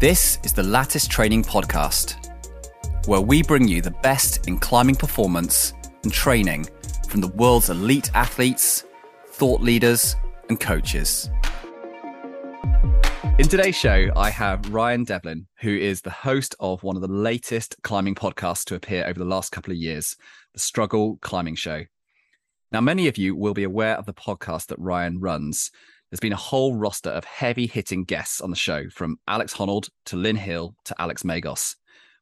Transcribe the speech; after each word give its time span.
This 0.00 0.40
is 0.42 0.52
the 0.52 0.62
Lattice 0.64 1.06
Training 1.06 1.44
Podcast, 1.44 2.16
where 3.06 3.20
we 3.20 3.44
bring 3.44 3.68
you 3.68 3.80
the 3.80 3.92
best 3.92 4.48
in 4.48 4.58
climbing 4.58 4.96
performance 4.96 5.72
and 6.02 6.12
training 6.12 6.66
from 7.08 7.20
the 7.20 7.28
world's 7.28 7.70
elite 7.70 8.10
athletes, 8.12 8.84
thought 9.28 9.60
leaders, 9.60 10.16
and 10.48 10.58
coaches. 10.58 11.30
In 13.38 13.46
today's 13.48 13.76
show, 13.76 14.08
I 14.16 14.30
have 14.30 14.74
Ryan 14.74 15.04
Devlin, 15.04 15.46
who 15.60 15.74
is 15.74 16.00
the 16.00 16.10
host 16.10 16.56
of 16.58 16.82
one 16.82 16.96
of 16.96 17.02
the 17.02 17.08
latest 17.08 17.76
climbing 17.84 18.16
podcasts 18.16 18.64
to 18.64 18.74
appear 18.74 19.06
over 19.06 19.18
the 19.18 19.24
last 19.24 19.52
couple 19.52 19.72
of 19.72 19.78
years, 19.78 20.16
the 20.52 20.58
Struggle 20.58 21.18
Climbing 21.22 21.54
Show. 21.54 21.84
Now, 22.72 22.80
many 22.80 23.06
of 23.06 23.16
you 23.16 23.36
will 23.36 23.54
be 23.54 23.62
aware 23.62 23.96
of 23.96 24.06
the 24.06 24.12
podcast 24.12 24.66
that 24.66 24.78
Ryan 24.80 25.20
runs. 25.20 25.70
There's 26.14 26.20
been 26.20 26.32
a 26.32 26.36
whole 26.36 26.76
roster 26.76 27.10
of 27.10 27.24
heavy 27.24 27.66
hitting 27.66 28.04
guests 28.04 28.40
on 28.40 28.50
the 28.50 28.54
show, 28.54 28.88
from 28.88 29.18
Alex 29.26 29.52
Honnold 29.52 29.90
to 30.04 30.16
Lynn 30.16 30.36
Hill 30.36 30.76
to 30.84 30.94
Alex 31.02 31.24
Megos. 31.24 31.74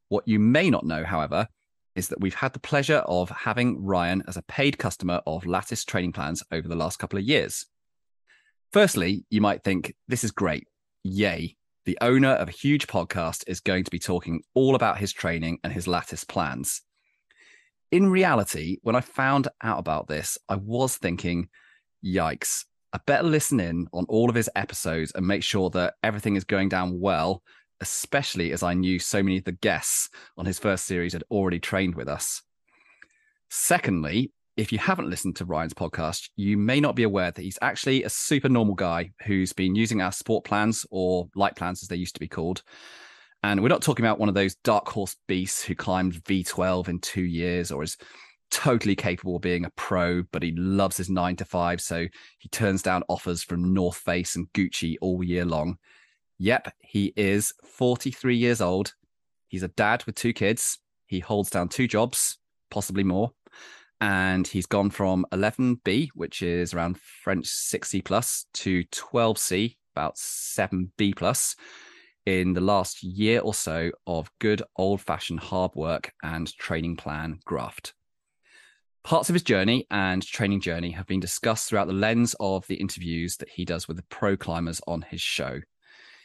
What 0.08 0.26
you 0.26 0.38
may 0.38 0.70
not 0.70 0.86
know, 0.86 1.04
however, 1.04 1.46
is 1.94 2.08
that 2.08 2.18
we've 2.18 2.34
had 2.34 2.54
the 2.54 2.58
pleasure 2.58 3.02
of 3.04 3.28
having 3.28 3.84
Ryan 3.84 4.22
as 4.26 4.38
a 4.38 4.42
paid 4.44 4.78
customer 4.78 5.20
of 5.26 5.44
Lattice 5.44 5.84
training 5.84 6.12
plans 6.12 6.42
over 6.50 6.66
the 6.66 6.74
last 6.74 6.98
couple 6.98 7.18
of 7.18 7.26
years. 7.26 7.66
Firstly, 8.72 9.26
you 9.28 9.42
might 9.42 9.62
think 9.62 9.94
this 10.08 10.24
is 10.24 10.30
great. 10.30 10.66
Yay. 11.02 11.58
The 11.84 11.98
owner 12.00 12.30
of 12.30 12.48
a 12.48 12.52
huge 12.52 12.86
podcast 12.86 13.44
is 13.46 13.60
going 13.60 13.84
to 13.84 13.90
be 13.90 13.98
talking 13.98 14.42
all 14.54 14.74
about 14.74 14.96
his 14.96 15.12
training 15.12 15.58
and 15.62 15.70
his 15.70 15.86
Lattice 15.86 16.24
plans 16.24 16.80
in 17.90 18.08
reality, 18.08 18.78
when 18.80 18.96
I 18.96 19.02
found 19.02 19.48
out 19.62 19.78
about 19.78 20.08
this, 20.08 20.38
I 20.48 20.56
was 20.56 20.96
thinking, 20.96 21.50
yikes, 22.02 22.64
I 22.92 23.00
better 23.06 23.24
listen 23.24 23.60
in 23.60 23.86
on 23.92 24.04
all 24.08 24.28
of 24.28 24.34
his 24.34 24.50
episodes 24.54 25.12
and 25.14 25.26
make 25.26 25.42
sure 25.42 25.70
that 25.70 25.94
everything 26.02 26.36
is 26.36 26.44
going 26.44 26.68
down 26.68 27.00
well, 27.00 27.42
especially 27.80 28.52
as 28.52 28.62
I 28.62 28.74
knew 28.74 28.98
so 28.98 29.22
many 29.22 29.38
of 29.38 29.44
the 29.44 29.52
guests 29.52 30.10
on 30.36 30.46
his 30.46 30.58
first 30.58 30.84
series 30.84 31.12
had 31.12 31.24
already 31.30 31.58
trained 31.58 31.94
with 31.94 32.08
us. 32.08 32.42
Secondly, 33.50 34.32
if 34.56 34.72
you 34.72 34.78
haven't 34.78 35.08
listened 35.08 35.36
to 35.36 35.46
Ryan's 35.46 35.72
podcast, 35.72 36.28
you 36.36 36.58
may 36.58 36.80
not 36.80 36.94
be 36.94 37.04
aware 37.04 37.30
that 37.30 37.42
he's 37.42 37.58
actually 37.62 38.04
a 38.04 38.10
super 38.10 38.50
normal 38.50 38.74
guy 38.74 39.12
who's 39.24 39.52
been 39.52 39.74
using 39.74 40.02
our 40.02 40.12
sport 40.12 40.44
plans 40.44 40.84
or 40.90 41.28
light 41.34 41.56
plans 41.56 41.82
as 41.82 41.88
they 41.88 41.96
used 41.96 42.14
to 42.14 42.20
be 42.20 42.28
called 42.28 42.62
and 43.42 43.60
we're 43.60 43.68
not 43.68 43.82
talking 43.82 44.04
about 44.04 44.18
one 44.18 44.28
of 44.28 44.34
those 44.34 44.54
dark 44.56 44.88
horse 44.88 45.16
beasts 45.26 45.62
who 45.62 45.74
climbed 45.74 46.14
V12 46.24 46.88
in 46.88 47.00
two 47.00 47.24
years 47.24 47.72
or 47.72 47.82
is 47.82 47.96
totally 48.52 48.94
capable 48.94 49.36
of 49.36 49.42
being 49.42 49.64
a 49.64 49.70
pro, 49.70 50.22
but 50.30 50.42
he 50.42 50.52
loves 50.52 50.96
his 50.96 51.10
nine 51.10 51.34
to 51.36 51.44
five. 51.44 51.80
So 51.80 52.06
he 52.38 52.48
turns 52.50 52.82
down 52.82 53.02
offers 53.08 53.42
from 53.42 53.74
North 53.74 53.96
Face 53.96 54.36
and 54.36 54.52
Gucci 54.52 54.96
all 55.00 55.24
year 55.24 55.44
long. 55.44 55.78
Yep, 56.38 56.72
he 56.80 57.12
is 57.16 57.52
43 57.64 58.36
years 58.36 58.60
old. 58.60 58.94
He's 59.48 59.62
a 59.62 59.68
dad 59.68 60.04
with 60.04 60.14
two 60.14 60.32
kids. 60.32 60.78
He 61.06 61.18
holds 61.18 61.50
down 61.50 61.68
two 61.68 61.88
jobs, 61.88 62.38
possibly 62.70 63.04
more. 63.04 63.32
And 64.00 64.46
he's 64.46 64.66
gone 64.66 64.90
from 64.90 65.24
11B, 65.32 66.10
which 66.14 66.42
is 66.42 66.74
around 66.74 66.98
French 66.98 67.46
6C 67.46 68.04
plus, 68.04 68.46
to 68.54 68.84
12C, 68.84 69.76
about 69.94 70.16
7B 70.16 71.16
plus 71.16 71.56
in 72.26 72.52
the 72.52 72.60
last 72.60 73.02
year 73.02 73.40
or 73.40 73.54
so 73.54 73.90
of 74.06 74.30
good 74.40 74.62
old 74.76 75.00
fashioned 75.00 75.40
hard 75.40 75.72
work 75.74 76.12
and 76.22 76.52
training 76.56 76.96
plan 76.96 77.38
graft. 77.44 77.94
Parts 79.04 79.28
of 79.28 79.34
his 79.34 79.42
journey 79.42 79.84
and 79.90 80.24
training 80.24 80.60
journey 80.60 80.92
have 80.92 81.08
been 81.08 81.18
discussed 81.18 81.68
throughout 81.68 81.88
the 81.88 81.92
lens 81.92 82.36
of 82.38 82.64
the 82.68 82.76
interviews 82.76 83.36
that 83.38 83.48
he 83.48 83.64
does 83.64 83.88
with 83.88 83.96
the 83.96 84.04
pro 84.04 84.36
climbers 84.36 84.80
on 84.86 85.02
his 85.02 85.20
show. 85.20 85.60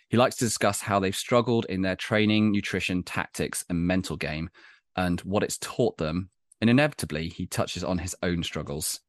He 0.09 0.17
likes 0.17 0.35
to 0.37 0.45
discuss 0.45 0.81
how 0.81 0.99
they've 0.99 1.15
struggled 1.15 1.65
in 1.65 1.81
their 1.81 1.95
training, 1.95 2.51
nutrition, 2.51 3.01
tactics, 3.01 3.65
and 3.67 3.87
mental 3.87 4.15
game, 4.15 4.51
and 4.95 5.19
what 5.21 5.41
it's 5.41 5.57
taught 5.57 5.97
them. 5.97 6.29
And 6.61 6.69
inevitably, 6.69 7.29
he 7.29 7.47
touches 7.47 7.83
on 7.83 7.97
his 7.97 8.15
own 8.21 8.43
struggles. 8.43 8.99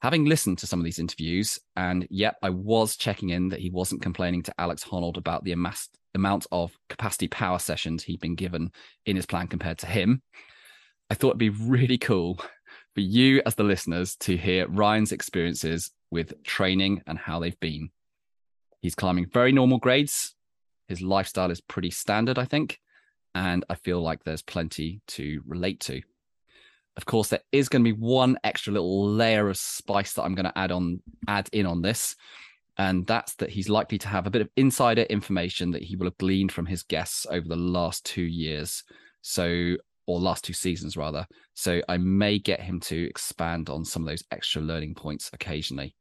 Having 0.00 0.24
listened 0.24 0.58
to 0.58 0.66
some 0.66 0.80
of 0.80 0.84
these 0.84 0.98
interviews, 0.98 1.58
and 1.76 2.06
yep, 2.10 2.36
I 2.42 2.50
was 2.50 2.96
checking 2.96 3.30
in 3.30 3.50
that 3.50 3.60
he 3.60 3.70
wasn't 3.70 4.02
complaining 4.02 4.42
to 4.44 4.54
Alex 4.58 4.82
Honnold 4.82 5.18
about 5.18 5.44
the 5.44 5.52
amassed 5.52 5.98
amount 6.14 6.46
of 6.50 6.76
capacity 6.88 7.28
power 7.28 7.58
sessions 7.58 8.02
he'd 8.02 8.20
been 8.20 8.34
given 8.34 8.72
in 9.04 9.16
his 9.16 9.26
plan 9.26 9.46
compared 9.46 9.78
to 9.78 9.86
him. 9.86 10.22
I 11.10 11.14
thought 11.14 11.28
it'd 11.28 11.38
be 11.38 11.50
really 11.50 11.98
cool 11.98 12.40
for 12.94 13.00
you 13.00 13.42
as 13.44 13.54
the 13.54 13.64
listeners 13.64 14.16
to 14.16 14.36
hear 14.36 14.68
Ryan's 14.68 15.12
experiences 15.12 15.90
with 16.10 16.42
training 16.44 17.02
and 17.06 17.18
how 17.18 17.40
they've 17.40 17.58
been. 17.58 17.90
He's 18.80 18.94
climbing 18.94 19.26
very 19.26 19.52
normal 19.52 19.78
grades. 19.78 20.34
His 20.88 21.02
lifestyle 21.02 21.50
is 21.50 21.60
pretty 21.60 21.90
standard, 21.90 22.38
I 22.38 22.44
think. 22.44 22.80
And 23.34 23.64
I 23.68 23.74
feel 23.74 24.00
like 24.00 24.22
there's 24.22 24.42
plenty 24.42 25.00
to 25.08 25.42
relate 25.46 25.80
to. 25.80 26.02
Of 26.96 27.06
course, 27.06 27.28
there 27.28 27.40
is 27.50 27.68
going 27.68 27.84
to 27.84 27.92
be 27.92 27.98
one 27.98 28.38
extra 28.44 28.72
little 28.72 29.08
layer 29.08 29.48
of 29.48 29.56
spice 29.56 30.12
that 30.12 30.22
I'm 30.22 30.36
going 30.36 30.44
to 30.44 30.56
add 30.58 30.70
on, 30.70 31.02
add 31.26 31.48
in 31.52 31.66
on 31.66 31.82
this, 31.82 32.14
and 32.76 33.06
that's 33.06 33.34
that 33.36 33.50
he's 33.50 33.68
likely 33.68 33.98
to 33.98 34.08
have 34.08 34.26
a 34.26 34.30
bit 34.30 34.42
of 34.42 34.50
insider 34.56 35.02
information 35.02 35.72
that 35.72 35.82
he 35.82 35.96
will 35.96 36.06
have 36.06 36.18
gleaned 36.18 36.52
from 36.52 36.66
his 36.66 36.82
guests 36.84 37.26
over 37.28 37.48
the 37.48 37.56
last 37.56 38.04
two 38.04 38.22
years. 38.22 38.84
So, 39.22 39.76
or 40.06 40.20
last 40.20 40.44
two 40.44 40.52
seasons 40.52 40.96
rather. 40.96 41.26
So, 41.54 41.80
I 41.88 41.96
may 41.98 42.38
get 42.38 42.60
him 42.60 42.80
to 42.80 43.08
expand 43.08 43.68
on 43.68 43.84
some 43.84 44.02
of 44.02 44.08
those 44.08 44.24
extra 44.30 44.62
learning 44.62 44.94
points 44.94 45.30
occasionally. 45.32 45.94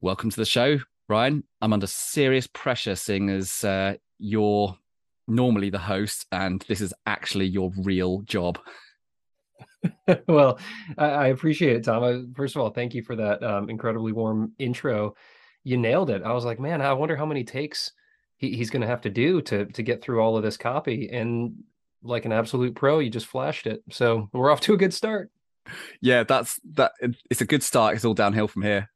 Welcome 0.00 0.30
to 0.30 0.36
the 0.36 0.44
show, 0.44 0.78
Ryan. 1.08 1.44
I'm 1.60 1.72
under 1.72 1.86
serious 1.86 2.46
pressure, 2.46 2.96
seeing 2.96 3.30
as 3.30 3.62
uh, 3.64 3.94
you're 4.18 4.76
normally 5.28 5.70
the 5.70 5.78
host, 5.78 6.26
and 6.32 6.64
this 6.68 6.80
is 6.80 6.94
actually 7.06 7.46
your 7.46 7.72
real 7.78 8.22
job. 8.22 8.58
well, 10.28 10.58
I, 10.98 11.28
appreciate 11.28 11.76
it, 11.76 11.84
Tom. 11.84 12.32
First 12.36 12.56
of 12.56 12.62
all, 12.62 12.70
thank 12.70 12.94
you 12.94 13.02
for 13.02 13.16
that 13.16 13.42
um, 13.42 13.70
incredibly 13.70 14.12
warm 14.12 14.52
intro. 14.58 15.14
You 15.64 15.76
nailed 15.76 16.10
it. 16.10 16.22
I 16.22 16.32
was 16.32 16.44
like, 16.44 16.60
man, 16.60 16.80
I 16.80 16.92
wonder 16.92 17.16
how 17.16 17.26
many 17.26 17.44
takes 17.44 17.92
he, 18.36 18.56
he's 18.56 18.70
going 18.70 18.82
to 18.82 18.88
have 18.88 19.02
to 19.02 19.10
do 19.10 19.40
to 19.42 19.66
to 19.66 19.82
get 19.82 20.02
through 20.02 20.20
all 20.20 20.36
of 20.36 20.42
this 20.42 20.56
copy. 20.56 21.08
And 21.10 21.62
like 22.02 22.24
an 22.24 22.32
absolute 22.32 22.74
pro, 22.74 22.98
you 22.98 23.10
just 23.10 23.26
flashed 23.26 23.66
it. 23.66 23.82
So 23.90 24.28
we're 24.32 24.50
off 24.50 24.60
to 24.62 24.74
a 24.74 24.76
good 24.76 24.94
start. 24.94 25.30
Yeah, 26.00 26.24
that's 26.24 26.60
that. 26.72 26.92
It's 27.30 27.40
a 27.40 27.46
good 27.46 27.62
start. 27.62 27.94
It's 27.94 28.04
all 28.04 28.14
downhill 28.14 28.48
from 28.48 28.62
here. 28.62 28.90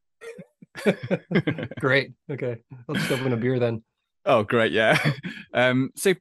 great. 1.81 2.13
Okay, 2.31 2.57
let's 2.89 3.11
open 3.11 3.33
a 3.33 3.37
beer 3.37 3.59
then. 3.59 3.83
Oh, 4.25 4.43
great. 4.43 4.73
Yeah. 4.73 4.99
Um, 5.55 5.91
so 5.97 6.13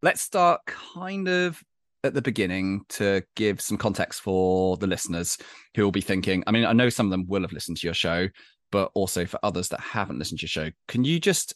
let's 0.00 0.20
start 0.20 0.60
kind 0.66 1.26
of 1.26 1.60
at 2.04 2.14
the 2.14 2.22
beginning 2.22 2.84
to 2.88 3.22
give 3.36 3.60
some 3.60 3.76
context 3.76 4.20
for 4.20 4.76
the 4.76 4.86
listeners 4.86 5.36
who 5.74 5.82
will 5.82 5.90
be 5.90 6.00
thinking 6.00 6.42
i 6.46 6.50
mean 6.50 6.64
i 6.64 6.72
know 6.72 6.88
some 6.88 7.06
of 7.06 7.10
them 7.10 7.26
will 7.26 7.42
have 7.42 7.52
listened 7.52 7.76
to 7.76 7.86
your 7.86 7.94
show 7.94 8.28
but 8.70 8.90
also 8.94 9.26
for 9.26 9.38
others 9.42 9.68
that 9.68 9.80
haven't 9.80 10.18
listened 10.18 10.38
to 10.38 10.44
your 10.44 10.48
show 10.48 10.70
can 10.88 11.04
you 11.04 11.20
just 11.20 11.54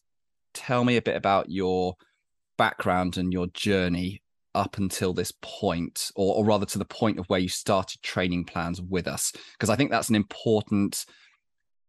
tell 0.53 0.85
me 0.85 0.97
a 0.97 1.03
bit 1.03 1.17
about 1.17 1.51
your 1.51 1.95
background 2.59 3.17
and 3.17 3.33
your 3.33 3.47
journey 3.49 4.23
up 4.54 4.78
until 4.78 5.12
this 5.12 5.32
point 5.42 6.10
or, 6.16 6.37
or 6.37 6.44
rather 6.44 6.66
to 6.66 6.78
the 6.78 6.84
point 6.84 7.19
of 7.19 7.26
where 7.26 7.41
you 7.41 7.48
started 7.48 8.00
training 8.03 8.44
plans 8.44 8.81
with 8.81 9.06
us 9.06 9.32
because 9.53 9.70
i 9.70 9.76
think 9.76 9.91
that's 9.91 10.09
an 10.09 10.15
important 10.15 11.06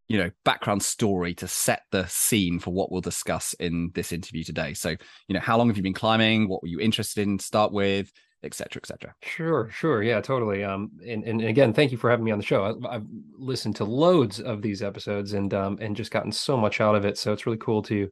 you 0.07 0.17
know 0.17 0.29
background 0.43 0.81
story 0.83 1.33
to 1.33 1.47
set 1.47 1.83
the 1.91 2.05
scene 2.07 2.59
for 2.59 2.71
what 2.71 2.91
we'll 2.91 3.01
discuss 3.01 3.53
in 3.59 3.91
this 3.93 4.11
interview 4.11 4.43
today 4.43 4.73
so 4.73 4.89
you 5.27 5.33
know 5.33 5.39
how 5.39 5.57
long 5.57 5.67
have 5.67 5.77
you 5.77 5.83
been 5.83 5.93
climbing 5.93 6.47
what 6.47 6.61
were 6.61 6.67
you 6.67 6.79
interested 6.79 7.27
in 7.27 7.37
to 7.37 7.45
start 7.45 7.71
with 7.71 8.11
et 8.45 8.53
cetera, 8.53 8.79
et 8.81 8.85
cetera. 8.85 9.15
Sure, 9.23 9.69
sure. 9.71 10.03
Yeah, 10.03 10.21
totally. 10.21 10.63
Um, 10.63 10.91
and, 11.05 11.23
and 11.23 11.41
again, 11.41 11.73
thank 11.73 11.91
you 11.91 11.97
for 11.97 12.09
having 12.09 12.25
me 12.25 12.31
on 12.31 12.37
the 12.37 12.45
show. 12.45 12.79
I, 12.87 12.93
have 12.93 13.05
listened 13.37 13.75
to 13.77 13.85
loads 13.85 14.39
of 14.39 14.61
these 14.61 14.83
episodes 14.83 15.33
and, 15.33 15.53
um, 15.53 15.79
and 15.81 15.95
just 15.95 16.11
gotten 16.11 16.31
so 16.31 16.55
much 16.55 16.79
out 16.79 16.95
of 16.95 17.05
it. 17.05 17.17
So 17.17 17.33
it's 17.33 17.47
really 17.47 17.57
cool 17.57 17.81
to, 17.83 18.09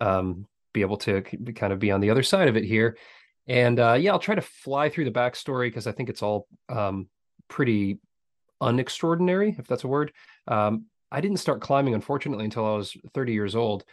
um, 0.00 0.46
be 0.72 0.82
able 0.82 0.98
to 0.98 1.22
kind 1.22 1.72
of 1.72 1.78
be 1.78 1.90
on 1.90 2.00
the 2.00 2.10
other 2.10 2.22
side 2.22 2.48
of 2.48 2.56
it 2.56 2.64
here. 2.64 2.96
And, 3.48 3.78
uh, 3.78 3.94
yeah, 3.94 4.12
I'll 4.12 4.18
try 4.18 4.34
to 4.34 4.42
fly 4.42 4.88
through 4.88 5.04
the 5.04 5.10
backstory 5.10 5.68
because 5.68 5.86
I 5.86 5.92
think 5.92 6.08
it's 6.08 6.22
all, 6.22 6.48
um, 6.68 7.08
pretty 7.48 7.98
unextraordinary, 8.60 9.58
if 9.58 9.66
that's 9.66 9.84
a 9.84 9.88
word. 9.88 10.12
Um, 10.48 10.86
I 11.12 11.20
didn't 11.20 11.38
start 11.38 11.60
climbing, 11.60 11.94
unfortunately, 11.94 12.44
until 12.44 12.66
I 12.66 12.76
was 12.76 12.96
30 13.14 13.32
years 13.32 13.54
old 13.54 13.84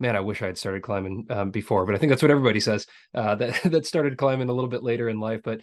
man, 0.00 0.16
I 0.16 0.20
wish 0.20 0.42
I 0.42 0.46
had 0.46 0.58
started 0.58 0.82
climbing 0.82 1.26
um, 1.30 1.50
before, 1.50 1.84
but 1.84 1.94
I 1.94 1.98
think 1.98 2.10
that's 2.10 2.22
what 2.22 2.30
everybody 2.30 2.58
says 2.58 2.86
uh, 3.14 3.34
that 3.36 3.62
that 3.64 3.86
started 3.86 4.16
climbing 4.16 4.48
a 4.48 4.52
little 4.52 4.70
bit 4.70 4.82
later 4.82 5.08
in 5.08 5.20
life. 5.20 5.42
But 5.44 5.60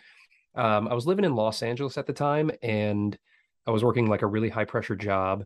um, 0.56 0.88
I 0.88 0.94
was 0.94 1.08
living 1.08 1.26
in 1.26 1.36
Los 1.36 1.62
Angeles 1.62 1.98
at 1.98 2.08
the 2.08 2.14
time, 2.14 2.52
and 2.62 3.18
I 3.66 3.72
was 3.72 3.84
working 3.84 4.08
like 4.08 4.22
a 4.22 4.28
really 4.28 4.50
high 4.50 4.66
pressure 4.66 4.96
job, 4.96 5.44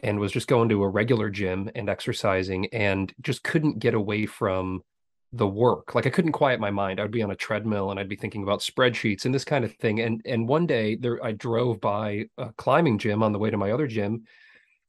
and 0.00 0.18
was 0.18 0.32
just 0.32 0.48
going 0.48 0.70
to 0.70 0.82
a 0.82 0.88
regular 0.88 1.30
gym 1.30 1.70
and 1.74 1.88
exercising, 1.88 2.66
and 2.72 3.12
just 3.20 3.44
couldn't 3.44 3.78
get 3.78 3.94
away 3.94 4.26
from 4.26 4.82
the 5.32 5.46
work. 5.46 5.94
Like 5.94 6.06
I 6.06 6.10
couldn't 6.10 6.32
quiet 6.32 6.60
my 6.60 6.70
mind. 6.70 7.00
I'd 7.00 7.10
be 7.10 7.22
on 7.22 7.30
a 7.30 7.36
treadmill 7.36 7.90
and 7.90 7.98
I'd 7.98 8.08
be 8.08 8.16
thinking 8.16 8.42
about 8.42 8.60
spreadsheets 8.60 9.24
and 9.24 9.34
this 9.34 9.44
kind 9.44 9.64
of 9.64 9.74
thing. 9.76 10.00
And 10.00 10.20
and 10.24 10.48
one 10.48 10.66
day 10.66 10.96
there, 10.96 11.24
I 11.24 11.32
drove 11.32 11.80
by 11.80 12.26
a 12.38 12.52
climbing 12.52 12.98
gym 12.98 13.22
on 13.22 13.32
the 13.32 13.38
way 13.38 13.50
to 13.50 13.56
my 13.56 13.72
other 13.72 13.86
gym, 13.86 14.24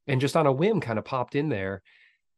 and 0.08 0.22
just 0.22 0.36
on 0.36 0.48
a 0.48 0.52
whim, 0.52 0.82
kind 0.82 1.00
of 1.00 1.06
popped 1.06 1.36
in 1.36 1.50
there 1.50 1.82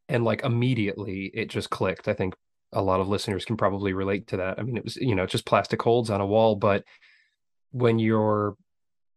and 0.08 0.24
like 0.24 0.44
immediately 0.44 1.32
it 1.34 1.50
just 1.50 1.68
clicked 1.68 2.06
i 2.06 2.12
think 2.12 2.32
a 2.72 2.82
lot 2.82 3.00
of 3.00 3.08
listeners 3.08 3.44
can 3.44 3.56
probably 3.56 3.92
relate 3.92 4.26
to 4.28 4.38
that. 4.38 4.58
I 4.58 4.62
mean, 4.62 4.76
it 4.76 4.84
was, 4.84 4.96
you 4.96 5.14
know, 5.14 5.26
just 5.26 5.46
plastic 5.46 5.80
holds 5.80 6.10
on 6.10 6.20
a 6.20 6.26
wall, 6.26 6.56
but 6.56 6.84
when 7.70 7.98
you're 7.98 8.56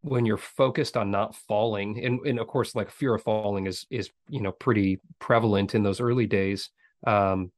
when 0.02 0.26
you're 0.26 0.38
focused 0.38 0.96
on 0.96 1.12
not 1.12 1.36
falling 1.36 2.04
and, 2.06 2.26
and 2.26 2.40
of 2.40 2.48
course 2.48 2.74
like 2.74 2.90
fear 2.90 3.16
of 3.16 3.22
falling 3.22 3.68
is 3.68 3.86
is 3.90 4.10
you 4.30 4.40
know 4.40 4.54
pretty 4.54 4.98
prevalent 5.20 5.76
in 5.76 5.84
those 5.84 6.00
early 6.00 6.26
days 6.26 6.70
um 7.06 7.52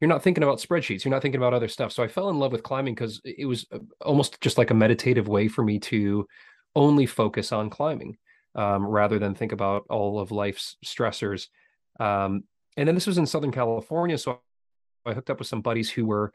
you're 0.00 0.08
not 0.08 0.22
thinking 0.22 0.44
about 0.44 0.58
spreadsheets 0.58 1.04
you're 1.04 1.12
not 1.12 1.22
thinking 1.22 1.40
about 1.40 1.54
other 1.54 1.68
stuff. 1.68 1.92
So 1.92 2.02
i 2.02 2.08
fell 2.08 2.28
in 2.30 2.38
love 2.38 2.52
with 2.52 2.62
climbing 2.62 2.94
because 2.94 3.20
it 3.24 3.46
was 3.46 3.66
uh, 3.72 3.78
almost 4.04 4.40
just 4.40 4.58
like 4.58 4.70
a 4.70 4.74
meditative 4.74 5.28
way 5.28 5.48
for 5.48 5.64
me 5.64 5.78
to 5.80 6.26
only 6.74 7.06
focus 7.06 7.52
on 7.52 7.70
climbing 7.70 8.16
um, 8.54 8.86
rather 8.86 9.18
than 9.18 9.34
think 9.34 9.52
about 9.52 9.84
all 9.88 10.18
of 10.18 10.30
life's 10.30 10.76
stressors. 10.84 11.48
Um, 11.98 12.44
and 12.76 12.86
then 12.86 12.94
this 12.94 13.06
was 13.06 13.16
in 13.16 13.24
southern 13.24 13.52
california 13.52 14.18
so 14.18 14.38
i 15.06 15.14
hooked 15.14 15.30
up 15.30 15.38
with 15.38 15.48
some 15.48 15.62
buddies 15.62 15.88
who 15.88 16.04
were 16.04 16.30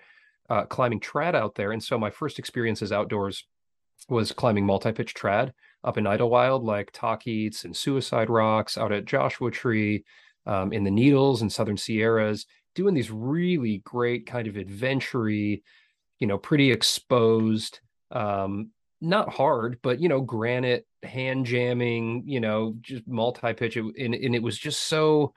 uh, 0.51 0.65
climbing 0.65 0.99
trad 0.99 1.33
out 1.33 1.55
there. 1.55 1.71
And 1.71 1.81
so 1.81 1.97
my 1.97 2.09
first 2.09 2.37
experiences 2.37 2.91
outdoors 2.91 3.45
was 4.09 4.33
climbing 4.33 4.65
multi-pitch 4.65 5.13
trad 5.13 5.53
up 5.83 5.97
in 5.97 6.03
Idyllwild, 6.03 6.63
like 6.63 6.91
Tahquitz 6.91 7.63
and 7.63 7.75
Suicide 7.75 8.29
Rocks, 8.29 8.77
out 8.77 8.91
at 8.91 9.05
Joshua 9.05 9.49
Tree, 9.49 10.03
um, 10.45 10.73
in 10.73 10.83
the 10.83 10.91
Needles 10.91 11.41
and 11.41 11.51
Southern 11.51 11.77
Sierras, 11.77 12.45
doing 12.75 12.93
these 12.93 13.11
really 13.11 13.79
great 13.79 14.25
kind 14.25 14.47
of 14.47 14.55
adventury, 14.55 15.63
you 16.19 16.27
know, 16.27 16.37
pretty 16.37 16.71
exposed, 16.71 17.79
um, 18.11 18.71
not 19.01 19.29
hard, 19.29 19.79
but 19.81 19.99
you 19.99 20.09
know, 20.09 20.21
granite 20.21 20.85
hand 21.03 21.45
jamming, 21.45 22.23
you 22.25 22.39
know, 22.39 22.75
just 22.81 23.07
multi-pitch, 23.07 23.75
and, 23.77 23.95
and 23.97 24.35
it 24.35 24.43
was 24.43 24.57
just 24.57 24.83
so. 24.83 25.33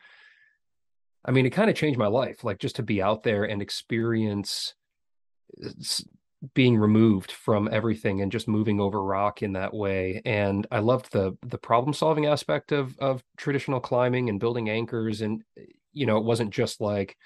I 1.27 1.31
mean, 1.31 1.47
it 1.47 1.51
kind 1.51 1.71
of 1.71 1.77
changed 1.77 1.99
my 1.99 2.07
life, 2.07 2.45
like 2.45 2.59
just 2.59 2.77
to 2.77 2.83
be 2.83 3.01
out 3.01 3.23
there 3.23 3.45
and 3.45 3.63
experience 3.63 4.75
being 6.53 6.77
removed 6.77 7.33
from 7.33 7.69
everything 7.73 8.21
and 8.21 8.31
just 8.31 8.49
moving 8.49 8.81
over 8.81 9.03
rock 9.03 9.43
in 9.43 9.55
that 9.55 9.73
way 9.73 10.21
and 10.27 10.67
i 10.71 10.79
loved 10.79 11.11
the 11.13 11.35
the 11.47 11.57
problem 11.57 11.95
solving 11.95 12.27
aspect 12.27 12.73
of 12.73 12.99
of 12.99 13.23
traditional 13.39 13.81
climbing 13.81 14.29
and 14.29 14.41
building 14.41 14.69
anchors 14.69 15.23
and 15.23 15.43
you 15.95 16.07
know 16.07 16.19
it 16.19 16.25
wasn't 16.25 16.51
just 16.51 16.81
like 16.81 17.17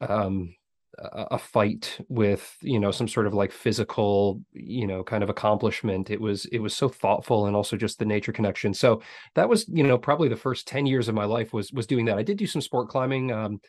um 0.00 0.54
a 0.98 1.38
fight 1.38 1.98
with 2.08 2.56
you 2.62 2.80
know 2.80 2.90
some 2.90 3.06
sort 3.06 3.26
of 3.26 3.34
like 3.34 3.52
physical 3.52 4.40
you 4.52 4.86
know 4.86 5.04
kind 5.04 5.22
of 5.22 5.28
accomplishment. 5.28 6.10
It 6.10 6.20
was 6.20 6.46
it 6.46 6.58
was 6.58 6.74
so 6.74 6.88
thoughtful 6.88 7.46
and 7.46 7.54
also 7.54 7.76
just 7.76 7.98
the 7.98 8.06
nature 8.06 8.32
connection. 8.32 8.72
So 8.72 9.02
that 9.34 9.48
was 9.48 9.68
you 9.68 9.82
know 9.82 9.98
probably 9.98 10.28
the 10.28 10.36
first 10.36 10.66
10 10.66 10.86
years 10.86 11.08
of 11.08 11.14
my 11.14 11.26
life 11.26 11.52
was 11.52 11.70
was 11.70 11.86
doing 11.86 12.06
that. 12.06 12.18
I 12.18 12.22
did 12.22 12.38
do 12.38 12.46
some 12.46 12.62
sport 12.62 12.88
climbing 12.88 13.30
um 13.30 13.60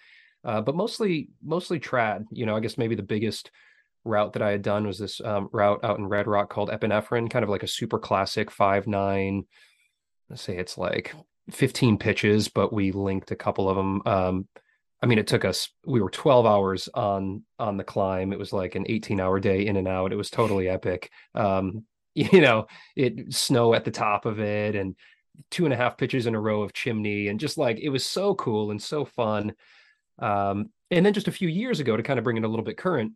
uh, 0.46 0.62
but 0.62 0.76
mostly 0.76 1.30
mostly 1.44 1.80
trad. 1.80 2.26
You 2.32 2.46
know 2.46 2.56
i 2.56 2.62
guess 2.62 2.78
maybe 2.78 2.96
the 2.96 3.04
biggest 3.04 3.52
route 4.06 4.34
that 4.34 4.42
I 4.42 4.52
had 4.52 4.62
done 4.62 4.88
was 4.88 4.98
this 4.98 5.20
um, 5.20 5.50
route 5.52 5.84
out 5.84 6.00
in 6.00 6.08
Red 6.08 6.28
Rock 6.28 6.50
called 6.50 6.70
Epinephrine, 6.70 7.30
kind 7.30 7.44
of 7.44 7.50
like 7.50 7.64
a 7.64 7.68
super 7.68 8.00
classic 8.00 8.50
five 8.50 8.88
nine. 8.88 9.46
Let's 10.30 10.42
say 10.42 10.58
it's 10.58 10.78
like 10.78 11.14
15 11.52 11.98
pitches, 11.98 12.48
but 12.48 12.74
we 12.74 12.92
linked 12.92 13.32
a 13.32 13.36
couple 13.36 13.70
of 13.70 13.78
them. 13.78 14.02
Um, 14.06 14.48
I 15.02 15.06
mean, 15.06 15.20
it 15.20 15.28
took 15.28 15.46
us. 15.46 15.70
We 15.86 16.02
were 16.02 16.10
12 16.10 16.46
hours 16.46 16.90
on 16.94 17.44
on 17.60 17.78
the 17.78 17.84
climb. 17.84 18.34
It 18.34 18.40
was 18.40 18.52
like 18.52 18.76
an 18.76 18.86
18 18.88 19.20
hour 19.20 19.40
day 19.40 19.66
in 19.66 19.78
and 19.78 19.88
out. 19.88 20.12
It 20.12 20.18
was 20.18 20.30
totally 20.30 20.68
epic. 20.68 21.12
Um, 21.36 21.86
you 22.16 22.42
know, 22.42 22.66
it 22.96 23.34
snow 23.34 23.74
at 23.76 23.86
the 23.86 23.92
top 23.92 24.26
of 24.26 24.40
it, 24.40 24.76
and 24.76 24.96
two 25.52 25.66
and 25.66 25.74
a 25.74 25.78
half 25.78 25.98
pitches 25.98 26.26
in 26.26 26.34
a 26.34 26.40
row 26.40 26.64
of 26.64 26.74
chimney, 26.74 27.28
and 27.28 27.40
just 27.40 27.58
like 27.58 27.80
it 27.80 27.90
was 27.90 28.06
so 28.06 28.34
cool 28.36 28.72
and 28.72 28.82
so 28.82 29.06
fun. 29.06 29.54
Um, 30.20 30.72
and 30.90 31.06
then 31.06 31.14
just 31.14 31.28
a 31.28 31.32
few 31.32 31.48
years 31.48 31.80
ago, 31.80 31.96
to 31.96 32.02
kind 32.02 32.18
of 32.18 32.24
bring 32.24 32.38
it 32.38 32.44
a 32.44 32.48
little 32.48 32.66
bit 32.66 32.78
current, 32.78 33.14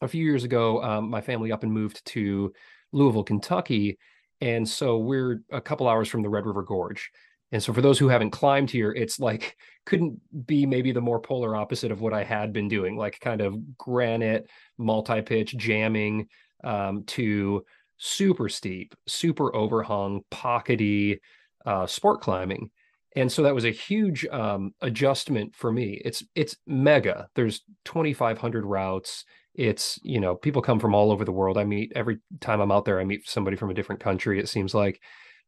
a 0.00 0.08
few 0.08 0.24
years 0.24 0.44
ago, 0.44 0.82
um, 0.82 1.10
my 1.10 1.20
family 1.20 1.52
up 1.52 1.62
and 1.62 1.72
moved 1.72 2.04
to 2.06 2.52
Louisville, 2.92 3.24
Kentucky. 3.24 3.98
And 4.40 4.68
so 4.68 4.98
we're 4.98 5.42
a 5.50 5.60
couple 5.60 5.88
hours 5.88 6.08
from 6.08 6.22
the 6.22 6.28
Red 6.28 6.46
River 6.46 6.62
Gorge. 6.62 7.10
And 7.52 7.62
so 7.62 7.72
for 7.72 7.80
those 7.80 7.98
who 7.98 8.08
haven't 8.08 8.30
climbed 8.30 8.70
here, 8.70 8.92
it's 8.92 9.18
like 9.18 9.56
couldn't 9.86 10.20
be 10.46 10.66
maybe 10.66 10.92
the 10.92 11.00
more 11.00 11.20
polar 11.20 11.56
opposite 11.56 11.90
of 11.90 12.00
what 12.00 12.12
I 12.12 12.22
had 12.22 12.52
been 12.52 12.68
doing, 12.68 12.96
like 12.96 13.20
kind 13.20 13.40
of 13.40 13.76
granite, 13.78 14.48
multi-pitch 14.76 15.56
jamming 15.56 16.28
um, 16.62 17.04
to 17.04 17.64
super 17.96 18.48
steep, 18.48 18.94
super 19.06 19.54
overhung, 19.54 20.20
pockety 20.30 21.18
uh, 21.64 21.86
sport 21.86 22.20
climbing. 22.20 22.70
And 23.16 23.32
so 23.32 23.42
that 23.42 23.54
was 23.54 23.64
a 23.64 23.70
huge 23.70 24.26
um, 24.26 24.74
adjustment 24.82 25.56
for 25.56 25.72
me. 25.72 26.00
It's 26.04 26.22
it's 26.34 26.56
mega. 26.66 27.28
There's 27.34 27.62
2,500 27.84 28.64
routes 28.64 29.24
it's 29.58 29.98
you 30.04 30.20
know 30.20 30.36
people 30.36 30.62
come 30.62 30.78
from 30.78 30.94
all 30.94 31.10
over 31.10 31.24
the 31.24 31.32
world 31.32 31.58
i 31.58 31.64
meet 31.64 31.90
every 31.96 32.18
time 32.40 32.60
i'm 32.60 32.70
out 32.70 32.84
there 32.84 33.00
i 33.00 33.04
meet 33.04 33.28
somebody 33.28 33.56
from 33.56 33.70
a 33.70 33.74
different 33.74 34.00
country 34.00 34.38
it 34.38 34.48
seems 34.48 34.72
like 34.72 35.00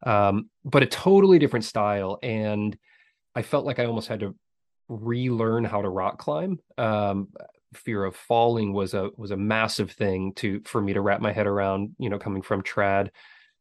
um, 0.04 0.48
but 0.64 0.82
a 0.82 0.86
totally 0.86 1.38
different 1.38 1.64
style 1.64 2.18
and 2.22 2.76
i 3.34 3.42
felt 3.42 3.64
like 3.64 3.78
i 3.78 3.84
almost 3.84 4.08
had 4.08 4.20
to 4.20 4.34
relearn 4.88 5.64
how 5.64 5.82
to 5.82 5.88
rock 5.88 6.18
climb 6.18 6.58
um, 6.78 7.28
fear 7.74 8.04
of 8.04 8.16
falling 8.16 8.72
was 8.72 8.94
a 8.94 9.10
was 9.16 9.30
a 9.30 9.36
massive 9.36 9.92
thing 9.92 10.32
to 10.34 10.60
for 10.64 10.80
me 10.80 10.92
to 10.92 11.00
wrap 11.00 11.20
my 11.20 11.32
head 11.32 11.46
around 11.46 11.94
you 11.98 12.10
know 12.10 12.18
coming 12.18 12.42
from 12.42 12.62
trad 12.62 13.08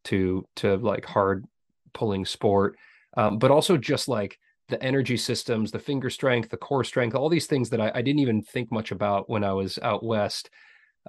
to 0.04 0.46
to 0.56 0.78
like 0.78 1.06
hard 1.06 1.46
pulling 1.94 2.26
sport 2.26 2.76
um, 3.18 3.38
but 3.38 3.52
also 3.52 3.78
just 3.78 4.08
like 4.08 4.38
the 4.70 4.82
energy 4.84 5.18
systems, 5.18 5.72
the 5.72 5.80
finger 5.80 6.10
strength, 6.10 6.50
the 6.50 6.58
core 6.58 6.84
strength, 6.84 7.16
all 7.16 7.30
these 7.30 7.48
things 7.48 7.70
that 7.72 7.82
I, 7.82 7.92
I 7.94 8.02
didn't 8.02 8.20
even 8.20 8.42
think 8.42 8.72
much 8.72 8.92
about 8.92 9.30
when 9.30 9.44
I 9.44 9.52
was 9.52 9.80
out 9.82 10.04
west. 10.04 10.50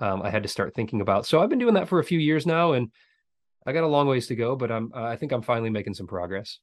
Um, 0.00 0.22
I 0.22 0.30
had 0.30 0.42
to 0.42 0.48
start 0.48 0.74
thinking 0.74 1.00
about. 1.00 1.26
So 1.26 1.40
I've 1.40 1.50
been 1.50 1.58
doing 1.58 1.74
that 1.74 1.88
for 1.88 1.98
a 1.98 2.04
few 2.04 2.18
years 2.18 2.46
now, 2.46 2.72
and 2.72 2.90
I 3.70 3.72
got 3.72 3.84
a 3.84 3.86
long 3.86 4.08
ways 4.08 4.26
to 4.26 4.34
go, 4.34 4.56
but 4.56 4.72
I'm 4.72 4.90
I 4.92 5.16
think 5.16 5.32
I'm 5.32 5.42
finally 5.42 5.70
making 5.70 5.94
some 5.94 6.06
progress. 6.06 6.58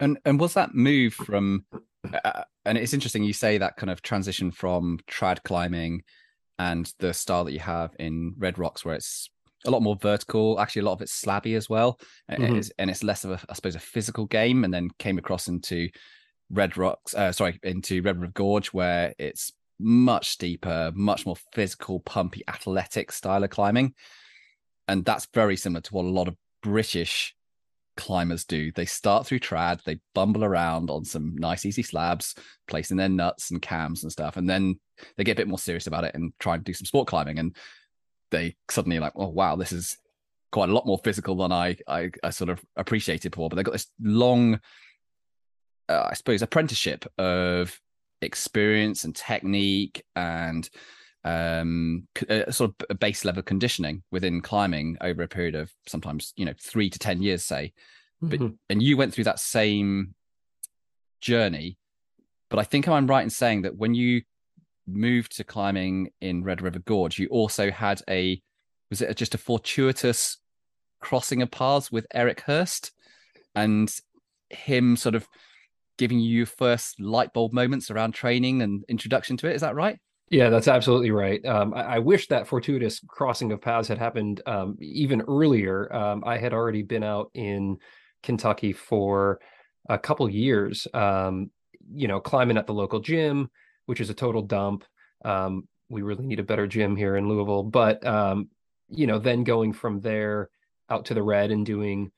And 0.00 0.18
and 0.24 0.38
was 0.38 0.54
that 0.54 0.74
move 0.74 1.12
from? 1.12 1.64
Uh, 2.24 2.44
and 2.64 2.78
it's 2.78 2.94
interesting 2.94 3.24
you 3.24 3.32
say 3.32 3.58
that 3.58 3.76
kind 3.76 3.90
of 3.90 4.02
transition 4.02 4.52
from 4.52 5.00
trad 5.10 5.42
climbing 5.42 6.04
and 6.58 6.92
the 7.00 7.12
style 7.12 7.44
that 7.44 7.52
you 7.52 7.58
have 7.58 7.94
in 7.98 8.34
Red 8.38 8.58
Rocks, 8.58 8.84
where 8.84 8.94
it's 8.94 9.28
a 9.66 9.70
lot 9.70 9.82
more 9.82 9.96
vertical. 9.96 10.60
Actually, 10.60 10.82
a 10.82 10.84
lot 10.84 10.92
of 10.92 11.02
it's 11.02 11.20
slabby 11.20 11.56
as 11.56 11.68
well, 11.68 11.98
and, 12.28 12.42
mm-hmm. 12.42 12.56
it's, 12.56 12.70
and 12.78 12.88
it's 12.88 13.02
less 13.02 13.24
of 13.24 13.32
a, 13.32 13.40
I 13.48 13.54
suppose, 13.54 13.74
a 13.74 13.80
physical 13.80 14.26
game. 14.26 14.62
And 14.62 14.72
then 14.72 14.90
came 14.98 15.18
across 15.18 15.48
into 15.48 15.88
Red 16.50 16.76
Rocks, 16.76 17.14
uh, 17.14 17.32
sorry, 17.32 17.58
into 17.64 18.00
Red 18.00 18.20
River 18.20 18.32
Gorge, 18.32 18.68
where 18.68 19.14
it's 19.18 19.52
much 19.80 20.28
steeper, 20.28 20.92
much 20.94 21.26
more 21.26 21.36
physical, 21.52 21.98
pumpy, 22.00 22.42
athletic 22.46 23.10
style 23.10 23.42
of 23.42 23.50
climbing. 23.50 23.94
And 24.88 25.04
that's 25.04 25.28
very 25.34 25.56
similar 25.56 25.80
to 25.82 25.94
what 25.94 26.04
a 26.04 26.08
lot 26.08 26.28
of 26.28 26.36
British 26.62 27.34
climbers 27.96 28.44
do. 28.44 28.72
They 28.72 28.86
start 28.86 29.26
through 29.26 29.40
trad, 29.40 29.82
they 29.84 30.00
bumble 30.14 30.44
around 30.44 30.90
on 30.90 31.04
some 31.04 31.36
nice, 31.36 31.66
easy 31.66 31.82
slabs, 31.82 32.34
placing 32.66 32.96
their 32.96 33.08
nuts 33.08 33.50
and 33.50 33.62
cams 33.62 34.02
and 34.02 34.10
stuff. 34.10 34.36
And 34.36 34.48
then 34.48 34.80
they 35.16 35.24
get 35.24 35.32
a 35.32 35.36
bit 35.36 35.48
more 35.48 35.58
serious 35.58 35.86
about 35.86 36.04
it 36.04 36.14
and 36.14 36.32
try 36.38 36.54
and 36.54 36.64
do 36.64 36.72
some 36.72 36.86
sport 36.86 37.08
climbing. 37.08 37.38
And 37.38 37.54
they 38.30 38.56
suddenly 38.70 38.98
like, 38.98 39.12
oh, 39.14 39.28
wow, 39.28 39.56
this 39.56 39.72
is 39.72 39.98
quite 40.50 40.70
a 40.70 40.72
lot 40.72 40.86
more 40.86 41.00
physical 41.04 41.36
than 41.36 41.52
I, 41.52 41.76
I, 41.86 42.10
I 42.22 42.30
sort 42.30 42.50
of 42.50 42.60
appreciated 42.76 43.32
before. 43.32 43.48
But 43.48 43.56
they've 43.56 43.64
got 43.64 43.72
this 43.72 43.90
long 44.00 44.60
uh, 45.88 46.08
I 46.10 46.14
suppose, 46.14 46.42
apprenticeship 46.42 47.06
of 47.16 47.80
experience 48.20 49.04
and 49.04 49.14
technique 49.14 50.04
and 50.14 50.68
um, 51.24 52.06
uh, 52.28 52.50
sort 52.50 52.70
of 52.70 52.86
a 52.90 52.94
base 52.94 53.24
level 53.24 53.42
conditioning 53.42 54.02
within 54.10 54.40
climbing 54.40 54.96
over 55.00 55.22
a 55.22 55.28
period 55.28 55.54
of 55.54 55.72
sometimes 55.86 56.32
you 56.36 56.44
know 56.44 56.54
three 56.60 56.90
to 56.90 56.98
ten 56.98 57.22
years, 57.22 57.44
say. 57.44 57.72
Mm-hmm. 58.22 58.46
But 58.46 58.52
and 58.70 58.82
you 58.82 58.96
went 58.96 59.14
through 59.14 59.24
that 59.24 59.40
same 59.40 60.14
journey, 61.20 61.78
but 62.48 62.58
I 62.58 62.64
think 62.64 62.88
I'm 62.88 63.06
right 63.06 63.22
in 63.22 63.30
saying 63.30 63.62
that 63.62 63.76
when 63.76 63.94
you 63.94 64.22
moved 64.86 65.36
to 65.36 65.44
climbing 65.44 66.10
in 66.20 66.44
Red 66.44 66.62
River 66.62 66.78
Gorge, 66.78 67.18
you 67.18 67.28
also 67.28 67.70
had 67.70 68.00
a 68.08 68.40
was 68.90 69.02
it 69.02 69.14
just 69.16 69.34
a 69.34 69.38
fortuitous 69.38 70.38
crossing 71.00 71.42
of 71.42 71.50
paths 71.50 71.92
with 71.92 72.06
Eric 72.12 72.42
Hörst 72.46 72.90
and 73.54 73.94
him 74.50 74.96
sort 74.96 75.14
of 75.14 75.28
giving 75.98 76.18
you 76.18 76.38
your 76.38 76.46
first 76.46 77.00
light 77.00 77.32
bulb 77.32 77.52
moments 77.52 77.90
around 77.90 78.12
training 78.12 78.62
and 78.62 78.84
introduction 78.88 79.36
to 79.36 79.48
it. 79.48 79.54
Is 79.54 79.60
that 79.60 79.74
right? 79.74 79.98
Yeah, 80.30 80.50
that's 80.50 80.68
absolutely 80.68 81.10
right. 81.10 81.44
Um, 81.46 81.72
I, 81.72 81.82
I, 81.82 81.98
wish 82.00 82.28
that 82.28 82.46
fortuitous 82.46 83.00
crossing 83.08 83.50
of 83.50 83.62
paths 83.62 83.88
had 83.88 83.96
happened 83.98 84.42
um, 84.44 84.76
even 84.78 85.22
earlier. 85.22 85.90
Um, 85.94 86.22
I 86.26 86.36
had 86.36 86.52
already 86.52 86.82
been 86.82 87.02
out 87.02 87.30
in 87.32 87.78
Kentucky 88.22 88.72
for 88.74 89.40
a 89.88 89.98
couple 89.98 90.28
years, 90.28 90.86
um, 90.92 91.50
you 91.94 92.08
know, 92.08 92.20
climbing 92.20 92.58
at 92.58 92.66
the 92.66 92.74
local 92.74 93.00
gym, 93.00 93.48
which 93.86 94.02
is 94.02 94.10
a 94.10 94.14
total 94.14 94.42
dump. 94.42 94.84
Um, 95.24 95.66
we 95.88 96.02
really 96.02 96.26
need 96.26 96.40
a 96.40 96.44
better 96.44 96.66
gym 96.66 96.94
here 96.94 97.16
in 97.16 97.26
Louisville. 97.26 97.62
But, 97.62 98.06
um, 98.06 98.48
you 98.90 99.06
know, 99.06 99.18
then 99.18 99.44
going 99.44 99.72
from 99.72 100.00
there 100.00 100.50
out 100.90 101.06
to 101.06 101.14
the 101.14 101.22
red 101.22 101.50
and 101.50 101.64
doing 101.64 102.12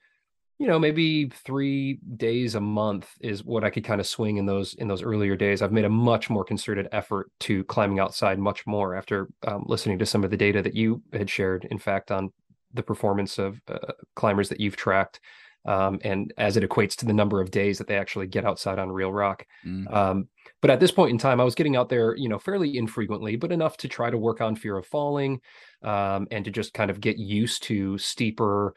you 0.60 0.66
know 0.66 0.78
maybe 0.78 1.30
three 1.30 1.98
days 2.16 2.54
a 2.54 2.60
month 2.60 3.08
is 3.20 3.42
what 3.42 3.64
i 3.64 3.70
could 3.70 3.82
kind 3.82 4.00
of 4.00 4.06
swing 4.06 4.36
in 4.36 4.46
those 4.46 4.74
in 4.74 4.86
those 4.86 5.02
earlier 5.02 5.34
days 5.34 5.62
i've 5.62 5.72
made 5.72 5.86
a 5.86 5.88
much 5.88 6.28
more 6.30 6.44
concerted 6.44 6.86
effort 6.92 7.30
to 7.40 7.64
climbing 7.64 7.98
outside 7.98 8.38
much 8.38 8.66
more 8.66 8.94
after 8.94 9.28
um, 9.48 9.64
listening 9.66 9.98
to 9.98 10.06
some 10.06 10.22
of 10.22 10.30
the 10.30 10.36
data 10.36 10.62
that 10.62 10.74
you 10.74 11.02
had 11.14 11.28
shared 11.28 11.66
in 11.70 11.78
fact 11.78 12.12
on 12.12 12.30
the 12.74 12.82
performance 12.82 13.38
of 13.38 13.60
uh, 13.68 13.78
climbers 14.14 14.48
that 14.50 14.60
you've 14.60 14.76
tracked 14.76 15.18
um, 15.66 15.98
and 16.04 16.32
as 16.38 16.56
it 16.56 16.66
equates 16.66 16.94
to 16.96 17.04
the 17.04 17.12
number 17.12 17.40
of 17.40 17.50
days 17.50 17.78
that 17.78 17.86
they 17.86 17.96
actually 17.96 18.26
get 18.26 18.46
outside 18.46 18.78
on 18.78 18.92
real 18.92 19.12
rock 19.12 19.46
mm. 19.66 19.92
um, 19.94 20.28
but 20.60 20.70
at 20.70 20.78
this 20.78 20.92
point 20.92 21.10
in 21.10 21.16
time 21.16 21.40
i 21.40 21.44
was 21.44 21.54
getting 21.54 21.74
out 21.74 21.88
there 21.88 22.14
you 22.16 22.28
know 22.28 22.38
fairly 22.38 22.76
infrequently 22.76 23.34
but 23.34 23.50
enough 23.50 23.78
to 23.78 23.88
try 23.88 24.10
to 24.10 24.18
work 24.18 24.42
on 24.42 24.54
fear 24.54 24.76
of 24.76 24.86
falling 24.86 25.40
um, 25.82 26.28
and 26.30 26.44
to 26.44 26.50
just 26.50 26.74
kind 26.74 26.90
of 26.90 27.00
get 27.00 27.16
used 27.16 27.62
to 27.62 27.96
steeper 27.96 28.74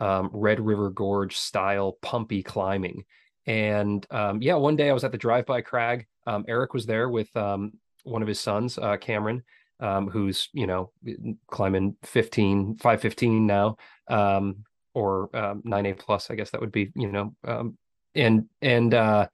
um, 0.00 0.30
Red 0.32 0.60
River 0.60 0.90
Gorge 0.90 1.36
style 1.36 1.98
pumpy 2.02 2.42
climbing. 2.42 3.04
And 3.46 4.06
um, 4.10 4.42
yeah, 4.42 4.54
one 4.54 4.76
day 4.76 4.90
I 4.90 4.92
was 4.92 5.04
at 5.04 5.12
the 5.12 5.18
drive 5.18 5.46
by 5.46 5.60
crag. 5.60 6.06
Um, 6.26 6.44
Eric 6.48 6.74
was 6.74 6.86
there 6.86 7.08
with 7.08 7.34
um, 7.36 7.72
one 8.04 8.22
of 8.22 8.28
his 8.28 8.40
sons, 8.40 8.78
uh, 8.78 8.96
Cameron, 8.96 9.42
um, 9.80 10.08
who's, 10.08 10.48
you 10.52 10.66
know, 10.66 10.90
climbing 11.48 11.96
15, 12.02 12.76
515 12.76 13.46
now, 13.46 13.76
um, 14.08 14.64
or 14.94 15.28
9A 15.32 15.98
plus, 15.98 16.30
I 16.30 16.34
guess 16.34 16.50
that 16.50 16.60
would 16.60 16.72
be, 16.72 16.90
you 16.96 17.12
know, 17.12 17.74
and, 18.14 18.46
and, 18.62 18.94
uh, 18.94 19.28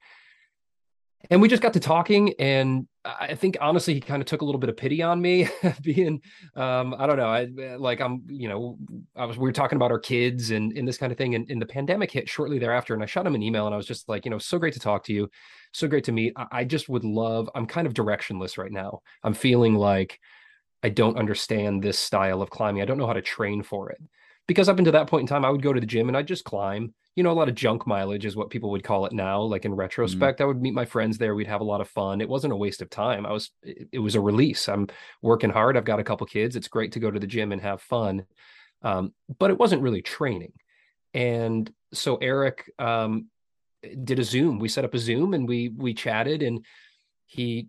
and 1.29 1.41
we 1.41 1.47
just 1.47 1.61
got 1.61 1.73
to 1.73 1.79
talking 1.79 2.33
and 2.39 2.87
I 3.05 3.35
think 3.35 3.57
honestly, 3.59 3.93
he 3.93 3.99
kind 3.99 4.21
of 4.21 4.27
took 4.27 4.41
a 4.41 4.45
little 4.45 4.59
bit 4.59 4.69
of 4.69 4.77
pity 4.77 5.01
on 5.01 5.21
me 5.21 5.49
being, 5.81 6.21
um, 6.55 6.95
I 6.97 7.05
don't 7.05 7.17
know. 7.17 7.27
I 7.27 7.75
like, 7.75 7.99
I'm, 7.99 8.23
you 8.27 8.47
know, 8.47 8.77
I 9.13 9.25
was, 9.25 9.37
we 9.37 9.43
were 9.43 9.51
talking 9.51 9.75
about 9.75 9.91
our 9.91 9.99
kids 9.99 10.51
and, 10.51 10.71
and 10.77 10.87
this 10.87 10.97
kind 10.97 11.11
of 11.11 11.17
thing. 11.17 11.35
And, 11.35 11.49
and 11.49 11.61
the 11.61 11.65
pandemic 11.65 12.11
hit 12.11 12.29
shortly 12.29 12.59
thereafter. 12.59 12.93
And 12.93 13.03
I 13.03 13.05
shot 13.05 13.27
him 13.27 13.35
an 13.35 13.43
email 13.43 13.65
and 13.65 13.73
I 13.73 13.77
was 13.77 13.87
just 13.87 14.07
like, 14.07 14.23
you 14.23 14.31
know, 14.31 14.37
so 14.37 14.57
great 14.57 14.73
to 14.75 14.79
talk 14.79 15.03
to 15.05 15.13
you. 15.13 15.29
So 15.73 15.87
great 15.89 16.05
to 16.05 16.13
meet. 16.13 16.31
I, 16.37 16.47
I 16.51 16.63
just 16.63 16.87
would 16.87 17.03
love, 17.03 17.49
I'm 17.53 17.65
kind 17.65 17.87
of 17.87 17.93
directionless 17.93 18.57
right 18.57 18.71
now. 18.71 19.01
I'm 19.21 19.33
feeling 19.33 19.75
like 19.75 20.17
I 20.81 20.87
don't 20.87 21.17
understand 21.17 21.83
this 21.83 21.99
style 21.99 22.41
of 22.41 22.49
climbing. 22.49 22.81
I 22.81 22.85
don't 22.85 22.97
know 22.97 23.07
how 23.07 23.13
to 23.13 23.21
train 23.21 23.63
for 23.63 23.89
it 23.89 24.01
because 24.47 24.69
up 24.69 24.77
until 24.77 24.93
that 24.93 25.07
point 25.07 25.21
in 25.21 25.27
time, 25.27 25.43
I 25.43 25.49
would 25.49 25.61
go 25.61 25.73
to 25.73 25.81
the 25.81 25.85
gym 25.85 26.07
and 26.07 26.15
I'd 26.15 26.27
just 26.27 26.45
climb 26.45 26.93
you 27.15 27.23
know, 27.23 27.31
a 27.31 27.33
lot 27.33 27.49
of 27.49 27.55
junk 27.55 27.85
mileage 27.85 28.25
is 28.25 28.35
what 28.35 28.49
people 28.49 28.71
would 28.71 28.83
call 28.83 29.05
it 29.05 29.13
now. 29.13 29.41
Like 29.41 29.65
in 29.65 29.71
mm-hmm. 29.71 29.79
retrospect, 29.79 30.37
mm-hmm. 30.37 30.43
I 30.43 30.47
would 30.47 30.61
meet 30.61 30.73
my 30.73 30.85
friends 30.85 31.17
there. 31.17 31.35
We'd 31.35 31.47
have 31.47 31.61
a 31.61 31.65
lot 31.65 31.81
of 31.81 31.89
fun. 31.89 32.21
It 32.21 32.29
wasn't 32.29 32.53
a 32.53 32.57
waste 32.57 32.81
of 32.81 32.89
time. 32.89 33.25
I 33.25 33.31
was, 33.31 33.51
it, 33.61 33.89
it, 33.91 33.99
was 33.99 34.15
a 34.15 34.21
release. 34.21 34.67
I'm 34.67 34.87
working 35.21 35.51
hard. 35.51 35.77
I've 35.77 35.85
got 35.85 35.99
a 35.99 36.03
couple 36.03 36.25
kids. 36.25 36.55
It's 36.55 36.67
great 36.67 36.93
to 36.93 36.99
go 36.99 37.11
to 37.11 37.19
the 37.19 37.27
gym 37.27 37.51
and 37.51 37.61
have 37.61 37.81
fun. 37.81 38.25
Um, 38.81 39.13
but 39.39 39.51
it 39.51 39.59
wasn't 39.59 39.83
really 39.83 40.01
training. 40.01 40.53
And 41.13 41.71
so 41.93 42.15
Eric 42.17 42.71
um, 42.79 43.27
did 44.03 44.19
a 44.19 44.23
Zoom. 44.23 44.59
We 44.59 44.67
set 44.67 44.85
up 44.85 44.93
a 44.93 44.99
Zoom 44.99 45.33
and 45.33 45.47
we 45.47 45.69
we 45.69 45.93
chatted 45.93 46.41
and 46.41 46.65
he 47.25 47.67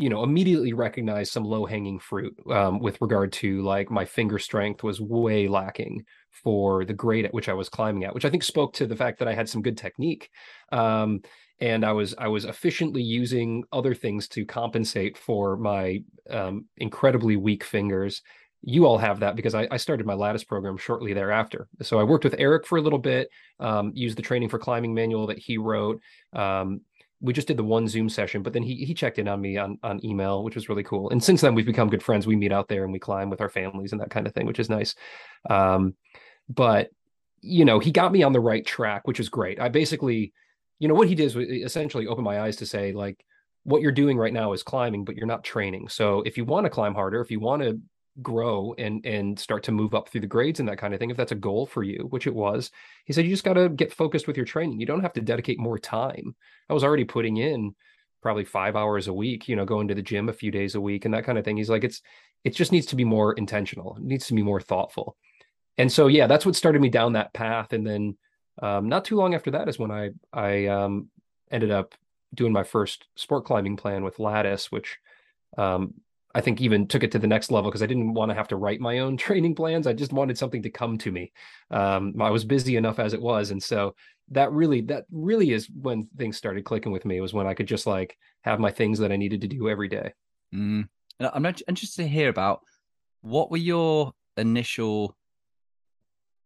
you 0.00 0.08
know 0.08 0.22
immediately 0.22 0.72
recognized 0.72 1.30
some 1.30 1.44
low 1.44 1.66
hanging 1.66 1.98
fruit 1.98 2.34
um, 2.50 2.78
with 2.78 3.00
regard 3.02 3.32
to 3.32 3.60
like 3.62 3.90
my 3.90 4.04
finger 4.04 4.38
strength 4.38 4.82
was 4.82 5.00
way 5.00 5.46
lacking 5.46 6.04
for 6.30 6.86
the 6.86 6.94
grade 6.94 7.26
at 7.26 7.34
which 7.34 7.48
I 7.48 7.52
was 7.52 7.68
climbing 7.68 8.04
at, 8.04 8.14
which 8.14 8.24
I 8.24 8.30
think 8.30 8.42
spoke 8.42 8.72
to 8.74 8.86
the 8.86 8.96
fact 8.96 9.18
that 9.18 9.28
I 9.28 9.34
had 9.34 9.48
some 9.48 9.60
good 9.60 9.76
technique. 9.76 10.30
Um, 10.72 11.20
and 11.60 11.84
I 11.84 11.92
was 11.92 12.14
I 12.16 12.28
was 12.28 12.46
efficiently 12.46 13.02
using 13.02 13.64
other 13.72 13.94
things 13.94 14.26
to 14.28 14.46
compensate 14.46 15.18
for 15.18 15.58
my 15.58 16.02
um, 16.30 16.64
incredibly 16.78 17.36
weak 17.36 17.62
fingers. 17.62 18.22
You 18.62 18.86
all 18.86 18.96
have 18.96 19.20
that 19.20 19.36
because 19.36 19.54
I, 19.54 19.68
I, 19.70 19.78
started 19.78 20.06
my 20.06 20.12
lattice 20.12 20.44
program 20.44 20.76
shortly 20.76 21.14
thereafter. 21.14 21.66
So 21.80 21.98
I 21.98 22.02
worked 22.02 22.24
with 22.24 22.34
Eric 22.38 22.66
for 22.66 22.76
a 22.76 22.82
little 22.82 22.98
bit, 22.98 23.30
um, 23.58 23.90
used 23.94 24.18
the 24.18 24.22
training 24.22 24.50
for 24.50 24.58
climbing 24.58 24.92
manual 24.92 25.26
that 25.28 25.38
he 25.38 25.56
wrote. 25.56 26.02
Um, 26.34 26.82
we 27.20 27.32
just 27.32 27.48
did 27.48 27.56
the 27.56 27.64
one 27.64 27.86
Zoom 27.86 28.08
session, 28.08 28.42
but 28.42 28.52
then 28.52 28.62
he 28.62 28.84
he 28.84 28.94
checked 28.94 29.18
in 29.18 29.28
on 29.28 29.40
me 29.40 29.58
on 29.58 29.78
on 29.82 30.04
email, 30.04 30.42
which 30.42 30.54
was 30.54 30.68
really 30.68 30.82
cool. 30.82 31.10
And 31.10 31.22
since 31.22 31.40
then, 31.40 31.54
we've 31.54 31.66
become 31.66 31.90
good 31.90 32.02
friends. 32.02 32.26
We 32.26 32.36
meet 32.36 32.52
out 32.52 32.68
there 32.68 32.84
and 32.84 32.92
we 32.92 32.98
climb 32.98 33.30
with 33.30 33.40
our 33.40 33.48
families 33.48 33.92
and 33.92 34.00
that 34.00 34.10
kind 34.10 34.26
of 34.26 34.34
thing, 34.34 34.46
which 34.46 34.58
is 34.58 34.70
nice. 34.70 34.94
Um, 35.48 35.94
but 36.48 36.90
you 37.42 37.64
know, 37.64 37.78
he 37.78 37.90
got 37.90 38.12
me 38.12 38.22
on 38.22 38.32
the 38.32 38.40
right 38.40 38.64
track, 38.64 39.06
which 39.06 39.20
is 39.20 39.28
great. 39.28 39.60
I 39.60 39.68
basically, 39.68 40.32
you 40.78 40.88
know, 40.88 40.94
what 40.94 41.08
he 41.08 41.14
did 41.14 41.34
was 41.34 41.48
essentially 41.48 42.06
open 42.06 42.24
my 42.24 42.40
eyes 42.40 42.56
to 42.56 42.66
say 42.66 42.92
like, 42.92 43.24
what 43.64 43.82
you're 43.82 43.92
doing 43.92 44.16
right 44.16 44.32
now 44.32 44.52
is 44.52 44.62
climbing, 44.62 45.04
but 45.04 45.16
you're 45.16 45.26
not 45.26 45.44
training. 45.44 45.88
So 45.88 46.22
if 46.22 46.36
you 46.36 46.44
want 46.44 46.64
to 46.64 46.70
climb 46.70 46.94
harder, 46.94 47.20
if 47.20 47.30
you 47.30 47.40
want 47.40 47.62
to 47.62 47.80
grow 48.22 48.74
and 48.76 49.04
and 49.06 49.38
start 49.38 49.62
to 49.62 49.72
move 49.72 49.94
up 49.94 50.08
through 50.08 50.20
the 50.20 50.26
grades 50.26 50.60
and 50.60 50.68
that 50.68 50.78
kind 50.78 50.92
of 50.92 51.00
thing 51.00 51.10
if 51.10 51.16
that's 51.16 51.32
a 51.32 51.36
goal 51.36 51.64
for 51.64 51.82
you 51.82 52.06
which 52.10 52.26
it 52.26 52.34
was 52.34 52.70
he 53.04 53.12
said 53.12 53.24
you 53.24 53.30
just 53.30 53.44
got 53.44 53.54
to 53.54 53.68
get 53.68 53.92
focused 53.92 54.26
with 54.26 54.36
your 54.36 54.46
training. 54.46 54.80
You 54.80 54.86
don't 54.86 55.02
have 55.02 55.12
to 55.14 55.20
dedicate 55.20 55.58
more 55.58 55.78
time. 55.78 56.34
I 56.68 56.74
was 56.74 56.84
already 56.84 57.04
putting 57.04 57.36
in 57.36 57.74
probably 58.22 58.44
5 58.44 58.76
hours 58.76 59.06
a 59.08 59.12
week 59.12 59.48
you 59.48 59.56
know 59.56 59.64
going 59.64 59.88
to 59.88 59.94
the 59.94 60.02
gym 60.02 60.28
a 60.28 60.34
few 60.34 60.50
days 60.50 60.74
a 60.74 60.80
week 60.80 61.04
and 61.04 61.14
that 61.14 61.24
kind 61.24 61.38
of 61.38 61.44
thing. 61.44 61.56
He's 61.56 61.70
like 61.70 61.84
it's 61.84 62.02
it 62.44 62.54
just 62.54 62.72
needs 62.72 62.86
to 62.86 62.96
be 62.96 63.04
more 63.04 63.32
intentional. 63.34 63.96
It 63.96 64.02
needs 64.02 64.26
to 64.26 64.34
be 64.34 64.42
more 64.42 64.60
thoughtful. 64.60 65.16
And 65.78 65.90
so 65.90 66.08
yeah 66.08 66.26
that's 66.26 66.44
what 66.44 66.56
started 66.56 66.82
me 66.82 66.88
down 66.88 67.14
that 67.14 67.32
path. 67.32 67.72
And 67.72 67.86
then 67.86 68.16
um, 68.60 68.88
not 68.88 69.04
too 69.04 69.16
long 69.16 69.34
after 69.34 69.52
that 69.52 69.68
is 69.68 69.78
when 69.78 69.90
i 69.90 70.10
i 70.32 70.66
um, 70.66 71.08
ended 71.50 71.70
up 71.70 71.94
doing 72.34 72.52
my 72.52 72.64
first 72.64 73.06
sport 73.14 73.44
climbing 73.44 73.76
plan 73.76 74.04
with 74.04 74.18
lattice 74.18 74.70
which 74.70 74.98
um, 75.58 75.94
I 76.34 76.40
think 76.40 76.60
even 76.60 76.86
took 76.86 77.02
it 77.02 77.10
to 77.12 77.18
the 77.18 77.26
next 77.26 77.50
level 77.50 77.70
because 77.70 77.82
I 77.82 77.86
didn't 77.86 78.14
want 78.14 78.30
to 78.30 78.36
have 78.36 78.48
to 78.48 78.56
write 78.56 78.80
my 78.80 79.00
own 79.00 79.16
training 79.26 79.54
plans. 79.54 79.86
I 79.86 79.92
just 79.92 80.12
wanted 80.12 80.38
something 80.38 80.62
to 80.62 80.70
come 80.70 80.98
to 80.98 81.10
me. 81.10 81.32
Um, 81.70 82.14
I 82.20 82.30
was 82.30 82.44
busy 82.44 82.76
enough 82.76 82.98
as 82.98 83.14
it 83.14 83.20
was, 83.20 83.50
and 83.50 83.62
so 83.62 83.94
that 84.30 84.52
really 84.52 84.80
that 84.82 85.06
really 85.10 85.52
is 85.52 85.68
when 85.70 86.08
things 86.16 86.36
started 86.36 86.64
clicking 86.64 86.92
with 86.92 87.04
me. 87.04 87.20
Was 87.20 87.34
when 87.34 87.46
I 87.46 87.54
could 87.54 87.66
just 87.66 87.86
like 87.86 88.16
have 88.42 88.60
my 88.60 88.70
things 88.70 88.98
that 89.00 89.12
I 89.12 89.16
needed 89.16 89.40
to 89.42 89.48
do 89.48 89.68
every 89.68 89.88
day. 89.88 90.12
Mm. 90.54 90.88
I'm 91.20 91.46
interested 91.46 92.02
to 92.02 92.08
hear 92.08 92.28
about 92.28 92.60
what 93.20 93.50
were 93.50 93.58
your 93.58 94.12
initial 94.36 95.16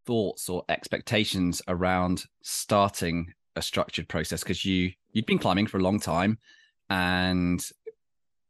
thoughts 0.07 0.49
or 0.49 0.65
expectations 0.69 1.63
around 1.69 2.25
starting 2.43 3.33
a 3.57 3.63
structured 3.63 4.09
process 4.09 4.43
because 4.43 4.65
you 4.65 4.93
you'd 5.13 5.27
been 5.27 5.39
climbing 5.39 5.67
for 5.67 5.79
a 5.79 5.83
long 5.83 6.01
time 6.01 6.39
and 6.91 7.71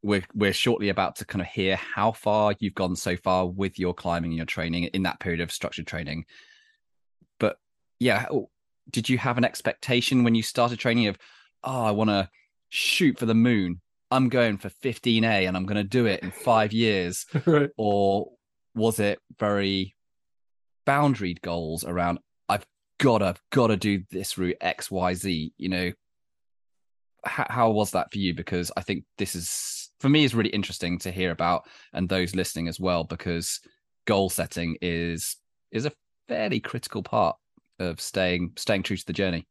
we're 0.05 0.25
we're 0.35 0.53
shortly 0.53 0.91
about 0.91 1.17
to 1.17 1.25
kind 1.25 1.41
of 1.41 1.49
hear 1.49 1.77
how 1.77 2.13
far 2.13 2.55
you've 2.59 2.75
gone 2.75 2.95
so 2.95 3.17
far 3.17 3.47
with 3.47 3.79
your 3.79 3.95
climbing 3.95 4.33
and 4.33 4.37
your 4.37 4.47
training 4.47 4.85
in 4.85 5.03
that 5.05 5.19
period 5.19 5.41
of 5.41 5.51
structured 5.51 5.87
training. 5.87 6.27
But 7.41 7.57
yeah, 7.99 8.27
oh, 8.31 8.51
did 8.91 9.09
you 9.09 9.17
have 9.17 9.39
an 9.39 9.45
expectation 9.45 10.23
when 10.23 10.35
you 10.35 10.43
started 10.43 10.79
training 10.79 11.07
of, 11.07 11.17
oh, 11.65 11.85
I 11.85 11.93
want 11.93 12.11
to 12.11 12.29
shoot 12.69 13.19
for 13.19 13.25
the 13.25 13.35
moon. 13.35 13.81
I'm 14.11 14.29
going 14.29 14.59
for 14.59 14.69
15A 14.69 15.49
and 15.49 15.57
I'm 15.57 15.65
going 15.65 15.77
to 15.77 15.85
do 15.85 16.05
it 16.05 16.23
in 16.23 16.31
five 16.31 16.73
years. 16.75 17.25
right. 17.47 17.71
Or 17.79 18.33
was 18.75 19.01
it 19.01 19.21
very 19.39 19.97
boundaried 20.87 21.41
goals 21.41 21.83
around, 21.83 22.19
I've 22.49 22.67
got 22.99 23.19
to, 23.19 23.37
got 23.51 23.69
to 23.69 23.79
do 23.79 24.03
this 24.11 24.37
route 24.37 24.59
X, 24.61 24.91
Y, 24.91 25.15
Z, 25.15 25.53
you 25.57 25.69
know, 25.71 25.93
how, 27.25 27.47
how 27.49 27.71
was 27.71 27.93
that 27.93 28.13
for 28.13 28.19
you? 28.19 28.35
Because 28.35 28.71
I 28.77 28.83
think 28.83 29.05
this 29.17 29.35
is 29.35 29.84
for 30.05 30.11
me 30.11 30.23
is 30.23 30.35
really 30.35 30.51
interesting 30.51 30.99
to 30.99 31.11
hear 31.11 31.31
about 31.31 31.67
and 31.95 32.11
those 32.11 32.35
listening 32.35 32.69
as 32.69 32.79
well 32.79 33.05
because 33.05 33.61
goal 34.05 34.29
setting 34.29 34.77
is 34.83 35.37
is 35.73 35.87
a 35.87 35.93
fairly 36.29 36.61
critical 36.61 37.03
part 37.03 37.37
of 37.79 37.99
staying 38.03 38.53
staying 38.57 38.83
true 38.83 38.99
to 38.99 39.07
the 39.07 39.15
journey. 39.15 39.47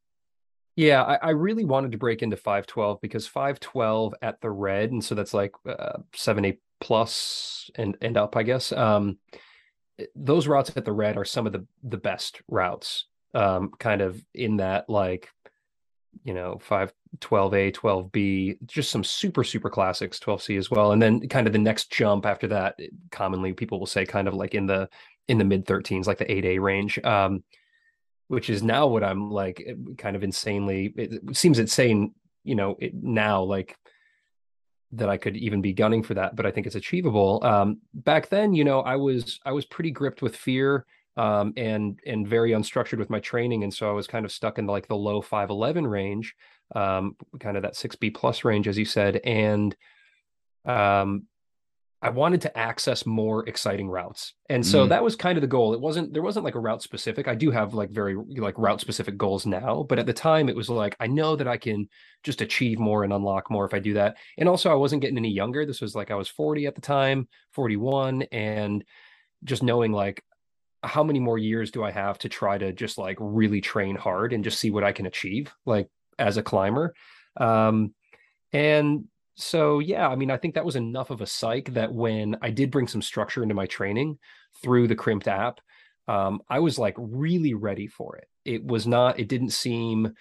Yeah, 0.76 1.02
I, 1.02 1.16
I, 1.16 1.30
really 1.32 1.66
wanted 1.66 1.92
to 1.94 1.98
break 1.98 2.22
into 2.22 2.38
512 2.38 3.02
because 3.02 3.26
512 3.26 4.14
at 4.22 4.42
the 4.42 4.52
red, 4.52 4.92
and 4.92 5.04
so 5.04 5.16
that's 5.16 5.34
like 5.34 5.54
uh, 5.68 5.98
7A 6.16 6.60
plus 6.80 7.72
and 7.74 7.98
and 8.00 8.16
up, 8.16 8.38
I 8.38 8.44
guess. 8.44 8.72
Um, 8.72 9.18
those 10.16 10.46
routes 10.46 10.72
at 10.76 10.86
the 10.86 10.92
red 10.92 11.18
are 11.18 11.26
some 11.26 11.48
of 11.48 11.54
the 11.54 11.66
the 11.82 11.98
best 11.98 12.44
routes. 12.48 13.08
Um, 13.34 13.72
kind 13.80 14.02
of 14.02 14.24
in 14.36 14.58
that 14.58 14.88
like 14.88 15.32
you 16.24 16.36
know, 16.36 16.60
5 16.62 16.94
12A, 17.20 17.74
12B, 17.74 18.58
just 18.66 18.92
some 18.92 19.04
super, 19.04 19.44
super 19.44 19.70
classics, 19.70 20.20
12C 20.20 20.58
as 20.58 20.72
well. 20.72 20.92
And 20.92 21.02
then 21.02 21.28
kind 21.30 21.48
of 21.48 21.54
the 21.54 21.60
next 21.60 21.92
jump 21.92 22.26
after 22.26 22.48
that, 22.48 22.80
commonly 23.12 23.54
people 23.54 23.80
will 23.80 23.86
say 23.88 24.06
kind 24.06 24.28
of 24.28 24.34
like 24.34 24.56
in 24.56 24.66
the 24.66 24.90
in 25.28 25.38
the 25.38 25.46
mid 25.46 25.66
13s, 25.66 26.06
like 26.06 26.18
the 26.18 26.26
8A 26.26 26.60
range. 26.60 27.00
Um, 27.04 27.44
which 28.28 28.50
is 28.50 28.64
now 28.64 28.88
what 28.88 29.04
I'm 29.04 29.30
like 29.30 29.64
eh, 29.66 29.74
kind 29.98 30.16
of 30.16 30.24
insanely 30.24 30.94
it 30.98 31.38
seems 31.38 31.60
insane, 31.60 32.14
you 32.44 32.56
know, 32.56 32.78
it, 32.80 32.94
now 32.96 33.44
like 33.44 33.78
that 34.94 35.10
I 35.10 35.18
could 35.18 35.36
even 35.38 35.62
be 35.62 35.74
gunning 35.74 36.04
for 36.04 36.14
that, 36.16 36.36
but 36.36 36.46
I 36.46 36.52
think 36.52 36.68
it's 36.68 36.76
achievable. 36.76 37.44
Um, 37.44 37.80
back 37.94 38.30
then, 38.30 38.54
you 38.54 38.64
know, 38.64 38.82
I 38.82 38.96
was 38.96 39.40
I 39.46 39.52
was 39.52 39.66
pretty 39.66 39.92
gripped 39.92 40.22
with 40.22 40.36
fear 40.36 40.86
um, 41.18 41.54
and 41.58 42.00
and 42.06 42.28
very 42.28 42.52
unstructured 42.52 43.00
with 43.00 43.10
my 43.10 43.20
training, 43.20 43.64
and 43.64 43.74
so 43.74 43.90
I 43.90 43.94
was 43.94 44.08
kind 44.08 44.26
of 44.26 44.32
stuck 44.32 44.58
in 44.58 44.68
like 44.68 44.88
the 44.88 44.96
low 44.96 45.22
511 45.22 45.86
range, 45.88 46.36
um, 46.76 47.16
kind 47.40 47.58
of 47.58 47.64
that 47.64 47.76
6B 47.76 48.14
plus 48.14 48.44
range, 48.44 48.68
as 48.68 48.78
you 48.78 48.86
said, 48.86 49.18
and 49.18 49.76
um, 50.66 51.28
I 52.04 52.10
wanted 52.10 52.42
to 52.42 52.58
access 52.58 53.06
more 53.06 53.48
exciting 53.48 53.88
routes. 53.88 54.34
And 54.50 54.66
so 54.66 54.86
mm. 54.86 54.90
that 54.90 55.02
was 55.02 55.16
kind 55.16 55.38
of 55.38 55.42
the 55.42 55.48
goal. 55.48 55.74
It 55.74 55.80
wasn't 55.80 56.12
there 56.12 56.22
wasn't 56.22 56.44
like 56.44 56.56
a 56.56 56.60
route 56.60 56.82
specific. 56.82 57.30
I 57.30 57.36
do 57.36 57.50
have 57.50 57.74
like 57.74 57.92
very 57.92 58.16
like 58.16 58.58
route 58.58 58.82
specific 58.82 59.18
goals 59.18 59.46
now, 59.46 59.86
but 59.88 60.00
at 60.00 60.06
the 60.06 60.12
time 60.12 60.50
it 60.50 60.56
was 60.56 60.70
like 60.70 60.98
I 61.00 61.08
know 61.08 61.38
that 61.38 61.48
I 61.48 61.56
can 61.56 61.88
just 62.22 62.42
achieve 62.42 62.78
more 62.78 63.06
and 63.06 63.14
unlock 63.14 63.50
more 63.50 63.66
if 63.66 63.74
I 63.74 63.80
do 63.80 63.94
that. 63.94 64.18
And 64.38 64.50
also 64.50 64.70
I 64.70 64.76
wasn't 64.76 65.02
getting 65.02 65.18
any 65.18 65.32
younger. 65.32 65.66
This 65.66 65.80
was 65.80 65.96
like 65.96 66.12
I 66.12 66.16
was 66.16 66.28
40 66.28 66.66
at 66.66 66.76
the 66.76 66.82
time, 66.82 67.30
41 67.54 68.24
and 68.34 68.84
just 69.46 69.64
knowing 69.64 69.94
like 69.94 70.22
how 70.84 71.06
many 71.06 71.22
more 71.22 71.38
years 71.38 71.72
do 71.72 71.86
I 71.86 71.92
have 71.92 72.20
to 72.20 72.30
try 72.30 72.58
to 72.58 72.74
just 72.74 72.98
like 72.98 73.16
really 73.22 73.62
train 73.62 73.96
hard 73.96 74.34
and 74.34 74.44
just 74.44 74.60
see 74.60 74.72
what 74.72 74.84
I 74.84 74.92
can 74.92 75.06
achieve 75.06 75.54
like 75.66 75.88
as 76.20 76.38
a 76.38 76.44
climber. 76.44 76.94
Um 77.38 77.94
and 78.52 79.06
so 79.36 79.80
yeah, 79.80 80.08
I 80.08 80.16
mean, 80.16 80.30
I 80.30 80.38
think 80.38 80.56
that 80.56 80.66
was 80.66 80.76
enough 80.76 81.10
of 81.10 81.22
a 81.22 81.26
psych 81.26 81.74
that 81.74 81.92
when 81.92 82.38
I 82.42 82.52
did 82.52 82.72
bring 82.72 82.88
some 82.88 83.02
structure 83.02 83.42
into 83.42 83.56
my 83.56 83.66
training 83.66 84.20
through 84.62 84.88
the 84.88 84.96
Crimpd 84.96 85.28
app, 85.28 85.60
um, 86.08 86.42
I 86.50 86.60
was 86.60 86.78
like 86.78 86.96
really 86.98 87.54
ready 87.54 87.88
for 87.88 88.18
it. 88.18 88.28
It 88.46 88.64
was 88.64 88.86
not, 88.86 89.20
it 89.20 89.28
didn't 89.28 89.52
seem 89.52 90.14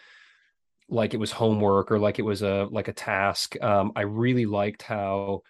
like 0.88 1.14
it 1.14 1.20
was 1.20 1.32
homework 1.32 1.90
or 1.90 1.98
like 1.98 2.18
it 2.18 2.24
was 2.24 2.42
a 2.42 2.68
like 2.70 2.88
a 2.88 2.92
task. 2.92 3.60
Um, 3.62 3.92
I 3.96 4.02
really 4.02 4.46
liked 4.46 4.82
how 4.82 5.42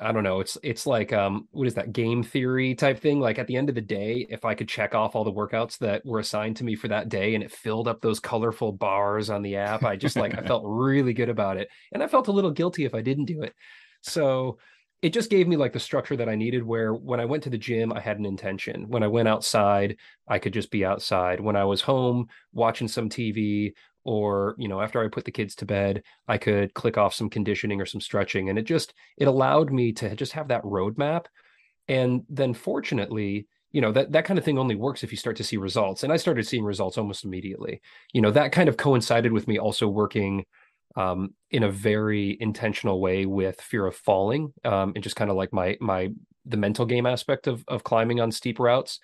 I 0.00 0.12
don't 0.12 0.24
know. 0.24 0.40
It's 0.40 0.56
it's 0.62 0.86
like 0.86 1.12
um 1.12 1.46
what 1.50 1.66
is 1.66 1.74
that 1.74 1.92
game 1.92 2.22
theory 2.22 2.74
type 2.74 2.98
thing? 2.98 3.20
Like 3.20 3.38
at 3.38 3.46
the 3.46 3.56
end 3.56 3.68
of 3.68 3.74
the 3.74 3.80
day, 3.80 4.26
if 4.30 4.44
I 4.44 4.54
could 4.54 4.68
check 4.68 4.94
off 4.94 5.14
all 5.14 5.24
the 5.24 5.32
workouts 5.32 5.78
that 5.78 6.04
were 6.04 6.18
assigned 6.18 6.56
to 6.56 6.64
me 6.64 6.74
for 6.74 6.88
that 6.88 7.08
day 7.08 7.34
and 7.34 7.44
it 7.44 7.52
filled 7.52 7.86
up 7.86 8.00
those 8.00 8.20
colorful 8.20 8.72
bars 8.72 9.28
on 9.28 9.42
the 9.42 9.56
app, 9.56 9.84
I 9.84 9.96
just 9.96 10.16
like 10.16 10.36
I 10.36 10.42
felt 10.46 10.64
really 10.66 11.12
good 11.12 11.28
about 11.28 11.58
it. 11.58 11.68
And 11.92 12.02
I 12.02 12.06
felt 12.06 12.28
a 12.28 12.32
little 12.32 12.50
guilty 12.50 12.84
if 12.84 12.94
I 12.94 13.02
didn't 13.02 13.26
do 13.26 13.42
it. 13.42 13.54
So 14.02 14.58
it 15.02 15.14
just 15.14 15.30
gave 15.30 15.48
me 15.48 15.56
like 15.56 15.72
the 15.72 15.80
structure 15.80 16.16
that 16.16 16.28
I 16.28 16.34
needed 16.34 16.62
where 16.62 16.92
when 16.92 17.20
I 17.20 17.24
went 17.24 17.42
to 17.44 17.50
the 17.50 17.56
gym, 17.56 17.92
I 17.92 18.00
had 18.00 18.18
an 18.18 18.26
intention. 18.26 18.86
When 18.88 19.02
I 19.02 19.08
went 19.08 19.28
outside, 19.28 19.96
I 20.28 20.38
could 20.38 20.52
just 20.52 20.70
be 20.70 20.84
outside. 20.84 21.40
When 21.40 21.56
I 21.56 21.64
was 21.64 21.80
home 21.80 22.26
watching 22.52 22.86
some 22.86 23.08
TV 23.08 23.72
or 24.04 24.54
you 24.58 24.68
know 24.68 24.80
after 24.80 25.02
i 25.02 25.08
put 25.08 25.24
the 25.24 25.30
kids 25.30 25.54
to 25.54 25.66
bed 25.66 26.02
i 26.28 26.38
could 26.38 26.72
click 26.74 26.96
off 26.96 27.14
some 27.14 27.28
conditioning 27.28 27.80
or 27.80 27.86
some 27.86 28.00
stretching 28.00 28.48
and 28.48 28.58
it 28.58 28.62
just 28.62 28.94
it 29.18 29.28
allowed 29.28 29.70
me 29.72 29.92
to 29.92 30.14
just 30.16 30.32
have 30.32 30.48
that 30.48 30.62
roadmap. 30.62 31.26
And 31.88 32.22
then 32.28 32.54
fortunately 32.54 33.46
you 33.72 33.80
know 33.80 33.92
that 33.92 34.12
that 34.12 34.24
kind 34.24 34.38
of 34.38 34.44
thing 34.44 34.58
only 34.58 34.74
works 34.74 35.04
if 35.04 35.12
you 35.12 35.18
start 35.18 35.36
to 35.36 35.44
see 35.44 35.56
results 35.56 36.02
and 36.02 36.12
i 36.12 36.16
started 36.16 36.46
seeing 36.46 36.64
results 36.64 36.98
almost 36.98 37.24
immediately. 37.24 37.80
You 38.12 38.22
know 38.22 38.30
that 38.32 38.52
kind 38.52 38.68
of 38.68 38.76
coincided 38.76 39.32
with 39.32 39.46
me 39.48 39.58
also 39.58 39.88
working 39.88 40.44
um, 40.96 41.34
in 41.50 41.62
a 41.62 41.70
very 41.70 42.36
intentional 42.40 43.00
way 43.00 43.26
with 43.26 43.60
fear 43.60 43.86
of 43.86 43.96
falling 43.96 44.52
um, 44.64 44.92
and 44.94 45.04
just 45.04 45.16
kind 45.16 45.30
of 45.30 45.36
like 45.36 45.52
my 45.52 45.76
my 45.80 46.10
the 46.46 46.56
mental 46.56 46.86
game 46.86 47.06
aspect 47.06 47.46
of 47.46 47.64
of 47.68 47.84
climbing 47.84 48.20
on 48.20 48.32
steep 48.32 48.58
routes. 48.58 48.98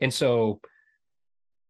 And 0.00 0.12
so 0.12 0.60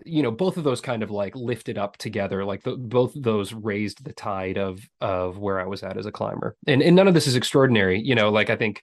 you 0.04 0.22
know 0.22 0.30
both 0.30 0.56
of 0.56 0.64
those 0.64 0.80
kind 0.80 1.02
of 1.02 1.10
like 1.10 1.34
lifted 1.34 1.78
up 1.78 1.96
together 1.96 2.44
like 2.44 2.62
the, 2.62 2.76
both 2.76 3.12
those 3.14 3.52
raised 3.52 4.04
the 4.04 4.12
tide 4.12 4.58
of 4.58 4.80
of 5.00 5.38
where 5.38 5.60
i 5.60 5.66
was 5.66 5.82
at 5.82 5.96
as 5.96 6.06
a 6.06 6.12
climber. 6.12 6.56
And 6.66 6.82
and 6.82 6.96
none 6.96 7.08
of 7.08 7.14
this 7.14 7.26
is 7.26 7.36
extraordinary 7.36 8.00
you 8.00 8.14
know 8.14 8.30
like 8.30 8.50
i 8.50 8.56
think 8.56 8.82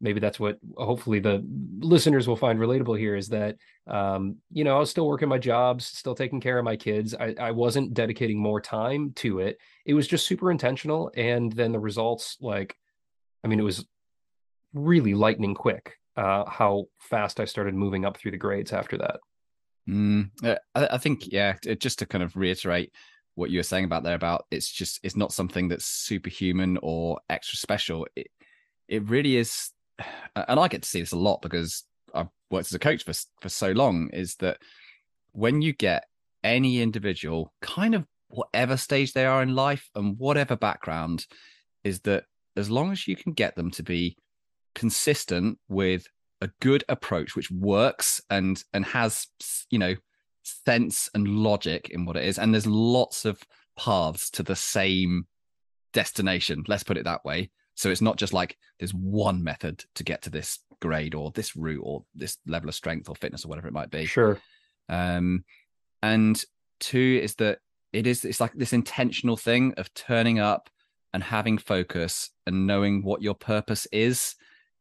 maybe 0.00 0.20
that's 0.20 0.38
what 0.38 0.58
hopefully 0.76 1.18
the 1.18 1.44
listeners 1.80 2.28
will 2.28 2.36
find 2.36 2.58
relatable 2.58 2.98
here 2.98 3.16
is 3.16 3.28
that 3.28 3.56
um 3.88 4.36
you 4.52 4.64
know 4.64 4.76
i 4.76 4.78
was 4.78 4.90
still 4.90 5.06
working 5.06 5.28
my 5.28 5.38
jobs 5.38 5.86
still 5.86 6.14
taking 6.14 6.40
care 6.40 6.58
of 6.58 6.64
my 6.64 6.76
kids. 6.76 7.14
I 7.14 7.34
i 7.40 7.50
wasn't 7.50 7.94
dedicating 7.94 8.38
more 8.38 8.60
time 8.60 9.12
to 9.16 9.40
it. 9.40 9.58
It 9.86 9.94
was 9.94 10.06
just 10.06 10.26
super 10.26 10.50
intentional 10.50 11.10
and 11.16 11.52
then 11.52 11.72
the 11.72 11.80
results 11.80 12.36
like 12.40 12.76
i 13.44 13.48
mean 13.48 13.58
it 13.58 13.64
was 13.64 13.86
really 14.74 15.14
lightning 15.14 15.54
quick 15.54 15.94
uh 16.16 16.44
how 16.44 16.84
fast 16.98 17.40
i 17.40 17.44
started 17.44 17.74
moving 17.74 18.04
up 18.04 18.16
through 18.16 18.32
the 18.32 18.36
grades 18.36 18.72
after 18.72 18.98
that 18.98 19.20
Mm, 19.88 20.30
I, 20.42 20.58
I, 20.74 20.98
think, 20.98 21.32
yeah, 21.32 21.54
just 21.78 21.98
to 22.00 22.06
kind 22.06 22.22
of 22.22 22.36
reiterate 22.36 22.92
what 23.34 23.50
you 23.50 23.58
were 23.58 23.64
saying 23.64 23.84
about 23.84 24.02
there 24.02 24.16
about 24.16 24.46
it's 24.50 24.68
just 24.68 24.98
it's 25.04 25.16
not 25.16 25.32
something 25.32 25.68
that's 25.68 25.84
superhuman 25.84 26.76
or 26.82 27.20
extra 27.30 27.56
special. 27.56 28.06
It 28.16 28.26
it 28.88 29.08
really 29.08 29.36
is, 29.36 29.70
and 30.36 30.60
I 30.60 30.68
get 30.68 30.82
to 30.82 30.88
see 30.88 31.00
this 31.00 31.12
a 31.12 31.18
lot 31.18 31.40
because 31.40 31.84
I've 32.12 32.28
worked 32.50 32.66
as 32.66 32.74
a 32.74 32.78
coach 32.78 33.04
for 33.04 33.14
for 33.40 33.48
so 33.48 33.70
long. 33.70 34.10
Is 34.12 34.34
that 34.36 34.58
when 35.32 35.62
you 35.62 35.72
get 35.72 36.04
any 36.42 36.82
individual, 36.82 37.52
kind 37.62 37.94
of 37.94 38.06
whatever 38.28 38.76
stage 38.76 39.12
they 39.12 39.24
are 39.24 39.42
in 39.42 39.54
life 39.54 39.88
and 39.94 40.18
whatever 40.18 40.56
background, 40.56 41.26
is 41.84 42.00
that 42.00 42.24
as 42.56 42.70
long 42.70 42.92
as 42.92 43.06
you 43.06 43.16
can 43.16 43.32
get 43.32 43.54
them 43.54 43.70
to 43.70 43.82
be 43.82 44.16
consistent 44.74 45.58
with 45.68 46.06
a 46.40 46.50
good 46.60 46.84
approach 46.88 47.34
which 47.34 47.50
works 47.50 48.20
and 48.30 48.62
and 48.72 48.84
has 48.84 49.26
you 49.70 49.78
know 49.78 49.94
sense 50.42 51.10
and 51.14 51.28
logic 51.28 51.90
in 51.90 52.04
what 52.04 52.16
it 52.16 52.24
is. 52.24 52.38
And 52.38 52.52
there's 52.54 52.66
lots 52.66 53.24
of 53.24 53.42
paths 53.76 54.30
to 54.30 54.42
the 54.42 54.56
same 54.56 55.26
destination 55.92 56.64
let's 56.68 56.82
put 56.82 56.96
it 56.96 57.04
that 57.04 57.24
way. 57.24 57.50
So 57.74 57.90
it's 57.90 58.00
not 58.00 58.16
just 58.16 58.32
like 58.32 58.56
there's 58.78 58.94
one 58.94 59.42
method 59.42 59.84
to 59.94 60.04
get 60.04 60.22
to 60.22 60.30
this 60.30 60.58
grade 60.80 61.14
or 61.14 61.30
this 61.32 61.56
route 61.56 61.82
or 61.82 62.04
this 62.14 62.38
level 62.46 62.68
of 62.68 62.74
strength 62.74 63.08
or 63.08 63.16
fitness 63.16 63.44
or 63.44 63.48
whatever 63.48 63.68
it 63.68 63.74
might 63.74 63.90
be. 63.90 64.06
Sure. 64.06 64.38
Um 64.88 65.44
and 66.02 66.42
two 66.80 67.20
is 67.22 67.34
that 67.36 67.58
it 67.92 68.06
is 68.06 68.24
it's 68.24 68.40
like 68.40 68.52
this 68.54 68.72
intentional 68.72 69.36
thing 69.36 69.74
of 69.76 69.92
turning 69.94 70.38
up 70.38 70.70
and 71.12 71.22
having 71.22 71.58
focus 71.58 72.30
and 72.46 72.66
knowing 72.66 73.02
what 73.02 73.22
your 73.22 73.34
purpose 73.34 73.86
is 73.92 74.34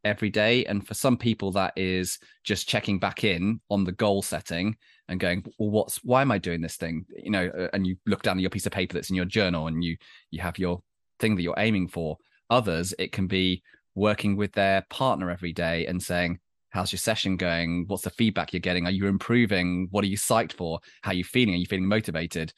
every 0.08 0.30
day. 0.30 0.66
And 0.66 0.86
for 0.86 0.94
some 0.94 1.18
people, 1.18 1.52
that 1.52 1.74
is 1.76 2.20
just 2.44 2.68
checking 2.68 3.00
back 3.00 3.24
in 3.24 3.62
on 3.70 3.84
the 3.84 3.92
goal 3.92 4.22
setting 4.22 4.76
and 5.08 5.20
going, 5.20 5.46
well, 5.58 5.70
what's 5.70 5.98
why 6.04 6.22
am 6.22 6.32
I 6.32 6.38
doing 6.38 6.62
this 6.62 6.76
thing? 6.76 7.06
You 7.16 7.32
know, 7.32 7.48
uh, 7.58 7.70
and 7.74 7.86
you 7.86 7.98
look 8.06 8.24
down 8.24 8.38
at 8.38 8.42
your 8.42 8.50
piece 8.50 8.66
of 8.66 8.72
paper 8.72 8.94
that's 8.94 9.10
in 9.10 9.16
your 9.16 9.26
journal 9.26 9.68
and 9.68 9.84
you 9.84 9.98
you 10.32 10.42
have 10.42 10.58
your 10.58 10.82
thing 11.20 11.36
that 11.36 11.42
you're 11.42 11.56
aiming 11.58 11.88
for. 11.88 12.18
Others, 12.50 12.94
it 12.98 13.12
can 13.12 13.28
be 13.28 13.64
working 13.96 14.36
with 14.36 14.54
their 14.54 14.86
partner 14.90 15.30
every 15.30 15.54
day 15.54 15.86
and 15.86 16.02
saying, 16.02 16.40
How's 16.70 16.92
your 16.92 17.00
session 17.00 17.38
going? 17.38 17.86
What's 17.88 18.04
the 18.04 18.10
feedback 18.10 18.54
you're 18.54 18.60
getting? 18.60 18.86
Are 18.86 18.92
you 18.92 19.08
improving? 19.08 19.88
What 19.92 20.04
are 20.04 20.08
you 20.08 20.18
psyched 20.18 20.54
for? 20.54 20.80
How 21.02 21.12
are 21.12 21.16
you 21.16 21.24
feeling? 21.24 21.56
Are 21.56 21.58
you 21.58 21.66
feeling 21.66 21.88
motivated? 21.88 22.54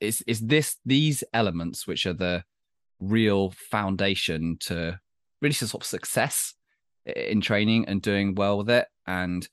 Is 0.00 0.22
is 0.22 0.40
this 0.40 0.76
these 0.84 1.22
elements 1.32 1.86
which 1.86 2.06
are 2.06 2.14
the 2.14 2.44
real 2.98 3.50
foundation 3.50 4.56
to 4.60 4.98
really 5.40 5.54
sort 5.54 5.82
of 5.82 5.86
success 5.86 6.54
in 7.04 7.40
training 7.40 7.86
and 7.86 8.02
doing 8.02 8.34
well 8.34 8.58
with 8.58 8.70
it. 8.70 8.86
And 9.06 9.46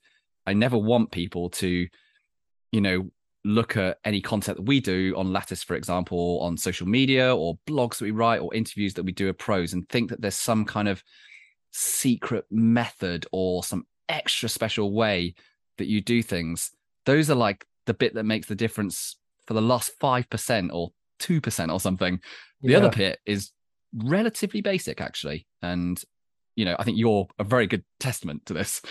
I 0.46 0.52
never 0.54 0.76
want 0.76 1.12
people 1.12 1.50
to, 1.50 1.88
you 2.72 2.80
know, 2.80 3.10
look 3.44 3.76
at 3.76 3.98
any 4.04 4.20
content 4.20 4.56
that 4.56 4.64
we 4.64 4.80
do 4.80 5.14
on 5.16 5.32
Lattice, 5.32 5.62
for 5.62 5.76
example, 5.76 6.40
on 6.40 6.56
social 6.56 6.88
media 6.88 7.34
or 7.34 7.58
blogs 7.66 7.98
that 7.98 8.04
we 8.04 8.10
write 8.10 8.40
or 8.40 8.54
interviews 8.54 8.94
that 8.94 9.04
we 9.04 9.12
do 9.12 9.26
with 9.26 9.38
pros 9.38 9.72
and 9.72 9.88
think 9.88 10.10
that 10.10 10.20
there's 10.20 10.34
some 10.34 10.64
kind 10.64 10.88
of 10.88 11.02
secret 11.72 12.46
method 12.50 13.26
or 13.32 13.62
some 13.62 13.86
extra 14.08 14.48
special 14.48 14.92
way 14.92 15.34
that 15.76 15.86
you 15.86 16.00
do 16.00 16.22
things. 16.22 16.70
Those 17.04 17.30
are 17.30 17.34
like 17.34 17.66
the 17.86 17.94
bit 17.94 18.14
that 18.14 18.24
makes 18.24 18.46
the 18.46 18.54
difference 18.54 19.16
for 19.46 19.54
the 19.54 19.62
last 19.62 19.92
5% 20.00 20.70
or 20.72 20.92
2% 21.20 21.72
or 21.72 21.80
something. 21.80 22.20
The 22.62 22.72
yeah. 22.72 22.78
other 22.78 22.90
bit 22.90 23.18
is 23.26 23.50
relatively 23.94 24.60
basic 24.60 25.00
actually. 25.00 25.46
And 25.62 26.02
you 26.56 26.64
know 26.64 26.76
i 26.78 26.84
think 26.84 26.96
you're 26.96 27.26
a 27.38 27.44
very 27.44 27.66
good 27.66 27.84
testament 28.00 28.46
to 28.46 28.54
this. 28.54 28.80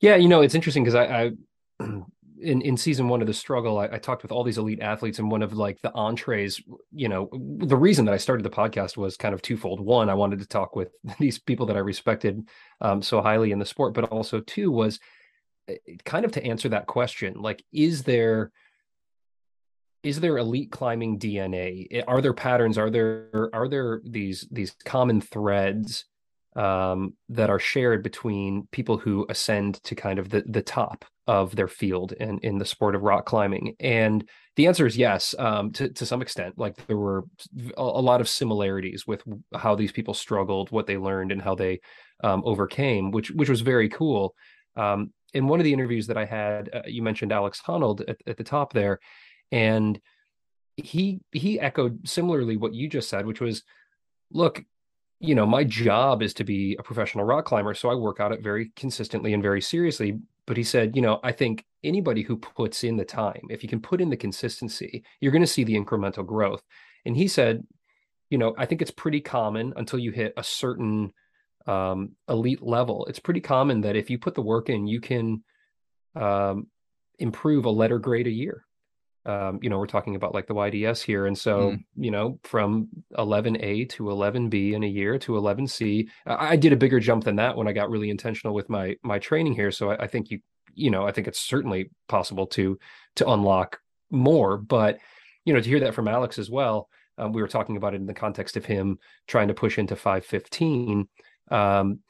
Yeah 0.00 0.16
you 0.16 0.28
know 0.28 0.40
it's 0.40 0.56
interesting 0.56 0.82
because 0.82 0.96
I, 0.96 1.04
I 1.04 1.30
in 2.40 2.60
in 2.60 2.76
season 2.76 3.06
one 3.06 3.20
of 3.20 3.28
the 3.28 3.32
struggle 3.32 3.78
I, 3.78 3.84
I, 3.84 3.98
talked 3.98 4.24
with 4.24 4.32
all 4.32 4.42
these 4.42 4.58
elite 4.58 4.80
athletes 4.80 5.20
and 5.20 5.30
one 5.30 5.42
of 5.42 5.52
like 5.52 5.80
the 5.80 5.94
entrees 5.94 6.60
you 6.90 7.08
know 7.08 7.28
the 7.58 7.76
reason 7.76 8.04
that 8.06 8.12
i 8.12 8.16
started 8.16 8.42
the 8.42 8.50
podcast 8.50 8.96
was 8.96 9.16
kind 9.16 9.32
of 9.32 9.42
twofold. 9.42 9.78
One 9.78 10.10
i 10.10 10.14
wanted 10.14 10.40
to 10.40 10.46
talk 10.46 10.74
with 10.74 10.88
these 11.20 11.38
people 11.38 11.66
that 11.66 11.76
i 11.76 11.78
respected 11.78 12.42
um, 12.80 13.00
so 13.00 13.22
highly 13.22 13.52
in 13.52 13.60
the 13.60 13.64
sport 13.64 13.94
but 13.94 14.06
also 14.06 14.40
two 14.40 14.72
was 14.72 14.98
eh, 15.68 15.76
kind 16.04 16.24
of 16.24 16.32
to 16.32 16.44
answer 16.44 16.70
that 16.70 16.88
question 16.88 17.34
like 17.40 17.64
is 17.72 18.02
there 18.02 18.50
is 20.02 20.20
there 20.20 20.38
elite 20.38 20.70
climbing 20.70 21.18
DNA? 21.18 22.02
Are 22.06 22.20
there 22.20 22.34
patterns? 22.34 22.76
Are 22.76 22.90
there 22.90 23.50
are 23.52 23.68
there 23.68 24.00
these 24.04 24.46
these 24.50 24.74
common 24.84 25.20
threads 25.20 26.04
um, 26.56 27.14
that 27.28 27.50
are 27.50 27.58
shared 27.58 28.02
between 28.02 28.68
people 28.72 28.98
who 28.98 29.26
ascend 29.28 29.82
to 29.84 29.94
kind 29.94 30.18
of 30.18 30.28
the 30.30 30.42
the 30.46 30.62
top 30.62 31.04
of 31.28 31.54
their 31.54 31.68
field 31.68 32.12
in 32.12 32.38
in 32.40 32.58
the 32.58 32.64
sport 32.64 32.96
of 32.96 33.02
rock 33.02 33.26
climbing? 33.26 33.76
And 33.78 34.28
the 34.56 34.66
answer 34.66 34.86
is 34.86 34.96
yes, 34.96 35.34
um, 35.38 35.70
to 35.72 35.88
to 35.90 36.04
some 36.04 36.20
extent. 36.20 36.58
Like 36.58 36.74
there 36.86 36.96
were 36.98 37.24
a, 37.76 37.82
lot 37.82 38.20
of 38.20 38.28
similarities 38.28 39.06
with 39.06 39.22
how 39.54 39.76
these 39.76 39.92
people 39.92 40.14
struggled, 40.14 40.70
what 40.72 40.86
they 40.86 40.96
learned, 40.96 41.30
and 41.30 41.40
how 41.40 41.54
they 41.54 41.80
um, 42.24 42.42
overcame, 42.44 43.12
which 43.12 43.30
which 43.30 43.48
was 43.48 43.60
very 43.60 43.88
cool. 43.88 44.34
Um, 44.76 45.12
in 45.32 45.46
one 45.46 45.60
of 45.60 45.64
the 45.64 45.72
interviews 45.72 46.08
that 46.08 46.18
I 46.18 46.24
had, 46.26 46.68
uh, 46.74 46.82
you 46.86 47.02
mentioned 47.02 47.32
Alex 47.32 47.62
Honnold 47.64 48.02
at, 48.08 48.18
at 48.26 48.36
the 48.36 48.44
top 48.44 48.72
there 48.72 48.98
and 49.52 50.00
he 50.76 51.20
he 51.30 51.60
echoed 51.60 52.08
similarly 52.08 52.56
what 52.56 52.74
you 52.74 52.88
just 52.88 53.08
said 53.08 53.26
which 53.26 53.40
was 53.40 53.62
look 54.32 54.64
you 55.22 55.36
know, 55.36 55.46
my 55.46 55.62
job 55.62 56.20
is 56.20 56.34
to 56.34 56.42
be 56.42 56.76
a 56.80 56.82
professional 56.82 57.24
rock 57.24 57.44
climber. 57.44 57.74
So 57.74 57.88
I 57.88 57.94
work 57.94 58.18
out 58.18 58.32
it 58.32 58.42
very 58.42 58.72
consistently 58.74 59.32
and 59.32 59.42
very 59.42 59.60
seriously. 59.60 60.18
But 60.46 60.56
he 60.56 60.64
said, 60.64 60.96
you 60.96 61.02
know, 61.02 61.20
I 61.22 61.30
think 61.30 61.64
anybody 61.84 62.22
who 62.22 62.36
puts 62.36 62.82
in 62.82 62.96
the 62.96 63.04
time, 63.04 63.42
if 63.48 63.62
you 63.62 63.68
can 63.68 63.80
put 63.80 64.00
in 64.00 64.10
the 64.10 64.16
consistency, 64.16 65.04
you're 65.20 65.30
going 65.30 65.42
to 65.42 65.46
see 65.46 65.62
the 65.62 65.76
incremental 65.76 66.26
growth. 66.26 66.64
And 67.06 67.16
he 67.16 67.28
said, 67.28 67.64
you 68.30 68.38
know, 68.38 68.52
I 68.58 68.66
think 68.66 68.82
it's 68.82 68.90
pretty 68.90 69.20
common 69.20 69.72
until 69.76 70.00
you 70.00 70.10
hit 70.10 70.34
a 70.36 70.42
certain 70.42 71.12
um, 71.68 72.16
elite 72.28 72.60
level. 72.60 73.06
It's 73.06 73.20
pretty 73.20 73.40
common 73.40 73.82
that 73.82 73.94
if 73.94 74.10
you 74.10 74.18
put 74.18 74.34
the 74.34 74.42
work 74.42 74.70
in, 74.70 74.88
you 74.88 75.00
can 75.00 75.44
um, 76.16 76.66
improve 77.20 77.64
a 77.64 77.70
letter 77.70 78.00
grade 78.00 78.26
a 78.26 78.30
year 78.30 78.64
um, 79.24 79.60
you 79.62 79.70
know, 79.70 79.78
we're 79.78 79.86
talking 79.86 80.16
about 80.16 80.34
like 80.34 80.46
the 80.46 80.54
YDS 80.54 81.00
here. 81.02 81.26
And 81.26 81.38
so, 81.38 81.72
mm. 81.72 81.84
you 81.96 82.10
know, 82.10 82.38
from 82.42 82.88
11A 83.16 83.88
to 83.90 84.04
11B 84.04 84.72
in 84.72 84.82
a 84.82 84.86
year 84.86 85.18
to 85.20 85.32
11C, 85.32 86.08
I, 86.26 86.48
I, 86.50 86.56
did 86.56 86.72
a 86.72 86.76
bigger 86.76 86.98
jump 86.98 87.24
than 87.24 87.36
that 87.36 87.56
when 87.56 87.68
I 87.68 87.72
got 87.72 87.90
really 87.90 88.10
intentional 88.10 88.54
with 88.54 88.68
my 88.68 88.96
my 89.02 89.20
training 89.20 89.54
here. 89.54 89.70
So 89.70 89.92
I, 89.92 90.04
I 90.04 90.06
think 90.08 90.30
you, 90.30 90.40
you 90.74 90.90
know, 90.90 91.06
I 91.06 91.12
think 91.12 91.28
it's 91.28 91.40
certainly 91.40 91.90
possible 92.08 92.46
to 92.48 92.78
to 93.16 93.30
unlock 93.30 93.78
more. 94.10 94.58
But, 94.58 94.98
you 95.44 95.52
know, 95.54 95.60
to 95.60 95.68
hear 95.68 95.80
that 95.80 95.94
from 95.94 96.08
Alex 96.08 96.38
as 96.38 96.50
well, 96.50 96.88
um, 97.16 97.32
we 97.32 97.42
were 97.42 97.48
talking 97.48 97.76
about 97.76 97.94
it 97.94 98.00
in 98.00 98.06
the 98.06 98.14
context 98.14 98.56
of 98.56 98.64
him 98.64 98.98
trying 99.28 99.48
to 99.48 99.54
push 99.54 99.78
into 99.78 99.94
515. 99.94 101.08
Um, 101.50 102.00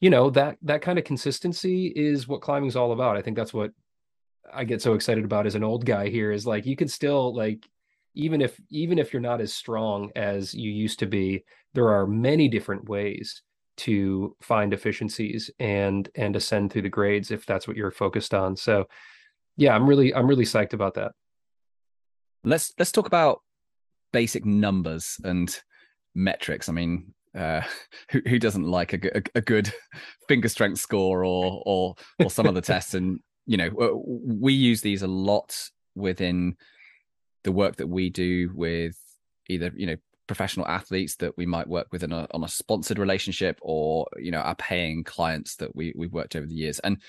you 0.00 0.10
know 0.10 0.30
that 0.30 0.56
that 0.62 0.82
kind 0.82 0.98
of 0.98 1.04
consistency 1.04 1.86
is 1.86 2.26
what 2.26 2.40
climbing 2.40 2.68
is 2.68 2.76
all 2.76 2.92
about. 2.92 3.16
I 3.16 3.22
think 3.22 3.36
that's 3.36 3.54
what 3.54 3.70
I 4.52 4.64
get 4.64 4.82
so 4.82 4.94
excited 4.94 5.24
about 5.24 5.46
as 5.46 5.54
an 5.54 5.64
old 5.64 5.84
guy 5.84 6.08
here 6.08 6.32
is 6.32 6.46
like 6.46 6.66
you 6.66 6.76
can 6.76 6.88
still 6.88 7.34
like 7.34 7.66
even 8.14 8.40
if 8.40 8.60
even 8.70 8.98
if 8.98 9.12
you're 9.12 9.22
not 9.22 9.40
as 9.40 9.54
strong 9.54 10.10
as 10.16 10.54
you 10.54 10.70
used 10.70 10.98
to 11.00 11.06
be, 11.06 11.44
there 11.74 11.88
are 11.88 12.06
many 12.06 12.48
different 12.48 12.88
ways 12.88 13.42
to 13.78 14.36
find 14.42 14.74
efficiencies 14.74 15.50
and 15.58 16.08
and 16.14 16.36
ascend 16.36 16.72
through 16.72 16.82
the 16.82 16.88
grades 16.88 17.30
if 17.30 17.46
that's 17.46 17.66
what 17.66 17.76
you're 17.76 17.90
focused 17.90 18.34
on. 18.34 18.56
So 18.56 18.86
yeah, 19.56 19.74
I'm 19.74 19.88
really 19.88 20.14
I'm 20.14 20.26
really 20.26 20.44
psyched 20.44 20.72
about 20.74 20.94
that. 20.94 21.12
Let's 22.44 22.72
let's 22.78 22.92
talk 22.92 23.06
about 23.06 23.40
basic 24.12 24.44
numbers 24.44 25.16
and 25.24 25.58
metrics. 26.14 26.68
I 26.68 26.72
mean, 26.72 27.14
uh, 27.34 27.62
who, 28.10 28.20
who 28.26 28.38
doesn't 28.38 28.64
like 28.64 28.92
a, 28.92 29.18
a, 29.18 29.22
a, 29.36 29.40
good 29.40 29.72
finger 30.28 30.48
strength 30.48 30.80
score 30.80 31.24
or 31.24 31.62
or 31.64 31.94
or 32.18 32.30
some 32.30 32.46
other 32.46 32.60
tests? 32.72 32.94
And 32.94 33.20
you 33.46 33.56
know, 33.56 33.70
we 34.04 34.52
use 34.52 34.80
these 34.80 35.02
a 35.02 35.08
lot 35.08 35.70
within 35.94 36.56
the 37.44 37.52
work 37.52 37.76
that 37.76 37.88
we 37.88 38.10
do 38.10 38.50
with 38.54 38.96
either, 39.48 39.72
you 39.74 39.86
know, 39.86 39.96
professional 40.26 40.66
athletes 40.66 41.16
that 41.16 41.36
we 41.36 41.44
might 41.44 41.66
work 41.66 41.88
with 41.90 42.04
a, 42.04 42.26
on 42.30 42.44
a 42.44 42.48
sponsored 42.48 42.98
relationship 42.98 43.58
or, 43.60 44.06
you 44.16 44.30
know, 44.30 44.38
our 44.38 44.54
paying 44.54 45.04
clients 45.04 45.56
that 45.56 45.74
we, 45.74 45.92
we've 45.96 46.12
worked 46.12 46.36
over 46.36 46.46
the 46.46 46.54
years. 46.54 46.78
And 46.78 47.02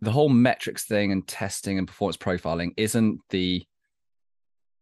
the 0.00 0.12
whole 0.12 0.28
metrics 0.28 0.84
thing 0.84 1.12
and 1.12 1.26
testing 1.26 1.78
and 1.78 1.88
performance 1.88 2.16
profiling 2.16 2.72
isn't 2.76 3.20
the, 3.30 3.64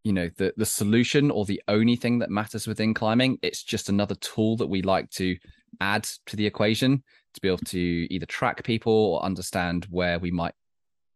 you 0.05 0.12
know, 0.12 0.31
the, 0.37 0.53
the 0.57 0.66
solution 0.66 1.31
or 1.31 1.44
the 1.44 1.62
only 1.68 1.96
thing 1.96 2.18
that 2.18 2.31
matters 2.31 2.66
within 2.66 2.92
climbing. 2.92 3.38
It's 3.42 3.62
just 3.62 3.88
another 3.88 4.14
tool 4.16 4.57
that 4.59 4.66
we 4.66 4.83
like 4.83 5.11
to 5.12 5.37
add 5.81 6.07
to 6.27 6.37
the 6.37 6.46
equation 6.46 7.03
to 7.35 7.40
be 7.40 7.49
able 7.49 7.59
to 7.59 7.79
either 7.79 8.27
track 8.27 8.62
people 8.64 8.92
or 8.92 9.25
understand 9.25 9.87
where 9.90 10.18
we 10.18 10.31
might 10.31 10.55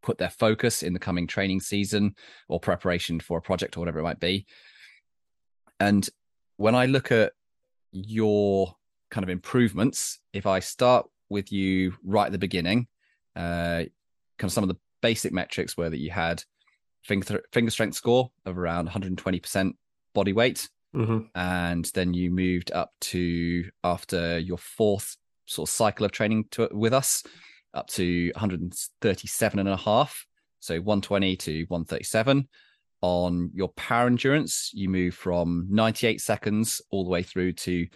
put 0.03 0.19
their 0.19 0.31
focus 0.31 0.83
in 0.83 0.93
the 0.93 0.99
coming 0.99 1.27
training 1.27 1.61
season 1.61 2.15
or 2.49 2.61
preparation 2.61 3.19
for 3.21 3.39
a 3.39 3.43
project 3.43 3.77
or 3.77 3.81
whatever 3.81 3.99
it 3.99 4.05
might 4.05 4.21
be. 4.21 4.47
And 5.81 6.09
when 6.57 6.75
I 6.75 6.87
look 6.87 7.13
at 7.13 7.33
your 7.93 8.75
kind 9.11 9.25
of 9.25 9.31
improvements, 9.31 10.21
if 10.33 10.47
I 10.47 10.61
start 10.61 11.07
with 11.29 11.53
you 11.53 11.95
right 12.05 12.27
at 12.27 12.33
the 12.33 12.39
beginning, 12.39 12.87
uh, 13.35 13.85
kind 14.39 14.49
of 14.49 14.53
some 14.53 14.65
of 14.65 14.69
the 14.69 14.79
basic 15.03 15.33
metrics 15.33 15.77
were 15.77 15.91
that 15.91 15.99
you 15.99 16.11
had 16.11 16.43
finger, 17.03 17.43
finger 17.53 17.71
strength 17.71 17.97
score 17.97 18.31
of 18.45 18.59
around 18.59 18.89
120% 18.89 19.73
body 20.15 20.33
weight. 20.33 20.69
Mm-hmm. 20.95 21.27
And 21.35 21.85
then 21.95 22.15
you 22.15 22.31
moved 22.31 22.73
up 22.73 22.93
to 23.03 23.69
after 23.85 24.39
your 24.39 24.59
fourth 24.59 25.17
sort 25.47 25.69
of 25.69 25.73
cycle 25.73 26.05
of 26.05 26.13
training 26.13 26.45
to, 26.53 26.69
with 26.73 26.93
us 26.93 27.23
up 27.75 27.87
to 27.89 28.31
137 28.35 29.59
and 29.59 29.69
a 29.69 29.77
half. 29.77 30.27
So 30.61 30.77
120 30.77 31.37
to 31.37 31.65
137. 31.69 32.49
On 33.03 33.51
your 33.55 33.69
power 33.69 34.07
endurance, 34.07 34.71
you 34.73 34.89
move 34.89 35.15
from 35.15 35.67
98 35.71 36.21
seconds 36.21 36.81
all 36.91 37.05
the 37.05 37.11
way 37.11 37.23
through 37.23 37.53
to 37.53 37.87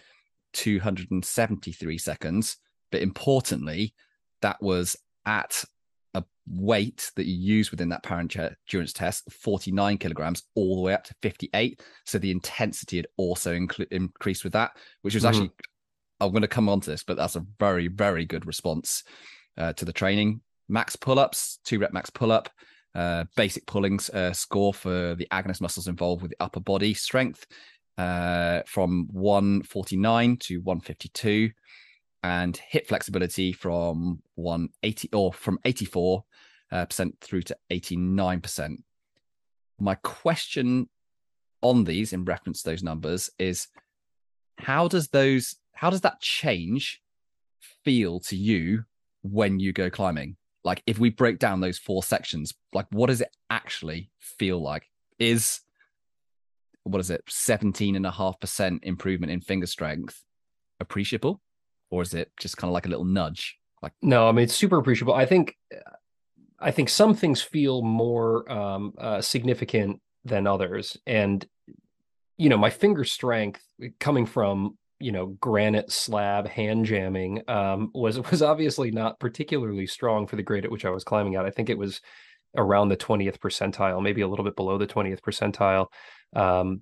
273 0.53 1.97
seconds. 1.97 2.57
But 2.91 3.01
importantly, 3.01 3.93
that 4.41 4.61
was 4.61 4.95
at 5.25 5.63
a 6.13 6.23
weight 6.47 7.11
that 7.15 7.25
you 7.25 7.35
use 7.35 7.71
within 7.71 7.89
that 7.89 8.03
power 8.03 8.19
endurance 8.19 8.93
test, 8.93 9.31
49 9.31 9.97
kilograms, 9.97 10.43
all 10.55 10.75
the 10.75 10.81
way 10.81 10.93
up 10.93 11.03
to 11.05 11.15
58. 11.21 11.81
So 12.05 12.19
the 12.19 12.31
intensity 12.31 12.97
had 12.97 13.07
also 13.17 13.53
inc- 13.53 13.91
increased 13.91 14.43
with 14.43 14.53
that, 14.53 14.71
which 15.01 15.15
was 15.15 15.23
mm-hmm. 15.23 15.29
actually 15.29 15.51
I'm 16.21 16.31
going 16.31 16.43
to 16.43 16.47
come 16.47 16.69
on 16.69 16.79
to 16.81 16.89
this, 16.91 17.03
but 17.03 17.17
that's 17.17 17.35
a 17.35 17.45
very, 17.59 17.87
very 17.87 18.25
good 18.25 18.45
response 18.45 19.03
uh, 19.57 19.73
to 19.73 19.85
the 19.85 19.91
training. 19.91 20.41
Max 20.69 20.95
pull 20.95 21.19
ups, 21.19 21.59
two 21.65 21.79
rep 21.79 21.91
max 21.91 22.09
pull 22.11 22.31
up, 22.31 22.49
uh, 22.93 23.25
basic 23.35 23.65
pullings 23.65 24.09
uh, 24.11 24.31
score 24.31 24.73
for 24.73 25.15
the 25.15 25.27
agonist 25.31 25.61
muscles 25.61 25.87
involved 25.87 26.21
with 26.21 26.31
the 26.31 26.37
upper 26.39 26.59
body 26.59 26.93
strength 26.93 27.45
uh, 27.97 28.61
from 28.67 29.07
149 29.11 30.37
to 30.37 30.57
152, 30.59 31.49
and 32.23 32.57
hip 32.57 32.87
flexibility 32.87 33.51
from 33.51 34.21
180 34.35 35.09
or 35.13 35.33
from 35.33 35.57
84 35.65 36.23
uh, 36.71 36.85
percent 36.85 37.19
through 37.19 37.41
to 37.41 37.57
89 37.71 38.41
percent. 38.41 38.83
My 39.79 39.95
question 39.95 40.87
on 41.61 41.83
these 41.83 42.13
in 42.13 42.25
reference 42.25 42.61
to 42.61 42.69
those 42.69 42.83
numbers 42.83 43.31
is 43.39 43.67
how 44.57 44.87
does 44.87 45.07
those 45.07 45.55
how 45.73 45.89
does 45.89 46.01
that 46.01 46.21
change 46.21 47.01
feel 47.83 48.19
to 48.21 48.35
you 48.35 48.83
when 49.21 49.59
you 49.59 49.73
go 49.73 49.89
climbing? 49.89 50.37
Like 50.63 50.83
if 50.85 50.99
we 50.99 51.09
break 51.09 51.39
down 51.39 51.59
those 51.59 51.77
four 51.77 52.03
sections, 52.03 52.53
like 52.73 52.85
what 52.91 53.07
does 53.07 53.21
it 53.21 53.35
actually 53.49 54.11
feel 54.19 54.61
like? 54.61 54.83
Is 55.19 55.61
what 56.83 56.99
is 56.99 57.11
it, 57.11 57.21
17 57.27 57.95
and 57.95 58.05
a 58.05 58.11
half 58.11 58.39
percent 58.39 58.83
improvement 58.83 59.31
in 59.31 59.41
finger 59.41 59.67
strength 59.67 60.23
appreciable? 60.79 61.41
Or 61.89 62.01
is 62.01 62.13
it 62.13 62.31
just 62.39 62.57
kind 62.57 62.69
of 62.69 62.73
like 62.73 62.85
a 62.85 62.89
little 62.89 63.05
nudge? 63.05 63.57
Like 63.81 63.93
no, 64.01 64.27
I 64.27 64.31
mean 64.31 64.43
it's 64.43 64.55
super 64.55 64.77
appreciable. 64.77 65.13
I 65.13 65.25
think 65.25 65.55
I 66.59 66.71
think 66.71 66.89
some 66.89 67.15
things 67.15 67.41
feel 67.41 67.81
more 67.81 68.49
um, 68.51 68.93
uh, 68.97 69.21
significant 69.21 69.99
than 70.23 70.45
others. 70.45 70.95
And 71.07 71.45
you 72.37 72.49
know, 72.49 72.57
my 72.57 72.69
finger 72.69 73.03
strength 73.03 73.63
coming 73.99 74.25
from 74.25 74.77
you 75.01 75.11
know 75.11 75.27
granite 75.39 75.91
slab 75.91 76.47
hand 76.47 76.85
jamming 76.85 77.41
um, 77.49 77.91
was 77.93 78.19
was 78.31 78.41
obviously 78.41 78.91
not 78.91 79.19
particularly 79.19 79.87
strong 79.87 80.27
for 80.27 80.35
the 80.35 80.43
grade 80.43 80.65
at 80.65 80.71
which 80.71 80.85
I 80.85 80.89
was 80.89 81.03
climbing 81.03 81.35
at. 81.35 81.45
I 81.45 81.51
think 81.51 81.69
it 81.69 81.77
was 81.77 82.01
around 82.55 82.89
the 82.89 82.97
20th 82.97 83.39
percentile, 83.39 84.03
maybe 84.03 84.21
a 84.21 84.27
little 84.27 84.45
bit 84.45 84.55
below 84.55 84.77
the 84.77 84.87
20th 84.87 85.21
percentile. 85.21 85.87
Um, 86.35 86.81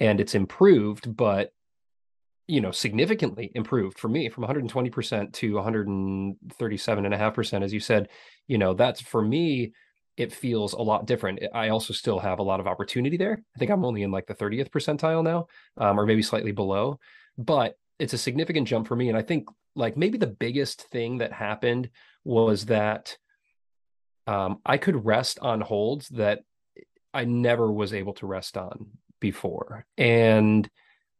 and 0.00 0.20
it's 0.20 0.34
improved, 0.34 1.16
but 1.16 1.52
you 2.46 2.60
know, 2.60 2.70
significantly 2.70 3.50
improved 3.54 3.98
for 3.98 4.08
me 4.08 4.28
from 4.28 4.44
120% 4.44 5.32
to 5.32 5.52
137.5%. 5.52 7.64
As 7.64 7.72
you 7.72 7.80
said, 7.80 8.08
you 8.46 8.58
know, 8.58 8.74
that's 8.74 9.00
for 9.00 9.22
me, 9.22 9.72
it 10.16 10.32
feels 10.32 10.74
a 10.74 10.82
lot 10.82 11.06
different. 11.06 11.40
I 11.54 11.70
also 11.70 11.94
still 11.94 12.18
have 12.18 12.38
a 12.38 12.42
lot 12.42 12.60
of 12.60 12.66
opportunity 12.66 13.16
there. 13.16 13.42
I 13.56 13.58
think 13.58 13.70
I'm 13.70 13.84
only 13.84 14.02
in 14.02 14.10
like 14.10 14.26
the 14.26 14.34
30th 14.34 14.68
percentile 14.68 15.24
now, 15.24 15.46
um, 15.78 15.98
or 15.98 16.06
maybe 16.06 16.22
slightly 16.22 16.52
below 16.52 17.00
but 17.38 17.76
it's 17.98 18.12
a 18.12 18.18
significant 18.18 18.68
jump 18.68 18.88
for 18.88 18.96
me. 18.96 19.08
And 19.08 19.18
I 19.18 19.22
think 19.22 19.48
like 19.74 19.96
maybe 19.96 20.18
the 20.18 20.26
biggest 20.26 20.82
thing 20.88 21.18
that 21.18 21.32
happened 21.32 21.90
was 22.24 22.66
that 22.66 23.16
um, 24.26 24.60
I 24.64 24.78
could 24.78 25.04
rest 25.04 25.38
on 25.40 25.60
holds 25.60 26.08
that 26.10 26.40
I 27.12 27.24
never 27.24 27.70
was 27.70 27.92
able 27.92 28.14
to 28.14 28.26
rest 28.26 28.56
on 28.56 28.86
before. 29.20 29.86
And 29.96 30.68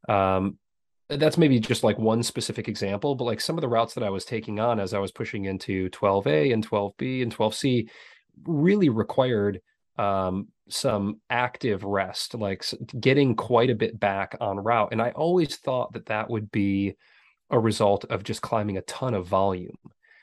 um, 0.08 0.58
that's 1.08 1.38
maybe 1.38 1.60
just 1.60 1.84
like 1.84 1.98
one 1.98 2.22
specific 2.22 2.68
example, 2.68 3.14
but 3.14 3.24
like 3.24 3.40
some 3.40 3.56
of 3.56 3.62
the 3.62 3.68
routes 3.68 3.94
that 3.94 4.04
I 4.04 4.10
was 4.10 4.24
taking 4.24 4.58
on 4.58 4.80
as 4.80 4.94
I 4.94 4.98
was 4.98 5.12
pushing 5.12 5.44
into 5.44 5.90
12A 5.90 6.52
and 6.52 6.68
12B 6.68 7.22
and 7.22 7.36
12C 7.36 7.88
really 8.46 8.88
required 8.88 9.60
um, 9.96 10.48
some 10.68 11.20
active 11.30 11.84
rest, 11.84 12.34
like 12.34 12.64
getting 12.98 13.36
quite 13.36 13.70
a 13.70 13.74
bit 13.74 13.98
back 13.98 14.36
on 14.40 14.58
route. 14.58 14.88
And 14.92 15.02
I 15.02 15.10
always 15.10 15.56
thought 15.56 15.92
that 15.92 16.06
that 16.06 16.30
would 16.30 16.50
be 16.50 16.96
a 17.50 17.58
result 17.58 18.04
of 18.06 18.24
just 18.24 18.42
climbing 18.42 18.78
a 18.78 18.82
ton 18.82 19.14
of 19.14 19.26
volume 19.26 19.76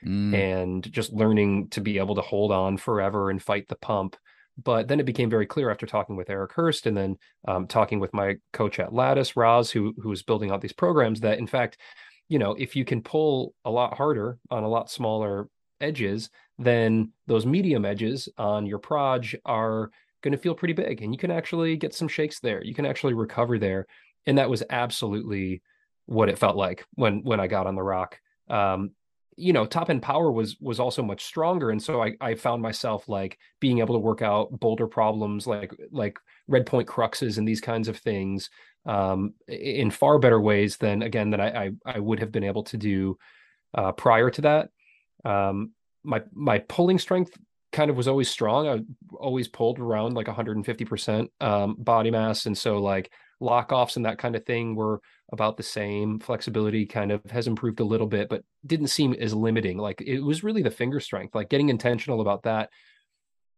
mm. 0.06 0.34
and 0.34 0.92
just 0.92 1.14
learning 1.14 1.70
to 1.70 1.82
be 1.82 1.98
able 2.00 2.16
to 2.16 2.22
hold 2.22 2.52
on 2.52 2.78
forever 2.78 3.30
and 3.30 3.42
fight 3.42 3.68
the 3.68 3.76
pump. 3.76 4.16
but 4.64 4.88
then 4.88 5.00
it 5.00 5.06
became 5.06 5.30
very 5.30 5.46
clear 5.46 5.72
after 5.72 5.86
talking 5.86 6.16
with 6.16 6.30
Eric 6.30 6.52
Hörst 6.52 6.86
and 6.86 6.96
then 6.98 7.18
um, 7.48 7.68
talking 7.68 8.00
with 8.00 8.14
my 8.14 8.36
coach 8.52 8.80
at 8.80 8.94
Lattice, 8.94 9.36
Roz, 9.36 9.72
who 9.72 9.94
who 10.02 10.10
was 10.10 10.24
building 10.24 10.52
out 10.52 10.62
these 10.62 10.74
programs, 10.74 11.22
that 11.22 11.40
in 11.40 11.48
fact, 11.48 11.78
you 12.28 12.40
know, 12.40 12.54
if 12.54 12.76
you 12.76 12.86
can 12.86 13.02
pull 13.02 13.54
a 13.66 13.72
lot 13.72 13.96
harder 13.96 14.38
on 14.50 14.64
a 14.64 14.70
lot 14.70 14.90
smaller 14.90 15.48
edges, 15.80 16.30
then 16.63 17.12
those 17.28 17.45
medium 17.45 17.86
edges 17.86 18.30
on 18.38 18.65
your 18.65 18.80
proj 18.80 19.36
are 19.45 19.91
going 20.21 20.32
to 20.34 20.38
feel 20.38 20.56
pretty 20.56 20.74
big, 20.74 21.02
and 21.02 21.13
you 21.13 21.17
can 21.17 21.32
actually 21.32 21.78
get 21.78 21.93
some 21.93 22.08
shakes 22.08 22.39
there. 22.39 22.63
You 22.63 22.74
can 22.74 22.86
actually 22.86 23.13
recover 23.13 23.58
there, 23.58 23.88
and 24.26 24.38
that 24.38 24.50
was 24.50 24.63
absolutely 24.69 25.62
what 26.06 26.30
it 26.30 26.39
felt 26.39 26.56
like 26.56 26.86
when 26.95 27.24
when 27.24 27.39
I 27.39 27.47
got 27.47 27.67
on 27.67 27.76
the 27.76 27.84
rock. 27.84 28.19
Um, 28.50 28.91
you 29.38 29.54
know 29.54 29.65
top 29.65 29.89
end 29.89 30.02
power 30.02 30.32
was 30.32 30.58
was 30.60 30.80
also 30.80 31.02
much 31.02 31.24
stronger 31.24 31.71
and 31.71 31.82
so 31.82 32.04
I, 32.04 32.13
I 32.19 32.36
found 32.36 32.62
myself 32.62 33.08
like 33.08 33.38
being 33.60 33.80
able 33.80 33.95
to 33.95 34.00
work 34.00 34.21
out 34.21 34.60
boulder 34.60 34.88
problems 34.88 35.47
like 35.47 35.74
like 35.91 36.19
red 36.47 36.65
point 36.65 36.88
cruxes 36.88 37.38
and 37.38 37.47
these 37.47 37.62
kinds 37.62 37.88
of 37.88 37.97
things 37.97 38.50
um, 38.86 39.34
in 39.47 39.89
far 39.89 40.19
better 40.19 40.41
ways 40.41 40.78
than 40.78 41.02
again 41.02 41.30
that 41.32 41.39
I, 41.39 41.71
I, 41.86 41.95
I 41.95 42.00
would 42.00 42.19
have 42.19 42.32
been 42.32 42.43
able 42.43 42.63
to 42.65 42.78
do 42.78 43.17
uh, 43.74 43.91
prior 43.93 44.30
to 44.32 44.41
that 44.41 44.69
um, 45.24 45.71
my 46.04 46.22
my 46.34 46.60
pulling 46.60 47.00
strength 47.00 47.38
kind 47.72 47.90
of 47.90 47.96
was 47.96 48.08
always 48.08 48.30
strong 48.30 48.68
I 48.68 48.82
always 49.16 49.48
pulled 49.48 49.80
around 49.80 50.14
like 50.14 50.28
150% 50.28 51.28
um, 51.40 51.76
body 51.78 52.12
mass 52.12 52.46
and 52.46 52.58
so 52.58 52.80
like 52.80 53.12
lock 53.42 53.72
offs 53.72 53.96
and 53.98 54.06
that 54.06 54.18
kind 54.18 54.36
of 54.36 54.46
thing 54.46 54.76
were 54.76 55.02
about 55.32 55.58
the 55.58 55.64
same. 55.64 56.20
Flexibility 56.20 56.86
kind 56.86 57.12
of 57.12 57.22
has 57.32 57.48
improved 57.48 57.80
a 57.80 57.86
little 57.86 58.08
bit, 58.08 58.30
but 58.30 58.44
didn't 58.66 58.88
seem 58.88 59.14
as 59.14 59.34
limiting. 59.34 59.78
Like 59.78 60.02
it 60.02 60.22
was 60.22 60.44
really 60.44 60.62
the 60.62 60.72
finger 60.72 61.00
strength, 61.00 61.36
like 61.36 61.50
getting 61.50 61.70
intentional 61.70 62.22
about 62.22 62.44
that. 62.44 62.70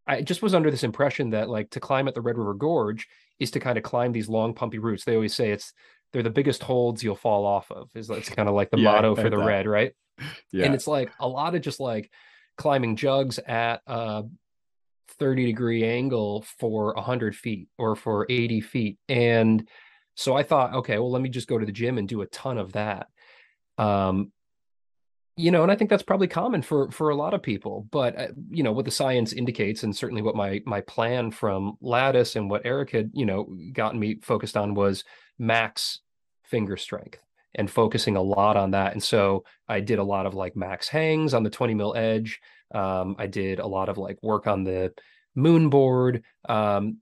I 0.07 0.21
just 0.21 0.41
was 0.41 0.53
under 0.53 0.71
this 0.71 0.83
impression 0.83 1.31
that 1.31 1.49
like 1.49 1.69
to 1.71 1.79
climb 1.79 2.07
at 2.07 2.15
the 2.15 2.21
Red 2.21 2.37
River 2.37 2.53
Gorge 2.53 3.07
is 3.39 3.51
to 3.51 3.59
kind 3.59 3.77
of 3.77 3.83
climb 3.83 4.11
these 4.11 4.29
long 4.29 4.53
pumpy 4.53 4.79
routes. 4.79 5.05
They 5.05 5.15
always 5.15 5.35
say 5.35 5.51
it's 5.51 5.73
they're 6.11 6.23
the 6.23 6.29
biggest 6.29 6.63
holds 6.63 7.03
you'll 7.03 7.15
fall 7.15 7.45
off 7.45 7.71
of. 7.71 7.89
Is 7.95 8.09
it's 8.09 8.29
kind 8.29 8.49
of 8.49 8.55
like 8.55 8.69
the 8.69 8.79
yeah, 8.79 8.91
motto 8.91 9.15
for 9.15 9.29
the 9.29 9.37
that. 9.37 9.45
red, 9.45 9.67
right? 9.67 9.93
Yeah. 10.51 10.65
And 10.65 10.75
it's 10.75 10.85
like 10.85 11.11
a 11.19 11.27
lot 11.27 11.55
of 11.55 11.61
just 11.61 11.79
like 11.79 12.11
climbing 12.57 12.95
jugs 12.95 13.39
at 13.39 13.81
a 13.87 14.23
30 15.19 15.45
degree 15.45 15.83
angle 15.85 16.43
for 16.59 16.93
100 16.93 17.35
feet 17.35 17.67
or 17.77 17.95
for 17.95 18.25
80 18.29 18.61
feet. 18.61 18.97
And 19.09 19.67
so 20.15 20.35
I 20.35 20.43
thought, 20.43 20.73
okay, 20.75 20.97
well, 20.97 21.11
let 21.11 21.21
me 21.21 21.29
just 21.29 21.47
go 21.47 21.57
to 21.57 21.65
the 21.65 21.71
gym 21.71 21.97
and 21.97 22.07
do 22.07 22.21
a 22.21 22.27
ton 22.27 22.57
of 22.57 22.73
that. 22.73 23.07
Um, 23.77 24.31
you 25.35 25.49
know, 25.49 25.63
and 25.63 25.71
I 25.71 25.75
think 25.75 25.89
that's 25.89 26.03
probably 26.03 26.27
common 26.27 26.61
for 26.61 26.91
for 26.91 27.09
a 27.09 27.15
lot 27.15 27.33
of 27.33 27.41
people. 27.41 27.87
But 27.89 28.19
uh, 28.19 28.27
you 28.51 28.61
know, 28.61 28.71
what 28.71 28.85
the 28.85 28.91
science 28.91 29.33
indicates, 29.33 29.81
and 29.81 29.95
certainly 29.95 30.21
what 30.21 30.35
my 30.35 30.61
my 30.65 30.81
plan 30.81 31.31
from 31.31 31.75
Lattice 31.81 32.35
and 32.35 32.51
what 32.51 32.61
Eric 32.65 32.91
had, 32.91 33.09
you 33.13 33.25
know, 33.25 33.49
gotten 33.71 33.99
me 33.99 34.19
focused 34.21 34.55
on 34.55 34.75
was 34.75 35.03
max 35.39 36.01
finger 36.43 36.77
strength 36.77 37.19
and 37.55 37.69
focusing 37.69 38.15
a 38.15 38.21
lot 38.21 38.57
on 38.57 38.71
that. 38.71 38.93
And 38.93 39.03
so 39.03 39.43
I 39.67 39.79
did 39.79 39.99
a 39.99 40.03
lot 40.03 40.25
of 40.25 40.33
like 40.33 40.55
max 40.55 40.87
hangs 40.87 41.33
on 41.33 41.43
the 41.43 41.49
20 41.49 41.73
mil 41.73 41.95
edge. 41.95 42.39
Um, 42.73 43.15
I 43.19 43.27
did 43.27 43.59
a 43.59 43.67
lot 43.67 43.89
of 43.89 43.97
like 43.97 44.17
work 44.21 44.47
on 44.47 44.63
the 44.63 44.93
moon 45.35 45.69
board, 45.69 46.23
um, 46.49 46.97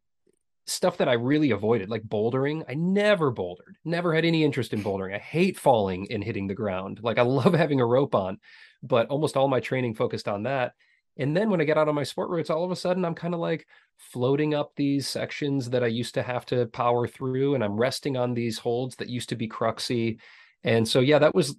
stuff 0.65 0.97
that 0.97 1.09
I 1.09 1.13
really 1.13 1.51
avoided, 1.51 1.89
like 1.89 2.03
bouldering. 2.03 2.63
I 2.67 2.75
never 2.75 3.31
bouldered, 3.31 3.77
never 3.83 4.13
had 4.13 4.25
any 4.25 4.43
interest 4.43 4.73
in 4.73 4.83
bouldering. 4.83 5.15
I 5.15 5.19
hate 5.19 5.57
falling 5.57 6.07
and 6.11 6.23
hitting 6.23 6.47
the 6.47 6.53
ground. 6.53 6.99
Like 7.01 7.17
I 7.17 7.21
love 7.23 7.53
having 7.53 7.81
a 7.81 7.85
rope 7.85 8.15
on, 8.15 8.39
but 8.83 9.07
almost 9.07 9.37
all 9.37 9.47
my 9.47 9.59
training 9.59 9.95
focused 9.95 10.27
on 10.27 10.43
that. 10.43 10.73
And 11.17 11.35
then 11.35 11.49
when 11.49 11.61
I 11.61 11.65
get 11.65 11.77
out 11.77 11.89
on 11.89 11.95
my 11.95 12.03
sport 12.03 12.29
routes, 12.29 12.49
all 12.49 12.63
of 12.63 12.71
a 12.71 12.75
sudden 12.75 13.03
I'm 13.03 13.15
kind 13.15 13.33
of 13.33 13.39
like 13.39 13.67
floating 13.97 14.53
up 14.53 14.71
these 14.75 15.07
sections 15.07 15.69
that 15.69 15.83
I 15.83 15.87
used 15.87 16.13
to 16.15 16.23
have 16.23 16.45
to 16.47 16.65
power 16.67 17.07
through, 17.07 17.55
and 17.55 17.63
I'm 17.63 17.77
resting 17.77 18.17
on 18.17 18.33
these 18.33 18.57
holds 18.57 18.95
that 18.95 19.09
used 19.09 19.29
to 19.29 19.35
be 19.35 19.47
cruxy. 19.47 20.19
And 20.63 20.87
so 20.87 20.99
yeah, 20.99 21.19
that 21.19 21.35
was 21.35 21.55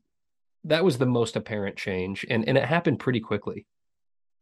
that 0.64 0.84
was 0.84 0.98
the 0.98 1.06
most 1.06 1.36
apparent 1.36 1.76
change, 1.76 2.24
and 2.28 2.46
and 2.46 2.56
it 2.56 2.64
happened 2.64 3.00
pretty 3.00 3.20
quickly. 3.20 3.66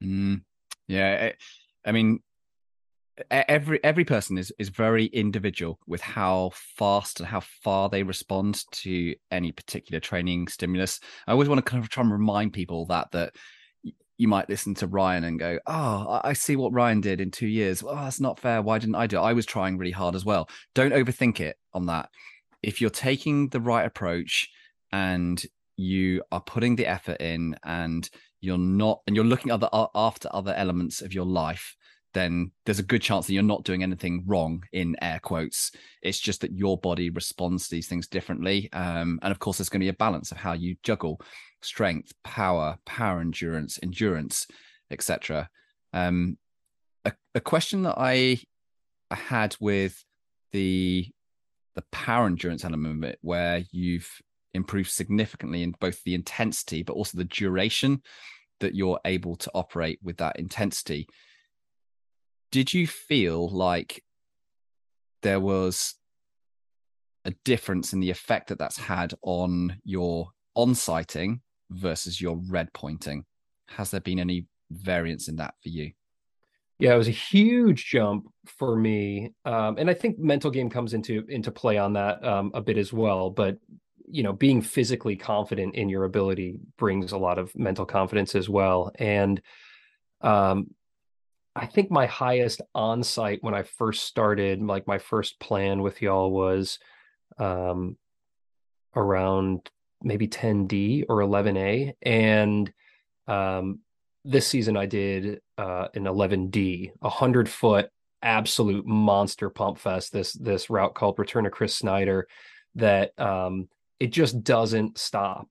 Mm, 0.03 0.43
yeah, 0.87 1.33
I 1.85 1.93
mean, 1.93 2.21
every 3.31 3.83
every 3.83 4.05
person 4.05 4.39
is 4.39 4.53
is 4.59 4.69
very 4.69 5.07
individual 5.07 5.79
with 5.87 6.01
how 6.01 6.51
fast 6.55 7.21
and 7.21 7.29
how 7.29 7.41
far 7.41 7.89
they 7.89 8.03
respond 8.03 8.65
to 8.73 9.15
any 9.31 9.53
particular 9.53 10.01
training 10.01 10.49
stimulus. 10.49 11.01
I 11.27 11.33
always 11.33 11.49
want 11.49 11.65
to 11.65 11.71
kind 11.71 11.83
of 11.83 11.91
try 11.91 12.03
and 12.03 12.13
remind 12.13 12.53
people 12.53 12.87
that 12.87 13.11
that 13.13 13.35
you 14.17 14.29
might 14.29 14.51
listen 14.51 14.75
to 14.75 14.87
Ryan 14.87 15.25
and 15.25 15.39
go, 15.39 15.59
"Oh, 15.67 16.21
I 16.23 16.35
see 16.35 16.57
what 16.57 16.75
Ryan 16.75 17.01
did 17.01 17.21
in 17.21 17.31
two 17.31 17.49
years. 17.49 17.83
Well, 17.83 17.95
that's 17.95 18.21
not 18.21 18.39
fair. 18.39 18.61
Why 18.61 18.79
didn't 18.79 18.97
I 18.97 19.07
do 19.07 19.17
it? 19.17 19.23
I 19.23 19.33
was 19.33 19.47
trying 19.47 19.79
really 19.79 19.93
hard 19.93 20.15
as 20.15 20.25
well." 20.25 20.49
Don't 20.75 20.93
overthink 20.93 21.41
it 21.41 21.57
on 21.73 21.87
that. 21.87 22.11
If 22.63 22.81
you're 22.81 22.91
taking 22.91 23.49
the 23.49 23.61
right 23.61 23.85
approach 23.85 24.49
and 24.93 25.43
you 25.77 26.23
are 26.31 26.41
putting 26.41 26.77
the 26.77 26.87
effort 26.87 27.21
in 27.21 27.57
and 27.65 28.09
you're 28.41 28.59
not 28.59 29.01
and 29.07 29.17
you're 29.17 29.25
looking 29.25 29.51
other 29.51 29.69
after 29.95 30.29
other 30.33 30.55
elements 30.55 31.01
of 31.01 31.15
your 31.15 31.25
life 31.25 31.77
then 32.13 32.51
there's 32.67 32.81
a 32.81 32.83
good 32.83 33.01
chance 33.01 33.27
that 33.27 33.35
you're 33.35 33.43
not 33.43 33.63
doing 33.63 33.85
anything 33.85 34.25
wrong 34.27 34.65
in 34.73 34.97
air 35.01 35.21
quotes. 35.23 35.71
It's 36.03 36.19
just 36.19 36.41
that 36.41 36.51
your 36.51 36.77
body 36.77 37.09
responds 37.09 37.69
to 37.69 37.77
these 37.77 37.87
things 37.87 38.09
differently. 38.09 38.69
Um, 38.73 39.21
and 39.23 39.31
of 39.31 39.39
course 39.39 39.59
there's 39.59 39.69
going 39.69 39.79
to 39.79 39.85
be 39.85 39.91
a 39.91 39.93
balance 39.93 40.33
of 40.33 40.39
how 40.39 40.55
you 40.55 40.75
juggle 40.83 41.21
strength 41.63 42.13
power 42.25 42.79
power 42.87 43.21
endurance 43.21 43.79
endurance 43.83 44.47
etc 44.91 45.49
um, 45.93 46.39
a, 47.05 47.13
a 47.35 47.41
question 47.41 47.83
that 47.83 47.97
i 47.99 48.39
had 49.11 49.57
with 49.61 50.05
the 50.53 51.07
the 51.81 51.97
power 51.97 52.27
endurance 52.27 52.65
element 52.65 53.05
of 53.05 53.11
it 53.11 53.19
where 53.23 53.65
you've 53.73 54.11
improved 54.53 54.91
significantly 54.91 55.63
in 55.63 55.75
both 55.81 56.03
the 56.05 56.15
intensity 56.15 56.83
but 56.83 56.93
also 56.93 57.17
the 57.17 57.25
duration 57.25 58.03
that 58.59 58.75
you're 58.75 59.01
able 59.07 59.35
to 59.37 59.51
operate 59.55 59.99
with 60.03 60.19
that 60.19 60.39
intensity. 60.39 61.09
Did 62.53 62.75
you 62.75 62.87
feel 62.87 63.49
like 63.49 64.05
there 65.23 65.41
was 65.41 65.95
a 67.25 67.33
difference 67.45 67.95
in 67.95 68.01
the 68.01 68.11
effect 68.11 68.49
that 68.49 68.59
that's 68.59 68.79
had 68.79 69.15
on 69.23 69.81
your 69.85 70.29
on 70.55 70.75
sighting 70.75 71.41
versus 71.71 72.21
your 72.21 72.39
red 72.49 72.71
pointing? 72.75 73.25
Has 73.69 73.91
there 73.91 74.01
been 74.01 74.19
any 74.19 74.47
variance 74.71 75.29
in 75.29 75.37
that 75.37 75.55
for 75.63 75.71
you 75.71 75.93
yeah, 76.81 76.95
it 76.95 76.99
was 76.99 77.09
a 77.09 77.13
huge 77.13 77.87
jump 77.87 78.27
for 78.47 78.77
me, 78.77 79.33
um, 79.45 79.77
and 79.79 79.89
I 79.91 79.95
think 79.95 80.19
mental 80.19 80.51
game 80.51 80.71
comes 80.71 80.95
into 80.95 81.25
into 81.29 81.51
play 81.51 81.79
on 81.79 81.93
that 81.95 82.25
um, 82.25 82.51
a 82.55 82.61
bit 82.61 82.79
as 82.79 82.93
well. 82.93 83.31
But 83.31 83.59
you 84.11 84.23
know 84.23 84.33
being 84.33 84.61
physically 84.61 85.17
confident 85.17 85.75
in 85.75 85.89
your 85.89 86.05
ability 86.05 86.59
brings 86.77 87.13
a 87.13 87.19
lot 87.19 87.39
of 87.39 87.57
mental 87.57 87.87
confidence 87.87 88.35
as 88.35 88.49
well 88.49 88.91
and 88.99 89.41
um 90.23 90.69
i 91.55 91.67
think 91.67 91.91
my 91.91 92.07
highest 92.07 92.61
on 92.75 93.03
site 93.03 93.43
when 93.43 93.55
i 93.55 93.63
first 93.63 94.05
started 94.05 94.61
like 94.61 94.87
my 94.87 94.99
first 94.99 95.39
plan 95.41 95.81
with 95.83 96.03
y'all 96.03 96.31
was 96.31 96.79
um 97.39 97.97
around 98.97 99.71
maybe 100.03 100.27
10d 100.27 101.05
or 101.09 101.19
11a 101.19 101.93
and 102.03 102.73
um 103.29 103.79
this 104.25 104.47
season 104.47 104.77
i 104.77 104.87
did 104.87 105.41
uh 105.59 105.89
an 105.95 106.05
11D, 106.05 106.91
a 107.03 107.09
100 107.09 107.49
foot 107.49 107.91
absolute 108.23 108.87
monster 108.87 109.49
pump 109.49 109.79
fest 109.79 110.13
this 110.13 110.33
this 110.35 110.69
route 110.69 110.95
called 110.95 111.19
return 111.19 111.47
of 111.47 111.53
chris 111.53 111.75
snyder 111.75 112.29
that 112.75 113.19
um 113.19 113.69
it 114.01 114.13
just 114.13 114.43
doesn't 114.43 114.99
stop. 114.99 115.47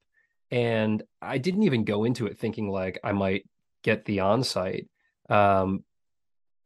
And 0.52 1.04
I 1.22 1.38
didn't 1.38 1.64
even 1.64 1.84
go 1.84 2.04
into 2.04 2.26
it 2.26 2.40
thinking 2.40 2.70
like 2.70 3.00
I 3.04 3.12
might 3.12 3.48
get 3.84 4.04
the 4.04 4.22
on-site. 4.22 4.88
Um, 5.30 5.84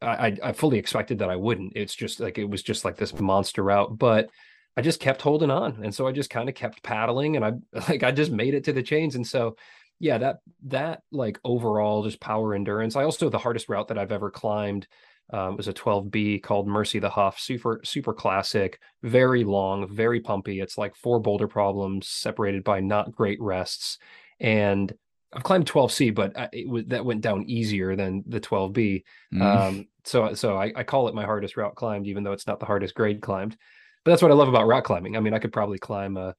I, 0.00 0.36
I 0.42 0.52
fully 0.52 0.78
expected 0.78 1.18
that 1.18 1.30
I 1.30 1.36
wouldn't. 1.36 1.74
It's 1.76 1.94
just 1.94 2.20
like 2.20 2.38
it 2.38 2.48
was 2.48 2.62
just 2.62 2.84
like 2.84 2.96
this 2.96 3.18
monster 3.18 3.62
route, 3.62 3.96
but 3.96 4.28
I 4.76 4.82
just 4.82 5.00
kept 5.00 5.22
holding 5.22 5.50
on, 5.50 5.80
and 5.82 5.94
so 5.94 6.06
I 6.06 6.12
just 6.12 6.28
kind 6.28 6.48
of 6.48 6.54
kept 6.54 6.82
paddling, 6.82 7.36
and 7.36 7.44
I 7.44 7.52
like 7.88 8.02
I 8.02 8.10
just 8.10 8.30
made 8.30 8.54
it 8.54 8.64
to 8.64 8.72
the 8.72 8.82
chains, 8.82 9.14
and 9.14 9.26
so 9.26 9.56
yeah, 9.98 10.18
that 10.18 10.38
that 10.66 11.02
like 11.12 11.38
overall 11.44 12.04
just 12.04 12.20
power 12.20 12.54
endurance. 12.54 12.96
I 12.96 13.04
also 13.04 13.28
the 13.28 13.38
hardest 13.38 13.68
route 13.68 13.88
that 13.88 13.98
I've 13.98 14.12
ever 14.12 14.30
climbed 14.30 14.86
um, 15.32 15.56
was 15.56 15.68
a 15.68 15.72
12B 15.72 16.42
called 16.42 16.68
Mercy 16.68 16.98
the 16.98 17.10
Huff, 17.10 17.38
super 17.38 17.80
super 17.84 18.12
classic, 18.12 18.78
very 19.02 19.44
long, 19.44 19.88
very 19.88 20.20
pumpy. 20.20 20.62
It's 20.62 20.76
like 20.76 20.94
four 20.96 21.20
boulder 21.20 21.48
problems 21.48 22.08
separated 22.08 22.64
by 22.64 22.80
not 22.80 23.12
great 23.12 23.40
rests, 23.40 23.98
and 24.40 24.92
I've 25.34 25.42
climbed 25.42 25.66
12C, 25.66 26.14
but 26.14 26.32
it 26.52 26.68
was, 26.68 26.84
that 26.86 27.04
went 27.04 27.20
down 27.20 27.44
easier 27.48 27.96
than 27.96 28.22
the 28.26 28.40
12B. 28.40 29.02
Mm. 29.34 29.42
Um, 29.42 29.88
so 30.04 30.34
so 30.34 30.56
I, 30.56 30.72
I 30.76 30.84
call 30.84 31.08
it 31.08 31.14
my 31.14 31.24
hardest 31.24 31.56
route 31.56 31.74
climbed, 31.74 32.06
even 32.06 32.22
though 32.22 32.32
it's 32.32 32.46
not 32.46 32.60
the 32.60 32.66
hardest 32.66 32.94
grade 32.94 33.20
climbed. 33.20 33.56
But 34.04 34.12
that's 34.12 34.22
what 34.22 34.30
I 34.30 34.34
love 34.34 34.48
about 34.48 34.66
rock 34.66 34.84
climbing. 34.84 35.16
I 35.16 35.20
mean, 35.20 35.34
I 35.34 35.38
could 35.38 35.52
probably 35.52 35.78
climb 35.78 36.16
a, 36.16 36.34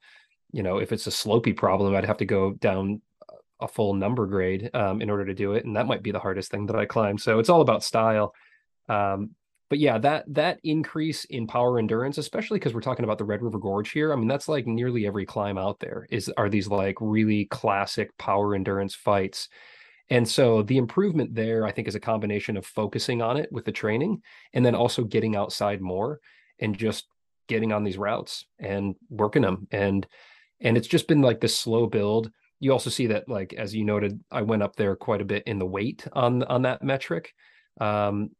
you 0.51 0.63
know, 0.63 0.77
if 0.77 0.91
it's 0.91 1.07
a 1.07 1.11
slopey 1.11 1.55
problem, 1.55 1.95
I'd 1.95 2.05
have 2.05 2.17
to 2.17 2.25
go 2.25 2.53
down 2.53 3.01
a 3.59 3.67
full 3.67 3.93
number 3.93 4.25
grade 4.27 4.69
um, 4.73 5.01
in 5.01 5.09
order 5.09 5.25
to 5.25 5.33
do 5.33 5.53
it, 5.53 5.65
and 5.65 5.75
that 5.75 5.87
might 5.87 6.03
be 6.03 6.11
the 6.11 6.19
hardest 6.19 6.51
thing 6.51 6.65
that 6.67 6.75
I 6.75 6.85
climbed. 6.85 7.21
So 7.21 7.39
it's 7.39 7.49
all 7.49 7.61
about 7.61 7.83
style 7.83 8.33
Um, 8.89 9.31
but 9.69 9.79
yeah, 9.79 9.97
that 9.99 10.25
that 10.27 10.59
increase 10.63 11.25
in 11.25 11.47
power 11.47 11.79
endurance, 11.79 12.17
especially 12.19 12.59
because 12.59 12.73
we're 12.73 12.81
talking 12.81 13.03
about 13.03 13.17
the 13.17 13.25
Red 13.25 13.41
River 13.41 13.57
Gorge 13.57 13.91
here. 13.91 14.13
I 14.13 14.15
mean, 14.15 14.27
that's 14.27 14.47
like 14.47 14.67
nearly 14.67 15.07
every 15.07 15.25
climb 15.25 15.57
out 15.57 15.79
there 15.79 16.07
is 16.11 16.31
are 16.37 16.49
these 16.49 16.67
like 16.67 16.97
really 17.01 17.45
classic 17.45 18.15
power 18.17 18.53
endurance 18.53 18.93
fights. 18.93 19.49
And 20.09 20.27
so 20.27 20.61
the 20.61 20.77
improvement 20.77 21.33
there, 21.33 21.65
I 21.65 21.71
think, 21.71 21.87
is 21.87 21.95
a 21.95 21.99
combination 21.99 22.57
of 22.57 22.65
focusing 22.65 23.21
on 23.23 23.37
it 23.37 23.51
with 23.51 23.65
the 23.65 23.71
training 23.71 24.21
and 24.53 24.63
then 24.63 24.75
also 24.75 25.03
getting 25.03 25.35
outside 25.35 25.81
more 25.81 26.19
and 26.59 26.77
just 26.77 27.07
getting 27.47 27.73
on 27.73 27.83
these 27.83 27.97
routes 27.97 28.45
and 28.59 28.95
working 29.09 29.41
them. 29.41 29.67
And 29.71 30.05
and 30.61 30.77
it's 30.77 30.87
just 30.87 31.07
been 31.07 31.21
like 31.21 31.41
this 31.41 31.57
slow 31.57 31.87
build. 31.87 32.31
You 32.65 32.71
also 32.71 32.89
see 32.89 33.05
that, 33.07 33.29
like 33.29 33.53
as 33.53 33.75
you 33.75 33.85
noted, 33.85 34.19
I 34.31 34.41
went 34.41 34.63
up 34.63 34.75
there 34.75 34.95
quite 34.95 35.21
a 35.21 35.25
bit 35.25 35.43
in 35.45 35.59
the 35.59 35.67
weight 35.67 36.07
on 36.13 36.41
on 36.41 36.63
that 36.63 36.81
metric. 36.81 37.35
Um, 37.79 38.31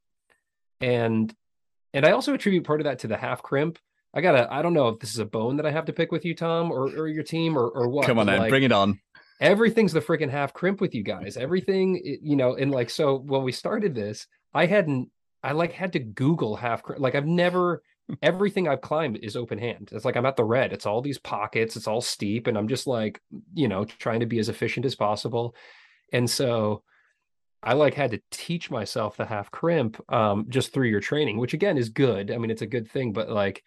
and 0.81 1.31
and 1.93 2.07
I 2.07 2.11
also 2.11 2.33
attribute 2.33 2.63
part 2.63 2.81
of 2.81 2.85
that 2.85 2.97
to 2.99 3.07
the 3.07 3.17
half 3.17 3.43
crimp. 3.43 3.77
I 4.15 4.21
gotta 4.21 4.51
I 4.51 4.63
don't 4.63 4.73
know 4.73 4.87
if 4.87 4.99
this 4.99 5.11
is 5.11 5.19
a 5.19 5.25
bone 5.25 5.57
that 5.57 5.67
I 5.67 5.71
have 5.71 5.85
to 5.85 5.93
pick 5.93 6.11
with 6.11 6.25
you, 6.25 6.33
Tom, 6.33 6.71
or 6.71 6.85
or 6.85 7.07
your 7.07 7.21
team, 7.21 7.55
or 7.55 7.69
or 7.69 7.87
what. 7.87 8.07
Come 8.07 8.17
on, 8.17 8.25
man, 8.25 8.39
like, 8.39 8.49
bring 8.49 8.63
it 8.63 8.71
on. 8.71 8.99
Everything's 9.39 9.93
the 9.93 10.01
freaking 10.01 10.31
half 10.31 10.53
crimp 10.53 10.81
with 10.81 10.95
you 10.95 11.03
guys. 11.03 11.37
Everything, 11.37 12.01
you 12.03 12.35
know, 12.35 12.55
and 12.55 12.71
like 12.71 12.89
so 12.89 13.19
when 13.19 13.43
we 13.43 13.51
started 13.51 13.93
this, 13.93 14.25
I 14.55 14.65
hadn't 14.65 15.11
I 15.43 15.51
like 15.51 15.71
had 15.71 15.93
to 15.93 15.99
Google 15.99 16.55
half 16.55 16.81
crimp. 16.81 16.99
Like 16.99 17.13
I've 17.13 17.27
never 17.27 17.83
everything 18.21 18.67
I've 18.67 18.81
climbed 18.81 19.17
is 19.17 19.35
open 19.35 19.57
hand. 19.57 19.89
It's 19.91 20.05
like 20.05 20.15
I'm 20.15 20.25
at 20.25 20.35
the 20.35 20.43
red. 20.43 20.73
It's 20.73 20.85
all 20.85 21.01
these 21.01 21.17
pockets. 21.17 21.75
It's 21.75 21.87
all 21.87 22.01
steep, 22.01 22.47
and 22.47 22.57
I'm 22.57 22.67
just 22.67 22.87
like 22.87 23.21
you 23.53 23.67
know 23.67 23.85
trying 23.85 24.21
to 24.21 24.25
be 24.25 24.39
as 24.39 24.49
efficient 24.49 24.85
as 24.85 24.95
possible. 24.95 25.55
And 26.11 26.29
so 26.29 26.83
I 27.65 27.73
like 27.73 27.95
had 27.95 28.11
to 28.11 28.21
teach 28.29 28.69
myself 28.69 29.17
the 29.17 29.25
half 29.25 29.49
crimp 29.49 29.99
um, 30.13 30.45
just 30.49 30.71
through 30.71 30.87
your 30.87 30.99
training, 30.99 31.37
which 31.37 31.53
again 31.55 31.77
is 31.77 31.89
good. 31.89 32.31
I 32.31 32.37
mean, 32.37 32.51
it's 32.51 32.61
a 32.61 32.67
good 32.67 32.89
thing, 32.89 33.11
but 33.11 33.29
like, 33.29 33.63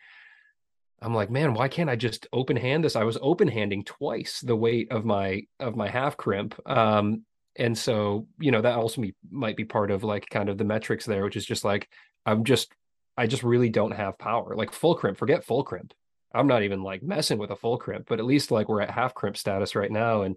I'm 1.03 1.15
like, 1.15 1.31
man, 1.31 1.53
why 1.53 1.69
can't 1.69 1.91
I 1.91 1.97
just 1.97 2.29
open 2.33 2.57
hand 2.57 2.85
this? 2.85 2.97
I 2.97 3.05
was 3.05 3.19
open 3.21 3.49
handing 3.49 3.85
twice 3.85 4.41
the 4.41 4.57
weight 4.57 4.93
of 4.93 5.05
my 5.05 5.43
of 5.59 5.77
my 5.77 5.89
half 5.89 6.17
crimp. 6.17 6.59
Um, 6.69 7.25
and 7.57 7.77
so, 7.77 8.29
you 8.39 8.53
know, 8.53 8.63
that 8.63 8.77
also 8.77 9.03
might 9.31 9.57
be 9.57 9.65
part 9.65 9.91
of 9.91 10.05
like 10.05 10.29
kind 10.29 10.49
of 10.49 10.59
the 10.59 10.65
metrics 10.65 11.05
there, 11.05 11.25
which 11.25 11.37
is 11.37 11.47
just 11.47 11.65
like 11.65 11.89
I'm 12.25 12.45
just 12.45 12.73
I 13.19 13.27
just 13.27 13.43
really 13.43 13.69
don't 13.69 13.91
have 13.91 14.19
power. 14.19 14.55
Like 14.55 14.73
full 14.73 14.95
crimp, 14.95 15.19
forget 15.19 15.45
full 15.45 15.65
crimp. 15.65 15.93
I'm 16.33 16.47
not 16.47 16.63
even 16.63 16.83
like 16.83 17.03
messing 17.03 17.39
with 17.39 17.51
a 17.51 17.57
full 17.57 17.77
crimp, 17.77 18.07
but 18.09 18.19
at 18.19 18.25
least 18.25 18.51
like 18.51 18.69
we're 18.69 18.81
at 18.81 18.91
half 18.91 19.15
crimp 19.15 19.37
status 19.37 19.75
right 19.75 19.91
now. 19.91 20.23
And 20.23 20.37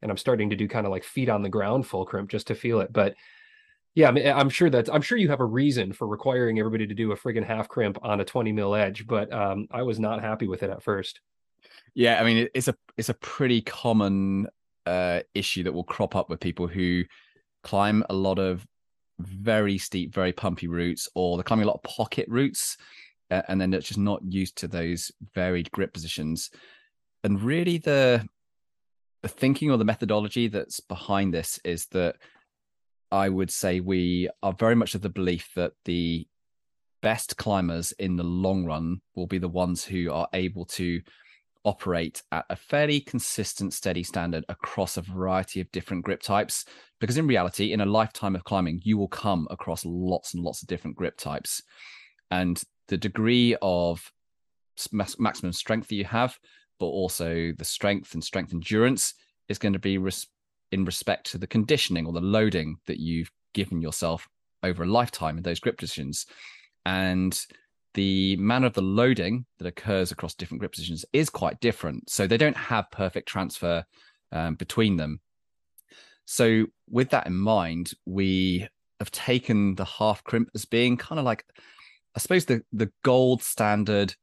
and 0.00 0.10
I'm 0.10 0.16
starting 0.16 0.50
to 0.50 0.56
do 0.56 0.66
kind 0.66 0.86
of 0.86 0.90
like 0.90 1.04
feet 1.04 1.28
on 1.28 1.42
the 1.42 1.48
ground 1.48 1.86
full 1.86 2.06
crimp 2.06 2.30
just 2.30 2.48
to 2.48 2.54
feel 2.54 2.80
it. 2.80 2.92
But 2.92 3.14
yeah, 3.94 4.08
I 4.08 4.12
mean, 4.12 4.26
I'm 4.26 4.48
sure 4.48 4.70
that 4.70 4.92
I'm 4.92 5.02
sure 5.02 5.18
you 5.18 5.28
have 5.28 5.40
a 5.40 5.44
reason 5.44 5.92
for 5.92 6.06
requiring 6.06 6.58
everybody 6.58 6.86
to 6.86 6.94
do 6.94 7.12
a 7.12 7.16
friggin' 7.16 7.44
half 7.44 7.68
crimp 7.68 7.98
on 8.02 8.20
a 8.20 8.24
20 8.24 8.50
mil 8.52 8.74
edge, 8.74 9.06
but 9.06 9.32
um, 9.32 9.68
I 9.70 9.82
was 9.82 10.00
not 10.00 10.22
happy 10.22 10.48
with 10.48 10.62
it 10.62 10.70
at 10.70 10.82
first. 10.82 11.20
Yeah, 11.94 12.18
I 12.18 12.24
mean, 12.24 12.48
it's 12.54 12.68
a 12.68 12.74
it's 12.96 13.10
a 13.10 13.14
pretty 13.14 13.60
common 13.60 14.48
uh, 14.86 15.20
issue 15.34 15.64
that 15.64 15.72
will 15.72 15.84
crop 15.84 16.16
up 16.16 16.30
with 16.30 16.40
people 16.40 16.66
who 16.66 17.04
climb 17.62 18.02
a 18.08 18.14
lot 18.14 18.38
of 18.38 18.66
very 19.18 19.78
steep, 19.78 20.14
very 20.14 20.32
pumpy 20.32 20.68
routes, 20.68 21.08
or 21.14 21.36
they're 21.36 21.44
climbing 21.44 21.64
a 21.64 21.68
lot 21.68 21.80
of 21.82 21.82
pocket 21.82 22.26
routes, 22.28 22.76
uh, 23.30 23.42
and 23.48 23.60
then 23.60 23.70
they're 23.70 23.80
just 23.80 23.98
not 23.98 24.20
used 24.28 24.56
to 24.56 24.68
those 24.68 25.12
varied 25.34 25.70
grip 25.70 25.92
positions. 25.92 26.50
And 27.24 27.40
really, 27.42 27.78
the 27.78 28.26
the 29.22 29.28
thinking 29.28 29.70
or 29.70 29.76
the 29.76 29.84
methodology 29.84 30.48
that's 30.48 30.80
behind 30.80 31.32
this 31.32 31.60
is 31.64 31.86
that 31.86 32.16
I 33.12 33.28
would 33.28 33.50
say 33.50 33.78
we 33.80 34.28
are 34.42 34.52
very 34.52 34.74
much 34.74 34.94
of 34.94 35.02
the 35.02 35.08
belief 35.08 35.50
that 35.54 35.72
the 35.84 36.26
best 37.02 37.36
climbers 37.36 37.92
in 37.92 38.16
the 38.16 38.24
long 38.24 38.64
run 38.64 39.00
will 39.14 39.26
be 39.26 39.38
the 39.38 39.48
ones 39.48 39.84
who 39.84 40.10
are 40.10 40.28
able 40.32 40.64
to 40.64 41.00
operate 41.64 42.22
at 42.32 42.44
a 42.50 42.56
fairly 42.56 43.00
consistent, 43.00 43.72
steady 43.72 44.02
standard 44.02 44.44
across 44.48 44.96
a 44.96 45.02
variety 45.02 45.60
of 45.60 45.70
different 45.72 46.04
grip 46.04 46.22
types. 46.22 46.64
Because 47.00 47.18
in 47.18 47.26
reality, 47.26 47.72
in 47.72 47.80
a 47.80 47.86
lifetime 47.86 48.34
of 48.34 48.44
climbing, 48.44 48.80
you 48.84 48.98
will 48.98 49.08
come 49.08 49.46
across 49.50 49.84
lots 49.84 50.34
and 50.34 50.42
lots 50.42 50.62
of 50.62 50.68
different 50.68 50.96
grip 50.96 51.16
types. 51.16 51.62
And 52.30 52.62
the 52.88 52.96
degree 52.96 53.56
of 53.62 54.10
maximum 55.18 55.52
strength 55.52 55.88
that 55.88 55.96
you 55.96 56.04
have 56.04 56.38
but 56.82 56.86
also 56.86 57.52
the 57.56 57.64
strength 57.64 58.12
and 58.14 58.24
strength 58.24 58.52
endurance 58.52 59.14
is 59.48 59.56
going 59.56 59.72
to 59.72 59.78
be 59.78 59.98
res- 59.98 60.26
in 60.72 60.84
respect 60.84 61.30
to 61.30 61.38
the 61.38 61.46
conditioning 61.46 62.06
or 62.06 62.12
the 62.12 62.20
loading 62.20 62.76
that 62.88 62.98
you've 62.98 63.30
given 63.54 63.80
yourself 63.80 64.28
over 64.64 64.82
a 64.82 64.86
lifetime 64.86 65.36
in 65.36 65.44
those 65.44 65.60
grip 65.60 65.78
positions. 65.78 66.26
And 66.84 67.38
the 67.94 68.36
manner 68.36 68.66
of 68.66 68.74
the 68.74 68.82
loading 68.82 69.44
that 69.58 69.66
occurs 69.66 70.12
across 70.12 70.34
different 70.34 70.60
grip 70.60 70.72
positions 70.72 71.04
is 71.12 71.30
quite 71.30 71.60
different. 71.60 72.08
So 72.08 72.26
they 72.26 72.36
don't 72.36 72.56
have 72.56 72.90
perfect 72.90 73.28
transfer 73.28 73.84
um, 74.30 74.54
between 74.54 74.96
them. 74.96 75.20
So, 76.24 76.66
with 76.88 77.10
that 77.10 77.26
in 77.26 77.36
mind, 77.36 77.92
we 78.06 78.68
have 79.00 79.10
taken 79.10 79.74
the 79.74 79.84
half 79.84 80.22
crimp 80.22 80.50
as 80.54 80.64
being 80.64 80.96
kind 80.96 81.18
of 81.18 81.24
like, 81.24 81.44
I 82.14 82.20
suppose, 82.20 82.44
the, 82.44 82.62
the 82.72 82.90
gold 83.02 83.42
standard 83.42 84.14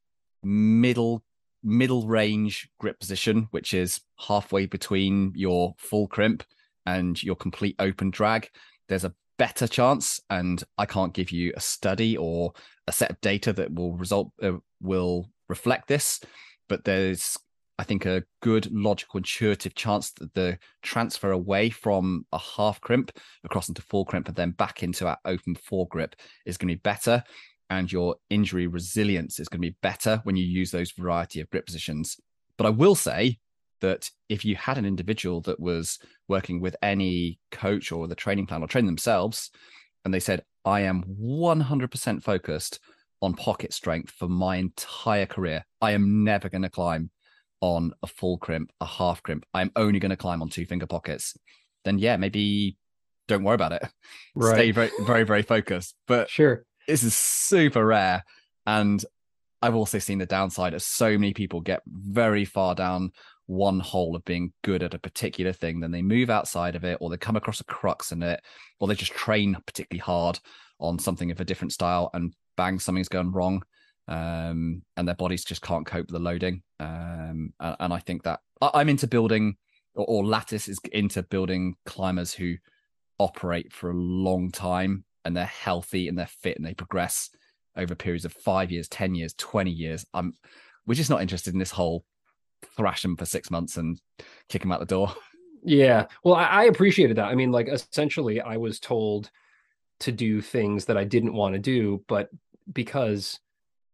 middle 0.41 1.23
middle 1.61 2.07
range 2.07 2.69
grip 2.79 2.99
position, 2.99 3.47
which 3.51 3.73
is 3.73 3.99
halfway 4.17 4.65
between 4.65 5.33
your 5.35 5.75
full 5.77 6.07
crimp 6.07 6.43
and 6.85 7.21
your 7.21 7.35
complete 7.35 7.75
open 7.79 8.09
drag, 8.09 8.49
there's 8.87 9.03
a 9.03 9.13
better 9.39 9.67
chance. 9.67 10.21
And 10.29 10.63
I 10.77 10.85
can't 10.85 11.13
give 11.13 11.31
you 11.31 11.53
a 11.57 11.59
study 11.59 12.15
or 12.15 12.53
a 12.85 12.91
set 12.91 13.09
of 13.09 13.21
data 13.21 13.51
that 13.53 13.73
will 13.73 13.93
result 13.93 14.31
uh, 14.43 14.57
will 14.79 15.31
reflect 15.47 15.87
this, 15.87 16.19
but 16.67 16.85
there's 16.85 17.35
I 17.79 17.83
think 17.83 18.05
a 18.05 18.25
good 18.41 18.69
logical 18.73 19.19
intuitive 19.19 19.73
chance 19.73 20.11
that 20.19 20.33
the 20.33 20.59
transfer 20.81 21.31
away 21.31 21.69
from 21.69 22.25
a 22.33 22.37
half 22.37 22.81
crimp 22.81 23.17
across 23.45 23.69
into 23.69 23.81
full 23.81 24.03
crimp 24.03 24.27
and 24.27 24.35
then 24.35 24.51
back 24.51 24.83
into 24.83 25.07
our 25.07 25.17
open 25.23 25.55
foregrip 25.55 26.13
is 26.45 26.57
going 26.57 26.67
to 26.67 26.75
be 26.75 26.81
better 26.81 27.23
and 27.69 27.89
your 27.89 28.17
injury 28.29 28.67
resilience 28.67 29.39
is 29.39 29.47
going 29.47 29.61
to 29.61 29.69
be 29.69 29.77
better 29.81 30.19
when 30.23 30.35
you 30.35 30.43
use 30.43 30.71
those 30.71 30.91
variety 30.91 31.39
of 31.39 31.49
grip 31.51 31.65
positions. 31.65 32.19
But 32.57 32.67
I 32.67 32.71
will 32.71 32.95
say 32.95 33.39
that 33.81 34.09
if 34.27 34.45
you 34.45 34.55
had 34.55 34.77
an 34.77 34.85
individual 34.85 35.41
that 35.41 35.59
was 35.59 35.99
working 36.27 36.59
with 36.59 36.75
any 36.81 37.39
coach 37.51 37.91
or 37.91 38.07
the 38.07 38.15
training 38.15 38.47
plan 38.47 38.63
or 38.63 38.67
train 38.67 38.85
themselves, 38.85 39.51
and 40.05 40.13
they 40.13 40.19
said, 40.19 40.43
I 40.65 40.81
am 40.81 41.03
100% 41.03 42.23
focused 42.23 42.79
on 43.21 43.33
pocket 43.33 43.73
strength 43.73 44.11
for 44.11 44.27
my 44.27 44.57
entire 44.57 45.25
career, 45.25 45.65
I 45.81 45.91
am 45.91 46.23
never 46.23 46.49
going 46.49 46.61
to 46.61 46.69
climb 46.69 47.09
on 47.61 47.91
a 48.01 48.07
full 48.07 48.37
crimp, 48.37 48.71
a 48.79 48.85
half 48.85 49.21
crimp. 49.21 49.45
I'm 49.53 49.71
only 49.75 49.99
going 49.99 50.11
to 50.11 50.17
climb 50.17 50.41
on 50.41 50.49
two 50.49 50.65
finger 50.65 50.87
pockets. 50.87 51.35
Then, 51.83 51.99
yeah, 51.99 52.17
maybe 52.17 52.77
don't 53.27 53.43
worry 53.43 53.55
about 53.55 53.73
it. 53.73 53.87
Right. 54.35 54.55
Stay 54.55 54.71
very, 54.71 54.91
very, 55.01 55.23
very 55.23 55.41
focused. 55.41 55.95
But 56.07 56.29
sure, 56.29 56.63
this 56.87 57.03
is 57.03 57.13
super 57.13 57.85
rare. 57.85 58.23
And 58.65 59.03
I've 59.61 59.75
also 59.75 59.99
seen 59.99 60.19
the 60.19 60.25
downside 60.25 60.73
of 60.73 60.81
so 60.81 61.17
many 61.17 61.33
people 61.33 61.59
get 61.59 61.81
very 61.85 62.45
far 62.45 62.73
down 62.73 63.11
one 63.49 63.79
hole 63.79 64.15
of 64.15 64.23
being 64.25 64.53
good 64.63 64.83
at 64.83 64.93
a 64.93 64.99
particular 64.99 65.51
thing, 65.51 65.79
then 65.79 65.91
they 65.91 66.03
move 66.03 66.29
outside 66.29 66.75
of 66.75 66.85
it, 66.85 66.99
or 67.01 67.09
they 67.09 67.17
come 67.17 67.35
across 67.35 67.59
a 67.59 67.63
crux 67.65 68.11
in 68.11 68.21
it, 68.21 68.41
or 68.79 68.87
they 68.87 68.93
just 68.93 69.11
train 69.13 69.57
particularly 69.65 69.99
hard 69.99 70.39
on 70.79 70.99
something 70.99 71.31
of 71.31 71.41
a 71.41 71.45
different 71.45 71.73
style, 71.73 72.11
and 72.13 72.33
bang, 72.55 72.79
something's 72.79 73.09
gone 73.09 73.31
wrong, 73.31 73.63
um, 74.07 74.83
and 74.95 75.07
their 75.07 75.15
bodies 75.15 75.43
just 75.43 75.63
can't 75.63 75.85
cope 75.85 76.05
with 76.05 76.13
the 76.13 76.19
loading. 76.19 76.61
Um, 76.79 77.53
and, 77.59 77.75
and, 77.79 77.93
I 77.93 77.99
think 77.99 78.23
that 78.23 78.39
I'm 78.61 78.87
into 78.87 79.07
building, 79.07 79.57
or, 79.95 80.05
or 80.05 80.25
Lattice 80.25 80.67
is 80.67 80.79
into 80.93 81.23
building 81.23 81.75
climbers 81.85 82.33
who 82.33 82.55
operate 83.17 83.73
for 83.73 83.89
a 83.89 83.95
long 83.97 84.51
time 84.51 85.03
and 85.25 85.35
they're 85.35 85.45
healthy 85.45 86.07
and 86.07 86.17
they're 86.17 86.27
fit 86.27 86.55
and 86.55 86.65
they 86.65 86.73
progress 86.73 87.29
over 87.75 87.95
periods 87.95 88.25
of 88.25 88.33
five 88.33 88.71
years, 88.71 88.87
10 88.87 89.15
years, 89.15 89.33
20 89.33 89.71
years. 89.71 90.05
I'm 90.13 90.33
we're 90.85 90.95
just 90.95 91.09
not 91.09 91.21
interested 91.21 91.53
in 91.53 91.59
this 91.59 91.71
whole 91.71 92.05
thrash 92.75 93.01
them 93.01 93.17
for 93.17 93.25
six 93.25 93.51
months 93.51 93.77
and 93.77 93.99
kick 94.47 94.61
them 94.61 94.71
out 94.71 94.79
the 94.79 94.85
door. 94.85 95.13
Yeah. 95.61 96.05
Well, 96.23 96.35
I, 96.35 96.45
I 96.45 96.63
appreciated 96.63 97.17
that. 97.17 97.25
I 97.25 97.35
mean, 97.35 97.51
like 97.51 97.67
essentially 97.67 98.39
I 98.39 98.55
was 98.55 98.79
told 98.79 99.29
to 99.99 100.11
do 100.13 100.39
things 100.39 100.85
that 100.85 100.97
I 100.97 101.03
didn't 101.03 101.33
want 101.33 101.53
to 101.53 101.59
do, 101.59 102.01
but 102.07 102.29
because 102.71 103.41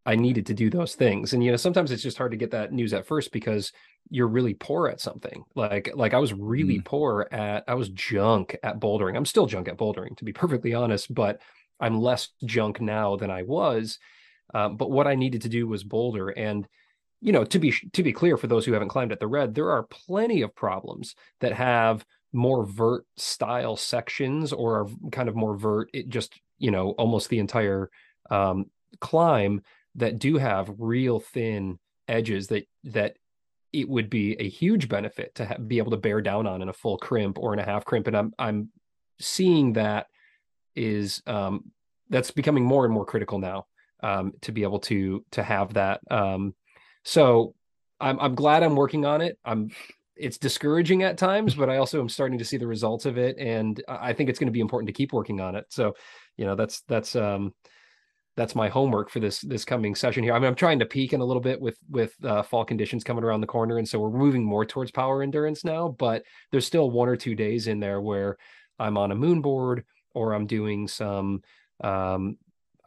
I 0.05 0.15
needed 0.15 0.45
to 0.47 0.53
do 0.53 0.69
those 0.69 0.93
things. 0.93 1.33
And 1.33 1.43
you 1.43 1.49
know, 1.49 1.57
sometimes 1.57 1.91
it's 1.91 2.03
just 2.03 2.17
hard 2.17 2.31
to 2.31 2.37
get 2.37 2.51
that 2.51 2.71
news 2.71 2.93
at 2.93 3.07
first 3.07 3.31
because 3.31 3.71
you're 4.09 4.27
really 4.27 4.53
poor 4.53 4.87
at 4.87 5.01
something. 5.01 5.43
Like 5.55 5.89
like 5.95 6.13
I 6.13 6.19
was 6.19 6.33
really 6.33 6.79
mm. 6.79 6.85
poor 6.85 7.27
at 7.31 7.63
I 7.67 7.73
was 7.73 7.89
junk 7.89 8.55
at 8.61 8.79
bouldering. 8.79 9.17
I'm 9.17 9.25
still 9.25 9.47
junk 9.47 9.67
at 9.67 9.77
bouldering 9.77 10.15
to 10.17 10.25
be 10.25 10.33
perfectly 10.33 10.75
honest, 10.75 11.13
but 11.13 11.41
I'm 11.79 11.99
less 11.99 12.29
junk 12.45 12.79
now 12.79 13.15
than 13.15 13.31
I 13.31 13.41
was. 13.41 13.97
Um, 14.53 14.77
but 14.77 14.91
what 14.91 15.07
I 15.07 15.15
needed 15.15 15.41
to 15.41 15.49
do 15.49 15.67
was 15.67 15.83
boulder 15.83 16.29
and 16.29 16.67
you 17.25 17.31
know 17.31 17.43
to 17.43 17.57
be 17.57 17.73
to 17.91 18.03
be 18.03 18.13
clear 18.13 18.37
for 18.37 18.47
those 18.47 18.65
who 18.65 18.73
haven't 18.73 18.89
climbed 18.89 19.11
at 19.11 19.19
the 19.19 19.27
red 19.27 19.55
there 19.55 19.71
are 19.71 19.83
plenty 19.83 20.43
of 20.43 20.55
problems 20.55 21.15
that 21.39 21.53
have 21.53 22.05
more 22.31 22.65
vert 22.65 23.05
style 23.17 23.75
sections 23.75 24.53
or 24.53 24.81
are 24.81 24.87
kind 25.11 25.27
of 25.27 25.35
more 25.35 25.57
vert 25.57 25.89
it 25.91 26.07
just 26.07 26.39
you 26.59 26.69
know 26.69 26.91
almost 26.91 27.29
the 27.29 27.39
entire 27.39 27.89
um, 28.29 28.65
climb 28.99 29.61
that 29.95 30.19
do 30.19 30.37
have 30.37 30.71
real 30.77 31.19
thin 31.19 31.79
edges 32.07 32.47
that 32.47 32.67
that 32.83 33.17
it 33.73 33.89
would 33.89 34.09
be 34.09 34.33
a 34.39 34.47
huge 34.47 34.87
benefit 34.87 35.33
to 35.35 35.45
ha- 35.45 35.57
be 35.57 35.79
able 35.79 35.91
to 35.91 35.97
bear 35.97 36.21
down 36.21 36.45
on 36.45 36.61
in 36.61 36.69
a 36.69 36.73
full 36.73 36.97
crimp 36.97 37.39
or 37.39 37.53
in 37.53 37.59
a 37.59 37.65
half 37.65 37.85
crimp 37.85 38.05
and 38.05 38.15
i'm 38.15 38.33
i'm 38.37 38.69
seeing 39.19 39.73
that 39.73 40.05
is 40.75 41.23
um, 41.25 41.71
that's 42.09 42.31
becoming 42.31 42.63
more 42.63 42.85
and 42.85 42.93
more 42.93 43.05
critical 43.05 43.39
now 43.39 43.65
um, 44.03 44.33
to 44.41 44.51
be 44.51 44.63
able 44.63 44.79
to 44.79 45.23
to 45.31 45.43
have 45.43 45.73
that. 45.73 45.99
Um, 46.11 46.53
so 47.05 47.53
I'm 47.99 48.19
I'm 48.19 48.35
glad 48.35 48.63
I'm 48.63 48.75
working 48.75 49.05
on 49.05 49.21
it. 49.21 49.39
I'm 49.45 49.71
it's 50.17 50.37
discouraging 50.37 51.03
at 51.03 51.17
times, 51.17 51.55
but 51.55 51.69
I 51.69 51.77
also 51.77 51.99
am 51.99 52.09
starting 52.09 52.37
to 52.39 52.45
see 52.45 52.57
the 52.57 52.67
results 52.67 53.05
of 53.05 53.17
it, 53.17 53.37
and 53.37 53.81
I 53.87 54.13
think 54.13 54.29
it's 54.29 54.39
going 54.39 54.47
to 54.47 54.53
be 54.53 54.61
important 54.61 54.87
to 54.87 54.93
keep 54.93 55.13
working 55.13 55.41
on 55.41 55.55
it. 55.55 55.65
So, 55.69 55.95
you 56.37 56.45
know, 56.45 56.55
that's 56.55 56.81
that's 56.81 57.15
um 57.15 57.53
that's 58.35 58.55
my 58.55 58.67
homework 58.67 59.09
for 59.09 59.19
this 59.19 59.39
this 59.41 59.63
coming 59.63 59.95
session 59.95 60.23
here. 60.23 60.33
I 60.33 60.39
mean, 60.39 60.47
I'm 60.47 60.55
trying 60.55 60.79
to 60.79 60.85
peak 60.85 61.13
in 61.13 61.21
a 61.21 61.25
little 61.25 61.41
bit 61.41 61.61
with 61.61 61.77
with 61.89 62.13
uh, 62.23 62.43
fall 62.43 62.65
conditions 62.65 63.03
coming 63.03 63.23
around 63.23 63.41
the 63.41 63.47
corner, 63.47 63.77
and 63.77 63.87
so 63.87 63.99
we're 63.99 64.09
moving 64.09 64.43
more 64.43 64.65
towards 64.65 64.91
power 64.91 65.21
endurance 65.21 65.63
now. 65.63 65.89
But 65.89 66.23
there's 66.51 66.65
still 66.65 66.91
one 66.91 67.07
or 67.07 67.15
two 67.15 67.35
days 67.35 67.67
in 67.67 67.79
there 67.79 68.01
where 68.01 68.37
I'm 68.79 68.97
on 68.97 69.11
a 69.11 69.15
moon 69.15 69.41
board 69.41 69.85
or 70.13 70.33
I'm 70.33 70.47
doing 70.47 70.87
some 70.87 71.41
um, 71.83 72.37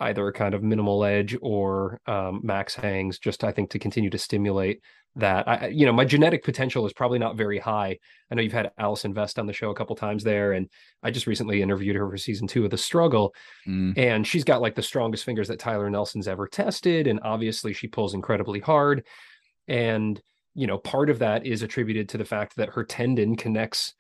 either 0.01 0.27
a 0.27 0.33
kind 0.33 0.55
of 0.55 0.63
minimal 0.63 1.05
edge 1.05 1.37
or 1.41 2.01
um, 2.07 2.41
max 2.43 2.75
hangs, 2.75 3.19
just 3.19 3.45
I 3.45 3.53
think 3.53 3.71
to 3.71 3.79
continue 3.79 4.11
to 4.11 4.19
stimulate 4.19 4.81
that. 5.17 5.49
I, 5.49 5.67
you 5.69 5.87
know, 5.87 5.93
my 5.93 6.05
genetic 6.05 6.45
potential 6.45 6.87
is 6.87 6.93
probably 6.93 7.19
not 7.19 7.37
very 7.37 7.59
high. 7.59 7.99
I 8.31 8.35
know 8.35 8.43
you've 8.43 8.53
had 8.53 8.71
Allison 8.79 9.13
Vest 9.13 9.39
on 9.39 9.47
the 9.47 9.53
show 9.53 9.71
a 9.71 9.75
couple 9.75 9.97
times 9.97 10.23
there, 10.23 10.53
and 10.53 10.69
I 11.03 11.11
just 11.11 11.27
recently 11.27 11.63
interviewed 11.63 11.97
her 11.97 12.09
for 12.09 12.17
season 12.17 12.47
two 12.47 12.65
of 12.65 12.71
The 12.71 12.79
Struggle, 12.79 13.35
mm. 13.67 13.97
and 13.97 14.27
she's 14.27 14.45
got 14.45 14.63
like 14.63 14.75
the 14.75 14.83
strongest 14.83 15.25
fingers 15.25 15.49
that 15.49 15.59
Tyler 15.59 15.91
Nelson's 15.91 16.29
ever 16.29 16.47
tested, 16.47 17.07
and 17.07 17.21
obviously 17.23 17.73
she 17.73 17.89
pulls 17.89 18.15
incredibly 18.15 18.61
hard, 18.61 19.05
and 19.67 20.21
you 20.55 20.67
know, 20.67 20.79
part 20.79 21.09
of 21.09 21.21
that 21.21 21.47
is 21.47 21.63
attributed 21.63 22.09
to 22.09 22.19
the 22.19 22.25
fact 22.25 22.57
that 22.57 22.71
her 22.71 22.83
tendon 22.85 23.37
connects 23.37 23.95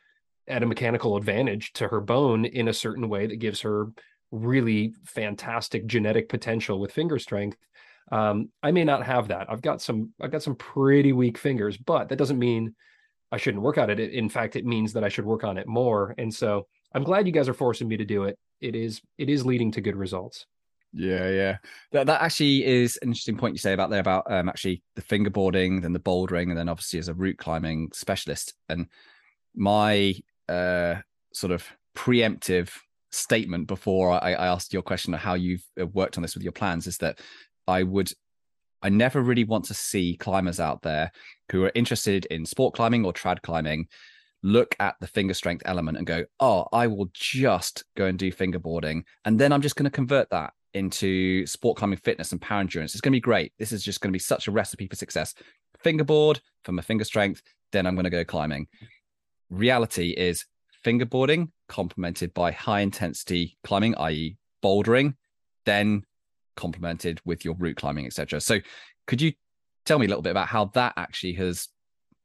at 0.49 0.63
a 0.63 0.67
mechanical 0.67 1.17
advantage 1.17 1.73
to 1.75 1.89
her 1.89 2.01
bone 2.01 2.45
in 2.45 2.69
a 2.69 2.73
certain 2.73 3.09
way 3.09 3.27
that 3.27 3.37
gives 3.37 3.61
her 3.61 3.89
really 4.31 4.95
fantastic 5.05 5.87
genetic 5.87 6.29
potential 6.29 6.79
with 6.79 6.93
finger 6.93 7.19
strength. 7.19 7.57
Um, 8.11 8.51
I 8.63 8.71
may 8.73 8.85
not 8.85 9.05
have 9.05 9.29
that. 9.29 9.51
I've 9.51 9.63
got 9.63 9.83
some 9.83 10.13
I've 10.21 10.31
got 10.31 10.43
some 10.43 10.57
pretty 10.57 11.13
weak 11.13 11.39
fingers, 11.39 11.77
but 11.77 12.09
that 12.09 12.17
doesn't 12.17 12.39
mean 12.39 12.75
I 13.31 13.37
shouldn't 13.37 13.63
work 13.63 13.79
on 13.79 13.91
it. 13.91 14.01
In 14.01 14.29
fact, 14.29 14.57
it 14.57 14.65
means 14.65 14.95
that 14.95 15.05
I 15.05 15.09
should 15.09 15.27
work 15.27 15.45
on 15.45 15.59
it 15.59 15.67
more. 15.67 16.15
And 16.17 16.33
so 16.35 16.67
I'm 16.95 17.05
glad 17.05 17.27
you 17.27 17.33
guys 17.33 17.49
are 17.49 17.55
forcing 17.55 17.89
me 17.89 17.99
to 17.99 18.05
do 18.05 18.25
it. 18.25 18.39
It 18.61 18.75
is 18.75 19.03
it 19.19 19.29
is 19.29 19.45
leading 19.45 19.71
to 19.73 19.81
good 19.81 19.97
results. 19.97 20.47
Yeah, 20.93 21.29
yeah. 21.29 21.59
That 21.93 22.07
that 22.07 22.23
actually 22.23 22.65
is 22.65 22.99
an 23.03 23.09
interesting 23.09 23.37
point 23.37 23.55
you 23.55 23.59
say 23.59 23.75
about 23.75 23.91
there 23.91 24.01
about 24.01 24.31
um 24.31 24.49
actually 24.49 24.83
the 24.97 25.03
fingerboarding, 25.03 25.83
then 25.83 25.93
the 25.93 26.01
bouldering, 26.01 26.49
and 26.49 26.57
then 26.57 26.69
obviously 26.69 26.99
as 26.99 27.09
a 27.09 27.15
route 27.15 27.39
climbing 27.39 27.91
specialist. 27.93 28.55
And 28.69 28.87
my 29.55 30.15
uh 30.49 30.97
sort 31.35 31.53
of 31.53 31.67
preemptive 31.95 32.71
statement 33.11 33.67
before 33.67 34.13
I, 34.13 34.33
I 34.33 34.47
asked 34.47 34.73
your 34.73 34.83
question 34.83 35.15
of 35.15 35.21
how 35.21 35.35
you've 35.35 35.65
uh, 35.81 35.87
worked 35.87 36.19
on 36.19 36.23
this 36.23 36.35
with 36.35 36.43
your 36.43 36.53
plans 36.53 36.87
is 36.87 36.99
that 36.99 37.21
I 37.67 37.83
would 37.83 38.13
I 38.81 38.89
never 38.91 39.21
really 39.21 39.45
want 39.45 39.65
to 39.67 39.75
see 39.75 40.17
climbers 40.17 40.61
out 40.61 40.83
there 40.83 41.11
who 41.51 41.65
are 41.65 41.73
interested 41.75 42.27
in 42.27 42.47
sport 42.47 42.75
climbing 42.75 43.05
or 43.05 43.13
trad 43.13 43.43
climbing 43.43 43.89
look 44.43 44.77
at 44.79 44.95
the 45.01 45.07
finger 45.07 45.35
strength 45.35 45.63
element 45.67 45.99
and 45.99 46.07
go, 46.07 46.25
oh, 46.39 46.67
I 46.73 46.87
will 46.87 47.09
just 47.13 47.85
go 47.97 48.07
and 48.07 48.19
do 48.19 48.33
fingerboarding. 48.33 49.03
And 49.25 49.39
then 49.39 49.53
I'm 49.53 49.63
just 49.63 49.77
going 49.77 49.85
to 49.85 49.91
convert 49.91 50.31
that 50.31 50.53
into 50.75 51.47
sport 51.47 51.77
climbing 51.77 51.99
fitness 51.99 52.33
and 52.33 52.41
power 52.41 52.61
endurance. 52.61 52.95
It's 52.95 53.01
going 53.01 53.13
to 53.13 53.17
be 53.17 53.21
great. 53.21 53.53
This 53.59 53.73
is 53.73 53.83
just 53.83 54.01
going 54.01 54.11
to 54.11 54.17
be 54.17 54.21
such 54.21 54.47
a 54.47 54.53
recipe 54.53 54.87
for 54.87 54.97
success. 54.97 55.35
Fingerboard 55.81 56.41
for 56.65 56.73
my 56.73 56.83
finger 56.83 57.05
strength, 57.05 57.43
then 57.73 57.87
I'm 57.87 57.95
going 57.95 58.05
to 58.05 58.11
go 58.11 58.25
climbing. 58.25 58.69
Reality 59.51 60.11
is 60.11 60.45
fingerboarding 60.85 61.51
complemented 61.69 62.33
by 62.35 62.51
high 62.51 62.81
intensity 62.81 63.57
climbing, 63.65 63.95
i.e., 63.99 64.37
bouldering, 64.63 65.15
then 65.65 66.03
complemented 66.57 67.21
with 67.25 67.45
your 67.45 67.55
route 67.55 67.77
climbing, 67.77 68.07
etc. 68.07 68.41
So, 68.41 68.59
could 69.07 69.21
you 69.21 69.33
tell 69.85 69.99
me 69.99 70.07
a 70.07 70.09
little 70.09 70.23
bit 70.23 70.31
about 70.31 70.49
how 70.49 70.67
that 70.75 70.95
actually 70.97 71.35
has 71.35 71.69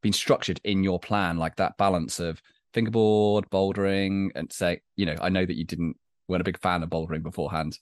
been 0.02 0.14
structured 0.14 0.60
in 0.64 0.84
your 0.84 1.00
plan, 1.00 1.38
like 1.38 1.56
that 1.58 1.78
balance 1.78 2.20
of 2.20 2.42
fingerboard, 2.74 3.50
bouldering, 3.50 4.30
and 4.36 4.52
say, 4.52 4.82
you 4.96 5.06
know, 5.06 5.16
I 5.22 5.30
know 5.30 5.46
that 5.46 5.58
you 5.58 5.64
didn't 5.64 5.98
weren't 6.28 6.42
a 6.42 6.46
big 6.46 6.60
fan 6.60 6.84
of 6.84 6.90
bouldering 6.90 7.24
beforehand. 7.24 7.80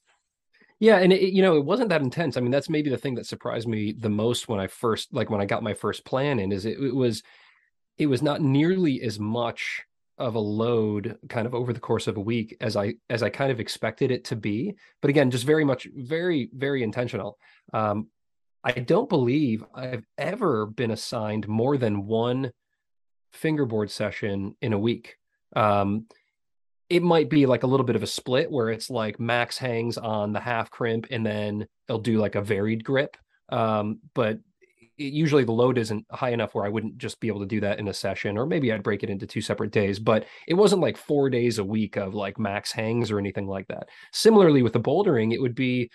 Yeah, 0.80 0.98
and 0.98 1.14
it, 1.14 1.32
you 1.32 1.44
know, 1.44 1.56
it 1.58 1.66
wasn't 1.66 1.90
that 1.90 2.02
intense. 2.02 2.38
I 2.38 2.42
mean, 2.42 2.52
that's 2.52 2.70
maybe 2.70 2.90
the 2.90 2.98
thing 2.98 3.16
that 3.16 3.28
surprised 3.28 3.68
me 3.68 3.92
the 3.92 4.10
most 4.10 4.48
when 4.48 4.60
I 4.60 4.68
first, 4.68 5.14
like, 5.14 5.30
when 5.30 5.42
I 5.42 5.46
got 5.46 5.62
my 5.62 5.76
first 5.76 6.06
plan 6.06 6.40
in, 6.40 6.52
is 6.52 6.66
it, 6.66 6.80
it 6.80 6.96
was, 6.96 7.22
it 8.00 8.08
was 8.08 8.24
not 8.24 8.42
nearly 8.42 9.02
as 9.04 9.20
much 9.20 9.84
of 10.22 10.36
a 10.36 10.40
load 10.40 11.18
kind 11.30 11.48
of 11.48 11.56
over 11.56 11.74
the 11.74 11.80
course 11.80 12.08
of 12.08 12.16
a 12.16 12.22
week 12.22 12.56
as 12.62 12.78
I 12.78 12.96
as 13.10 13.24
I 13.24 13.30
kind 13.30 13.52
of 13.52 13.60
expected 13.60 14.12
it 14.12 14.26
to 14.26 14.36
be. 14.36 14.76
But 15.02 15.10
again, 15.10 15.32
just 15.32 15.46
very 15.46 15.66
much 15.66 15.88
very 15.94 16.50
very 16.54 16.84
intentional. 16.84 17.38
Um, 17.74 18.08
I 18.64 18.74
don't 18.74 19.10
believe 19.10 19.64
I've 19.74 20.06
ever 20.18 20.68
been 20.68 20.92
assigned 20.92 21.48
more 21.48 21.78
than 21.78 22.06
one 22.06 22.52
fingerboard 23.34 23.90
session 23.90 24.56
in 24.62 24.74
a 24.74 24.80
week. 24.80 25.18
Um, 25.56 26.06
it 26.90 27.02
might 27.02 27.30
be 27.30 27.46
like 27.46 27.64
a 27.64 27.68
little 27.68 27.86
bit 27.86 27.96
of 27.96 28.04
a 28.04 28.08
split 28.08 28.52
where 28.52 28.70
it's 28.70 28.90
like 28.90 29.20
max 29.20 29.58
hangs 29.58 29.98
on 29.98 30.34
the 30.34 30.40
half 30.40 30.70
crimp 30.70 31.08
and 31.10 31.26
then 31.26 31.66
they'll 31.88 31.98
do 31.98 32.20
like 32.20 32.36
a 32.36 32.42
varied 32.42 32.84
grip. 32.84 33.18
Um, 33.50 34.00
but 34.14 34.40
usually 35.02 35.44
the 35.44 35.52
load 35.52 35.78
isn't 35.78 36.06
high 36.12 36.30
enough 36.30 36.56
where 36.56 36.66
I 36.66 36.70
wouldn't 36.70 36.98
just 36.98 37.20
be 37.20 37.28
able 37.28 37.42
to 37.42 37.46
do 37.46 37.60
that 37.62 37.80
in 37.80 37.88
a 37.88 37.94
session, 37.94 38.38
or 38.38 38.46
maybe 38.46 38.72
I'd 38.72 38.84
break 38.84 39.04
it 39.04 39.10
into 39.10 39.28
two 39.28 39.42
separate 39.42 39.72
days. 39.72 40.00
But 40.00 40.26
it 40.48 40.54
wasn't 40.54 40.82
like 40.82 40.98
four 40.98 41.30
days 41.30 41.60
a 41.60 41.64
week 41.64 41.98
of 41.98 42.14
like 42.14 42.40
max 42.40 42.72
hangs 42.72 43.12
or 43.12 43.20
anything 43.20 43.48
like 43.48 43.68
that. 43.68 43.90
Similarly 44.12 44.64
with 44.64 44.74
the 44.74 44.80
bouldering, 44.80 45.34
it 45.34 45.42
would 45.42 45.56
be 45.56 45.92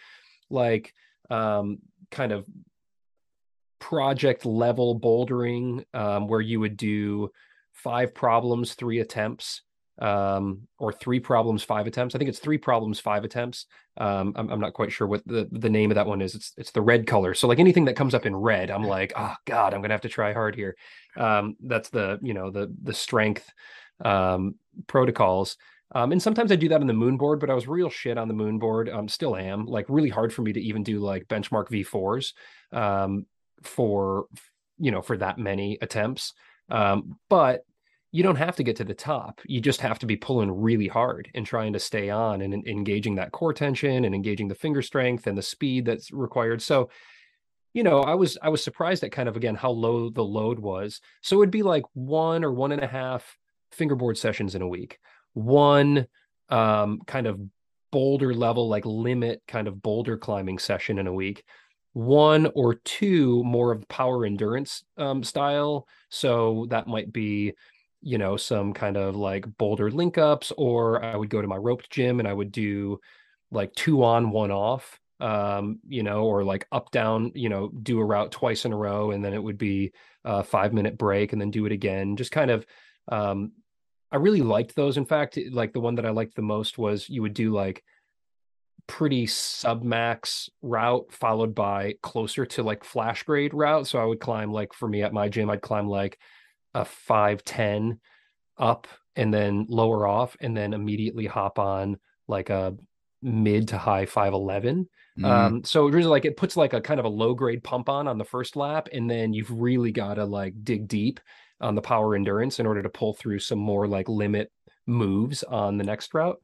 like 0.51 0.93
um, 1.31 1.79
kind 2.11 2.33
of 2.33 2.47
project 3.79 4.47
level 4.47 4.99
bouldering 4.99 5.85
um, 5.95 6.29
where 6.29 6.41
you 6.41 6.61
would 6.61 6.77
do 6.77 7.31
five 7.73 8.15
problems, 8.15 8.75
three 8.75 9.01
attempts, 9.01 9.63
um, 9.99 10.67
or 10.79 10.93
three 10.93 11.21
problems, 11.21 11.63
five 11.63 11.87
attempts. 11.87 12.15
I 12.15 12.19
think 12.19 12.29
it's 12.29 12.39
three 12.39 12.59
problems, 12.59 13.01
five 13.01 13.25
attempts. 13.25 13.67
Um, 13.97 14.35
I'm, 14.37 14.51
I'm, 14.51 14.61
not 14.61 14.75
quite 14.75 14.93
sure 14.93 15.07
what 15.07 15.27
the, 15.27 15.49
the 15.51 15.71
name 15.71 15.91
of 15.91 15.95
that 15.95 16.07
one 16.07 16.21
is. 16.21 16.35
It's 16.35 16.53
it's 16.59 16.71
the 16.71 16.83
red 16.83 17.07
color. 17.07 17.33
So 17.33 17.49
like 17.49 17.59
anything 17.59 17.87
that 17.87 17.97
comes 17.97 18.15
up 18.15 18.27
in 18.27 18.37
red, 18.37 18.71
I'm 18.71 18.85
like, 18.85 19.13
oh 19.17 19.35
god, 19.47 19.73
I'm 19.73 19.81
gonna 19.81 19.95
have 19.95 20.03
to 20.03 20.09
try 20.09 20.33
hard 20.33 20.55
here. 20.55 20.77
Um, 21.17 21.57
that's 21.61 21.89
the 21.89 22.19
you 22.23 22.35
know 22.35 22.51
the 22.51 22.75
the 22.83 22.93
strength 22.93 23.51
um, 24.05 24.57
protocols. 24.87 25.57
Um, 25.95 26.13
and 26.13 26.21
sometimes 26.21 26.51
I 26.51 26.57
do 26.57 26.69
that 26.69 26.81
on 26.81 26.89
the 26.89 26.93
moon 26.93 27.17
board, 27.17 27.41
but 27.41 27.49
I 27.49 27.55
was 27.55 27.69
real 27.69 27.89
shit 27.89 28.19
on 28.19 28.29
the 28.29 28.35
moon 28.35 28.59
board. 28.59 28.91
Um, 28.91 29.09
still 29.09 29.37
am 29.37 29.67
like 29.67 29.87
really 29.89 30.09
hard 30.09 30.33
for 30.33 30.43
me 30.43 30.53
to 30.53 30.61
even 30.61 30.83
do 30.83 30.99
like 30.99 31.29
benchmark 31.29 31.69
V4s 31.69 32.33
um, 32.77 33.25
for 33.63 34.27
you 34.79 34.91
know 34.91 35.01
for 35.01 35.17
that 35.17 35.39
many 35.39 35.79
attempts. 35.81 36.35
Um, 36.69 37.19
but 37.31 37.65
you 38.17 38.23
don't 38.23 38.37
have 38.37 38.57
to 38.57 38.63
get 38.63 38.77
to 38.77 38.85
the 38.85 38.95
top. 38.95 39.43
You 39.45 39.61
just 39.61 39.83
have 39.83 39.99
to 39.99 40.07
be 40.07 40.17
pulling 40.17 40.51
really 40.51 40.89
hard 40.89 41.31
and 41.35 41.45
trying 41.45 41.75
to 41.75 41.79
stay 41.79 42.09
on 42.09 42.41
and, 42.41 42.55
and 42.55 42.67
engaging 42.67 43.17
that 43.17 43.31
core 43.31 43.53
tension 43.53 44.07
and 44.07 44.15
engaging 44.15 44.49
the 44.49 44.55
finger 44.55 44.81
strength 44.81 45.27
and 45.27 45.37
the 45.37 45.43
speed 45.43 45.85
that's 45.85 46.11
required. 46.11 46.63
So, 46.63 46.89
you 47.75 47.83
know, 47.83 48.01
I 48.01 48.15
was 48.15 48.39
I 48.41 48.49
was 48.49 48.65
surprised 48.65 49.05
at 49.05 49.13
kind 49.13 49.29
of 49.29 49.37
again 49.37 49.55
how 49.55 49.71
low 49.71 50.09
the 50.09 50.25
load 50.25 50.59
was. 50.59 51.03
So 51.21 51.43
it'd 51.43 51.51
be 51.51 51.63
like 51.63 51.85
one 51.93 52.43
or 52.43 52.55
one 52.55 52.73
and 52.73 52.83
a 52.83 52.87
half 52.87 53.37
fingerboard 53.71 54.17
sessions 54.17 54.55
in 54.55 54.63
a 54.63 54.69
week, 54.69 54.99
one 55.35 56.07
um, 56.49 57.01
kind 57.07 57.27
of 57.27 57.39
boulder 57.93 58.33
level, 58.33 58.67
like 58.67 58.87
limit 58.87 59.43
kind 59.47 59.69
of 59.69 59.83
boulder 59.83 60.17
climbing 60.17 60.59
session 60.59 60.99
in 60.99 61.07
a 61.07 61.13
week, 61.13 61.45
one 61.93 62.51
or 62.55 62.77
two 62.77 63.45
more 63.45 63.73
of 63.73 63.87
power 63.89 64.25
endurance 64.25 64.85
um, 64.97 65.23
style. 65.23 65.87
So 66.09 66.67
that 66.71 66.87
might 66.87 67.13
be 67.13 67.53
you 68.03 68.19
know 68.19 68.37
some 68.37 68.73
kind 68.73 68.97
of 68.97 69.17
like 69.17 69.47
boulder 69.59 69.91
link 69.91 70.19
ups 70.19 70.53
or 70.57 71.03
i 71.03 71.17
would 71.17 71.31
go 71.31 71.43
to 71.43 71.49
my 71.49 71.57
roped 71.57 71.91
gym 71.91 72.19
and 72.19 72.29
i 72.29 72.33
would 72.33 72.53
do 72.53 73.01
like 73.51 73.75
two 73.75 74.05
on 74.05 74.31
one 74.31 74.51
off 74.51 75.01
um 75.21 75.79
you 75.89 76.03
know 76.03 76.25
or 76.25 76.45
like 76.45 76.67
up 76.73 76.91
down 76.91 77.33
you 77.35 77.49
know 77.49 77.69
do 77.83 77.99
a 78.01 78.05
route 78.05 78.31
twice 78.31 78.65
in 78.67 78.73
a 78.73 78.77
row 78.77 79.13
and 79.13 79.25
then 79.25 79.33
it 79.33 79.43
would 79.43 79.57
be 79.57 79.93
a 80.27 80.43
five 80.43 80.75
minute 80.75 80.99
break 80.99 81.33
and 81.33 81.41
then 81.41 81.51
do 81.51 81.67
it 81.67 81.73
again. 81.73 82.17
Just 82.17 82.33
kind 82.33 82.51
of 82.51 82.67
um 83.09 83.53
i 84.13 84.17
really 84.17 84.43
liked 84.43 84.75
those. 84.75 84.97
In 84.99 85.07
fact 85.07 85.39
like 85.53 85.73
the 85.73 85.81
one 85.81 85.95
that 85.95 86.05
i 86.07 86.11
liked 86.11 86.35
the 86.35 86.43
most 86.43 86.77
was 86.77 87.09
you 87.09 87.23
would 87.23 87.35
do 87.35 87.53
like 87.53 87.83
pretty 88.87 89.27
sub 89.27 89.83
max 89.83 90.51
route 90.63 91.11
followed 91.11 91.55
by 91.55 91.95
closer 92.03 92.45
to 92.47 92.63
like 92.63 92.85
flash 92.85 93.23
grade 93.23 93.55
route. 93.55 93.87
So 93.87 93.99
i 93.99 94.05
would 94.05 94.21
climb 94.21 94.53
like 94.53 94.75
for 94.75 94.89
me 94.89 95.03
at 95.03 95.15
my 95.15 95.29
gym 95.29 95.49
i'd 95.49 95.63
climb 95.63 95.89
like 95.89 96.19
a 96.77 96.85
510 96.85 97.99
up 98.59 98.87
and 99.17 99.33
then 99.33 99.67
lower 99.69 100.07
off 100.07 100.37
and 100.41 100.57
then 100.57 100.75
immediately 100.75 101.27
hop 101.27 101.59
on 101.59 101.97
like 102.29 102.51
a 102.51 102.77
mid 103.23 103.69
to 103.69 103.79
high 103.79 104.07
511 104.07 104.89
Mm. 105.19 105.25
um 105.25 105.65
so 105.65 105.89
it 105.89 105.95
really 105.95 106.09
like 106.09 106.27
it 106.27 106.37
puts 106.37 106.59
like 106.59 106.75
a 106.75 106.81
kind 106.83 107.01
of 107.01 107.07
a 107.07 107.09
low 107.09 107.33
grade 107.33 107.65
pump 107.65 107.89
on 107.89 108.07
on 108.07 108.19
the 108.19 108.25
first 108.25 108.55
lap 108.55 108.91
and 108.93 109.09
then 109.11 109.33
you've 109.33 109.51
really 109.51 109.91
got 109.91 110.15
to 110.15 110.27
like 110.27 110.53
dig 110.63 110.87
deep 110.87 111.21
on 111.59 111.75
the 111.75 111.81
power 111.81 112.15
endurance 112.15 112.61
in 112.61 112.67
order 112.67 112.83
to 112.83 112.91
pull 112.91 113.15
through 113.15 113.39
some 113.39 113.59
more 113.59 113.89
like 113.89 114.11
limit 114.11 114.53
moves 114.87 115.43
on 115.45 115.79
the 115.79 115.85
next 115.85 116.13
route. 116.13 116.37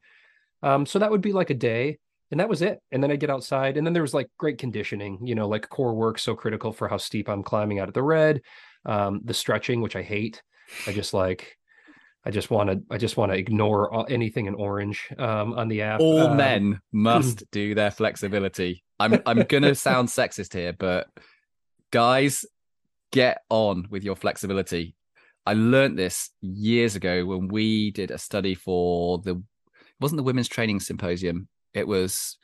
Um 0.63 0.87
so 0.87 0.97
that 0.97 1.11
would 1.11 1.21
be 1.21 1.33
like 1.33 1.51
a 1.51 1.53
day 1.53 1.99
and 2.31 2.39
that 2.39 2.49
was 2.49 2.63
it. 2.63 2.79
And 2.91 3.03
then 3.03 3.11
i 3.11 3.15
get 3.15 3.29
outside 3.29 3.77
and 3.77 3.85
then 3.85 3.93
there 3.93 4.01
was 4.01 4.15
like 4.15 4.29
great 4.39 4.57
conditioning 4.57 5.19
you 5.23 5.35
know 5.35 5.47
like 5.47 5.69
core 5.69 5.93
work 5.93 6.17
so 6.17 6.33
critical 6.35 6.71
for 6.73 6.87
how 6.87 6.97
steep 6.97 7.29
i'm 7.29 7.43
climbing 7.43 7.77
out 7.77 7.89
of 7.89 7.93
the 7.93 8.01
red 8.01 8.41
um 8.85 9.21
the 9.23 9.33
stretching 9.33 9.81
which 9.81 9.95
i 9.95 10.01
hate 10.01 10.41
i 10.87 10.91
just 10.91 11.13
like 11.13 11.57
I 12.25 12.31
just 12.31 12.49
want 12.49 12.69
to 12.69 12.81
I 12.89 12.97
just 12.97 13.17
want 13.17 13.31
to 13.31 13.37
ignore 13.37 14.09
anything 14.09 14.45
in 14.45 14.55
orange 14.55 15.09
um, 15.17 15.53
on 15.53 15.67
the 15.67 15.81
app. 15.81 15.99
All 15.99 16.27
Um, 16.27 16.37
men 16.37 16.79
must 16.91 17.43
do 17.51 17.75
their 17.75 17.91
flexibility. 17.91 18.83
I'm 18.99 19.21
I'm 19.25 19.43
gonna 19.43 19.75
sound 19.89 20.07
sexist 20.07 20.53
here, 20.53 20.71
but 20.71 21.07
guys, 21.91 22.45
get 23.11 23.41
on 23.49 23.87
with 23.89 24.03
your 24.03 24.15
flexibility. 24.15 24.95
I 25.45 25.53
learned 25.53 25.99
this 25.99 26.29
years 26.39 26.95
ago 26.95 27.25
when 27.25 27.49
we 27.49 27.91
did 27.91 28.11
a 28.11 28.17
study 28.17 28.55
for 28.55 29.19
the 29.19 29.35
it 29.35 29.99
wasn't 29.99 30.17
the 30.17 30.23
women's 30.23 30.47
training 30.47 30.79
symposium. 30.79 31.49
It 31.73 31.87
was 31.87 32.37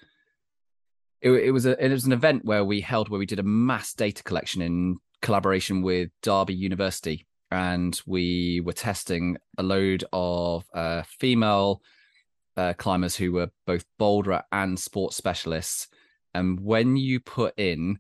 it, 1.21 1.31
it 1.31 1.51
was 1.51 1.65
a 1.65 1.83
it 1.83 1.89
was 1.89 2.05
an 2.05 2.11
event 2.11 2.43
where 2.43 2.65
we 2.65 2.81
held 2.81 3.07
where 3.07 3.19
we 3.19 3.25
did 3.25 3.39
a 3.39 3.43
mass 3.43 3.93
data 3.93 4.23
collection 4.23 4.61
in 4.61 4.97
collaboration 5.22 5.82
with 5.82 6.09
Derby 6.22 6.53
University, 6.53 7.26
and 7.51 7.99
we 8.05 8.61
were 8.61 8.74
testing 8.74 9.38
a 9.57 9.63
load 9.63 10.03
of 10.13 10.65
uh, 10.74 11.03
female 11.20 11.82
uh, 12.57 12.74
climbers 12.74 13.15
who 13.15 13.32
were 13.32 13.49
both 13.65 13.86
boulder 13.97 14.43
and 14.51 14.78
sports 14.80 15.15
specialists. 15.15 15.88
And 16.34 16.59
when 16.59 16.97
you 16.97 17.20
put 17.20 17.57
in 17.57 17.99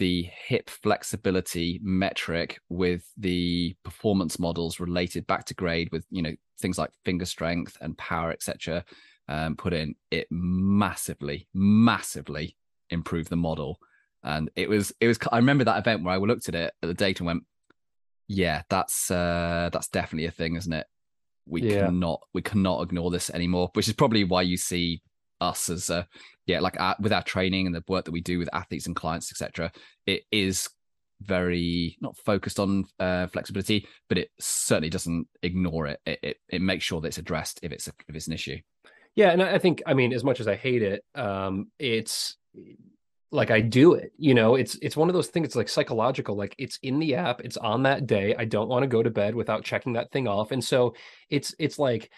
the 0.00 0.22
hip 0.46 0.70
flexibility 0.70 1.78
metric 1.82 2.58
with 2.70 3.04
the 3.18 3.76
performance 3.84 4.38
models 4.38 4.80
related 4.80 5.26
back 5.26 5.44
to 5.44 5.54
grade 5.54 5.90
with 5.92 6.06
you 6.10 6.22
know 6.22 6.34
things 6.58 6.78
like 6.78 6.90
finger 7.04 7.26
strength 7.26 7.76
and 7.82 7.98
power 7.98 8.32
etc 8.32 8.82
um, 9.28 9.54
put 9.54 9.74
in 9.74 9.94
it 10.10 10.26
massively 10.30 11.46
massively 11.52 12.56
improved 12.88 13.28
the 13.28 13.36
model 13.36 13.78
and 14.22 14.50
it 14.56 14.68
was 14.68 14.92
it 15.00 15.06
was 15.06 15.18
i 15.32 15.36
remember 15.36 15.64
that 15.64 15.78
event 15.78 16.02
where 16.02 16.14
i 16.14 16.18
looked 16.18 16.48
at 16.48 16.54
it 16.54 16.72
at 16.82 16.86
the 16.86 16.94
date 16.94 17.20
and 17.20 17.26
went 17.26 17.42
yeah 18.28 18.62
that's 18.68 19.10
uh 19.10 19.70
that's 19.72 19.88
definitely 19.88 20.26
a 20.26 20.30
thing 20.30 20.56
isn't 20.56 20.72
it 20.72 20.86
we 21.46 21.62
Yeah. 21.62 21.86
cannot 21.86 22.20
we 22.34 22.42
cannot 22.42 22.82
ignore 22.82 23.10
this 23.10 23.30
anymore 23.30 23.70
which 23.74 23.88
is 23.88 23.94
probably 23.94 24.24
why 24.24 24.42
you 24.42 24.56
see 24.56 25.02
us 25.40 25.68
as 25.70 25.88
uh 25.90 26.04
yeah 26.46 26.60
like 26.60 26.78
our, 26.78 26.94
with 27.00 27.12
our 27.12 27.22
training 27.22 27.66
and 27.66 27.74
the 27.74 27.82
work 27.88 28.04
that 28.04 28.12
we 28.12 28.20
do 28.20 28.38
with 28.38 28.48
athletes 28.52 28.86
and 28.86 28.94
clients 28.94 29.32
etc 29.32 29.72
it 30.06 30.22
is 30.30 30.68
very 31.22 31.96
not 32.00 32.16
focused 32.16 32.58
on 32.58 32.84
uh, 32.98 33.26
flexibility 33.26 33.86
but 34.08 34.16
it 34.16 34.30
certainly 34.38 34.88
doesn't 34.88 35.26
ignore 35.42 35.86
it. 35.86 36.00
it 36.06 36.18
it 36.22 36.36
it 36.48 36.62
makes 36.62 36.84
sure 36.84 37.00
that 37.00 37.08
it's 37.08 37.18
addressed 37.18 37.60
if 37.62 37.72
it's 37.72 37.88
a, 37.88 37.92
if 38.08 38.14
it's 38.14 38.26
an 38.26 38.32
issue 38.32 38.56
Yeah, 39.16 39.30
and 39.30 39.42
I 39.42 39.54
I 39.54 39.58
think 39.58 39.82
I 39.86 39.94
mean 39.94 40.12
as 40.12 40.24
much 40.24 40.40
as 40.40 40.48
I 40.48 40.56
hate 40.56 40.82
it, 40.82 41.04
um, 41.14 41.70
it's 41.78 42.36
like 43.32 43.50
I 43.50 43.60
do 43.60 43.94
it. 43.94 44.12
You 44.18 44.34
know, 44.34 44.56
it's 44.56 44.76
it's 44.82 44.96
one 44.96 45.08
of 45.08 45.14
those 45.14 45.28
things. 45.28 45.46
It's 45.46 45.56
like 45.56 45.68
psychological. 45.68 46.36
Like 46.36 46.54
it's 46.58 46.78
in 46.82 46.98
the 46.98 47.14
app. 47.14 47.40
It's 47.42 47.56
on 47.56 47.84
that 47.84 48.06
day. 48.06 48.34
I 48.36 48.44
don't 48.44 48.68
want 48.68 48.82
to 48.82 48.88
go 48.88 49.02
to 49.02 49.10
bed 49.10 49.34
without 49.34 49.64
checking 49.64 49.92
that 49.94 50.10
thing 50.10 50.26
off. 50.26 50.50
And 50.50 50.62
so 50.62 50.94
it's 51.28 51.54
it's 51.58 51.78
like 51.78 52.10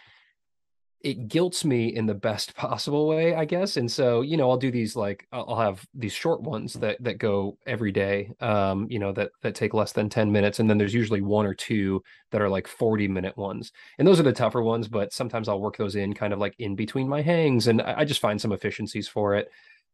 it 1.02 1.26
guilts 1.26 1.64
me 1.64 1.88
in 1.88 2.06
the 2.06 2.14
best 2.14 2.54
possible 2.56 3.08
way, 3.08 3.34
I 3.34 3.44
guess. 3.44 3.76
And 3.76 3.90
so 3.90 4.22
you 4.22 4.38
know, 4.38 4.50
I'll 4.50 4.56
do 4.56 4.70
these 4.70 4.96
like 4.96 5.26
I'll 5.32 5.56
have 5.56 5.84
these 5.94 6.14
short 6.14 6.40
ones 6.42 6.74
that 6.74 7.02
that 7.02 7.18
go 7.18 7.58
every 7.66 7.92
day. 7.92 8.30
Um, 8.40 8.86
you 8.88 8.98
know 8.98 9.12
that 9.12 9.32
that 9.42 9.54
take 9.54 9.74
less 9.74 9.92
than 9.92 10.08
ten 10.08 10.32
minutes, 10.32 10.60
and 10.60 10.70
then 10.70 10.78
there's 10.78 10.94
usually 10.94 11.20
one 11.20 11.44
or 11.44 11.54
two 11.54 12.02
that 12.30 12.40
are 12.40 12.48
like 12.48 12.66
forty 12.66 13.06
minute 13.06 13.36
ones 13.36 13.70
and 13.98 14.08
those 14.08 14.18
are 14.18 14.22
the 14.22 14.32
tougher 14.32 14.62
ones 14.62 14.88
but 14.88 15.12
sometimes 15.12 15.48
i'll 15.48 15.60
work 15.60 15.76
those 15.76 15.96
in 15.96 16.14
kind 16.14 16.32
of 16.32 16.38
like 16.38 16.54
in 16.58 16.74
between 16.74 17.06
my 17.06 17.20
hangs 17.20 17.68
and 17.68 17.82
i, 17.82 17.98
I 17.98 18.04
just 18.06 18.20
find 18.20 18.40
some 18.40 18.52
efficiencies 18.52 19.06
for 19.06 19.34
it 19.34 19.50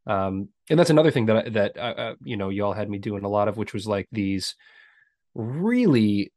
um, 0.09 0.49
and 0.69 0.79
that's 0.79 0.91
another 0.91 1.11
thing 1.11 1.27
that 1.27 1.53
that 1.53 1.77
uh, 1.77 1.95
uh, 1.97 2.15
you 2.23 2.37
know 2.37 2.49
y'all 2.49 2.73
had 2.73 2.91
me 2.91 2.99
doing 2.99 3.25
a 3.25 3.29
lot 3.29 3.49
of 3.49 3.57
which 3.57 3.73
was 3.73 3.87
like 3.87 4.09
these 4.11 4.55
really 5.35 6.33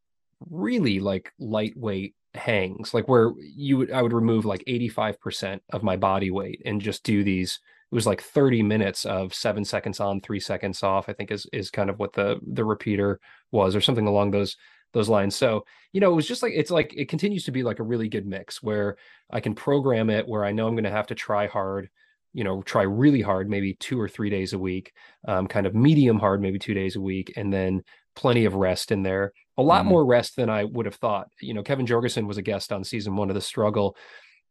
really 0.49 0.99
like 0.99 1.33
lightweight 1.39 2.15
hangs 2.33 2.93
like 2.93 3.07
where 3.07 3.31
you 3.39 3.77
would 3.77 3.91
i 3.91 4.01
would 4.01 4.13
remove 4.13 4.45
like 4.45 4.63
85% 4.65 5.59
of 5.71 5.83
my 5.83 5.97
body 5.97 6.31
weight 6.31 6.61
and 6.65 6.81
just 6.81 7.03
do 7.03 7.23
these 7.23 7.59
it 7.91 7.95
was 7.95 8.07
like 8.07 8.21
30 8.21 8.63
minutes 8.63 9.05
of 9.05 9.33
seven 9.33 9.65
seconds 9.65 9.99
on 9.99 10.21
three 10.21 10.39
seconds 10.39 10.81
off 10.83 11.09
i 11.09 11.13
think 11.13 11.31
is 11.31 11.45
is 11.51 11.71
kind 11.71 11.89
of 11.89 11.99
what 11.99 12.13
the 12.13 12.39
the 12.45 12.63
repeater 12.63 13.19
was 13.51 13.75
or 13.75 13.81
something 13.81 14.07
along 14.07 14.31
those 14.31 14.55
those 14.93 15.09
lines. 15.09 15.35
So 15.35 15.65
you 15.93 16.01
know 16.01 16.11
it 16.11 16.15
was 16.15 16.27
just 16.27 16.43
like 16.43 16.53
it's 16.55 16.71
like 16.71 16.93
it 16.95 17.09
continues 17.09 17.45
to 17.45 17.51
be 17.51 17.63
like 17.63 17.79
a 17.79 17.83
really 17.83 18.07
good 18.07 18.25
mix 18.25 18.63
where 18.63 18.95
i 19.29 19.41
can 19.41 19.53
program 19.53 20.09
it 20.09 20.25
where 20.25 20.45
i 20.45 20.51
know 20.53 20.65
i'm 20.65 20.73
going 20.73 20.85
to 20.85 20.89
have 20.89 21.07
to 21.07 21.15
try 21.15 21.47
hard 21.47 21.89
you 22.33 22.43
know 22.43 22.61
try 22.63 22.83
really 22.83 23.21
hard 23.21 23.49
maybe 23.49 23.73
two 23.75 23.99
or 23.99 24.07
three 24.07 24.29
days 24.29 24.53
a 24.53 24.59
week 24.59 24.93
um, 25.27 25.47
kind 25.47 25.65
of 25.67 25.75
medium 25.75 26.19
hard 26.19 26.41
maybe 26.41 26.59
two 26.59 26.73
days 26.73 26.95
a 26.95 27.01
week 27.01 27.33
and 27.35 27.51
then 27.53 27.81
plenty 28.15 28.45
of 28.45 28.55
rest 28.55 28.91
in 28.91 29.03
there 29.03 29.33
a 29.57 29.61
lot 29.63 29.83
Mhm. 29.85 29.89
more 29.89 30.05
rest 30.05 30.35
than 30.35 30.49
i 30.49 30.63
would 30.63 30.85
have 30.85 30.95
thought 30.95 31.27
you 31.41 31.53
know 31.53 31.63
kevin 31.63 31.85
jorgensen 31.85 32.27
was 32.27 32.37
a 32.37 32.41
guest 32.41 32.71
on 32.71 32.83
season 32.83 33.15
one 33.15 33.29
of 33.29 33.35
the 33.35 33.41
struggle 33.41 33.95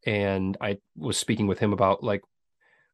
and 0.07 0.57
i 0.61 0.77
was 0.97 1.17
speaking 1.17 1.47
with 1.47 1.59
him 1.59 1.73
about 1.73 2.03
like 2.03 2.23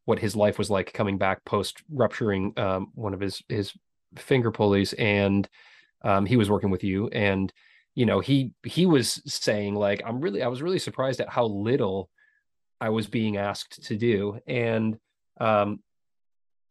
what 0.05 0.19
his 0.21 0.37
life 0.37 0.59
was 0.59 0.71
like 0.71 0.93
coming 0.93 1.19
back 1.19 1.45
post 1.45 1.83
rupturing 1.93 2.53
um, 2.57 2.89
one 2.95 3.15
of 3.15 3.21
his 3.21 3.43
his 3.49 3.73
finger 4.17 4.51
pulleys 4.53 4.93
and 4.95 5.49
um, 6.05 6.27
he 6.27 6.37
was 6.37 6.49
working 6.51 6.71
with 6.71 6.85
you 6.85 7.09
and 7.09 7.53
you 7.95 8.07
know 8.07 8.21
he 8.21 8.53
he 8.65 8.87
was 8.87 9.21
saying 9.27 9.75
like 9.75 10.01
i'm 10.07 10.21
really 10.21 10.43
i 10.43 10.49
was 10.49 10.63
really 10.63 10.79
surprised 10.79 11.21
at 11.21 11.29
how 11.29 11.45
little 11.47 12.09
i 12.81 12.89
was 12.89 13.07
being 13.07 13.37
asked 13.37 13.85
to 13.85 13.97
do. 13.97 14.39
And 14.47 14.99
um 15.41 15.81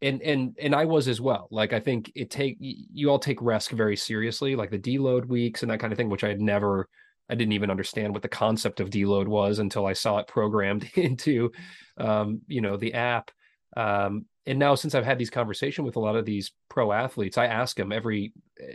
and 0.02 0.20
and 0.22 0.56
and 0.60 0.74
i 0.74 0.84
was 0.84 1.08
as 1.08 1.20
well. 1.20 1.48
Like 1.50 1.72
i 1.72 1.80
think 1.80 2.12
it 2.14 2.30
take 2.30 2.56
you 2.60 3.10
all 3.10 3.18
take 3.18 3.40
rest 3.40 3.70
very 3.70 3.96
seriously 3.96 4.56
like 4.56 4.70
the 4.70 4.78
deload 4.78 5.26
weeks 5.26 5.62
and 5.62 5.70
that 5.70 5.80
kind 5.80 5.92
of 5.92 5.96
thing 5.96 6.10
which 6.10 6.24
i 6.24 6.28
had 6.28 6.40
never 6.40 6.88
i 7.30 7.34
didn't 7.34 7.52
even 7.52 7.70
understand 7.70 8.12
what 8.12 8.22
the 8.22 8.28
concept 8.28 8.80
of 8.80 8.90
deload 8.90 9.26
was 9.26 9.58
until 9.58 9.86
i 9.86 9.92
saw 9.92 10.18
it 10.18 10.28
programmed 10.28 10.88
into 10.94 11.50
um 11.98 12.40
you 12.46 12.60
know 12.60 12.76
the 12.76 12.94
app. 12.94 13.30
Um 13.76 14.26
and 14.46 14.58
now 14.58 14.74
since 14.74 14.94
i've 14.94 15.04
had 15.04 15.18
these 15.18 15.30
conversation 15.30 15.84
with 15.84 15.96
a 15.96 16.00
lot 16.00 16.16
of 16.16 16.24
these 16.24 16.52
pro 16.68 16.92
athletes 16.92 17.38
i 17.38 17.46
ask 17.46 17.76
them 17.76 17.92
every 17.92 18.32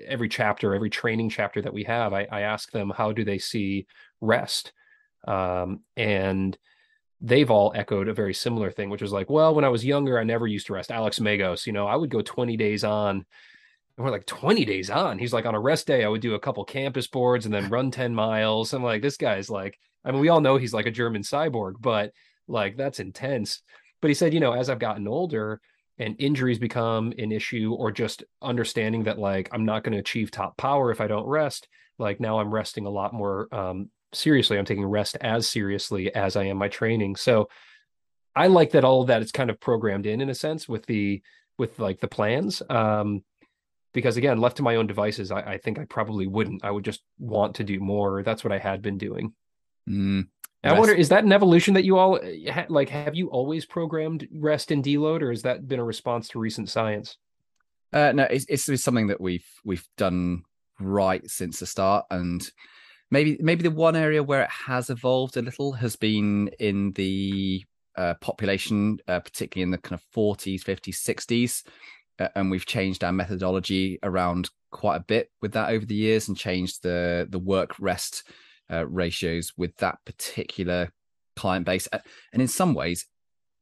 every 0.08 0.28
chapter 0.28 0.76
every 0.76 0.90
training 0.90 1.30
chapter 1.30 1.62
that 1.62 1.74
we 1.74 1.84
have 1.84 2.14
i, 2.14 2.28
I 2.32 2.42
ask 2.42 2.72
them 2.72 2.90
how 2.90 3.12
do 3.12 3.24
they 3.24 3.38
see 3.38 3.86
rest? 4.22 4.74
Um 5.28 5.82
and 5.96 6.58
they've 7.22 7.52
all 7.52 7.72
echoed 7.76 8.08
a 8.08 8.14
very 8.14 8.34
similar 8.34 8.72
thing 8.72 8.90
which 8.90 9.02
was 9.02 9.12
like 9.12 9.30
well 9.30 9.54
when 9.54 9.64
i 9.64 9.70
was 9.70 9.86
younger 9.86 10.20
i 10.20 10.24
never 10.24 10.48
used 10.48 10.68
to 10.68 10.74
rest. 10.74 10.92
Alex 10.92 11.20
Megos 11.20 11.66
you 11.66 11.74
know 11.74 11.88
i 11.88 11.96
would 11.96 12.10
go 12.10 12.22
20 12.22 12.58
days 12.58 12.84
on. 12.84 13.26
And 13.98 14.06
we're 14.06 14.12
like 14.12 14.26
20 14.26 14.64
days 14.64 14.90
on? 14.90 15.20
He's 15.20 15.34
like 15.34 15.46
on 15.46 15.56
a 15.56 15.60
rest 15.60 15.88
day 15.88 16.04
i 16.04 16.08
would 16.08 16.22
do 16.22 16.36
a 16.36 16.40
couple 16.40 16.64
campus 16.66 17.08
boards 17.08 17.46
and 17.46 17.54
then 17.54 17.70
run 17.70 17.92
10 18.00 18.14
miles. 18.16 18.74
I'm 18.74 18.84
like 18.84 19.02
this 19.02 19.18
guy's 19.18 19.50
like 19.50 19.80
i 20.04 20.12
mean 20.12 20.22
we 20.22 20.30
all 20.30 20.42
know 20.42 20.58
he's 20.58 20.74
like 20.74 20.88
a 20.88 20.92
german 20.92 21.22
cyborg 21.22 21.74
but 21.80 22.12
like 22.48 22.76
that's 22.78 23.00
intense. 23.00 23.62
But 24.02 24.10
he 24.10 24.16
said 24.16 24.34
you 24.34 24.40
know 24.40 24.54
as 24.54 24.70
i've 24.70 24.80
gotten 24.80 25.08
older 25.08 25.62
and 26.00 26.16
injuries 26.20 26.58
become 26.58 27.14
an 27.20 27.32
issue 27.32 27.76
or 27.78 27.92
just 27.92 28.24
understanding 28.42 29.04
that 29.04 29.20
like 29.20 29.48
i'm 29.52 29.66
not 29.66 29.84
going 29.84 29.94
to 29.94 30.00
achieve 30.00 30.32
top 30.32 30.58
power 30.58 30.92
if 30.92 31.00
i 31.00 31.08
don't 31.08 31.28
rest 31.28 31.68
like 32.00 32.20
now 32.20 32.40
i'm 32.40 32.52
resting 32.52 32.88
a 32.88 32.90
lot 32.90 33.14
more 33.14 33.48
um 33.54 33.90
seriously 34.14 34.58
i'm 34.58 34.66
taking 34.66 34.86
rest 34.86 35.18
as 35.22 35.48
seriously 35.48 36.14
as 36.14 36.36
i 36.36 36.44
am 36.44 36.58
my 36.58 36.68
training. 36.68 37.16
So 37.16 37.50
i 38.36 38.48
like 38.48 38.72
that 38.72 38.84
all 38.84 39.02
of 39.02 39.08
that 39.08 39.22
is 39.22 39.32
kind 39.32 39.50
of 39.50 39.60
programmed 39.60 40.06
in 40.06 40.22
in 40.22 40.30
a 40.30 40.36
sense 40.36 40.68
with 40.68 40.86
the 40.86 41.22
with 41.58 41.80
like 41.80 42.00
the 42.00 42.08
plans. 42.08 42.62
Um 42.70 43.24
because 43.94 44.18
again 44.18 44.40
left 44.40 44.58
to 44.58 44.64
my 44.64 44.78
own 44.78 44.88
devices 44.88 45.32
I, 45.32 45.42
I 45.42 45.58
think 45.58 45.80
i 45.80 45.86
probably 45.86 46.28
wouldn't. 46.28 46.64
I 46.64 46.72
would 46.72 46.86
just 46.86 47.02
want 47.20 47.56
to 47.56 47.64
do 47.64 47.80
more. 47.80 48.24
That's 48.24 48.44
what 48.44 48.54
i 48.54 48.58
had 48.58 48.82
been 48.82 48.98
doing. 48.98 49.34
Mm, 49.90 50.28
I 50.64 50.78
wonder, 50.78 50.94
is 50.94 51.10
that 51.10 51.24
an 51.24 51.32
evolution 51.32 51.74
that 51.74 51.86
you 51.86 51.98
all 51.98 52.16
uh, 52.16 52.64
like? 52.70 52.90
Have 52.90 53.16
you 53.16 53.30
always 53.30 53.66
programmed 53.66 54.28
rest 54.32 54.72
and 54.72 54.84
deload, 54.84 55.22
or 55.22 55.32
has 55.32 55.42
that 55.42 55.68
been 55.68 55.80
a 55.80 55.84
response 55.84 56.28
to 56.30 56.40
recent 56.40 56.70
science? 56.70 57.18
Uh, 57.92 58.12
no, 58.12 58.24
it's, 58.24 58.46
it's 58.48 58.70
it's 58.70 58.84
something 58.84 59.08
that 59.08 59.20
we've 59.20 59.46
we've 59.66 59.88
done 59.98 60.44
right 60.80 61.28
since 61.30 61.60
the 61.60 61.66
start, 61.66 62.06
and 62.12 62.48
maybe 63.12 63.38
maybe 63.42 63.64
the 63.64 63.72
one 63.72 63.96
area 63.96 64.24
where 64.24 64.42
it 64.42 64.50
has 64.50 64.90
evolved 64.90 65.38
a 65.38 65.42
little 65.42 65.74
has 65.74 65.96
been 65.96 66.50
in 66.60 66.94
the 66.94 67.64
uh, 67.98 68.16
population, 68.22 68.98
uh, 69.08 69.20
particularly 69.20 69.64
in 69.64 69.72
the 69.72 69.78
kind 69.78 70.00
of 70.00 70.04
forties, 70.12 70.64
fifties, 70.64 71.00
sixties, 71.00 71.64
uh, 72.20 72.30
and 72.36 72.50
we've 72.50 72.66
changed 72.66 73.04
our 73.04 73.12
methodology 73.12 74.00
around 74.02 74.50
quite 74.72 74.96
a 74.96 75.06
bit 75.08 75.30
with 75.42 75.52
that 75.52 75.70
over 75.70 75.86
the 75.86 75.96
years, 75.96 76.28
and 76.28 76.38
changed 76.38 76.82
the 76.82 77.28
the 77.30 77.40
work 77.40 77.78
rest 77.80 78.24
uh, 78.72 78.86
ratios 78.88 79.54
with 79.58 79.76
that 79.78 80.00
particular 80.06 80.90
client 81.36 81.66
base, 81.66 81.88
Uh, 81.92 82.00
and 82.34 82.42
in 82.42 82.48
some 82.48 82.74
ways, 82.74 83.06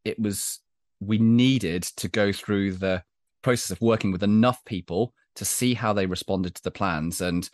it 0.05 0.19
was 0.19 0.59
we 0.99 1.17
needed 1.17 1.83
to 1.83 2.07
go 2.07 2.31
through 2.31 2.73
the 2.73 3.03
process 3.41 3.71
of 3.71 3.81
working 3.81 4.11
with 4.11 4.23
enough 4.23 4.63
people 4.65 5.13
to 5.35 5.45
see 5.45 5.73
how 5.73 5.93
they 5.93 6.05
responded 6.05 6.53
to 6.53 6.63
the 6.63 6.71
plans. 6.71 7.21
And 7.21 7.49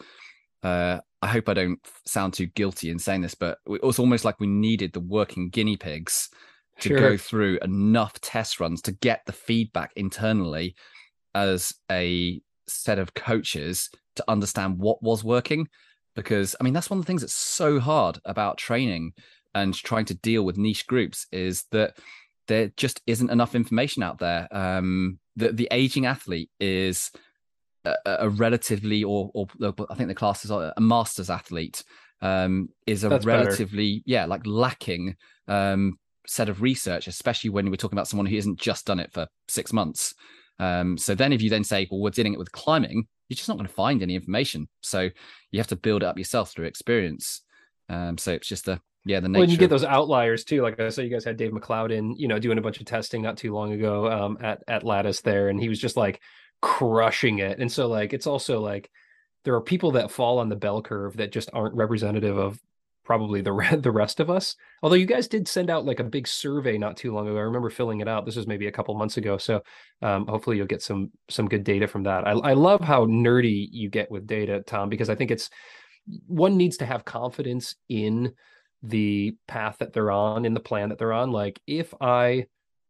uh, 0.65 0.99
I 1.21 1.27
hope 1.27 1.47
I 1.47 1.53
don't 1.53 1.79
sound 2.05 2.33
too 2.33 2.47
guilty 2.47 2.89
in 2.89 2.97
saying 2.97 3.21
this, 3.21 3.35
but 3.35 3.59
it 3.67 3.83
was 3.83 3.99
almost 3.99 4.25
like 4.25 4.39
we 4.39 4.47
needed 4.47 4.93
the 4.93 4.99
working 4.99 5.49
guinea 5.49 5.77
pigs 5.77 6.29
to 6.79 6.89
sure. 6.89 6.99
go 6.99 7.17
through 7.17 7.59
enough 7.61 8.19
test 8.19 8.59
runs 8.59 8.81
to 8.81 8.91
get 8.91 9.21
the 9.27 9.31
feedback 9.31 9.91
internally 9.95 10.75
as 11.35 11.71
a 11.91 12.41
set 12.67 12.97
of 12.97 13.13
coaches 13.13 13.91
to 14.15 14.25
understand 14.27 14.79
what 14.79 15.03
was 15.03 15.23
working. 15.23 15.67
Because 16.15 16.55
I 16.59 16.63
mean, 16.63 16.73
that's 16.73 16.89
one 16.89 16.97
of 16.97 17.05
the 17.05 17.07
things 17.07 17.21
that's 17.21 17.33
so 17.35 17.79
hard 17.79 18.19
about 18.25 18.57
training 18.57 19.13
and 19.53 19.73
trying 19.73 20.05
to 20.05 20.15
deal 20.15 20.43
with 20.43 20.57
niche 20.57 20.87
groups 20.87 21.27
is 21.31 21.65
that 21.71 21.95
there 22.47 22.71
just 22.75 23.01
isn't 23.05 23.29
enough 23.29 23.53
information 23.53 24.01
out 24.01 24.17
there. 24.17 24.47
Um, 24.51 25.19
the 25.35 25.51
the 25.51 25.67
aging 25.69 26.07
athlete 26.07 26.49
is 26.59 27.11
a, 27.85 28.17
a 28.21 28.29
relatively, 28.29 29.03
or, 29.03 29.31
or 29.33 29.47
I 29.89 29.95
think 29.95 30.09
the 30.09 30.15
class 30.15 30.45
is 30.45 30.51
a 30.51 30.73
masters 30.79 31.29
athlete, 31.29 31.83
um, 32.21 32.69
is 32.87 33.03
a 33.03 33.09
That's 33.09 33.25
relatively, 33.25 33.99
better. 33.99 34.03
yeah, 34.05 34.25
like 34.25 34.45
lacking 34.45 35.15
um, 35.47 35.99
set 36.27 36.49
of 36.49 36.61
research, 36.61 37.07
especially 37.07 37.49
when 37.49 37.69
we're 37.69 37.75
talking 37.75 37.97
about 37.97 38.07
someone 38.07 38.25
who 38.25 38.35
hasn't 38.35 38.59
just 38.59 38.85
done 38.85 38.99
it 38.99 39.13
for 39.13 39.27
six 39.47 39.71
months. 39.71 40.13
Um, 40.59 40.97
so 40.97 41.15
then, 41.15 41.33
if 41.33 41.41
you 41.41 41.49
then 41.49 41.63
say, 41.63 41.87
well, 41.91 41.99
we're 41.99 42.09
doing 42.11 42.33
it 42.33 42.39
with 42.39 42.51
climbing, 42.51 43.07
you're 43.27 43.35
just 43.35 43.49
not 43.49 43.57
going 43.57 43.67
to 43.67 43.73
find 43.73 44.01
any 44.01 44.15
information. 44.15 44.67
So 44.81 45.09
you 45.51 45.59
have 45.59 45.67
to 45.67 45.75
build 45.75 46.03
it 46.03 46.05
up 46.05 46.17
yourself 46.17 46.51
through 46.51 46.65
experience. 46.65 47.41
Um, 47.89 48.17
so 48.17 48.31
it's 48.33 48.47
just 48.47 48.65
the 48.65 48.79
yeah 49.03 49.19
the 49.19 49.29
nature. 49.29 49.41
When 49.41 49.49
you 49.49 49.57
get 49.57 49.69
those 49.69 49.83
outliers 49.83 50.43
too, 50.43 50.61
like 50.61 50.79
I 50.79 50.89
saw, 50.89 51.01
you 51.01 51.09
guys 51.09 51.25
had 51.25 51.37
Dave 51.37 51.53
MacLeod 51.53 51.91
in, 51.91 52.15
you 52.15 52.27
know, 52.27 52.39
doing 52.39 52.57
a 52.57 52.61
bunch 52.61 52.79
of 52.79 52.85
testing 52.85 53.21
not 53.21 53.37
too 53.37 53.53
long 53.53 53.73
ago 53.73 54.09
um, 54.09 54.37
at 54.41 54.63
at 54.67 54.83
Lattice 54.83 55.21
there, 55.21 55.49
and 55.49 55.59
he 55.59 55.69
was 55.69 55.79
just 55.79 55.97
like, 55.97 56.21
crushing 56.61 57.39
it. 57.39 57.59
And 57.59 57.71
so 57.71 57.87
like 57.87 58.13
it's 58.13 58.27
also 58.27 58.59
like 58.59 58.89
there 59.43 59.55
are 59.55 59.61
people 59.61 59.91
that 59.91 60.11
fall 60.11 60.39
on 60.39 60.49
the 60.49 60.55
bell 60.55 60.81
curve 60.81 61.17
that 61.17 61.31
just 61.31 61.49
aren't 61.53 61.75
representative 61.75 62.37
of 62.37 62.59
probably 63.05 63.41
the 63.41 63.53
re- 63.53 63.75
the 63.75 63.91
rest 63.91 64.19
of 64.19 64.29
us. 64.29 64.55
Although 64.83 64.95
you 64.95 65.05
guys 65.05 65.27
did 65.27 65.47
send 65.47 65.69
out 65.69 65.85
like 65.85 65.99
a 65.99 66.03
big 66.03 66.27
survey 66.27 66.77
not 66.77 66.97
too 66.97 67.13
long 67.13 67.27
ago. 67.27 67.37
I 67.37 67.41
remember 67.41 67.69
filling 67.69 68.01
it 68.01 68.07
out. 68.07 68.25
This 68.25 68.35
was 68.35 68.47
maybe 68.47 68.67
a 68.67 68.71
couple 68.71 68.95
months 68.95 69.17
ago. 69.17 69.37
So 69.37 69.61
um, 70.01 70.27
hopefully 70.27 70.57
you'll 70.57 70.65
get 70.65 70.81
some 70.81 71.11
some 71.29 71.47
good 71.47 71.63
data 71.63 71.87
from 71.87 72.03
that. 72.03 72.27
I, 72.27 72.31
I 72.31 72.53
love 72.53 72.81
how 72.81 73.05
nerdy 73.05 73.67
you 73.71 73.89
get 73.89 74.11
with 74.11 74.27
data, 74.27 74.63
Tom, 74.65 74.89
because 74.89 75.09
I 75.09 75.15
think 75.15 75.31
it's 75.31 75.49
one 76.27 76.57
needs 76.57 76.77
to 76.77 76.85
have 76.85 77.05
confidence 77.05 77.75
in 77.89 78.33
the 78.83 79.35
path 79.47 79.77
that 79.79 79.93
they're 79.93 80.11
on, 80.11 80.45
in 80.45 80.53
the 80.53 80.59
plan 80.59 80.89
that 80.89 80.97
they're 80.97 81.13
on. 81.13 81.31
Like 81.31 81.59
if 81.65 81.93
I 82.01 82.47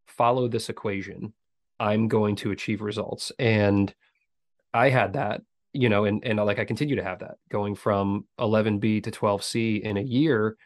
follow 0.08 0.48
this 0.48 0.70
equation 0.70 1.34
I'm 1.80 2.08
going 2.08 2.36
to 2.38 2.52
achieve 2.52 2.82
results. 2.82 3.32
And 3.40 3.94
I 4.74 4.90
had 4.90 5.14
that, 5.14 5.42
you 5.74 5.90
know, 5.90 6.06
and 6.06 6.24
and 6.26 6.38
like 6.40 6.60
I 6.60 6.66
continue 6.66 6.96
to 6.98 7.04
have 7.04 7.20
that 7.20 7.36
going 7.50 7.76
from 7.76 8.26
11B 8.40 9.04
to 9.04 9.12
12C 9.12 9.82
in 9.82 9.98
a 9.98 10.02
year. 10.02 10.58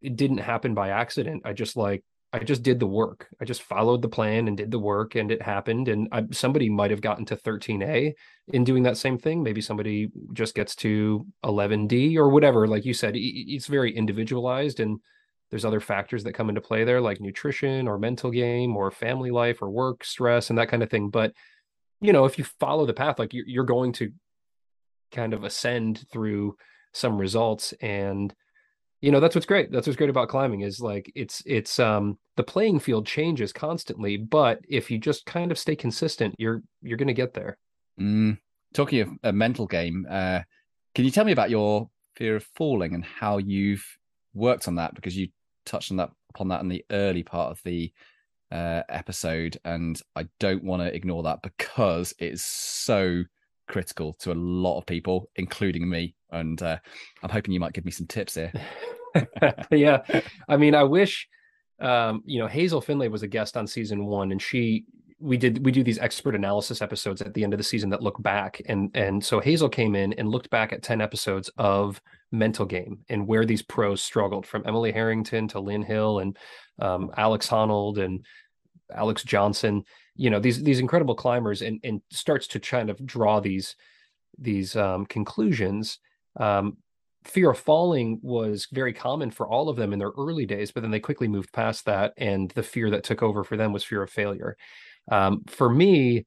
It 0.00 0.16
didn't 0.16 0.38
happen 0.38 0.74
by 0.74 0.90
accident. 0.90 1.42
I 1.44 1.52
just 1.52 1.76
like 1.76 2.04
I 2.32 2.40
just 2.40 2.62
did 2.62 2.78
the 2.78 2.86
work. 2.86 3.26
I 3.40 3.46
just 3.46 3.62
followed 3.62 4.02
the 4.02 4.08
plan 4.08 4.48
and 4.48 4.56
did 4.56 4.70
the 4.70 4.78
work, 4.78 5.14
and 5.14 5.30
it 5.30 5.40
happened. 5.40 5.88
And 5.88 6.08
I, 6.12 6.24
somebody 6.30 6.68
might 6.68 6.90
have 6.90 7.00
gotten 7.00 7.24
to 7.26 7.36
13A 7.36 8.12
in 8.48 8.64
doing 8.64 8.82
that 8.82 8.98
same 8.98 9.16
thing. 9.16 9.42
Maybe 9.42 9.62
somebody 9.62 10.10
just 10.34 10.54
gets 10.54 10.76
to 10.76 11.26
11D 11.44 12.16
or 12.16 12.28
whatever. 12.28 12.66
Like 12.66 12.84
you 12.84 12.92
said, 12.92 13.14
it's 13.16 13.66
very 13.66 13.96
individualized, 13.96 14.78
and 14.78 15.00
there's 15.50 15.64
other 15.64 15.80
factors 15.80 16.24
that 16.24 16.34
come 16.34 16.48
into 16.48 16.60
play 16.60 16.84
there 16.84 17.00
like 17.00 17.20
nutrition 17.20 17.88
or 17.88 17.98
mental 17.98 18.30
game 18.30 18.76
or 18.76 18.90
family 18.90 19.30
life 19.30 19.62
or 19.62 19.70
work 19.70 20.04
stress 20.04 20.50
and 20.50 20.58
that 20.58 20.68
kind 20.68 20.82
of 20.82 20.90
thing 20.90 21.08
but 21.10 21.32
you 22.00 22.12
know 22.12 22.24
if 22.24 22.38
you 22.38 22.44
follow 22.44 22.86
the 22.86 22.94
path 22.94 23.18
like 23.18 23.30
you're 23.32 23.64
going 23.64 23.92
to 23.92 24.12
kind 25.12 25.32
of 25.32 25.44
ascend 25.44 26.04
through 26.12 26.56
some 26.92 27.18
results 27.18 27.72
and 27.80 28.34
you 29.00 29.10
know 29.10 29.20
that's 29.20 29.34
what's 29.34 29.46
great 29.46 29.70
that's 29.70 29.86
what's 29.86 29.96
great 29.96 30.10
about 30.10 30.28
climbing 30.28 30.62
is 30.62 30.80
like 30.80 31.10
it's 31.14 31.42
it's 31.46 31.78
um 31.78 32.18
the 32.36 32.42
playing 32.42 32.78
field 32.78 33.06
changes 33.06 33.52
constantly 33.52 34.16
but 34.16 34.60
if 34.68 34.90
you 34.90 34.98
just 34.98 35.24
kind 35.26 35.50
of 35.50 35.58
stay 35.58 35.76
consistent 35.76 36.34
you're 36.38 36.62
you're 36.82 36.96
going 36.96 37.08
to 37.08 37.14
get 37.14 37.34
there 37.34 37.56
mm. 38.00 38.36
talking 38.74 39.00
of 39.00 39.08
a 39.22 39.32
mental 39.32 39.66
game 39.66 40.06
uh 40.10 40.40
can 40.94 41.04
you 41.04 41.10
tell 41.10 41.24
me 41.24 41.32
about 41.32 41.50
your 41.50 41.88
fear 42.16 42.36
of 42.36 42.44
falling 42.56 42.94
and 42.94 43.04
how 43.04 43.38
you've 43.38 43.84
worked 44.34 44.66
on 44.66 44.74
that 44.76 44.94
because 44.94 45.16
you 45.16 45.28
touched 45.68 45.90
on 45.90 45.98
that 45.98 46.10
upon 46.30 46.48
that 46.48 46.60
in 46.60 46.68
the 46.68 46.84
early 46.90 47.22
part 47.22 47.50
of 47.50 47.60
the 47.64 47.92
uh, 48.50 48.82
episode, 48.88 49.58
and 49.64 50.00
I 50.16 50.26
don't 50.40 50.64
want 50.64 50.82
to 50.82 50.94
ignore 50.94 51.22
that 51.24 51.42
because 51.42 52.14
it's 52.18 52.44
so 52.44 53.24
critical 53.68 54.14
to 54.14 54.32
a 54.32 54.34
lot 54.34 54.78
of 54.78 54.86
people, 54.86 55.30
including 55.36 55.88
me. 55.88 56.14
And 56.30 56.60
uh, 56.62 56.78
I'm 57.22 57.30
hoping 57.30 57.52
you 57.52 57.60
might 57.60 57.72
give 57.72 57.84
me 57.84 57.90
some 57.90 58.06
tips 58.06 58.34
here. 58.34 58.52
yeah, 59.70 60.02
I 60.48 60.56
mean, 60.56 60.74
I 60.74 60.84
wish 60.84 61.28
um, 61.80 62.22
you 62.24 62.40
know 62.40 62.46
Hazel 62.46 62.80
Findlay 62.80 63.08
was 63.08 63.22
a 63.22 63.28
guest 63.28 63.56
on 63.56 63.66
season 63.66 64.06
one, 64.06 64.32
and 64.32 64.40
she 64.40 64.84
we 65.20 65.36
did 65.36 65.64
we 65.64 65.72
do 65.72 65.82
these 65.82 65.98
expert 65.98 66.34
analysis 66.34 66.80
episodes 66.80 67.20
at 67.20 67.34
the 67.34 67.42
end 67.42 67.52
of 67.52 67.58
the 67.58 67.64
season 67.64 67.90
that 67.90 68.02
look 68.02 68.22
back 68.22 68.62
and 68.66 68.90
and 68.94 69.24
so 69.24 69.40
Hazel 69.40 69.68
came 69.68 69.96
in 69.96 70.12
and 70.12 70.28
looked 70.28 70.48
back 70.50 70.72
at 70.72 70.82
10 70.82 71.00
episodes 71.00 71.50
of 71.58 72.00
mental 72.30 72.66
game 72.66 72.98
and 73.08 73.26
where 73.26 73.44
these 73.44 73.62
pros 73.62 74.02
struggled 74.02 74.46
from 74.46 74.62
Emily 74.66 74.92
Harrington 74.92 75.48
to 75.48 75.60
Lynn 75.60 75.82
Hill 75.82 76.18
and 76.18 76.36
um, 76.78 77.10
Alex 77.16 77.48
Honnold 77.48 77.98
and 77.98 78.24
Alex 78.94 79.22
Johnson 79.22 79.84
you 80.18 80.30
know 80.30 80.40
these 80.40 80.62
these 80.62 80.80
incredible 80.80 81.14
climbers 81.14 81.62
and 81.62 81.80
and 81.84 82.02
starts 82.10 82.46
to 82.48 82.60
kind 82.60 82.90
of 82.90 83.04
draw 83.06 83.40
these 83.40 83.76
these 84.38 84.76
um, 84.76 85.06
conclusions. 85.06 85.98
Um, 86.36 86.76
fear 87.24 87.50
of 87.50 87.58
falling 87.58 88.20
was 88.22 88.68
very 88.72 88.92
common 88.92 89.30
for 89.30 89.48
all 89.48 89.68
of 89.68 89.76
them 89.76 89.92
in 89.92 89.98
their 89.98 90.12
early 90.16 90.46
days 90.46 90.70
but 90.70 90.82
then 90.82 90.90
they 90.90 91.00
quickly 91.00 91.28
moved 91.28 91.52
past 91.52 91.84
that 91.84 92.14
and 92.16 92.50
the 92.52 92.62
fear 92.62 92.90
that 92.90 93.02
took 93.02 93.22
over 93.22 93.42
for 93.44 93.56
them 93.56 93.72
was 93.72 93.84
fear 93.84 94.02
of 94.02 94.10
failure. 94.10 94.56
Um, 95.10 95.44
for 95.46 95.68
me, 95.68 96.26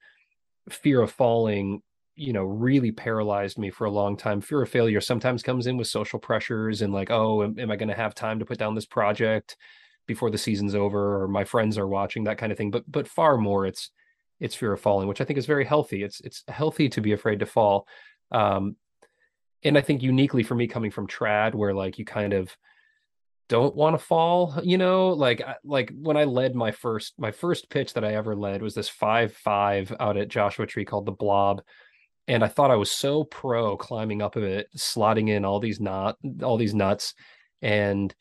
fear 0.69 1.01
of 1.01 1.11
falling, 1.11 1.81
you 2.15 2.33
know, 2.33 2.43
really 2.43 2.91
paralyzed 2.91 3.57
me 3.57 3.69
for 3.69 3.85
a 3.85 3.91
long 3.91 4.17
time. 4.17 4.41
Fear 4.41 4.63
of 4.63 4.69
failure 4.69 5.01
sometimes 5.01 5.43
comes 5.43 5.67
in 5.67 5.77
with 5.77 5.87
social 5.87 6.19
pressures 6.19 6.81
and 6.81 6.93
like, 6.93 7.09
oh, 7.09 7.43
am, 7.43 7.57
am 7.57 7.71
I 7.71 7.75
going 7.75 7.89
to 7.89 7.95
have 7.95 8.13
time 8.13 8.39
to 8.39 8.45
put 8.45 8.57
down 8.57 8.75
this 8.75 8.85
project 8.85 9.57
before 10.07 10.29
the 10.29 10.37
season's 10.37 10.75
over 10.75 11.21
or 11.21 11.27
my 11.27 11.43
friends 11.43 11.77
are 11.77 11.87
watching 11.87 12.25
that 12.25 12.37
kind 12.37 12.51
of 12.51 12.57
thing. 12.57 12.71
But 12.71 12.89
but 12.89 13.07
far 13.07 13.37
more, 13.37 13.65
it's 13.65 13.91
it's 14.39 14.55
fear 14.55 14.73
of 14.73 14.81
falling, 14.81 15.07
which 15.07 15.21
I 15.21 15.23
think 15.23 15.39
is 15.39 15.45
very 15.45 15.65
healthy. 15.65 16.03
It's 16.03 16.19
it's 16.21 16.43
healthy 16.47 16.89
to 16.89 17.01
be 17.01 17.13
afraid 17.13 17.39
to 17.39 17.45
fall. 17.45 17.87
Um, 18.31 18.75
and 19.63 19.77
I 19.77 19.81
think 19.81 20.01
uniquely 20.01 20.43
for 20.43 20.55
me 20.55 20.67
coming 20.67 20.91
from 20.91 21.07
trad, 21.07 21.53
where 21.53 21.73
like 21.73 21.97
you 21.97 22.05
kind 22.05 22.33
of 22.33 22.55
don't 23.51 23.75
want 23.75 23.93
to 23.99 24.05
fall 24.05 24.57
you 24.63 24.77
know 24.77 25.09
like 25.09 25.41
like 25.65 25.91
when 25.99 26.15
i 26.15 26.23
led 26.23 26.55
my 26.55 26.71
first 26.71 27.13
my 27.17 27.31
first 27.31 27.69
pitch 27.69 27.93
that 27.93 28.05
i 28.05 28.13
ever 28.13 28.33
led 28.33 28.61
was 28.61 28.73
this 28.73 28.89
5-5 28.89 29.93
out 29.99 30.15
at 30.15 30.29
joshua 30.29 30.65
tree 30.65 30.85
called 30.85 31.05
the 31.05 31.11
blob 31.11 31.61
and 32.27 32.43
i 32.43 32.47
thought 32.47 32.71
i 32.71 32.75
was 32.75 32.91
so 32.91 33.23
pro 33.23 33.75
climbing 33.77 34.21
up 34.21 34.35
of 34.35 34.43
it 34.43 34.67
slotting 34.77 35.29
in 35.29 35.45
all 35.45 35.59
these 35.59 35.79
knot 35.79 36.17
all 36.43 36.57
these 36.57 36.73
nuts 36.73 37.13
and 37.61 38.13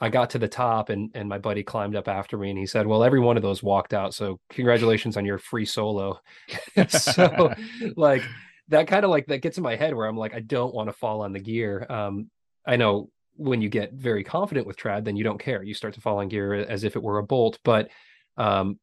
i 0.00 0.08
got 0.08 0.30
to 0.30 0.38
the 0.38 0.48
top 0.48 0.88
and 0.88 1.10
and 1.14 1.28
my 1.28 1.38
buddy 1.38 1.62
climbed 1.62 1.96
up 1.96 2.08
after 2.08 2.36
me 2.36 2.50
and 2.50 2.58
he 2.58 2.66
said 2.66 2.86
well 2.86 3.04
every 3.04 3.20
one 3.20 3.36
of 3.36 3.42
those 3.42 3.62
walked 3.62 3.94
out 3.94 4.14
so 4.14 4.38
congratulations 4.50 5.16
on 5.16 5.24
your 5.24 5.38
free 5.38 5.64
solo 5.64 6.20
so 6.88 7.52
like 7.96 8.22
that 8.68 8.88
kind 8.88 9.04
of 9.04 9.10
like 9.10 9.26
that 9.26 9.42
gets 9.42 9.56
in 9.56 9.62
my 9.62 9.76
head 9.76 9.94
where 9.94 10.06
i'm 10.06 10.16
like 10.16 10.34
i 10.34 10.40
don't 10.40 10.74
want 10.74 10.88
to 10.88 10.92
fall 10.92 11.22
on 11.22 11.32
the 11.32 11.40
gear 11.40 11.86
um 11.88 12.30
i 12.66 12.76
know 12.76 13.08
when 13.36 13.60
you 13.60 13.68
get 13.68 13.92
very 13.92 14.24
confident 14.24 14.66
with 14.66 14.76
trad, 14.76 15.04
then 15.04 15.16
you 15.16 15.24
don't 15.24 15.38
care. 15.38 15.62
You 15.62 15.74
start 15.74 15.94
to 15.94 16.00
fall 16.00 16.18
on 16.18 16.28
gear 16.28 16.54
as 16.54 16.84
if 16.84 16.96
it 16.96 17.02
were 17.02 17.18
a 17.18 17.22
bolt. 17.22 17.58
But 17.62 17.90
um, 18.36 18.78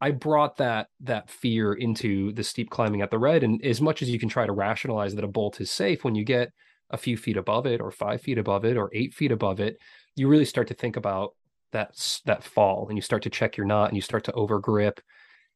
I 0.00 0.12
brought 0.12 0.56
that 0.58 0.88
that 1.00 1.28
fear 1.28 1.72
into 1.74 2.32
the 2.32 2.44
steep 2.44 2.70
climbing 2.70 3.02
at 3.02 3.10
the 3.10 3.18
red, 3.18 3.42
and 3.42 3.64
as 3.64 3.80
much 3.80 4.02
as 4.02 4.10
you 4.10 4.18
can 4.18 4.28
try 4.28 4.46
to 4.46 4.52
rationalize 4.52 5.14
that 5.14 5.24
a 5.24 5.28
bolt 5.28 5.60
is 5.60 5.70
safe, 5.70 6.04
when 6.04 6.14
you 6.14 6.24
get 6.24 6.52
a 6.90 6.96
few 6.96 7.16
feet 7.16 7.36
above 7.36 7.66
it, 7.66 7.80
or 7.80 7.90
five 7.90 8.20
feet 8.20 8.38
above 8.38 8.64
it, 8.64 8.76
or 8.76 8.90
eight 8.92 9.12
feet 9.12 9.32
above 9.32 9.60
it, 9.60 9.76
you 10.16 10.28
really 10.28 10.44
start 10.44 10.68
to 10.68 10.74
think 10.74 10.96
about 10.96 11.34
that 11.72 12.20
that 12.26 12.44
fall, 12.44 12.86
and 12.88 12.96
you 12.96 13.02
start 13.02 13.22
to 13.22 13.30
check 13.30 13.56
your 13.56 13.66
knot, 13.66 13.88
and 13.88 13.96
you 13.96 14.02
start 14.02 14.24
to 14.24 14.32
over 14.32 14.58
grip. 14.58 15.00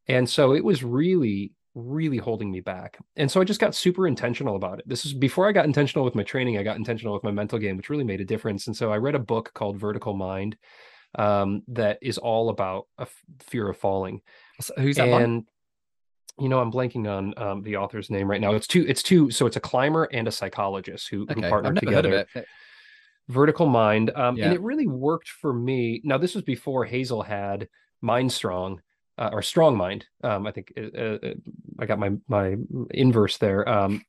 And 0.09 0.29
so 0.29 0.55
it 0.55 0.65
was 0.65 0.83
really 0.83 1.53
really 1.75 2.19
holding 2.19 2.51
me 2.51 2.61
back. 2.61 2.99
And 3.17 3.31
so 3.31 3.41
I 3.41 3.45
just 3.45 3.61
got 3.61 3.75
super 3.75 4.07
intentional 4.07 4.57
about 4.57 4.79
it. 4.79 4.87
This 4.87 5.07
is 5.07 5.15
before 5.15 5.49
I 5.49 5.53
got 5.53 5.65
intentional 5.65 6.05
with 6.05 6.15
my 6.15 6.23
training, 6.23 6.59
I 6.59 6.63
got 6.63 6.77
intentional 6.77 7.15
with 7.15 7.25
my 7.25 7.31
mental 7.31 7.59
game, 7.59 7.77
which 7.77 7.89
really 7.89 8.05
made 8.05 8.21
a 8.21 8.27
difference. 8.27 8.67
And 8.67 8.77
so 8.77 8.93
I 8.93 8.99
read 8.99 9.15
a 9.15 9.21
book 9.21 9.53
called 9.55 9.79
Vertical 9.79 10.15
Mind 10.15 10.57
um, 11.19 11.63
that 11.69 11.99
is 12.03 12.19
all 12.19 12.49
about 12.49 12.87
a 12.99 13.03
f- 13.03 13.23
fear 13.41 13.69
of 13.69 13.77
falling. 13.77 14.21
So 14.61 14.75
who's 14.79 14.97
that? 14.97 15.09
And 15.09 15.45
you 16.39 16.49
know, 16.49 16.61
I'm 16.61 16.73
blanking 16.73 17.07
on 17.09 17.35
um, 17.37 17.63
the 17.63 17.77
author's 17.77 18.11
name 18.11 18.31
right 18.31 18.41
now. 18.41 18.55
It's 18.55 18.67
two. 18.67 18.87
It's 18.89 19.03
two. 19.03 19.31
So 19.31 19.47
it's 19.47 19.57
a 19.57 19.61
climber 19.61 20.05
and 20.05 20.27
a 20.27 20.33
psychologist 20.33 21.09
who, 21.09 21.23
okay. 21.25 21.35
who 21.35 21.49
partnered 21.49 21.77
together. 21.77 22.27
Vertical 23.29 23.67
Mind, 23.67 24.11
um, 24.17 24.37
yeah. 24.37 24.47
and 24.47 24.55
it 24.55 24.61
really 24.61 24.89
worked 24.89 25.29
for 25.29 25.53
me. 25.53 26.01
Now, 26.05 26.19
this 26.19 26.35
was 26.35 26.43
before 26.43 26.85
Hazel 26.85 27.23
had 27.23 27.69
mind 28.01 28.33
strong 28.33 28.83
uh, 29.17 29.31
or 29.33 29.43
strong 29.43 29.77
mind. 29.77 30.07
Um, 30.25 30.47
I 30.47 30.51
think 30.51 30.73
uh, 30.77 30.99
uh, 30.99 31.35
I 31.79 31.87
got 31.87 31.99
my 31.99 32.13
my 32.29 32.57
inverse 32.91 33.39
there. 33.39 33.67
Um, 33.69 34.03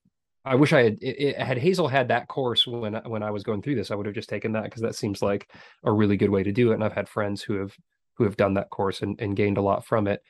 I 0.45 0.55
wish 0.55 0.73
I 0.73 0.83
had 0.83 0.97
it, 1.01 1.15
it, 1.19 1.39
had 1.39 1.57
Hazel 1.57 1.87
had 1.87 2.09
that 2.09 2.27
course 2.27 2.67
when 2.67 2.95
when 3.05 3.23
I 3.23 3.31
was 3.31 3.43
going 3.43 3.61
through 3.61 3.75
this. 3.75 3.91
I 3.91 3.95
would 3.95 4.05
have 4.05 4.15
just 4.15 4.29
taken 4.29 4.51
that 4.53 4.65
because 4.65 4.81
that 4.81 4.95
seems 4.95 5.21
like 5.21 5.49
a 5.83 5.91
really 5.91 6.17
good 6.17 6.29
way 6.29 6.43
to 6.43 6.51
do 6.51 6.71
it. 6.71 6.75
And 6.75 6.83
I've 6.83 6.93
had 6.93 7.07
friends 7.07 7.41
who 7.41 7.55
have 7.55 7.75
who 8.15 8.23
have 8.25 8.37
done 8.37 8.53
that 8.55 8.69
course 8.69 9.01
and, 9.01 9.19
and 9.19 9.35
gained 9.35 9.57
a 9.57 9.61
lot 9.61 9.85
from 9.85 10.07
it. 10.07 10.21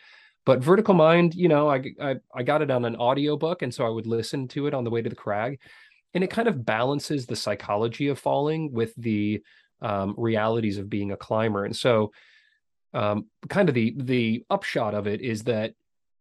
But 0.45 0.64
Vertical 0.64 0.93
Mind, 0.93 1.36
you 1.36 1.47
know, 1.47 1.70
I, 1.70 1.84
I 2.01 2.16
I 2.34 2.43
got 2.43 2.61
it 2.61 2.70
on 2.70 2.86
an 2.86 2.95
audio 2.97 3.38
book, 3.38 3.61
and 3.61 3.74
so 3.74 3.86
I 3.86 3.89
would 3.89 4.07
listen 4.07 4.47
to 4.49 4.68
it 4.68 4.74
on 4.74 4.84
the 4.84 4.89
way 4.89 5.01
to 5.01 5.09
the 5.09 5.16
crag, 5.16 5.59
and 6.14 6.24
it 6.24 6.30
kind 6.30 6.47
of 6.47 6.66
balances 6.66 7.26
the 7.26 7.36
psychology 7.36 8.09
of 8.09 8.20
falling 8.20 8.72
with 8.72 8.93
the 8.95 9.41
um, 9.82 10.16
realities 10.18 10.78
of 10.78 10.89
being 10.89 11.11
a 11.11 11.18
climber. 11.18 11.66
And 11.66 11.76
so, 11.76 12.11
um, 12.93 13.26
kind 13.49 13.70
of 13.70 13.76
the 13.76 13.95
the 13.97 14.43
upshot 14.49 14.93
of 14.93 15.07
it 15.07 15.22
is 15.22 15.43
that 15.43 15.74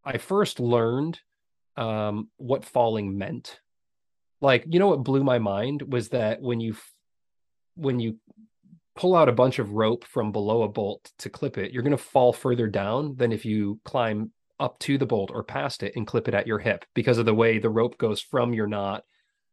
I 0.05 0.19
first 0.19 0.61
learned 0.61 1.21
um, 1.77 2.29
what 2.37 2.65
falling 2.65 3.19
meant. 3.19 3.61
Like, 4.43 4.65
you 4.69 4.79
know, 4.81 4.89
what 4.89 5.05
blew 5.05 5.25
my 5.25 5.39
mind 5.39 5.83
was 5.91 6.11
that 6.11 6.43
when 6.43 6.61
you 6.61 6.77
when 7.77 8.01
you 8.01 8.19
pull 8.95 9.15
out 9.15 9.29
a 9.29 9.33
bunch 9.33 9.59
of 9.59 9.73
rope 9.73 10.05
from 10.05 10.33
below 10.33 10.65
a 10.65 10.69
bolt 10.69 11.13
to 11.21 11.31
clip 11.31 11.57
it, 11.57 11.73
you're 11.73 11.85
going 11.85 11.97
to 11.97 11.97
fall 11.97 12.33
further 12.33 12.67
down 12.67 13.17
than 13.17 13.33
if 13.33 13.47
you 13.47 13.81
climb 13.85 14.33
up 14.61 14.79
to 14.81 14.99
the 14.99 15.07
bolt 15.07 15.31
or 15.33 15.43
past 15.43 15.83
it 15.83 15.95
and 15.97 16.07
clip 16.07 16.29
it 16.29 16.35
at 16.35 16.47
your 16.47 16.59
hip 16.59 16.85
because 16.95 17.19
of 17.19 17.25
the 17.25 17.35
way 17.35 17.59
the 17.59 17.71
rope 17.71 17.97
goes 17.97 18.21
from 18.21 18.53
your 18.53 18.67
knot 18.67 19.05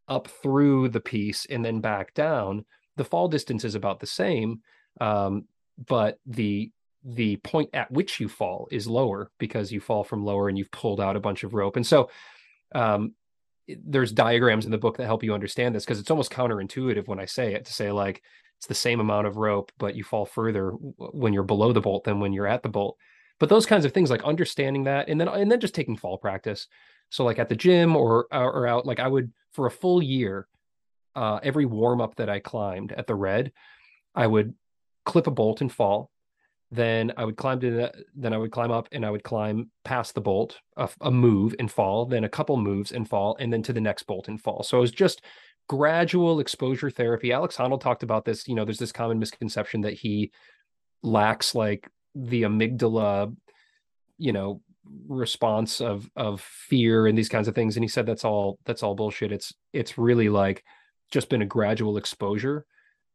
up 0.09 0.27
through 0.27 0.89
the 0.89 0.99
piece 0.99 1.45
and 1.49 1.63
then 1.63 1.79
back 1.79 2.13
down. 2.13 2.65
The 2.97 3.05
fall 3.05 3.27
distance 3.29 3.63
is 3.63 3.75
about 3.75 3.99
the 3.99 4.07
same, 4.07 4.61
um, 4.99 5.45
but 5.87 6.19
the 6.25 6.71
the 7.05 7.37
point 7.37 7.69
at 7.73 7.89
which 7.91 8.19
you 8.19 8.27
fall 8.27 8.67
is 8.71 8.85
lower 8.85 9.31
because 9.37 9.71
you 9.71 9.79
fall 9.79 10.03
from 10.03 10.25
lower 10.25 10.49
and 10.49 10.57
you've 10.57 10.71
pulled 10.71 10.99
out 10.99 11.15
a 11.15 11.21
bunch 11.21 11.43
of 11.43 11.53
rope. 11.53 11.77
And 11.77 11.87
so 11.87 12.09
um, 12.75 13.13
there's 13.83 14.11
diagrams 14.11 14.65
in 14.65 14.71
the 14.71 14.77
book 14.77 14.97
that 14.97 15.05
help 15.05 15.23
you 15.23 15.33
understand 15.33 15.75
this 15.75 15.85
because 15.85 15.99
it's 15.99 16.11
almost 16.11 16.31
counterintuitive 16.31 17.07
when 17.07 17.19
I 17.19 17.25
say 17.25 17.53
it 17.53 17.65
to 17.65 17.73
say 17.73 17.91
like 17.91 18.21
it's 18.57 18.67
the 18.67 18.73
same 18.73 18.99
amount 18.99 19.27
of 19.27 19.37
rope, 19.37 19.71
but 19.77 19.95
you 19.95 20.03
fall 20.03 20.25
further 20.25 20.71
when 20.71 21.31
you're 21.33 21.43
below 21.43 21.71
the 21.71 21.81
bolt 21.81 22.03
than 22.03 22.19
when 22.19 22.33
you're 22.33 22.47
at 22.47 22.61
the 22.61 22.69
bolt. 22.69 22.97
But 23.39 23.47
those 23.47 23.65
kinds 23.65 23.85
of 23.85 23.93
things, 23.93 24.09
like 24.09 24.23
understanding 24.23 24.83
that, 24.83 25.07
and 25.07 25.19
then 25.19 25.29
and 25.29 25.49
then 25.49 25.61
just 25.61 25.73
taking 25.73 25.95
fall 25.95 26.17
practice. 26.17 26.67
So 27.09 27.23
like 27.23 27.39
at 27.39 27.47
the 27.47 27.55
gym 27.55 27.95
or 27.95 28.27
or 28.31 28.67
out, 28.67 28.85
like 28.85 28.99
I 28.99 29.07
would 29.07 29.31
for 29.53 29.65
a 29.65 29.71
full 29.71 30.03
year, 30.03 30.47
uh, 31.15 31.39
every 31.41 31.65
warm 31.65 32.01
up 32.01 32.15
that 32.15 32.29
I 32.29 32.39
climbed 32.39 32.91
at 32.91 33.07
the 33.07 33.15
red, 33.15 33.53
I 34.13 34.27
would 34.27 34.53
clip 35.05 35.27
a 35.27 35.31
bolt 35.31 35.61
and 35.61 35.71
fall. 35.71 36.11
Then 36.71 37.11
I 37.17 37.25
would 37.25 37.37
climb 37.37 37.59
to 37.61 37.71
the, 37.71 37.93
then 38.15 38.33
I 38.33 38.37
would 38.37 38.51
climb 38.51 38.71
up 38.71 38.87
and 38.91 39.05
I 39.05 39.09
would 39.09 39.23
climb 39.23 39.71
past 39.83 40.13
the 40.13 40.21
bolt, 40.21 40.59
a, 40.77 40.87
a 41.01 41.09
move 41.09 41.55
and 41.57 41.71
fall, 41.71 42.05
then 42.05 42.23
a 42.23 42.29
couple 42.29 42.57
moves 42.57 42.91
and 42.91 43.09
fall, 43.09 43.35
and 43.39 43.51
then 43.51 43.63
to 43.63 43.73
the 43.73 43.81
next 43.81 44.03
bolt 44.03 44.27
and 44.27 44.39
fall. 44.39 44.61
So 44.61 44.77
it 44.77 44.81
was 44.81 44.91
just 44.91 45.23
gradual 45.67 46.39
exposure 46.39 46.91
therapy. 46.91 47.31
Alex 47.31 47.57
Honnold 47.57 47.81
talked 47.81 48.03
about 48.03 48.25
this. 48.25 48.47
You 48.47 48.55
know, 48.55 48.65
there's 48.65 48.79
this 48.79 48.91
common 48.91 49.17
misconception 49.19 49.81
that 49.81 49.93
he 49.93 50.31
lacks 51.01 51.55
like 51.55 51.89
the 52.13 52.43
amygdala, 52.43 53.35
you 54.17 54.33
know, 54.33 54.61
response 55.07 55.81
of 55.81 56.09
of 56.15 56.41
fear 56.41 57.07
and 57.07 57.17
these 57.17 57.29
kinds 57.29 57.47
of 57.47 57.55
things. 57.55 57.77
And 57.77 57.83
he 57.83 57.87
said 57.87 58.05
that's 58.05 58.25
all 58.25 58.59
that's 58.65 58.83
all 58.83 58.95
bullshit. 58.95 59.31
It's 59.31 59.53
it's 59.73 59.97
really 59.97 60.29
like 60.29 60.63
just 61.11 61.29
been 61.29 61.41
a 61.41 61.47
gradual 61.47 61.97
exposure 61.97 62.65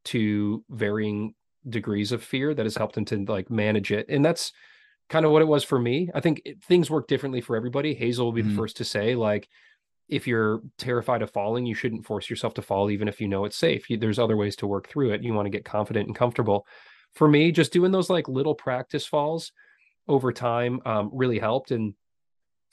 to 0.06 0.64
varying 0.70 1.34
degrees 1.68 2.12
of 2.12 2.22
fear 2.22 2.54
that 2.54 2.66
has 2.66 2.76
helped 2.76 2.96
him 2.96 3.04
to 3.06 3.24
like 3.24 3.50
manage 3.50 3.92
it. 3.92 4.06
And 4.08 4.24
that's 4.24 4.52
kind 5.08 5.24
of 5.24 5.32
what 5.32 5.42
it 5.42 5.48
was 5.48 5.64
for 5.64 5.78
me. 5.78 6.10
I 6.14 6.20
think 6.20 6.42
it, 6.44 6.62
things 6.62 6.90
work 6.90 7.08
differently 7.08 7.40
for 7.40 7.56
everybody. 7.56 7.94
Hazel 7.94 8.26
will 8.26 8.32
be 8.32 8.42
mm-hmm. 8.42 8.50
the 8.50 8.56
first 8.56 8.76
to 8.78 8.84
say 8.84 9.14
like 9.14 9.48
if 10.08 10.26
you're 10.26 10.60
terrified 10.78 11.22
of 11.22 11.30
falling, 11.30 11.66
you 11.66 11.74
shouldn't 11.74 12.04
force 12.04 12.28
yourself 12.28 12.54
to 12.54 12.62
fall, 12.62 12.90
even 12.90 13.08
if 13.08 13.20
you 13.20 13.28
know 13.28 13.44
it's 13.44 13.56
safe. 13.56 13.88
You, 13.88 13.96
there's 13.96 14.18
other 14.18 14.36
ways 14.36 14.56
to 14.56 14.66
work 14.66 14.88
through 14.88 15.12
it. 15.12 15.22
You 15.22 15.32
want 15.32 15.46
to 15.46 15.50
get 15.50 15.64
confident 15.64 16.06
and 16.06 16.16
comfortable. 16.16 16.66
For 17.14 17.26
me, 17.26 17.52
just 17.52 17.72
doing 17.72 17.92
those 17.92 18.10
like 18.10 18.28
little 18.28 18.54
practice 18.54 19.06
falls 19.06 19.52
over 20.06 20.32
time 20.32 20.80
um, 20.84 21.10
really 21.12 21.38
helped. 21.38 21.70
And, 21.70 21.94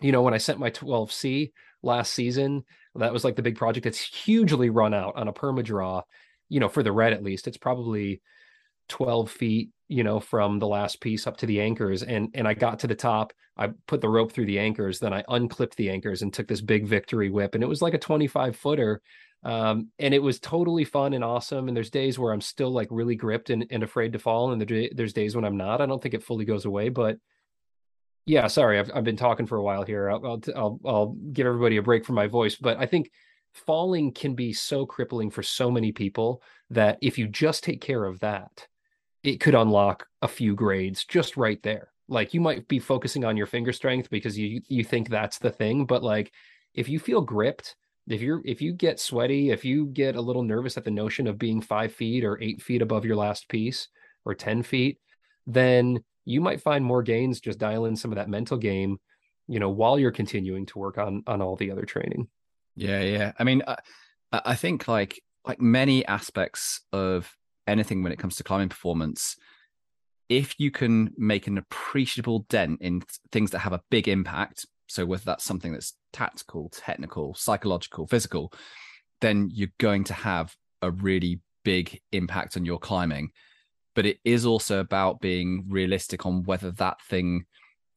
you 0.01 0.11
know, 0.11 0.21
when 0.21 0.33
I 0.33 0.39
sent 0.39 0.59
my 0.59 0.71
12C 0.71 1.51
last 1.83 2.13
season, 2.13 2.65
that 2.95 3.13
was 3.13 3.23
like 3.23 3.37
the 3.37 3.43
big 3.43 3.55
project 3.55 3.85
that's 3.85 4.01
hugely 4.01 4.69
run 4.69 4.93
out 4.93 5.15
on 5.15 5.29
a 5.29 5.33
perma 5.33 5.63
draw, 5.63 6.01
you 6.49 6.59
know, 6.59 6.67
for 6.67 6.83
the 6.83 6.91
red 6.91 7.13
at 7.13 7.23
least. 7.23 7.47
It's 7.47 7.57
probably 7.57 8.21
12 8.91 9.31
feet 9.31 9.69
you 9.87 10.03
know 10.03 10.19
from 10.19 10.59
the 10.59 10.67
last 10.67 10.99
piece 10.99 11.25
up 11.25 11.37
to 11.37 11.45
the 11.45 11.61
anchors 11.61 12.03
and 12.03 12.29
and 12.33 12.45
i 12.47 12.53
got 12.53 12.79
to 12.79 12.87
the 12.87 12.95
top. 12.95 13.33
I 13.57 13.69
put 13.87 14.01
the 14.01 14.09
rope 14.09 14.31
through 14.31 14.47
the 14.47 14.59
anchors 14.59 14.99
then 14.99 15.13
i 15.13 15.23
unclipped 15.29 15.77
the 15.77 15.89
anchors 15.89 16.21
and 16.21 16.33
took 16.33 16.47
this 16.47 16.61
big 16.61 16.85
victory 16.85 17.29
whip 17.29 17.55
and 17.55 17.63
it 17.63 17.67
was 17.67 17.81
like 17.81 17.93
a 17.93 17.97
25 17.99 18.55
footer. 18.55 19.01
Um, 19.43 19.87
and 19.97 20.13
it 20.13 20.21
was 20.21 20.39
totally 20.39 20.83
fun 20.83 21.13
and 21.13 21.23
awesome 21.23 21.67
and 21.67 21.75
there's 21.75 21.89
days 21.89 22.19
where 22.19 22.33
i'm 22.33 22.41
still 22.41 22.71
like 22.71 22.89
really 22.91 23.15
gripped 23.15 23.49
and, 23.49 23.65
and 23.71 23.81
afraid 23.81 24.13
to 24.13 24.19
fall 24.19 24.51
and 24.51 24.61
there's 24.61 25.13
days 25.13 25.35
when 25.35 25.45
i'm 25.45 25.57
not. 25.57 25.81
I 25.81 25.85
don't 25.85 26.01
think 26.01 26.13
it 26.13 26.23
fully 26.23 26.45
goes 26.45 26.65
away 26.65 26.89
but 26.89 27.17
yeah 28.25 28.47
sorry 28.47 28.77
i've, 28.77 28.91
I've 28.93 29.03
been 29.05 29.17
talking 29.17 29.47
for 29.47 29.57
a 29.57 29.63
while 29.63 29.83
here. 29.83 30.09
I'll, 30.09 30.25
I'll, 30.25 30.41
I'll 30.55 30.79
i'll 30.85 31.15
give 31.33 31.47
everybody 31.47 31.77
a 31.77 31.81
break 31.81 32.05
from 32.05 32.15
my 32.15 32.27
voice 32.27 32.55
but 32.55 32.77
i 32.77 32.85
think 32.85 33.09
falling 33.53 34.13
can 34.13 34.35
be 34.35 34.53
so 34.53 34.85
crippling 34.85 35.29
for 35.29 35.43
so 35.43 35.71
many 35.71 35.91
people 35.91 36.41
that 36.69 36.97
if 37.01 37.17
you 37.17 37.27
just 37.27 37.63
take 37.63 37.81
care 37.81 38.05
of 38.05 38.19
that 38.19 38.67
it 39.23 39.39
could 39.39 39.55
unlock 39.55 40.07
a 40.21 40.27
few 40.27 40.55
grades 40.55 41.05
just 41.05 41.37
right 41.37 41.61
there. 41.63 41.89
Like 42.07 42.33
you 42.33 42.41
might 42.41 42.67
be 42.67 42.79
focusing 42.79 43.23
on 43.23 43.37
your 43.37 43.45
finger 43.45 43.71
strength 43.71 44.09
because 44.09 44.37
you 44.37 44.61
you 44.67 44.83
think 44.83 45.09
that's 45.09 45.37
the 45.39 45.51
thing, 45.51 45.85
but 45.85 46.03
like 46.03 46.31
if 46.73 46.89
you 46.89 46.99
feel 46.99 47.21
gripped, 47.21 47.75
if 48.07 48.21
you're 48.21 48.41
if 48.43 48.61
you 48.61 48.73
get 48.73 48.99
sweaty, 48.99 49.51
if 49.51 49.63
you 49.63 49.85
get 49.87 50.15
a 50.15 50.21
little 50.21 50.43
nervous 50.43 50.77
at 50.77 50.83
the 50.83 50.91
notion 50.91 51.27
of 51.27 51.37
being 51.37 51.61
five 51.61 51.93
feet 51.93 52.25
or 52.25 52.41
eight 52.41 52.61
feet 52.61 52.81
above 52.81 53.05
your 53.05 53.15
last 53.15 53.47
piece 53.47 53.87
or 54.25 54.33
ten 54.33 54.63
feet, 54.63 54.99
then 55.47 56.03
you 56.25 56.41
might 56.41 56.61
find 56.61 56.83
more 56.83 57.03
gains 57.03 57.39
just 57.39 57.59
dial 57.59 57.85
in 57.85 57.95
some 57.95 58.11
of 58.11 58.17
that 58.17 58.29
mental 58.29 58.57
game, 58.57 58.99
you 59.47 59.59
know, 59.59 59.69
while 59.69 59.97
you're 59.97 60.11
continuing 60.11 60.65
to 60.67 60.79
work 60.79 60.97
on 60.97 61.23
on 61.27 61.41
all 61.41 61.55
the 61.55 61.71
other 61.71 61.85
training. 61.85 62.27
Yeah, 62.75 63.01
yeah. 63.01 63.31
I 63.37 63.43
mean, 63.43 63.63
I, 63.67 63.77
I 64.31 64.55
think 64.55 64.87
like 64.87 65.21
like 65.45 65.61
many 65.61 66.05
aspects 66.05 66.81
of 66.91 67.33
anything 67.67 68.03
when 68.03 68.11
it 68.11 68.19
comes 68.19 68.35
to 68.35 68.43
climbing 68.43 68.69
performance, 68.69 69.35
if 70.29 70.59
you 70.59 70.71
can 70.71 71.13
make 71.17 71.47
an 71.47 71.57
appreciable 71.57 72.45
dent 72.49 72.81
in 72.81 73.03
things 73.31 73.51
that 73.51 73.59
have 73.59 73.73
a 73.73 73.81
big 73.89 74.07
impact, 74.07 74.65
so 74.87 75.05
whether 75.05 75.23
that's 75.25 75.43
something 75.43 75.73
that's 75.73 75.93
tactical, 76.13 76.69
technical, 76.69 77.33
psychological, 77.33 78.07
physical, 78.07 78.53
then 79.19 79.49
you're 79.51 79.69
going 79.77 80.03
to 80.05 80.13
have 80.13 80.55
a 80.81 80.91
really 80.91 81.41
big 81.63 82.01
impact 82.11 82.57
on 82.57 82.65
your 82.65 82.79
climbing. 82.79 83.31
But 83.93 84.05
it 84.05 84.19
is 84.23 84.45
also 84.45 84.79
about 84.79 85.21
being 85.21 85.65
realistic 85.67 86.25
on 86.25 86.43
whether 86.43 86.71
that 86.71 87.01
thing 87.01 87.45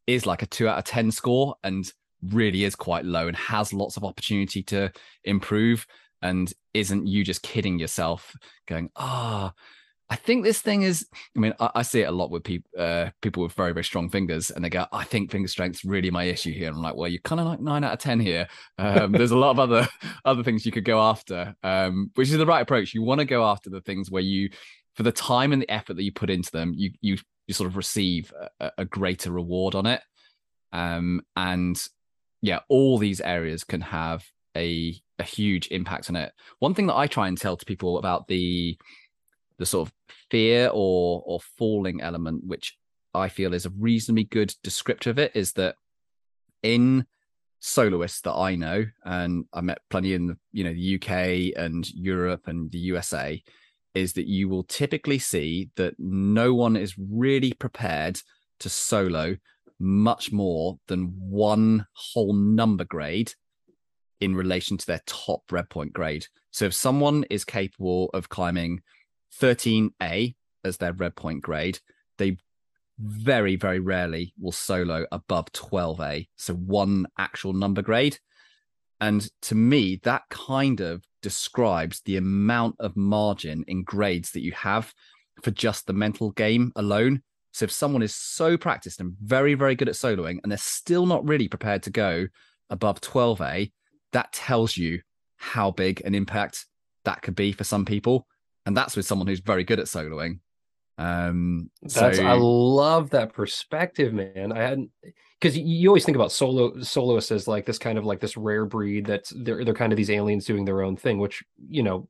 is 0.07 0.27
like 0.27 0.43
a 0.43 0.47
two 0.47 0.69
out 0.69 0.79
of 0.79 0.85
10 0.85 1.11
score 1.13 1.55
and 1.63 1.91
really 2.31 2.65
is 2.65 2.75
quite 2.75 3.05
low 3.05 3.29
and 3.29 3.37
has 3.37 3.73
lots 3.73 3.97
of 3.97 4.05
opportunity 4.05 4.63
to 4.63 4.91
improve 5.25 5.87
and 6.25 6.53
isn't 6.73 7.07
you 7.07 7.23
just 7.23 7.43
kidding 7.43 7.79
yourself 7.79 8.35
going 8.67 8.91
ah 8.97 9.53
oh, 9.53 9.63
I 10.11 10.17
think 10.17 10.45
this 10.45 10.61
thing 10.61 10.83
is. 10.83 11.07
I 11.35 11.41
mean, 11.41 11.55
I, 11.59 11.71
I 11.77 11.83
see 11.83 12.03
it 12.03 12.09
a 12.09 12.13
lot 12.13 12.31
with 12.31 12.45
people, 12.45 12.71
uh, 12.79 13.11
people 13.23 13.43
with 13.43 13.53
very, 13.55 13.73
very 13.73 13.85
strong 13.85 14.11
fingers, 14.11 14.51
and 14.51 14.63
they 14.63 14.69
go, 14.69 14.87
"I 14.93 15.03
think 15.05 15.31
finger 15.31 15.49
strength's 15.49 15.85
really 15.85 16.11
my 16.11 16.25
issue 16.25 16.53
here." 16.53 16.69
And 16.69 16.77
I'm 16.77 16.83
like, 16.83 16.95
"Well, 16.95 17.09
you're 17.09 17.23
kind 17.23 17.41
of 17.41 17.47
like 17.47 17.61
nine 17.61 17.85
out 17.85 17.95
of 17.95 17.99
ten 18.01 18.21
here. 18.21 18.47
Um, 18.79 19.13
there's 19.13 19.31
a 19.31 19.37
lot 19.37 19.51
of 19.51 19.59
other 19.59 19.89
other 20.25 20.43
things 20.43 20.67
you 20.67 20.73
could 20.73 20.85
go 20.85 21.01
after, 21.01 21.55
um, 21.63 22.11
which 22.15 22.29
is 22.31 22.37
the 22.37 22.47
right 22.47 22.61
approach. 22.61 22.93
You 22.93 23.03
want 23.03 23.21
to 23.21 23.25
go 23.25 23.45
after 23.45 23.71
the 23.71 23.81
things 23.81 24.11
where 24.11 24.23
you, 24.23 24.51
for 24.95 25.05
the 25.05 25.13
time 25.13 25.53
and 25.53 25.63
the 25.63 25.71
effort 25.71 25.95
that 25.95 26.05
you 26.05 26.13
put 26.13 26.31
into 26.31 26.51
them, 26.53 26.75
you 26.77 26.91
you 27.01 27.17
you 27.47 27.55
sort 27.55 27.69
of 27.69 27.77
receive 27.77 28.33
a, 28.61 28.73
a 28.79 28.85
greater 28.85 29.33
reward 29.33 29.75
on 29.75 29.87
it. 29.87 30.03
Um, 30.73 31.23
and 31.35 31.83
yeah, 32.43 32.61
all 32.69 32.99
these 32.99 33.23
areas 33.23 33.65
can 33.65 33.81
have 33.81 34.23
a 34.57 35.01
a 35.19 35.23
huge 35.23 35.69
impact 35.69 36.09
on 36.11 36.17
it. 36.17 36.33
One 36.59 36.75
thing 36.75 36.87
that 36.89 36.97
I 36.97 37.07
try 37.07 37.29
and 37.29 37.39
tell 37.39 37.57
to 37.57 37.65
people 37.65 37.99
about 37.99 38.29
the 38.29 38.79
the 39.59 39.67
sort 39.67 39.89
of 39.89 39.95
fear 40.31 40.69
or 40.73 41.23
or 41.25 41.41
falling 41.59 42.01
element, 42.01 42.45
which 42.45 42.77
I 43.13 43.29
feel 43.29 43.55
is 43.55 43.67
a 43.67 43.71
reasonably 43.71 44.25
good 44.25 44.55
descriptor 44.65 45.09
of 45.09 45.19
it, 45.19 45.33
is 45.35 45.53
that 45.53 45.77
in 46.63 47.07
soloists 47.61 48.21
that 48.23 48.35
I 48.35 48.57
know, 48.57 48.85
and 49.05 49.45
I 49.53 49.61
met 49.61 49.79
plenty 49.91 50.15
in 50.15 50.27
the 50.27 50.39
you 50.53 50.65
know 50.65 50.75
the 50.75 50.97
UK 50.97 51.57
and 51.57 51.89
Europe 51.91 52.47
and 52.47 52.71
the 52.71 52.79
USA, 52.79 53.43
is 53.95 54.15
that 54.15 54.27
you 54.27 54.49
will 54.49 54.65
typically 54.65 55.19
see 55.19 55.71
that 55.77 55.95
no 55.99 56.55
one 56.55 56.77
is 56.77 56.95
really 56.99 57.53
prepared 57.53 58.21
to 58.61 58.69
solo 58.69 59.37
much 59.79 60.33
more 60.33 60.79
than 60.87 61.13
one 61.19 61.87
whole 61.93 62.33
number 62.33 62.85
grade 62.85 63.33
in 64.25 64.35
relation 64.35 64.77
to 64.79 64.87
their 64.87 65.03
top 65.07 65.43
red 65.53 65.69
point 65.69 65.93
grade. 65.93 66.27
So 66.51 66.65
if 66.65 66.75
someone 66.75 67.25
is 67.31 67.45
capable 67.45 68.11
of 68.15 68.29
climbing 68.29 68.83
13A 69.41 70.35
as 70.65 70.77
their 70.79 70.93
red 70.93 71.15
point 71.15 71.43
grade, 71.43 71.79
they 72.17 72.39
very, 72.99 73.57
very 73.57 73.81
rarely 73.81 74.33
will 74.41 74.53
solo 74.53 75.05
above 75.13 75.47
12A, 75.53 76.29
so 76.37 76.55
one 76.55 77.07
actual 77.19 77.53
number 77.53 77.83
grade. 77.83 78.19
And 79.01 79.29
to 79.43 79.55
me, 79.55 80.01
that 80.05 80.23
kind 80.31 80.81
of 80.81 81.05
describes 81.21 82.01
the 82.05 82.17
amount 82.17 82.77
of 82.79 82.97
margin 82.97 83.65
in 83.67 83.83
grades 83.83 84.31
that 84.31 84.43
you 84.43 84.53
have 84.53 84.95
for 85.43 85.51
just 85.51 85.87
the 85.87 85.93
mental 85.93 86.31
game 86.31 86.73
alone. 86.77 87.23
So 87.53 87.65
if 87.65 87.73
someone 87.73 88.03
is 88.03 88.15
so 88.15 88.57
practiced 88.57 89.01
and 89.01 89.15
very, 89.23 89.55
very 89.55 89.75
good 89.75 89.89
at 89.89 89.97
soloing 89.97 90.39
and 90.43 90.51
they're 90.51 90.59
still 90.59 91.05
not 91.05 91.27
really 91.27 91.49
prepared 91.49 91.83
to 91.83 91.91
go 91.91 92.29
above 92.71 93.01
12A, 93.01 93.73
that 94.15 94.33
tells 94.33 94.77
you 94.77 95.01
how 95.37 95.71
big 95.71 96.01
an 96.05 96.15
impact 96.15 96.67
that 97.05 97.21
could 97.21 97.37
be 97.37 97.53
for 97.53 97.65
some 97.65 97.85
people. 97.85 98.27
And 98.65 98.77
that's 98.77 98.97
with 98.97 99.05
someone 99.05 99.29
who's 99.29 99.41
very 99.41 99.63
good 99.63 99.79
at 99.79 99.87
soloing. 99.87 100.39
Um, 100.97 101.71
that's 101.83 102.19
so... 102.19 102.27
I 102.27 102.35
love 102.35 103.11
that 103.11 103.33
perspective, 103.33 104.15
man. 104.15 104.53
I 104.53 104.61
hadn't 104.63 104.91
because 105.41 105.59
you 105.59 105.89
always 105.89 106.05
think 106.05 106.17
about 106.17 106.33
solo 106.33 106.81
soloists 106.81 107.33
as 107.33 107.49
like 107.49 107.67
this 107.67 107.79
kind 107.79 107.99
of 107.99 108.05
like 108.05 108.21
this 108.21 108.37
rare 108.37 108.65
breed 108.65 109.05
that's 109.05 109.33
they're 109.37 109.65
they're 109.65 109.75
kind 109.75 109.93
of 109.93 109.97
these 109.97 110.11
aliens 110.11 110.47
doing 110.47 110.65
their 110.65 110.83
own 110.83 110.97
thing, 110.97 111.19
which 111.19 111.43
you 111.69 111.83
know 111.83 112.09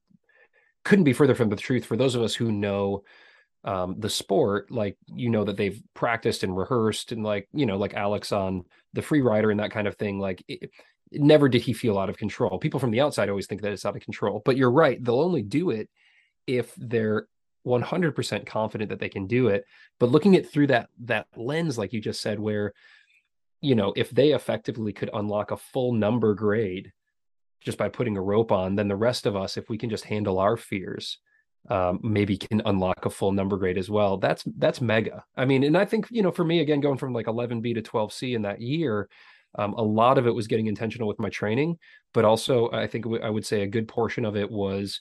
couldn't 0.84 1.04
be 1.04 1.14
further 1.14 1.34
from 1.34 1.48
the 1.48 1.56
truth 1.56 1.86
for 1.86 1.96
those 1.96 2.14
of 2.14 2.22
us 2.22 2.34
who 2.34 2.52
know 2.52 3.02
um, 3.64 3.96
the 3.98 4.10
sport. 4.10 4.70
Like 4.70 4.98
you 5.06 5.30
know 5.30 5.44
that 5.44 5.56
they've 5.56 5.82
practiced 5.94 6.44
and 6.44 6.56
rehearsed, 6.56 7.10
and 7.10 7.24
like 7.24 7.48
you 7.54 7.64
know 7.64 7.78
like 7.78 7.94
Alex 7.94 8.30
on 8.32 8.64
the 8.92 9.00
Freerider 9.00 9.50
and 9.50 9.60
that 9.60 9.72
kind 9.72 9.88
of 9.88 9.96
thing. 9.96 10.20
Like 10.20 10.44
it, 10.46 10.70
never 11.12 11.48
did 11.48 11.62
he 11.62 11.72
feel 11.72 11.98
out 11.98 12.10
of 12.10 12.16
control. 12.16 12.58
People 12.58 12.80
from 12.80 12.90
the 12.90 13.00
outside 13.00 13.28
always 13.28 13.46
think 13.46 13.62
that 13.62 13.72
it's 13.72 13.86
out 13.86 13.96
of 13.96 14.02
control, 14.02 14.42
but 14.44 14.56
you're 14.56 14.70
right. 14.70 15.02
They'll 15.02 15.20
only 15.20 15.42
do 15.42 15.70
it 15.70 15.88
if 16.46 16.74
they're 16.76 17.26
100% 17.66 18.46
confident 18.46 18.90
that 18.90 18.98
they 18.98 19.08
can 19.08 19.26
do 19.26 19.48
it 19.48 19.64
but 19.98 20.10
looking 20.10 20.36
at 20.36 20.50
through 20.50 20.66
that 20.66 20.88
that 21.00 21.26
lens 21.36 21.78
like 21.78 21.92
you 21.92 22.00
just 22.00 22.20
said 22.20 22.38
where 22.38 22.74
you 23.60 23.74
know 23.74 23.92
if 23.96 24.10
they 24.10 24.32
effectively 24.32 24.92
could 24.92 25.10
unlock 25.14 25.50
a 25.50 25.56
full 25.56 25.92
number 25.92 26.34
grade 26.34 26.92
just 27.62 27.78
by 27.78 27.88
putting 27.88 28.16
a 28.16 28.22
rope 28.22 28.52
on 28.52 28.76
then 28.76 28.88
the 28.88 28.96
rest 28.96 29.24
of 29.24 29.34
us 29.34 29.56
if 29.56 29.70
we 29.70 29.78
can 29.78 29.88
just 29.88 30.04
handle 30.04 30.38
our 30.38 30.56
fears 30.56 31.18
um, 31.70 31.98
maybe 32.02 32.36
can 32.36 32.60
unlock 32.66 33.06
a 33.06 33.10
full 33.10 33.32
number 33.32 33.56
grade 33.56 33.78
as 33.78 33.88
well 33.88 34.18
that's 34.18 34.44
that's 34.58 34.82
mega 34.82 35.24
i 35.34 35.46
mean 35.46 35.64
and 35.64 35.78
i 35.78 35.86
think 35.86 36.06
you 36.10 36.22
know 36.22 36.30
for 36.30 36.44
me 36.44 36.60
again 36.60 36.80
going 36.80 36.98
from 36.98 37.14
like 37.14 37.24
11b 37.24 37.74
to 37.74 37.80
12c 37.80 38.36
in 38.36 38.42
that 38.42 38.60
year 38.60 39.08
um, 39.56 39.74
a 39.74 39.82
lot 39.82 40.18
of 40.18 40.26
it 40.26 40.34
was 40.34 40.46
getting 40.46 40.66
intentional 40.66 41.08
with 41.08 41.18
my 41.18 41.30
training 41.30 41.78
but 42.12 42.24
also 42.24 42.70
i 42.72 42.86
think 42.86 43.06
i 43.22 43.30
would 43.30 43.46
say 43.46 43.62
a 43.62 43.66
good 43.66 43.88
portion 43.88 44.24
of 44.24 44.36
it 44.36 44.50
was 44.50 45.00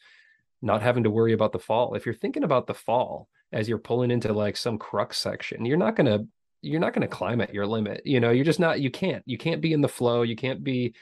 not 0.63 0.81
having 0.81 1.03
to 1.03 1.11
worry 1.11 1.33
about 1.33 1.51
the 1.51 1.59
fall. 1.59 1.93
If 1.93 2.05
you're 2.05 2.15
thinking 2.15 2.43
about 2.43 2.65
the 2.65 2.73
fall 2.73 3.27
as 3.51 3.67
you're 3.67 3.77
pulling 3.77 4.09
into 4.09 4.33
like 4.33 4.57
some 4.57 4.79
crux 4.79 5.17
section, 5.17 5.65
you're 5.65 5.77
not 5.77 5.95
going 5.95 6.07
to 6.07 6.25
you're 6.61 6.79
not 6.79 6.93
going 6.93 7.01
to 7.01 7.13
climb 7.13 7.41
at 7.41 7.53
your 7.53 7.67
limit. 7.67 8.01
You 8.05 8.21
know, 8.21 8.31
you're 8.31 8.45
just 8.45 8.61
not 8.61 8.79
you 8.79 8.89
can't. 8.89 9.21
You 9.25 9.37
can't 9.37 9.61
be 9.61 9.73
in 9.73 9.81
the 9.81 9.89
flow. 9.89 10.21
You 10.21 10.37
can't 10.37 10.63
be 10.63 10.95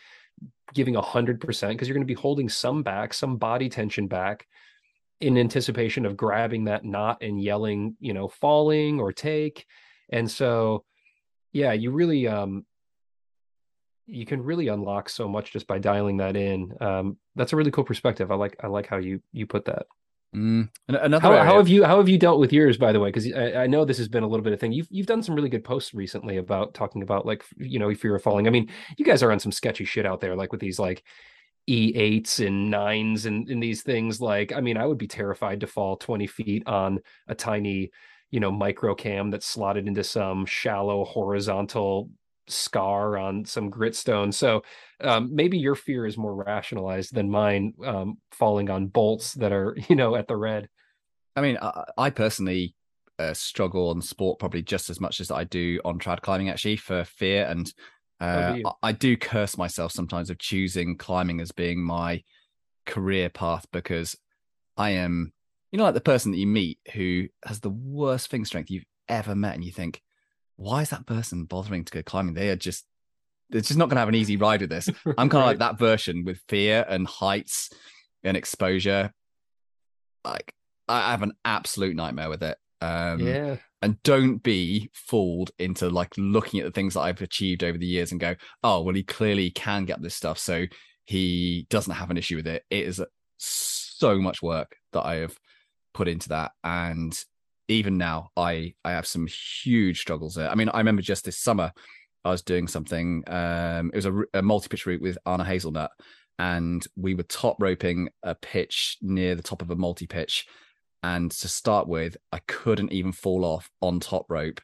giving 0.73 0.95
a 0.95 1.01
100% 1.01 1.39
because 1.39 1.87
you're 1.87 1.93
going 1.93 2.07
to 2.07 2.13
be 2.13 2.19
holding 2.19 2.49
some 2.49 2.81
back, 2.81 3.13
some 3.13 3.37
body 3.37 3.69
tension 3.69 4.07
back 4.07 4.47
in 5.19 5.37
anticipation 5.37 6.07
of 6.07 6.17
grabbing 6.17 6.63
that 6.63 6.83
knot 6.83 7.21
and 7.21 7.39
yelling, 7.39 7.95
you 7.99 8.13
know, 8.13 8.27
falling 8.27 8.99
or 8.99 9.13
take. 9.13 9.67
And 10.09 10.29
so 10.29 10.83
yeah, 11.53 11.73
you 11.73 11.91
really 11.91 12.27
um 12.27 12.65
you 14.05 14.25
can 14.25 14.43
really 14.43 14.67
unlock 14.67 15.09
so 15.09 15.27
much 15.27 15.51
just 15.51 15.67
by 15.67 15.79
dialing 15.79 16.17
that 16.17 16.35
in. 16.35 16.73
Um, 16.81 17.17
that's 17.35 17.53
a 17.53 17.55
really 17.55 17.71
cool 17.71 17.83
perspective. 17.83 18.31
I 18.31 18.35
like 18.35 18.57
I 18.63 18.67
like 18.67 18.87
how 18.87 18.97
you 18.97 19.21
you 19.31 19.47
put 19.47 19.65
that. 19.65 19.85
Mm. 20.35 20.69
Another 20.87 21.19
how, 21.19 21.43
how, 21.43 21.57
have 21.57 21.67
you 21.67 21.83
how 21.83 21.97
have 21.97 22.07
you 22.07 22.17
dealt 22.17 22.39
with 22.39 22.53
yours 22.53 22.77
by 22.77 22.93
the 22.93 22.99
way? 22.99 23.09
Because 23.09 23.31
I, 23.33 23.63
I, 23.63 23.67
know 23.67 23.83
this 23.83 23.97
has 23.97 24.07
been 24.07 24.23
a 24.23 24.27
little 24.27 24.43
bit 24.43 24.53
of 24.53 24.61
thing. 24.61 24.71
You've 24.71 24.87
you've 24.89 25.07
done 25.07 25.21
some 25.21 25.35
really 25.35 25.49
good 25.49 25.63
posts 25.63 25.93
recently 25.93 26.37
about 26.37 26.73
talking 26.73 27.03
about 27.03 27.25
like 27.25 27.43
you 27.57 27.79
know 27.79 27.93
fear 27.93 28.15
of 28.15 28.23
falling. 28.23 28.47
I 28.47 28.49
mean, 28.49 28.69
you 28.97 29.03
guys 29.03 29.21
are 29.23 29.31
on 29.31 29.39
some 29.39 29.51
sketchy 29.51 29.83
shit 29.83 30.05
out 30.05 30.21
there, 30.21 30.35
like 30.35 30.53
with 30.53 30.61
these 30.61 30.79
like 30.79 31.03
e 31.67 31.91
eights 31.95 32.39
and 32.39 32.71
nines 32.71 33.25
and, 33.25 33.49
and 33.49 33.61
these 33.61 33.81
things. 33.83 34.21
Like, 34.21 34.53
I 34.53 34.61
mean, 34.61 34.77
I 34.77 34.85
would 34.85 34.97
be 34.97 35.07
terrified 35.07 35.59
to 35.61 35.67
fall 35.67 35.97
twenty 35.97 36.27
feet 36.27 36.65
on 36.65 36.99
a 37.27 37.35
tiny 37.35 37.91
you 38.29 38.39
know 38.39 38.51
micro 38.51 38.95
cam 38.95 39.31
that's 39.31 39.45
slotted 39.45 39.85
into 39.85 40.03
some 40.03 40.45
shallow 40.45 41.03
horizontal 41.03 42.09
scar 42.51 43.17
on 43.17 43.45
some 43.45 43.71
gritstone. 43.71 44.33
So 44.33 44.63
um, 45.01 45.33
maybe 45.33 45.57
your 45.57 45.75
fear 45.75 46.05
is 46.05 46.17
more 46.17 46.35
rationalized 46.35 47.13
than 47.13 47.29
mine, 47.29 47.73
um, 47.85 48.17
falling 48.31 48.69
on 48.69 48.87
bolts 48.87 49.33
that 49.35 49.51
are 49.51 49.75
you 49.89 49.95
know 49.95 50.15
at 50.15 50.27
the 50.27 50.37
red. 50.37 50.69
I 51.35 51.41
mean, 51.41 51.57
I, 51.61 51.85
I 51.97 52.09
personally 52.09 52.75
uh, 53.17 53.33
struggle 53.33 53.89
on 53.89 54.01
sport 54.01 54.39
probably 54.39 54.61
just 54.61 54.89
as 54.89 54.99
much 54.99 55.19
as 55.19 55.31
I 55.31 55.43
do 55.45 55.79
on 55.85 55.99
trad 55.99 56.21
climbing 56.21 56.49
actually 56.49 56.77
for 56.77 57.03
fear, 57.03 57.45
and 57.45 57.71
uh, 58.19 58.57
oh, 58.63 58.75
I, 58.83 58.89
I 58.89 58.91
do 58.91 59.17
curse 59.17 59.57
myself 59.57 59.91
sometimes 59.91 60.29
of 60.29 60.37
choosing 60.37 60.97
climbing 60.97 61.41
as 61.41 61.51
being 61.51 61.83
my 61.83 62.23
career 62.85 63.29
path 63.29 63.65
because 63.71 64.17
I 64.77 64.91
am, 64.91 65.33
you 65.71 65.77
know, 65.77 65.85
like 65.85 65.93
the 65.93 66.01
person 66.01 66.31
that 66.31 66.37
you 66.37 66.47
meet 66.47 66.79
who 66.93 67.27
has 67.45 67.59
the 67.59 67.69
worst 67.69 68.29
finger 68.29 68.45
strength 68.45 68.69
you've 68.69 68.85
ever 69.07 69.35
met, 69.35 69.55
and 69.55 69.63
you 69.63 69.71
think 69.71 70.01
why 70.61 70.83
is 70.83 70.89
that 70.91 71.07
person 71.07 71.45
bothering 71.45 71.83
to 71.85 71.91
go 71.91 72.03
climbing? 72.03 72.35
They 72.35 72.49
are 72.49 72.55
just 72.55 72.85
they're 73.49 73.61
just 73.61 73.77
not 73.77 73.89
going 73.89 73.95
to 73.95 74.01
have 74.01 74.09
an 74.09 74.15
easy 74.15 74.37
ride 74.37 74.61
with 74.61 74.69
this. 74.69 74.87
I'm 75.17 75.27
kind 75.27 75.41
of 75.41 75.45
like 75.47 75.59
that 75.59 75.77
version 75.77 76.23
with 76.23 76.39
fear 76.47 76.85
and 76.87 77.05
heights 77.05 77.69
and 78.23 78.37
exposure. 78.37 79.11
Like 80.23 80.53
I 80.87 81.11
have 81.11 81.23
an 81.23 81.33
absolute 81.43 81.95
nightmare 81.95 82.29
with 82.29 82.43
it. 82.43 82.57
Um, 82.79 83.19
yeah. 83.19 83.57
And 83.81 84.01
don't 84.03 84.37
be 84.37 84.89
fooled 84.93 85.51
into 85.57 85.89
like 85.89 86.13
looking 86.17 86.59
at 86.59 86.65
the 86.65 86.71
things 86.71 86.93
that 86.93 87.01
I've 87.01 87.21
achieved 87.21 87.63
over 87.63 87.77
the 87.77 87.87
years 87.87 88.11
and 88.11 88.21
go, 88.21 88.35
oh, 88.63 88.83
well, 88.83 88.95
he 88.95 89.03
clearly 89.03 89.49
can 89.49 89.85
get 89.85 90.01
this 90.01 90.15
stuff. 90.15 90.37
So 90.37 90.65
he 91.05 91.65
doesn't 91.69 91.93
have 91.93 92.11
an 92.11 92.17
issue 92.17 92.35
with 92.37 92.47
it. 92.47 92.63
It 92.69 92.85
is 92.85 93.03
so 93.37 94.19
much 94.19 94.41
work 94.41 94.77
that 94.93 95.05
I 95.05 95.15
have 95.15 95.35
put 95.93 96.07
into 96.07 96.29
that. 96.29 96.51
And 96.63 97.19
even 97.71 97.97
now, 97.97 98.29
I 98.37 98.73
I 98.83 98.91
have 98.91 99.07
some 99.07 99.27
huge 99.27 99.99
struggles 100.01 100.35
there. 100.35 100.49
I 100.49 100.55
mean, 100.55 100.69
I 100.69 100.77
remember 100.77 101.01
just 101.01 101.25
this 101.25 101.37
summer, 101.37 101.71
I 102.23 102.31
was 102.31 102.41
doing 102.41 102.67
something. 102.67 103.23
Um, 103.27 103.91
it 103.93 103.97
was 103.97 104.05
a, 104.05 104.23
a 104.33 104.41
multi 104.41 104.67
pitch 104.67 104.85
route 104.85 105.01
with 105.01 105.17
anna 105.25 105.43
Hazelnutt, 105.43 105.89
and 106.37 106.85
we 106.95 107.15
were 107.15 107.23
top 107.23 107.57
roping 107.59 108.09
a 108.23 108.35
pitch 108.35 108.97
near 109.01 109.35
the 109.35 109.43
top 109.43 109.61
of 109.61 109.71
a 109.71 109.75
multi 109.75 110.07
pitch. 110.07 110.45
And 111.03 111.31
to 111.31 111.47
start 111.47 111.87
with, 111.87 112.15
I 112.31 112.39
couldn't 112.47 112.91
even 112.91 113.11
fall 113.11 113.43
off 113.43 113.71
on 113.81 113.99
top 113.99 114.27
rope 114.29 114.61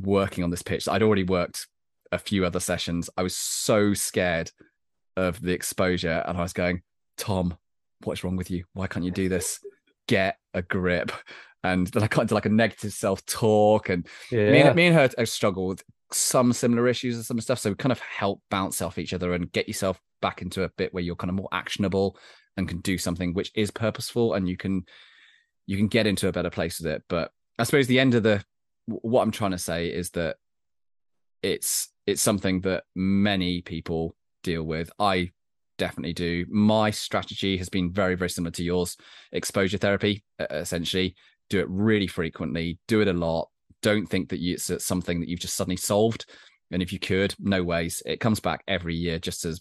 working 0.00 0.42
on 0.42 0.50
this 0.50 0.62
pitch. 0.62 0.88
I'd 0.88 1.02
already 1.02 1.24
worked 1.24 1.66
a 2.10 2.18
few 2.18 2.46
other 2.46 2.60
sessions. 2.60 3.10
I 3.16 3.22
was 3.22 3.36
so 3.36 3.92
scared 3.92 4.50
of 5.16 5.40
the 5.40 5.52
exposure, 5.52 6.24
and 6.26 6.38
I 6.38 6.42
was 6.42 6.54
going, 6.54 6.82
Tom, 7.18 7.56
what's 8.04 8.24
wrong 8.24 8.36
with 8.36 8.50
you? 8.50 8.64
Why 8.72 8.86
can't 8.86 9.04
you 9.04 9.10
do 9.10 9.28
this? 9.28 9.60
Get 10.06 10.38
a 10.54 10.62
grip 10.62 11.12
and 11.64 11.86
then 11.88 12.02
I 12.02 12.06
got 12.06 12.22
into 12.22 12.34
like 12.34 12.46
a 12.46 12.50
negative 12.50 12.92
self 12.92 13.24
talk. 13.26 13.88
And 13.88 14.06
yeah. 14.30 14.52
me, 14.52 14.60
and, 14.60 14.76
me 14.76 14.86
and 14.86 14.94
her 14.94 15.10
have 15.18 15.28
struggled 15.28 15.68
with 15.68 15.84
some 16.12 16.52
similar 16.52 16.86
issues 16.86 17.16
and 17.16 17.24
some 17.24 17.40
stuff. 17.40 17.58
So 17.58 17.70
we 17.70 17.76
kind 17.76 17.90
of 17.90 18.00
help 18.00 18.42
bounce 18.50 18.82
off 18.82 18.98
each 18.98 19.14
other 19.14 19.32
and 19.32 19.50
get 19.50 19.66
yourself 19.66 19.98
back 20.20 20.42
into 20.42 20.62
a 20.62 20.68
bit 20.68 20.92
where 20.92 21.02
you're 21.02 21.16
kind 21.16 21.30
of 21.30 21.36
more 21.36 21.48
actionable 21.52 22.18
and 22.56 22.68
can 22.68 22.78
do 22.80 22.98
something 22.98 23.32
which 23.32 23.50
is 23.54 23.70
purposeful 23.70 24.34
and 24.34 24.48
you 24.48 24.56
can 24.56 24.84
you 25.66 25.76
can 25.76 25.88
get 25.88 26.06
into 26.06 26.28
a 26.28 26.32
better 26.32 26.50
place 26.50 26.78
with 26.78 26.92
it. 26.92 27.02
But 27.08 27.32
I 27.58 27.64
suppose 27.64 27.86
the 27.86 27.98
end 27.98 28.14
of 28.14 28.22
the 28.22 28.44
what 28.86 29.22
I'm 29.22 29.32
trying 29.32 29.52
to 29.52 29.58
say 29.58 29.88
is 29.88 30.10
that 30.10 30.36
it's 31.42 31.88
it's 32.06 32.20
something 32.20 32.60
that 32.60 32.84
many 32.94 33.62
people 33.62 34.14
deal 34.42 34.62
with. 34.62 34.90
I 34.98 35.30
definitely 35.78 36.12
do. 36.12 36.46
My 36.50 36.90
strategy 36.90 37.56
has 37.56 37.68
been 37.68 37.92
very, 37.92 38.14
very 38.14 38.30
similar 38.30 38.52
to 38.52 38.64
yours. 38.64 38.96
Exposure 39.32 39.78
therapy, 39.78 40.24
essentially, 40.38 41.16
do 41.50 41.60
it 41.60 41.68
really 41.68 42.06
frequently, 42.06 42.78
do 42.88 43.00
it 43.00 43.08
a 43.08 43.12
lot. 43.12 43.48
Don't 43.82 44.06
think 44.06 44.30
that 44.30 44.40
it's 44.40 44.70
uh, 44.70 44.78
something 44.78 45.20
that 45.20 45.28
you've 45.28 45.40
just 45.40 45.54
suddenly 45.54 45.76
solved. 45.76 46.26
And 46.70 46.82
if 46.82 46.92
you 46.92 46.98
could, 46.98 47.34
no 47.38 47.62
ways. 47.62 48.02
It 48.06 48.20
comes 48.20 48.40
back 48.40 48.64
every 48.66 48.94
year 48.94 49.18
just 49.18 49.44
as 49.44 49.60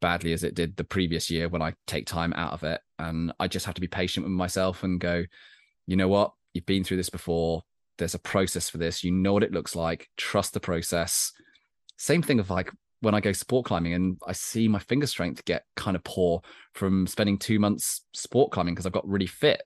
badly 0.00 0.32
as 0.32 0.44
it 0.44 0.54
did 0.54 0.76
the 0.76 0.84
previous 0.84 1.30
year 1.30 1.48
when 1.48 1.62
I 1.62 1.72
take 1.86 2.06
time 2.06 2.32
out 2.34 2.52
of 2.52 2.62
it. 2.62 2.80
And 2.98 3.32
I 3.40 3.48
just 3.48 3.66
have 3.66 3.74
to 3.76 3.80
be 3.80 3.88
patient 3.88 4.24
with 4.24 4.32
myself 4.32 4.82
and 4.84 5.00
go, 5.00 5.24
you 5.86 5.96
know 5.96 6.08
what? 6.08 6.32
You've 6.52 6.66
been 6.66 6.84
through 6.84 6.98
this 6.98 7.10
before. 7.10 7.62
There's 7.96 8.14
a 8.14 8.18
process 8.18 8.68
for 8.68 8.78
this. 8.78 9.02
You 9.02 9.12
know 9.12 9.32
what 9.32 9.42
it 9.42 9.52
looks 9.52 9.74
like. 9.74 10.08
Trust 10.16 10.52
the 10.52 10.60
process. 10.60 11.32
Same 11.96 12.22
thing 12.22 12.40
of 12.40 12.50
like 12.50 12.70
when 13.00 13.14
I 13.14 13.20
go 13.20 13.32
sport 13.32 13.66
climbing 13.66 13.94
and 13.94 14.18
I 14.26 14.32
see 14.32 14.66
my 14.66 14.78
finger 14.78 15.06
strength 15.06 15.44
get 15.44 15.64
kind 15.76 15.96
of 15.96 16.04
poor 16.04 16.40
from 16.72 17.06
spending 17.06 17.38
two 17.38 17.58
months 17.58 18.02
sport 18.12 18.50
climbing 18.50 18.74
because 18.74 18.86
I've 18.86 18.92
got 18.92 19.08
really 19.08 19.26
fit 19.26 19.62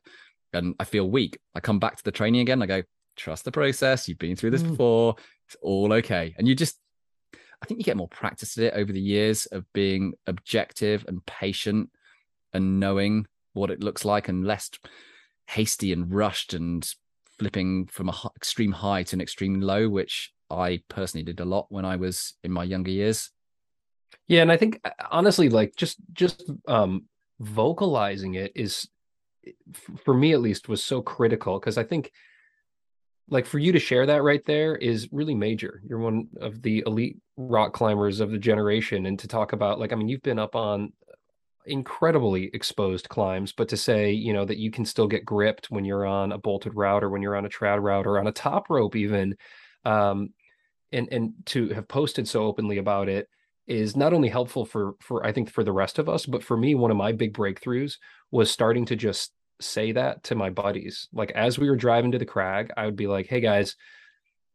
and 0.52 0.74
I 0.80 0.84
feel 0.84 1.08
weak, 1.08 1.38
I 1.54 1.60
come 1.60 1.78
back 1.78 1.96
to 1.96 2.04
the 2.04 2.12
training 2.12 2.40
again. 2.40 2.62
I 2.62 2.66
go, 2.66 2.82
trust 3.16 3.44
the 3.44 3.52
process. 3.52 4.08
You've 4.08 4.18
been 4.18 4.36
through 4.36 4.52
this 4.52 4.62
mm. 4.62 4.70
before. 4.70 5.16
It's 5.46 5.56
all 5.60 5.92
okay. 5.94 6.34
And 6.38 6.46
you 6.48 6.54
just, 6.54 6.78
I 7.34 7.66
think 7.66 7.80
you 7.80 7.84
get 7.84 7.96
more 7.96 8.08
practice 8.08 8.56
at 8.56 8.64
it 8.64 8.74
over 8.74 8.92
the 8.92 9.00
years 9.00 9.46
of 9.46 9.70
being 9.72 10.14
objective 10.26 11.04
and 11.08 11.24
patient 11.26 11.90
and 12.52 12.80
knowing 12.80 13.26
what 13.52 13.70
it 13.70 13.82
looks 13.82 14.04
like 14.04 14.28
and 14.28 14.46
less 14.46 14.70
hasty 15.48 15.92
and 15.92 16.12
rushed 16.12 16.54
and 16.54 16.88
flipping 17.38 17.86
from 17.86 18.08
a 18.08 18.12
h- 18.12 18.30
extreme 18.36 18.72
high 18.72 19.02
to 19.02 19.16
an 19.16 19.20
extreme 19.20 19.60
low, 19.60 19.88
which 19.88 20.32
I 20.50 20.82
personally 20.88 21.24
did 21.24 21.40
a 21.40 21.44
lot 21.44 21.66
when 21.68 21.84
I 21.84 21.96
was 21.96 22.34
in 22.44 22.52
my 22.52 22.64
younger 22.64 22.90
years. 22.90 23.30
Yeah, 24.26 24.42
and 24.42 24.52
I 24.52 24.56
think 24.56 24.80
uh, 24.84 24.90
honestly, 25.10 25.48
like 25.48 25.74
just 25.76 25.96
just 26.12 26.50
um 26.66 27.04
vocalizing 27.40 28.34
it 28.34 28.52
is 28.54 28.88
for 30.04 30.14
me 30.14 30.32
at 30.32 30.40
least 30.40 30.68
was 30.68 30.82
so 30.82 31.02
critical 31.02 31.58
because 31.58 31.78
I 31.78 31.84
think 31.84 32.12
like 33.30 33.46
for 33.46 33.58
you 33.58 33.72
to 33.72 33.78
share 33.78 34.06
that 34.06 34.22
right 34.22 34.44
there 34.46 34.74
is 34.74 35.08
really 35.12 35.34
major. 35.34 35.82
You're 35.86 35.98
one 35.98 36.28
of 36.40 36.62
the 36.62 36.82
elite 36.86 37.18
rock 37.36 37.72
climbers 37.72 38.20
of 38.20 38.30
the 38.30 38.38
generation 38.38 39.06
and 39.06 39.18
to 39.18 39.28
talk 39.28 39.52
about 39.52 39.78
like 39.78 39.92
I 39.92 39.96
mean 39.96 40.08
you've 40.08 40.22
been 40.22 40.38
up 40.38 40.56
on 40.56 40.92
incredibly 41.66 42.50
exposed 42.54 43.10
climbs, 43.10 43.52
but 43.52 43.68
to 43.68 43.76
say, 43.76 44.10
you 44.10 44.32
know, 44.32 44.44
that 44.44 44.56
you 44.56 44.70
can 44.70 44.86
still 44.86 45.06
get 45.06 45.24
gripped 45.24 45.70
when 45.70 45.84
you're 45.84 46.06
on 46.06 46.32
a 46.32 46.38
bolted 46.38 46.74
route 46.74 47.04
or 47.04 47.10
when 47.10 47.20
you're 47.20 47.36
on 47.36 47.44
a 47.44 47.50
trad 47.50 47.82
route 47.82 48.06
or 48.06 48.18
on 48.18 48.26
a 48.26 48.32
top 48.32 48.70
rope 48.70 48.96
even 48.96 49.36
um 49.84 50.30
and 50.92 51.08
and 51.12 51.32
to 51.46 51.68
have 51.68 51.86
posted 51.86 52.26
so 52.26 52.44
openly 52.44 52.78
about 52.78 53.08
it 53.08 53.28
is 53.66 53.94
not 53.94 54.14
only 54.14 54.28
helpful 54.28 54.64
for 54.64 54.94
for 55.00 55.24
I 55.24 55.32
think 55.32 55.50
for 55.50 55.62
the 55.62 55.72
rest 55.72 55.98
of 55.98 56.08
us, 56.08 56.26
but 56.26 56.42
for 56.42 56.56
me 56.56 56.74
one 56.74 56.90
of 56.90 56.96
my 56.96 57.12
big 57.12 57.34
breakthroughs 57.34 57.98
was 58.30 58.50
starting 58.50 58.86
to 58.86 58.96
just 58.96 59.32
say 59.60 59.92
that 59.92 60.24
to 60.24 60.34
my 60.34 60.50
buddies. 60.50 61.08
Like 61.12 61.30
as 61.32 61.58
we 61.58 61.68
were 61.68 61.76
driving 61.76 62.12
to 62.12 62.18
the 62.18 62.26
crag, 62.26 62.70
I 62.76 62.86
would 62.86 62.96
be 62.96 63.06
like, 63.06 63.26
"Hey 63.26 63.40
guys, 63.40 63.76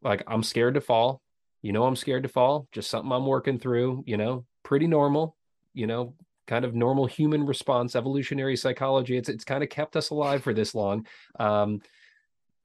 like 0.02 0.24
I'm 0.28 0.44
scared 0.44 0.76
to 0.76 0.82
fall. 0.82 1.22
You 1.62 1.72
know 1.72 1.86
I'm 1.86 1.96
scared 1.96 2.24
to 2.24 2.30
fall. 2.30 2.68
Just 2.72 2.90
something 2.90 3.12
I'm 3.12 3.26
working 3.26 3.60
through, 3.60 4.04
you 4.06 4.18
know, 4.18 4.46
pretty 4.64 4.88
normal, 4.88 5.38
you 5.74 5.88
know, 5.88 6.16
kind 6.48 6.66
of 6.66 6.76
normal 6.76 7.06
human 7.06 7.46
response, 7.46 7.96
evolutionary 7.96 8.56
psychology. 8.58 9.18
It's 9.18 9.30
it's 9.30 9.46
kind 9.46 9.64
of 9.64 9.70
kept 9.70 9.96
us 9.96 10.10
alive 10.10 10.44
for 10.44 10.54
this 10.54 10.76
long. 10.76 11.08
Um 11.40 11.82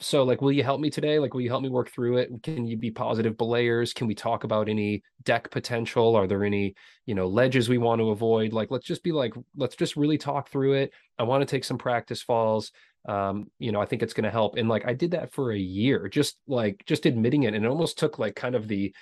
so 0.01 0.23
like 0.23 0.41
will 0.41 0.53
you 0.53 0.63
help 0.63 0.81
me 0.81 0.91
today? 0.91 1.19
Like 1.19 1.35
will 1.35 1.41
you 1.41 1.49
help 1.51 1.63
me 1.63 1.69
work 1.69 1.91
through 1.91 2.19
it? 2.19 2.31
Can 2.43 2.67
you 2.67 2.77
be 2.77 2.91
positive 2.91 3.37
belayers? 3.37 3.93
Can 3.93 4.07
we 4.07 4.15
talk 4.15 4.45
about 4.45 4.69
any 4.69 5.03
deck 5.25 5.51
potential? 5.51 6.15
Are 6.17 6.27
there 6.27 6.45
any 6.45 6.75
you 7.07 7.15
know 7.15 7.27
ledges 7.27 7.69
we 7.69 7.79
want 7.79 8.01
to 8.01 8.11
avoid? 8.11 8.53
Like 8.53 8.71
let's 8.71 8.87
just 8.87 9.03
be 9.03 9.13
like 9.13 9.35
let's 9.57 9.77
just 9.77 9.97
really 9.97 10.19
talk 10.19 10.51
through 10.51 10.75
it. 10.75 10.93
I 11.19 11.25
want 11.25 11.43
to 11.43 11.47
take 11.47 11.65
some 11.65 11.79
practice 11.79 12.23
falls. 12.23 12.71
Um 13.09 13.51
you 13.59 13.73
know 13.73 13.81
i 13.81 13.87
think 13.87 14.03
it's 14.03 14.13
going 14.15 14.25
to 14.25 14.31
help. 14.31 14.57
And 14.57 14.69
like 14.69 14.87
i 14.87 14.93
did 14.93 15.13
that 15.13 15.33
for 15.33 15.53
a 15.53 15.59
year 15.59 16.09
just 16.09 16.39
like 16.47 16.85
just 16.87 17.07
admitting 17.07 17.45
it. 17.45 17.55
And 17.55 17.65
it 17.65 17.69
almost 17.69 17.99
took 17.99 18.19
like 18.19 18.37
kind 18.37 18.55
of 18.55 18.69
the 18.69 18.95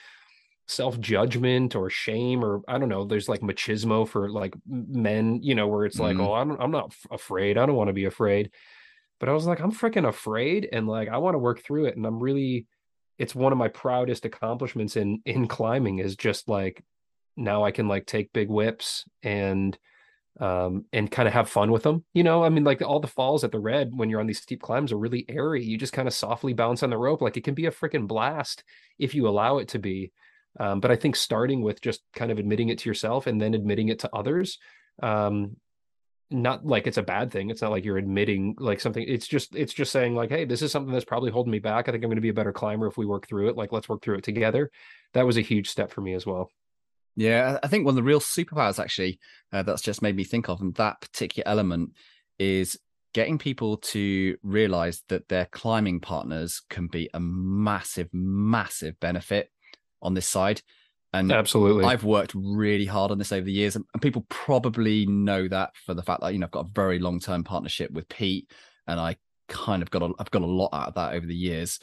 self-judgment 0.68 1.76
or 1.76 1.88
shame 1.88 2.44
or 2.44 2.60
i 2.66 2.76
don't 2.76 2.88
know 2.88 3.04
there's 3.04 3.28
like 3.28 3.40
machismo 3.40 4.06
for 4.06 4.28
like 4.28 4.52
men 4.66 5.38
you 5.40 5.54
know 5.54 5.68
where 5.68 5.84
it's 5.86 6.00
like 6.00 6.16
Mm. 6.16 6.26
oh 6.26 6.34
i'm, 6.34 6.50
I'm 6.60 6.72
not 6.72 6.92
afraid. 7.10 7.56
I 7.56 7.66
don't 7.66 7.76
want 7.76 7.86
to 7.88 7.92
be 7.94 8.06
afraid 8.06 8.50
but 9.18 9.28
I 9.28 9.32
was 9.32 9.46
like, 9.46 9.60
I'm 9.60 9.72
freaking 9.72 10.08
afraid 10.08 10.68
and 10.72 10.86
like 10.86 11.08
I 11.08 11.18
want 11.18 11.34
to 11.34 11.38
work 11.38 11.62
through 11.62 11.86
it. 11.86 11.96
And 11.96 12.06
I'm 12.06 12.20
really 12.20 12.66
it's 13.18 13.34
one 13.34 13.52
of 13.52 13.58
my 13.58 13.68
proudest 13.68 14.24
accomplishments 14.24 14.96
in 14.96 15.20
in 15.24 15.48
climbing 15.48 15.98
is 15.98 16.16
just 16.16 16.48
like 16.48 16.84
now 17.36 17.64
I 17.64 17.70
can 17.70 17.88
like 17.88 18.06
take 18.06 18.32
big 18.32 18.48
whips 18.48 19.04
and 19.22 19.76
um 20.38 20.84
and 20.92 21.10
kind 21.10 21.26
of 21.26 21.34
have 21.34 21.48
fun 21.48 21.70
with 21.72 21.82
them. 21.82 22.04
You 22.12 22.24
know, 22.24 22.44
I 22.44 22.50
mean 22.50 22.64
like 22.64 22.82
all 22.82 23.00
the 23.00 23.06
falls 23.06 23.42
at 23.42 23.52
the 23.52 23.58
red 23.58 23.90
when 23.94 24.10
you're 24.10 24.20
on 24.20 24.26
these 24.26 24.42
steep 24.42 24.60
climbs 24.60 24.92
are 24.92 24.98
really 24.98 25.24
airy. 25.28 25.64
You 25.64 25.78
just 25.78 25.94
kind 25.94 26.08
of 26.08 26.14
softly 26.14 26.52
bounce 26.52 26.82
on 26.82 26.90
the 26.90 26.98
rope. 26.98 27.22
Like 27.22 27.36
it 27.36 27.44
can 27.44 27.54
be 27.54 27.66
a 27.66 27.70
freaking 27.70 28.06
blast 28.06 28.64
if 28.98 29.14
you 29.14 29.28
allow 29.28 29.58
it 29.58 29.68
to 29.68 29.78
be. 29.78 30.12
Um, 30.58 30.80
but 30.80 30.90
I 30.90 30.96
think 30.96 31.16
starting 31.16 31.62
with 31.62 31.82
just 31.82 32.00
kind 32.14 32.30
of 32.30 32.38
admitting 32.38 32.70
it 32.70 32.78
to 32.78 32.88
yourself 32.88 33.26
and 33.26 33.40
then 33.40 33.54
admitting 33.54 33.88
it 33.88 33.98
to 34.00 34.14
others 34.14 34.58
um, 35.02 35.56
not 36.30 36.66
like 36.66 36.86
it's 36.86 36.96
a 36.96 37.02
bad 37.02 37.30
thing. 37.30 37.50
It's 37.50 37.62
not 37.62 37.70
like 37.70 37.84
you're 37.84 37.98
admitting 37.98 38.56
like 38.58 38.80
something. 38.80 39.04
It's 39.06 39.26
just 39.26 39.54
it's 39.54 39.72
just 39.72 39.92
saying 39.92 40.14
like, 40.14 40.30
hey, 40.30 40.44
this 40.44 40.62
is 40.62 40.72
something 40.72 40.92
that's 40.92 41.04
probably 41.04 41.30
holding 41.30 41.52
me 41.52 41.58
back. 41.58 41.88
I 41.88 41.92
think 41.92 42.02
I'm 42.02 42.10
going 42.10 42.16
to 42.16 42.22
be 42.22 42.30
a 42.30 42.34
better 42.34 42.52
climber 42.52 42.86
if 42.86 42.96
we 42.96 43.06
work 43.06 43.26
through 43.26 43.48
it. 43.48 43.56
Like, 43.56 43.72
let's 43.72 43.88
work 43.88 44.02
through 44.02 44.16
it 44.16 44.24
together. 44.24 44.70
That 45.14 45.26
was 45.26 45.36
a 45.36 45.42
huge 45.42 45.68
step 45.68 45.90
for 45.90 46.00
me 46.00 46.14
as 46.14 46.26
well. 46.26 46.50
Yeah, 47.14 47.58
I 47.62 47.68
think 47.68 47.84
one 47.84 47.92
of 47.92 47.96
the 47.96 48.02
real 48.02 48.20
superpowers 48.20 48.78
actually 48.78 49.18
uh, 49.52 49.62
that's 49.62 49.82
just 49.82 50.02
made 50.02 50.16
me 50.16 50.24
think 50.24 50.48
of, 50.48 50.60
and 50.60 50.74
that 50.74 51.00
particular 51.00 51.48
element 51.48 51.92
is 52.38 52.78
getting 53.14 53.38
people 53.38 53.78
to 53.78 54.36
realize 54.42 55.02
that 55.08 55.28
their 55.28 55.46
climbing 55.46 56.00
partners 56.00 56.60
can 56.68 56.86
be 56.86 57.08
a 57.14 57.20
massive, 57.20 58.10
massive 58.12 59.00
benefit 59.00 59.50
on 60.02 60.12
this 60.12 60.28
side. 60.28 60.60
And 61.16 61.32
Absolutely. 61.32 61.84
I've 61.84 62.04
worked 62.04 62.32
really 62.34 62.84
hard 62.84 63.10
on 63.10 63.18
this 63.18 63.32
over 63.32 63.44
the 63.44 63.52
years, 63.52 63.76
and, 63.76 63.84
and 63.94 64.02
people 64.02 64.26
probably 64.28 65.06
know 65.06 65.48
that 65.48 65.70
for 65.84 65.94
the 65.94 66.02
fact 66.02 66.20
that 66.20 66.32
you 66.32 66.38
know 66.38 66.46
I've 66.46 66.52
got 66.52 66.66
a 66.66 66.70
very 66.74 66.98
long 66.98 67.20
term 67.20 67.42
partnership 67.42 67.90
with 67.90 68.08
Pete, 68.08 68.50
and 68.86 69.00
I 69.00 69.16
kind 69.48 69.82
of 69.82 69.90
got 69.90 70.02
a, 70.02 70.12
I've 70.18 70.30
got 70.30 70.42
a 70.42 70.46
lot 70.46 70.70
out 70.72 70.88
of 70.88 70.94
that 70.94 71.14
over 71.14 71.26
the 71.26 71.34
years. 71.34 71.78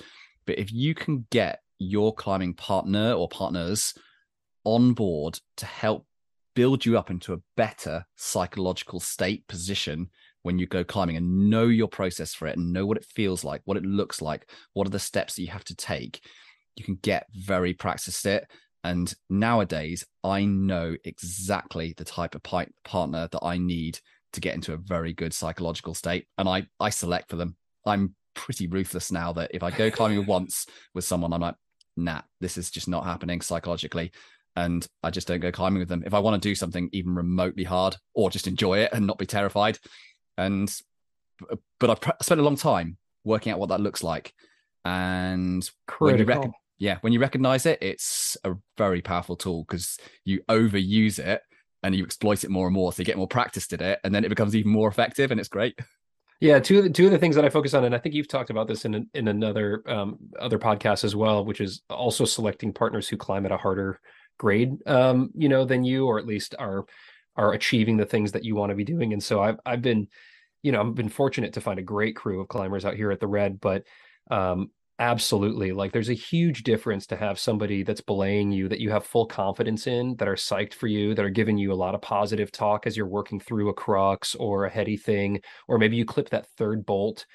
But 0.45 0.59
if 0.59 0.71
you 0.71 0.93
can 0.93 1.25
get 1.31 1.61
your 1.79 2.13
climbing 2.13 2.53
partner 2.53 3.13
or 3.13 3.27
partners 3.27 3.93
on 4.63 4.93
board 4.93 5.39
to 5.57 5.65
help 5.65 6.05
build 6.55 6.85
you 6.85 6.97
up 6.97 7.09
into 7.09 7.33
a 7.33 7.41
better 7.57 8.05
psychological 8.15 8.99
state 8.99 9.47
position 9.47 10.09
when 10.43 10.59
you 10.59 10.67
go 10.67 10.83
climbing 10.83 11.17
and 11.17 11.49
know 11.49 11.65
your 11.65 11.87
process 11.87 12.33
for 12.33 12.47
it 12.47 12.57
and 12.57 12.71
know 12.71 12.85
what 12.85 12.97
it 12.97 13.05
feels 13.05 13.43
like, 13.43 13.61
what 13.65 13.77
it 13.77 13.85
looks 13.85 14.21
like, 14.21 14.49
what 14.73 14.85
are 14.85 14.91
the 14.91 14.99
steps 14.99 15.35
that 15.35 15.41
you 15.41 15.47
have 15.47 15.63
to 15.63 15.75
take, 15.75 16.21
you 16.75 16.83
can 16.83 16.95
get 17.01 17.27
very 17.33 17.73
practiced 17.73 18.25
it. 18.25 18.49
And 18.83 19.13
nowadays, 19.29 20.05
I 20.23 20.45
know 20.45 20.95
exactly 21.05 21.93
the 21.95 22.03
type 22.03 22.35
of 22.35 22.43
pi- 22.43 22.67
partner 22.83 23.29
that 23.31 23.43
I 23.43 23.57
need 23.57 23.99
to 24.33 24.41
get 24.41 24.55
into 24.55 24.73
a 24.73 24.77
very 24.77 25.13
good 25.13 25.33
psychological 25.33 25.93
state. 25.93 26.27
And 26.37 26.49
I, 26.49 26.67
I 26.79 26.89
select 26.89 27.29
for 27.29 27.37
them. 27.37 27.55
I'm 27.85 28.15
pretty 28.33 28.67
ruthless 28.67 29.11
now 29.11 29.31
that 29.33 29.51
if 29.53 29.63
I 29.63 29.71
go 29.71 29.89
climbing 29.89 30.25
once 30.27 30.65
with 30.93 31.05
someone, 31.05 31.31
I'm 31.31 31.41
like, 31.41 31.55
nah, 31.95 32.21
this 32.41 32.57
is 32.57 32.69
just 32.71 32.87
not 32.87 33.05
happening 33.05 33.41
psychologically. 33.41 34.11
And 34.55 34.85
I 35.01 35.09
just 35.09 35.27
don't 35.27 35.39
go 35.39 35.51
climbing 35.51 35.79
with 35.79 35.89
them. 35.89 36.03
If 36.05 36.13
I 36.13 36.19
want 36.19 36.41
to 36.41 36.49
do 36.49 36.53
something 36.53 36.89
even 36.91 37.15
remotely 37.15 37.63
hard 37.63 37.95
or 38.13 38.29
just 38.29 38.47
enjoy 38.47 38.79
it 38.79 38.91
and 38.93 39.07
not 39.07 39.17
be 39.17 39.25
terrified. 39.25 39.79
And, 40.37 40.71
but 41.79 41.89
I've 41.89 42.13
spent 42.21 42.41
a 42.41 42.43
long 42.43 42.57
time 42.57 42.97
working 43.23 43.51
out 43.51 43.59
what 43.59 43.69
that 43.69 43.81
looks 43.81 44.03
like. 44.03 44.33
And 44.85 45.67
when 45.99 46.17
you, 46.17 46.25
Critical. 46.25 46.43
rec- 46.43 46.51
yeah, 46.79 46.97
when 47.01 47.13
you 47.13 47.19
recognize 47.19 47.65
it, 47.65 47.79
it's 47.81 48.37
a 48.43 48.53
very 48.77 49.01
powerful 49.01 49.35
tool 49.35 49.65
because 49.67 49.97
you 50.25 50.41
overuse 50.49 51.19
it 51.19 51.41
and 51.83 51.95
you 51.95 52.03
exploit 52.03 52.43
it 52.43 52.49
more 52.49 52.67
and 52.67 52.73
more. 52.73 52.91
So 52.91 53.01
you 53.01 53.05
get 53.05 53.17
more 53.17 53.27
practiced 53.27 53.73
at 53.73 53.81
it, 53.81 53.99
and 54.03 54.13
then 54.13 54.23
it 54.23 54.29
becomes 54.29 54.55
even 54.55 54.71
more 54.71 54.89
effective, 54.89 55.31
and 55.31 55.39
it's 55.39 55.49
great. 55.49 55.77
Yeah, 56.39 56.59
two 56.59 56.79
of 56.79 56.83
the 56.83 56.89
two 56.89 57.05
of 57.05 57.11
the 57.11 57.17
things 57.19 57.37
that 57.37 57.45
I 57.45 57.49
focus 57.49 57.73
on, 57.73 57.85
and 57.85 57.95
I 57.95 57.99
think 57.99 58.15
you've 58.15 58.27
talked 58.27 58.49
about 58.49 58.67
this 58.67 58.83
in 58.83 59.07
in 59.13 59.29
another 59.29 59.81
um, 59.87 60.17
other 60.37 60.59
podcast 60.59 61.05
as 61.05 61.15
well, 61.15 61.45
which 61.45 61.61
is 61.61 61.83
also 61.89 62.25
selecting 62.25 62.73
partners 62.73 63.07
who 63.07 63.15
climb 63.15 63.45
at 63.45 63.53
a 63.53 63.57
harder 63.57 64.01
grade, 64.37 64.75
um, 64.85 65.29
you 65.35 65.47
know, 65.47 65.63
than 65.63 65.85
you, 65.85 66.05
or 66.05 66.19
at 66.19 66.25
least 66.25 66.53
are 66.59 66.85
are 67.37 67.53
achieving 67.53 67.95
the 67.95 68.05
things 68.05 68.33
that 68.33 68.43
you 68.43 68.55
want 68.55 68.71
to 68.71 68.75
be 68.75 68.83
doing. 68.83 69.13
And 69.13 69.23
so 69.23 69.41
I've 69.41 69.57
I've 69.65 69.81
been, 69.81 70.09
you 70.63 70.73
know, 70.73 70.81
I've 70.81 70.95
been 70.95 71.07
fortunate 71.07 71.53
to 71.53 71.61
find 71.61 71.79
a 71.79 71.83
great 71.83 72.17
crew 72.17 72.41
of 72.41 72.49
climbers 72.49 72.83
out 72.83 72.95
here 72.95 73.11
at 73.11 73.21
the 73.21 73.27
Red, 73.27 73.61
but 73.61 73.85
um, 74.29 74.69
absolutely, 74.99 75.71
like 75.71 75.91
there's 75.91 76.09
a 76.09 76.13
huge 76.13 76.63
difference 76.63 77.07
to 77.07 77.15
have 77.15 77.39
somebody 77.39 77.83
that's 77.83 78.01
belaying 78.01 78.51
you 78.51 78.69
that 78.69 78.79
you 78.79 78.91
have 78.91 79.05
full 79.05 79.25
confidence 79.25 79.87
in, 79.87 80.15
that 80.17 80.27
are 80.27 80.35
psyched 80.35 80.73
for 80.73 80.87
you, 80.87 81.13
that 81.15 81.25
are 81.25 81.29
giving 81.29 81.57
you 81.57 81.71
a 81.71 81.75
lot 81.75 81.95
of 81.95 82.01
positive 82.01 82.51
talk 82.51 82.85
as 82.87 82.95
you're 82.97 83.07
working 83.07 83.39
through 83.39 83.69
a 83.69 83.73
crux 83.73 84.35
or 84.35 84.65
a 84.65 84.69
heady 84.69 84.97
thing, 84.97 85.41
or 85.67 85.77
maybe 85.77 85.95
you 85.97 86.05
clip 86.05 86.29
that 86.29 86.47
third 86.57 86.85
bolt. 86.85 87.25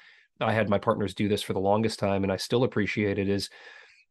I 0.41 0.53
had 0.53 0.69
my 0.69 0.77
partners 0.79 1.13
do 1.13 1.27
this 1.27 1.41
for 1.43 1.53
the 1.53 1.59
longest 1.59 1.99
time, 1.99 2.23
and 2.23 2.31
I 2.31 2.37
still 2.37 2.63
appreciate 2.63 3.19
it. 3.19 3.29
Is 3.29 3.49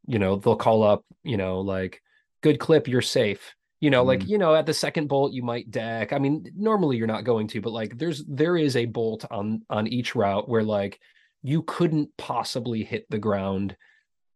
you 0.07 0.19
know 0.19 0.35
they'll 0.37 0.55
call 0.55 0.83
up, 0.83 1.03
you 1.23 1.37
know, 1.37 1.61
like 1.61 2.01
good 2.41 2.59
clip, 2.59 2.87
you're 2.87 3.01
safe 3.01 3.55
you 3.81 3.89
know 3.89 4.03
like 4.03 4.21
Mm. 4.21 4.27
you 4.27 4.37
know 4.37 4.55
at 4.55 4.65
the 4.65 4.73
second 4.73 5.07
bolt 5.07 5.31
you 5.33 5.41
might 5.43 5.71
deck 5.71 6.11
i 6.11 6.19
mean 6.19 6.45
normally 6.55 6.97
you're 6.97 7.07
not 7.07 7.23
going 7.23 7.47
to 7.47 7.61
but 7.61 7.71
like 7.71 7.97
there's 7.97 8.23
there 8.25 8.57
is 8.57 8.75
a 8.75 8.85
bolt 8.85 9.25
on 9.31 9.61
on 9.69 9.87
each 9.87 10.15
route 10.15 10.49
where 10.49 10.63
like 10.63 10.99
you 11.43 11.61
couldn't 11.63 12.09
possibly 12.17 12.83
hit 12.83 13.05
the 13.09 13.17
ground 13.17 13.75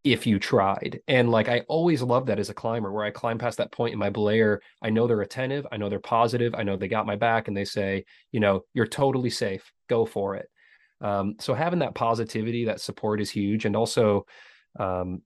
if 0.04 0.26
you 0.26 0.38
tried 0.38 1.00
and 1.08 1.30
like 1.30 1.48
i 1.48 1.60
always 1.60 2.02
love 2.02 2.26
that 2.26 2.38
as 2.38 2.50
a 2.50 2.54
climber 2.54 2.92
where 2.92 3.04
i 3.04 3.10
climb 3.10 3.38
past 3.38 3.56
that 3.56 3.72
point 3.72 3.92
in 3.92 3.98
my 3.98 4.10
belayer 4.10 4.58
i 4.82 4.90
know 4.90 5.06
they're 5.06 5.22
attentive 5.22 5.66
i 5.72 5.76
know 5.76 5.88
they're 5.88 5.98
positive 5.98 6.54
i 6.54 6.62
know 6.62 6.76
they 6.76 6.88
got 6.88 7.06
my 7.06 7.16
back 7.16 7.48
and 7.48 7.56
they 7.56 7.64
say 7.64 8.04
you 8.30 8.40
know 8.40 8.62
you're 8.74 8.86
totally 8.86 9.30
safe 9.30 9.72
go 9.88 10.04
for 10.04 10.36
it 10.36 10.48
um, 11.00 11.34
so 11.40 11.52
having 11.54 11.80
that 11.80 11.94
positivity 11.94 12.66
that 12.66 12.80
support 12.80 13.20
is 13.20 13.30
huge 13.30 13.64
and 13.64 13.76
also 13.76 14.26
um, 14.78 15.22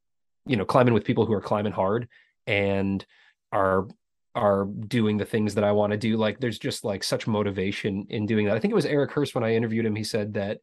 you 0.47 0.57
know 0.57 0.64
climbing 0.64 0.95
with 0.95 1.05
people 1.05 1.26
who 1.26 1.33
are 1.33 1.41
climbing 1.41 1.72
hard 1.72 2.09
and 2.47 3.05
are 3.53 3.87
are 4.35 4.66
doing 4.66 5.16
the 5.16 5.24
things 5.24 5.55
that 5.55 5.64
I 5.64 5.72
want 5.72 5.91
to 5.93 5.97
do. 5.97 6.16
Like 6.16 6.39
there's 6.39 6.59
just 6.59 6.85
like 6.85 7.03
such 7.03 7.26
motivation 7.26 8.07
in 8.09 8.24
doing 8.24 8.47
that. 8.47 8.57
I 8.57 8.61
think 8.61 8.70
it 8.70 8.76
was 8.76 8.87
Eric 8.87 9.11
Hörst 9.11 9.35
when 9.35 9.45
I 9.45 9.55
interviewed 9.55 9.85
him. 9.85 9.97
He 9.97 10.05
said 10.05 10.35
that, 10.35 10.61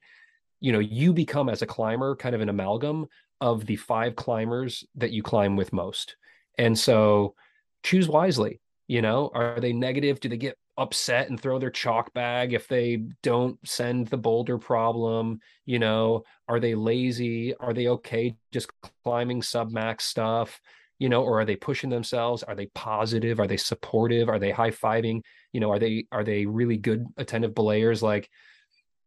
you 0.59 0.71
know, 0.71 0.79
you 0.79 1.13
become 1.13 1.49
as 1.49 1.61
a 1.61 1.67
climber 1.67 2.15
kind 2.15 2.35
of 2.35 2.41
an 2.41 2.49
amalgam 2.49 3.07
of 3.41 3.65
the 3.65 3.75
five 3.75 4.15
climbers 4.15 4.83
that 4.95 5.11
you 5.11 5.21
climb 5.21 5.55
with 5.55 5.73
most. 5.73 6.15
And 6.57 6.77
so 6.77 7.35
choose 7.83 8.07
wisely. 8.07 8.61
You 8.87 9.01
know, 9.01 9.31
are 9.33 9.59
they 9.59 9.73
negative? 9.73 10.19
Do 10.19 10.29
they 10.29 10.37
get 10.37 10.57
upset 10.77 11.29
and 11.29 11.39
throw 11.39 11.57
their 11.57 11.71
chalk 11.71 12.13
bag 12.13 12.53
if 12.53 12.67
they 12.67 12.97
don't 13.23 13.57
send 13.67 14.07
the 14.07 14.17
boulder 14.17 14.57
problem? 14.57 15.39
You 15.65 15.79
know 15.79 16.23
are 16.47 16.59
they 16.59 16.75
lazy? 16.75 17.55
Are 17.55 17.73
they 17.73 17.87
okay 17.87 18.35
just 18.51 18.69
climbing 19.03 19.41
sub 19.41 19.71
max 19.71 20.05
stuff? 20.05 20.61
You 20.99 21.09
know 21.09 21.23
or 21.23 21.41
are 21.41 21.45
they 21.45 21.55
pushing 21.55 21.89
themselves? 21.89 22.43
Are 22.43 22.55
they 22.55 22.67
positive? 22.67 23.39
Are 23.39 23.47
they 23.47 23.57
supportive? 23.57 24.29
Are 24.29 24.39
they 24.39 24.51
high-fiving 24.51 25.21
you 25.51 25.59
know 25.59 25.71
are 25.71 25.79
they 25.79 26.05
are 26.11 26.23
they 26.23 26.45
really 26.45 26.77
good 26.77 27.05
attentive 27.17 27.55
belayers? 27.55 28.03
Like 28.03 28.29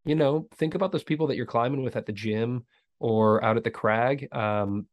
you 0.08 0.14
know 0.14 0.48
think 0.56 0.74
about 0.74 0.92
those 0.92 1.04
people 1.04 1.26
that 1.26 1.36
you're 1.36 1.46
climbing 1.46 1.82
with 1.82 1.96
at 1.96 2.06
the 2.06 2.12
gym 2.12 2.64
or 2.98 3.42
out 3.44 3.56
at 3.56 3.64
the 3.64 3.70
crag 3.70 4.28
um 4.34 4.86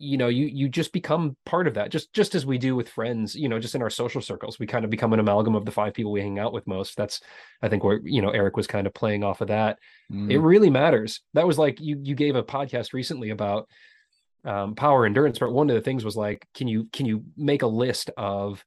you 0.00 0.16
know 0.16 0.28
you 0.28 0.46
you 0.46 0.66
just 0.68 0.92
become 0.94 1.36
part 1.44 1.66
of 1.68 1.74
that. 1.74 1.90
Just 1.90 2.12
just 2.14 2.34
as 2.34 2.46
we 2.46 2.56
do 2.56 2.74
with 2.74 2.88
friends 2.88 3.34
you 3.34 3.50
know 3.50 3.58
just 3.58 3.74
in 3.74 3.82
our 3.82 3.90
social 3.90 4.22
circles 4.22 4.58
we 4.58 4.66
kind 4.66 4.84
of 4.84 4.90
become 4.90 5.12
an 5.12 5.20
amalgam 5.20 5.54
of 5.54 5.66
the 5.66 5.70
five 5.70 5.92
people 5.92 6.10
we 6.10 6.22
hang 6.22 6.38
out 6.38 6.54
with 6.54 6.66
most. 6.66 6.96
That's 6.96 7.20
i 7.62 7.68
think 7.68 7.84
where 7.84 8.00
you 8.02 8.22
know 8.22 8.30
eric 8.30 8.56
was 8.56 8.66
kind 8.66 8.86
of 8.86 8.94
playing 8.94 9.22
off 9.22 9.42
of 9.42 9.48
that. 9.48 9.78
Mm. 10.10 10.32
it 10.32 10.38
really 10.38 10.70
matters. 10.70 11.20
That 11.34 11.46
was 11.46 11.58
like 11.58 11.80
you 11.80 12.00
you 12.02 12.14
gave 12.14 12.34
a 12.34 12.42
podcast 12.42 12.94
recently 12.94 13.28
about 13.28 13.68
um, 14.42 14.74
power 14.74 15.04
endurance 15.04 15.38
but 15.38 15.52
one 15.52 15.68
of 15.68 15.74
the 15.74 15.82
things 15.82 16.02
was 16.02 16.16
like 16.16 16.48
can 16.54 16.66
you 16.66 16.88
can 16.94 17.04
you 17.04 17.24
make 17.36 17.60
a 17.60 17.66
list 17.66 18.08
of 18.16 18.64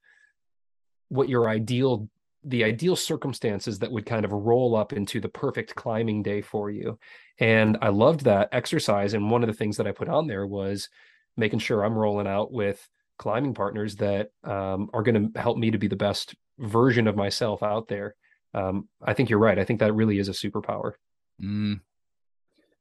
what 1.09 1.29
your 1.29 1.49
ideal 1.49 2.07
the 2.45 2.63
ideal 2.63 2.95
circumstances 2.95 3.79
that 3.79 3.91
would 3.91 4.05
kind 4.05 4.25
of 4.25 4.31
roll 4.31 4.75
up 4.75 4.93
into 4.93 5.19
the 5.19 5.29
perfect 5.29 5.75
climbing 5.75 6.21
day 6.21 6.41
for 6.41 6.69
you 6.69 6.97
and 7.39 7.77
i 7.81 7.89
loved 7.89 8.21
that 8.21 8.49
exercise 8.51 9.13
and 9.13 9.31
one 9.31 9.43
of 9.43 9.47
the 9.47 9.53
things 9.53 9.77
that 9.77 9.87
i 9.87 9.91
put 9.91 10.09
on 10.09 10.27
there 10.27 10.45
was 10.45 10.89
making 11.37 11.59
sure 11.59 11.83
I'm 11.83 11.97
rolling 11.97 12.27
out 12.27 12.51
with 12.51 12.87
climbing 13.17 13.53
partners 13.53 13.95
that 13.97 14.31
um, 14.43 14.89
are 14.93 15.03
going 15.03 15.31
to 15.31 15.39
help 15.39 15.57
me 15.57 15.71
to 15.71 15.77
be 15.77 15.87
the 15.87 15.95
best 15.95 16.35
version 16.59 17.07
of 17.07 17.15
myself 17.15 17.63
out 17.63 17.87
there. 17.87 18.15
Um, 18.53 18.87
I 19.01 19.13
think 19.13 19.29
you're 19.29 19.39
right. 19.39 19.57
I 19.57 19.63
think 19.63 19.79
that 19.79 19.93
really 19.93 20.19
is 20.19 20.29
a 20.29 20.31
superpower. 20.31 20.93
Mm. 21.41 21.81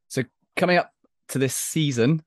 So 0.09 0.23
coming 0.57 0.77
up 0.77 0.93
to 1.29 1.39
this 1.39 1.57
season 1.57 2.23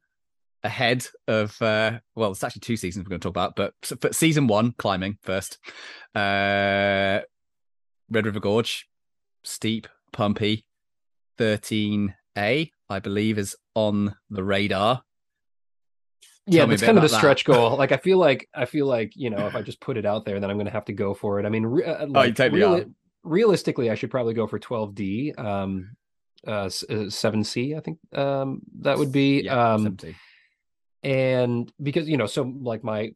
ahead 0.66 1.06
of 1.28 1.62
uh, 1.62 2.00
well, 2.16 2.32
it's 2.32 2.44
actually 2.44 2.62
two 2.62 2.78
seasons 2.78 3.06
we're 3.06 3.10
going 3.10 3.22
to 3.22 3.26
talk 3.26 3.32
about, 3.32 3.56
but, 3.56 3.74
but 4.02 4.16
season 4.16 4.48
one 4.48 4.74
climbing 4.78 5.18
first. 5.22 5.60
Uh, 6.14 7.22
Red 8.10 8.26
River 8.26 8.40
Gorge, 8.40 8.88
steep, 9.44 9.88
pumpy, 10.12 10.64
13A, 11.40 12.12
I 12.90 13.00
believe, 13.00 13.38
is 13.38 13.56
on 13.76 14.16
the 14.30 14.44
radar 14.44 15.04
yeah, 16.48 16.70
it's 16.70 16.84
kind 16.84 16.98
of 16.98 17.02
the 17.02 17.10
that. 17.10 17.18
stretch 17.18 17.44
goal. 17.44 17.76
Like 17.86 17.92
I 17.92 17.98
feel 17.98 18.18
like 18.18 18.48
I 18.54 18.66
feel 18.66 18.86
like 18.86 19.16
you 19.16 19.30
know 19.30 19.48
if 19.48 19.56
I 19.56 19.62
just 19.62 19.80
put 19.80 19.98
it 19.98 20.06
out 20.06 20.26
there, 20.26 20.40
then 20.40 20.50
I'm 20.50 20.58
going 20.58 20.68
to 20.68 20.72
have 20.72 20.86
to 20.86 20.94
go 20.94 21.14
for 21.14 21.40
it. 21.40 21.46
I 21.46 21.50
mean, 21.50 21.66
re- 21.66 21.84
uh, 21.84 22.06
oh, 22.06 22.06
like, 22.06 22.36
reali- 22.36 22.94
realistically, 23.24 23.90
I 23.90 23.96
should 23.96 24.12
probably 24.12 24.34
go 24.34 24.48
for 24.48 24.60
12D, 24.60 25.38
um, 25.40 25.96
uh, 26.46 26.66
7C. 26.66 27.78
Uh, 27.78 27.82
think 27.82 27.98
um, 28.14 28.62
that 28.82 28.98
would 28.98 29.12
be. 29.12 29.42
Yeah, 29.42 29.74
um, 29.74 29.98
and 31.06 31.72
because 31.82 32.10
you 32.10 32.18
know, 32.18 32.26
so 32.26 32.52
like 32.62 32.84
my 32.84 33.12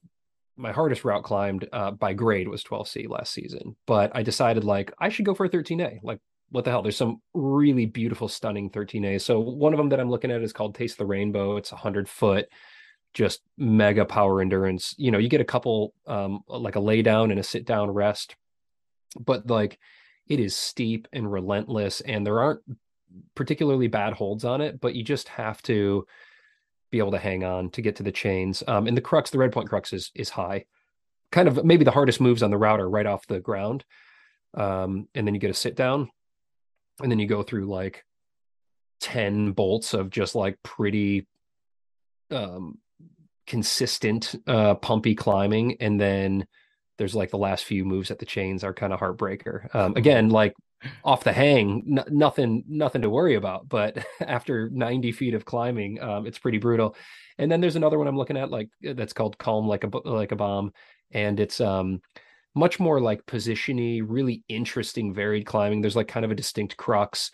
my 0.55 0.71
hardest 0.71 1.03
route 1.03 1.23
climbed 1.23 1.67
uh, 1.73 1.89
by 1.89 2.13
grade 2.13 2.47
was 2.47 2.63
12C 2.63 3.09
last 3.09 3.33
season, 3.33 3.75
but 3.87 4.11
I 4.13 4.21
decided 4.21 4.63
like 4.63 4.93
I 4.99 5.09
should 5.09 5.25
go 5.25 5.33
for 5.33 5.45
a 5.45 5.49
13A. 5.49 5.99
Like 6.03 6.19
what 6.51 6.65
the 6.65 6.71
hell? 6.71 6.83
There's 6.83 6.97
some 6.97 7.21
really 7.33 7.85
beautiful, 7.85 8.27
stunning 8.27 8.69
13A. 8.69 9.21
So 9.21 9.39
one 9.39 9.73
of 9.73 9.77
them 9.77 9.89
that 9.89 9.99
I'm 9.99 10.09
looking 10.09 10.31
at 10.31 10.41
is 10.41 10.53
called 10.53 10.75
Taste 10.75 10.97
the 10.97 11.05
Rainbow. 11.05 11.57
It's 11.57 11.71
a 11.71 11.77
hundred 11.77 12.07
foot 12.07 12.47
just 13.15 13.41
mega 13.57 14.05
power 14.05 14.39
endurance. 14.39 14.93
You 14.99 15.09
know, 15.09 15.17
you 15.17 15.27
get 15.27 15.41
a 15.41 15.45
couple 15.45 15.95
um 16.05 16.41
like 16.47 16.75
a 16.75 16.79
lay 16.79 17.01
down 17.01 17.31
and 17.31 17.39
a 17.39 17.43
sit 17.43 17.65
down 17.65 17.89
rest, 17.89 18.35
but 19.19 19.49
like 19.49 19.79
it 20.27 20.39
is 20.39 20.55
steep 20.55 21.07
and 21.11 21.31
relentless 21.31 22.01
and 22.01 22.23
there 22.23 22.39
aren't 22.39 22.61
particularly 23.33 23.87
bad 23.87 24.13
holds 24.13 24.45
on 24.45 24.61
it, 24.61 24.79
but 24.79 24.93
you 24.93 25.03
just 25.03 25.27
have 25.27 25.59
to 25.63 26.05
be 26.91 26.99
able 26.99 27.11
to 27.11 27.17
hang 27.17 27.43
on 27.43 27.69
to 27.71 27.81
get 27.81 27.95
to 27.97 28.03
the 28.03 28.11
chains. 28.11 28.63
Um 28.67 28.87
and 28.87 28.97
the 28.97 29.01
crux, 29.01 29.29
the 29.29 29.37
red 29.37 29.51
point 29.51 29.69
crux 29.69 29.93
is 29.93 30.11
is 30.15 30.29
high. 30.29 30.65
Kind 31.31 31.47
of 31.47 31.63
maybe 31.63 31.85
the 31.85 31.91
hardest 31.91 32.21
moves 32.21 32.43
on 32.43 32.51
the 32.51 32.57
route 32.57 32.79
are 32.79 32.89
right 32.89 33.05
off 33.05 33.27
the 33.27 33.39
ground. 33.39 33.85
Um 34.55 35.07
and 35.13 35.27
then 35.27 35.33
you 35.33 35.39
get 35.39 35.51
a 35.51 35.55
sit 35.55 35.75
down 35.75 36.09
and 37.01 37.11
then 37.11 37.19
you 37.19 37.27
go 37.27 37.43
through 37.43 37.65
like 37.65 38.05
10 39.01 39.51
bolts 39.51 39.93
of 39.93 40.09
just 40.09 40.35
like 40.35 40.61
pretty 40.63 41.27
um 42.31 42.77
consistent 43.47 44.35
uh 44.45 44.75
pumpy 44.75 45.15
climbing 45.15 45.77
and 45.79 45.99
then 45.99 46.45
there's 46.97 47.15
like 47.15 47.31
the 47.31 47.37
last 47.37 47.63
few 47.65 47.85
moves 47.85 48.11
at 48.11 48.19
the 48.19 48.25
chains 48.25 48.63
are 48.63 48.73
kind 48.73 48.93
of 48.93 48.99
heartbreaker 48.99 49.73
um 49.73 49.95
again 49.95 50.29
like 50.29 50.53
off 51.03 51.23
the 51.23 51.33
hang 51.33 51.83
n- 51.89 52.05
nothing 52.09 52.63
nothing 52.67 53.01
to 53.01 53.09
worry 53.09 53.35
about 53.35 53.67
but 53.67 53.97
after 54.21 54.69
90 54.69 55.11
feet 55.11 55.33
of 55.33 55.45
climbing 55.45 56.01
um 56.01 56.25
it's 56.25 56.39
pretty 56.39 56.57
brutal. 56.57 56.95
And 57.37 57.49
then 57.49 57.61
there's 57.61 57.75
another 57.75 57.97
one 57.97 58.07
i'm 58.07 58.17
looking 58.17 58.37
at 58.37 58.51
like 58.51 58.69
uh, 58.87 58.93
that's 58.93 59.13
called 59.13 59.37
calm 59.37 59.67
like 59.67 59.83
a 59.83 59.97
like 60.07 60.31
a 60.31 60.35
bomb 60.35 60.73
and 61.11 61.39
it's 61.39 61.59
um 61.61 62.01
much 62.55 62.79
more 62.79 62.99
like 62.99 63.25
positiony 63.25 64.01
really 64.05 64.43
interesting 64.49 65.13
varied 65.13 65.45
climbing. 65.45 65.81
There's 65.81 65.95
like 65.95 66.07
kind 66.07 66.25
of 66.25 66.31
a 66.31 66.35
distinct 66.35 66.77
crux 66.77 67.31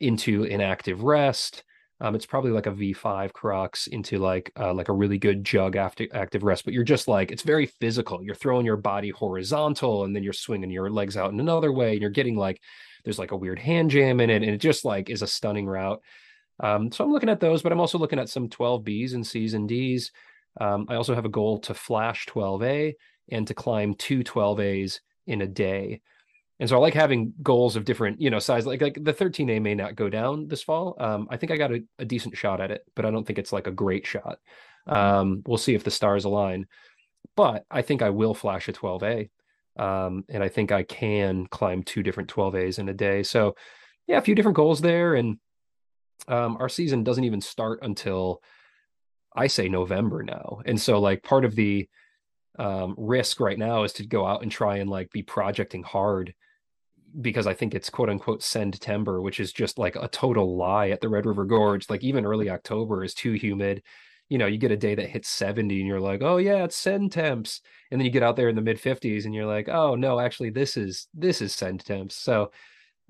into 0.00 0.44
inactive 0.44 1.02
rest 1.02 1.64
um, 2.02 2.16
it's 2.16 2.26
probably 2.26 2.50
like 2.50 2.66
a 2.66 2.72
V5 2.72 3.32
crux 3.32 3.86
into 3.86 4.18
like 4.18 4.50
uh, 4.58 4.74
like 4.74 4.88
a 4.88 4.92
really 4.92 5.18
good 5.18 5.44
jug 5.44 5.76
after 5.76 6.04
active 6.12 6.42
rest, 6.42 6.64
but 6.64 6.74
you're 6.74 6.82
just 6.82 7.06
like 7.06 7.30
it's 7.30 7.44
very 7.44 7.66
physical. 7.66 8.24
You're 8.24 8.34
throwing 8.34 8.66
your 8.66 8.76
body 8.76 9.10
horizontal 9.10 10.04
and 10.04 10.14
then 10.14 10.24
you're 10.24 10.32
swinging 10.32 10.70
your 10.70 10.90
legs 10.90 11.16
out 11.16 11.32
in 11.32 11.38
another 11.38 11.70
way, 11.70 11.92
and 11.92 12.00
you're 12.00 12.10
getting 12.10 12.36
like 12.36 12.60
there's 13.04 13.20
like 13.20 13.30
a 13.30 13.36
weird 13.36 13.60
hand 13.60 13.90
jam 13.90 14.20
in 14.20 14.30
it, 14.30 14.42
and 14.42 14.50
it 14.50 14.58
just 14.58 14.84
like 14.84 15.10
is 15.10 15.22
a 15.22 15.28
stunning 15.28 15.66
route. 15.66 16.02
Um, 16.58 16.90
so 16.90 17.04
I'm 17.04 17.12
looking 17.12 17.28
at 17.28 17.38
those, 17.38 17.62
but 17.62 17.70
I'm 17.70 17.80
also 17.80 17.98
looking 17.98 18.18
at 18.18 18.28
some 18.28 18.48
12Bs 18.48 19.14
and 19.14 19.24
Cs 19.24 19.52
and 19.52 19.68
Ds. 19.68 20.10
Um, 20.60 20.86
I 20.88 20.96
also 20.96 21.14
have 21.14 21.24
a 21.24 21.30
goal 21.30 21.60
to 21.60 21.74
flash 21.74 22.26
12A 22.26 22.94
and 23.30 23.46
to 23.46 23.54
climb 23.54 23.94
two 23.94 24.24
12As 24.24 24.98
in 25.28 25.40
a 25.40 25.46
day. 25.46 26.00
And 26.62 26.68
so 26.68 26.76
I 26.76 26.78
like 26.78 26.94
having 26.94 27.34
goals 27.42 27.74
of 27.74 27.84
different, 27.84 28.20
you 28.20 28.30
know, 28.30 28.38
size. 28.38 28.66
Like 28.66 28.80
like 28.80 28.94
the 28.94 29.12
13A 29.12 29.60
may 29.60 29.74
not 29.74 29.96
go 29.96 30.08
down 30.08 30.46
this 30.46 30.62
fall. 30.62 30.94
Um, 31.00 31.26
I 31.28 31.36
think 31.36 31.50
I 31.50 31.56
got 31.56 31.72
a, 31.72 31.82
a, 31.98 32.04
decent 32.04 32.36
shot 32.36 32.60
at 32.60 32.70
it, 32.70 32.84
but 32.94 33.04
I 33.04 33.10
don't 33.10 33.26
think 33.26 33.40
it's 33.40 33.52
like 33.52 33.66
a 33.66 33.72
great 33.72 34.06
shot. 34.06 34.38
Um, 34.86 35.42
we'll 35.44 35.58
see 35.58 35.74
if 35.74 35.82
the 35.82 35.90
stars 35.90 36.24
align. 36.24 36.68
But 37.34 37.66
I 37.68 37.82
think 37.82 38.00
I 38.00 38.10
will 38.10 38.32
flash 38.32 38.68
a 38.68 38.72
12A. 38.72 39.28
Um, 39.76 40.24
and 40.28 40.40
I 40.40 40.48
think 40.48 40.70
I 40.70 40.84
can 40.84 41.48
climb 41.48 41.82
two 41.82 42.04
different 42.04 42.32
12As 42.32 42.78
in 42.78 42.88
a 42.88 42.94
day. 42.94 43.24
So 43.24 43.56
yeah, 44.06 44.18
a 44.18 44.22
few 44.22 44.36
different 44.36 44.54
goals 44.54 44.80
there. 44.80 45.16
And 45.16 45.38
um, 46.28 46.58
our 46.60 46.68
season 46.68 47.02
doesn't 47.02 47.24
even 47.24 47.40
start 47.40 47.80
until 47.82 48.40
I 49.34 49.48
say 49.48 49.68
November 49.68 50.22
now. 50.22 50.60
And 50.64 50.80
so 50.80 51.00
like 51.00 51.24
part 51.24 51.44
of 51.44 51.56
the 51.56 51.88
um, 52.56 52.94
risk 52.96 53.40
right 53.40 53.58
now 53.58 53.82
is 53.82 53.94
to 53.94 54.06
go 54.06 54.24
out 54.24 54.42
and 54.42 54.52
try 54.52 54.76
and 54.76 54.88
like 54.88 55.10
be 55.10 55.24
projecting 55.24 55.82
hard 55.82 56.32
because 57.20 57.46
I 57.46 57.54
think 57.54 57.74
it's 57.74 57.90
quote 57.90 58.08
unquote 58.08 58.40
Sendtember, 58.40 59.22
which 59.22 59.40
is 59.40 59.52
just 59.52 59.78
like 59.78 59.96
a 59.96 60.08
total 60.08 60.56
lie 60.56 60.90
at 60.90 61.00
the 61.00 61.08
Red 61.08 61.26
River 61.26 61.44
Gorge. 61.44 61.88
Like 61.90 62.02
even 62.02 62.24
early 62.24 62.48
October 62.48 63.04
is 63.04 63.14
too 63.14 63.32
humid. 63.32 63.82
You 64.28 64.38
know, 64.38 64.46
you 64.46 64.56
get 64.56 64.70
a 64.70 64.76
day 64.76 64.94
that 64.94 65.10
hits 65.10 65.28
70 65.28 65.78
and 65.78 65.86
you're 65.86 66.00
like, 66.00 66.22
oh 66.22 66.38
yeah, 66.38 66.64
it's 66.64 66.76
send 66.76 67.12
temps. 67.12 67.60
And 67.90 68.00
then 68.00 68.06
you 68.06 68.10
get 68.10 68.22
out 68.22 68.36
there 68.36 68.48
in 68.48 68.56
the 68.56 68.62
mid 68.62 68.80
50s 68.80 69.26
and 69.26 69.34
you're 69.34 69.46
like, 69.46 69.68
oh 69.68 69.94
no, 69.94 70.18
actually 70.18 70.50
this 70.50 70.76
is 70.76 71.08
this 71.12 71.42
is 71.42 71.54
send 71.54 71.84
temps. 71.84 72.16
So 72.16 72.50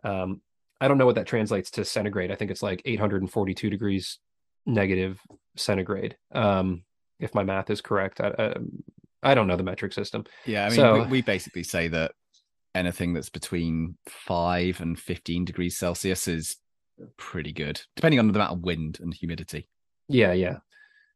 um 0.02 0.40
I 0.80 0.88
don't 0.88 0.98
know 0.98 1.06
what 1.06 1.14
that 1.14 1.26
translates 1.26 1.70
to 1.72 1.84
centigrade. 1.84 2.32
I 2.32 2.34
think 2.34 2.50
it's 2.50 2.62
like 2.62 2.82
842 2.84 3.70
degrees 3.70 4.18
negative 4.66 5.20
centigrade. 5.56 6.16
Um 6.32 6.82
if 7.20 7.34
my 7.34 7.44
math 7.44 7.70
is 7.70 7.80
correct. 7.80 8.20
I, 8.20 8.32
I, 8.36 8.54
I 9.22 9.34
don't 9.34 9.46
know 9.46 9.56
the 9.56 9.62
metric 9.62 9.92
system. 9.92 10.24
Yeah, 10.44 10.66
I 10.66 10.68
mean, 10.70 10.76
so, 10.76 10.94
we, 10.94 11.06
we 11.06 11.22
basically 11.22 11.62
say 11.62 11.86
that 11.88 12.12
anything 12.74 13.12
that's 13.12 13.30
between 13.30 13.96
five 14.06 14.80
and 14.80 14.98
15 14.98 15.44
degrees 15.44 15.76
Celsius 15.76 16.28
is 16.28 16.56
pretty 17.16 17.52
good, 17.52 17.80
depending 17.96 18.18
on 18.18 18.28
the 18.28 18.34
amount 18.34 18.52
of 18.52 18.60
wind 18.60 18.98
and 19.00 19.12
humidity. 19.12 19.68
Yeah, 20.08 20.32
yeah. 20.32 20.58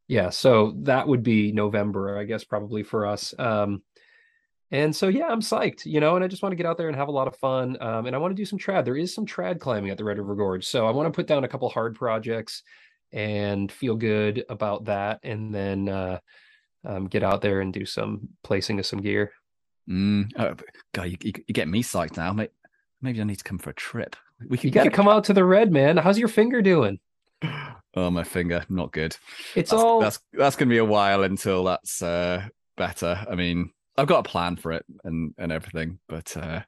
Yeah. 0.09 0.31
So 0.31 0.75
that 0.83 1.09
would 1.09 1.23
be 1.23 1.53
November, 1.53 2.19
I 2.19 2.25
guess, 2.25 2.45
probably 2.45 2.83
for 2.83 3.07
us. 3.07 3.35
Um, 3.39 3.83
and 4.71 4.95
so, 4.95 5.09
yeah, 5.09 5.27
I'm 5.27 5.41
psyched, 5.41 5.87
you 5.87 6.01
know, 6.01 6.17
and 6.17 6.25
I 6.25 6.29
just 6.29 6.43
want 6.43 6.53
to 6.53 6.57
get 6.57 6.67
out 6.67 6.77
there 6.77 6.89
and 6.89 6.97
have 6.97 7.09
a 7.09 7.13
lot 7.13 7.29
of 7.29 7.37
fun. 7.37 7.81
Um, 7.81 8.07
and 8.07 8.17
I 8.17 8.19
want 8.19 8.33
to 8.33 8.41
do 8.41 8.45
some 8.45 8.59
trad. 8.59 8.85
There 8.85 8.97
is 8.97 9.15
some 9.15 9.27
trad 9.27 9.61
climbing 9.61 9.91
at 9.91 9.99
the 9.99 10.05
Red 10.05 10.19
River 10.19 10.35
Gorge. 10.35 10.67
So 10.67 10.87
I 10.87 10.91
want 10.91 11.13
to 11.13 11.17
put 11.17 11.27
down 11.27 11.45
a 11.45 11.49
couple 11.49 11.69
hard 11.69 11.95
projects 11.95 12.63
and 13.13 13.71
feel 13.71 13.95
good 13.95 14.45
about 14.49 14.87
that. 14.87 15.21
And 15.23 15.55
then 15.55 15.89
uh, 15.89 16.19
um, 16.85 17.07
get 17.07 17.23
out 17.23 17.43
there 17.43 17.61
and 17.61 17.73
do 17.73 17.85
some 17.85 18.29
placing 18.43 18.79
of 18.79 18.87
some 18.87 19.01
gear. 19.01 19.33
Mm. 19.89 20.33
Oh, 20.39 20.55
God, 20.93 21.05
you, 21.05 21.17
you, 21.23 21.33
you, 21.47 21.55
get 21.55 21.69
me 21.69 21.83
psyched 21.83 22.17
now. 22.17 22.33
Maybe, 22.33 22.51
maybe 23.01 23.21
I 23.21 23.25
need 23.25 23.37
to 23.37 23.45
come 23.45 23.59
for 23.59 23.71
a 23.71 23.75
trip. 23.75 24.17
We 24.49 24.59
can, 24.59 24.69
you 24.69 24.73
got 24.73 24.85
to 24.85 24.91
come 24.91 25.09
out 25.09 25.25
to 25.25 25.33
the 25.33 25.45
red, 25.45 25.73
man. 25.73 25.97
How's 25.97 26.19
your 26.19 26.29
finger 26.29 26.63
doing? 26.63 26.99
Oh, 27.99 28.11
my 28.11 28.25
finger, 28.25 28.63
not 28.69 28.93
good. 28.93 29.17
It's 29.55 29.71
that's, 29.71 29.83
all 29.83 30.01
that's 30.01 30.21
that's 30.35 30.55
gonna 30.55 30.69
be 30.69 30.77
a 30.77 30.85
while 30.85 31.23
until 31.23 31.65
that's 31.65 32.03
uh, 32.03 32.47
better. 32.77 33.25
I 33.31 33.35
mean, 33.37 33.71
I've 33.97 34.07
got 34.07 34.19
a 34.19 34.29
plan 34.29 34.57
for 34.57 34.73
it 34.73 34.85
and 35.03 35.33
and 35.39 35.51
everything, 35.51 35.99
but 36.07 36.37
uh, 36.37 36.61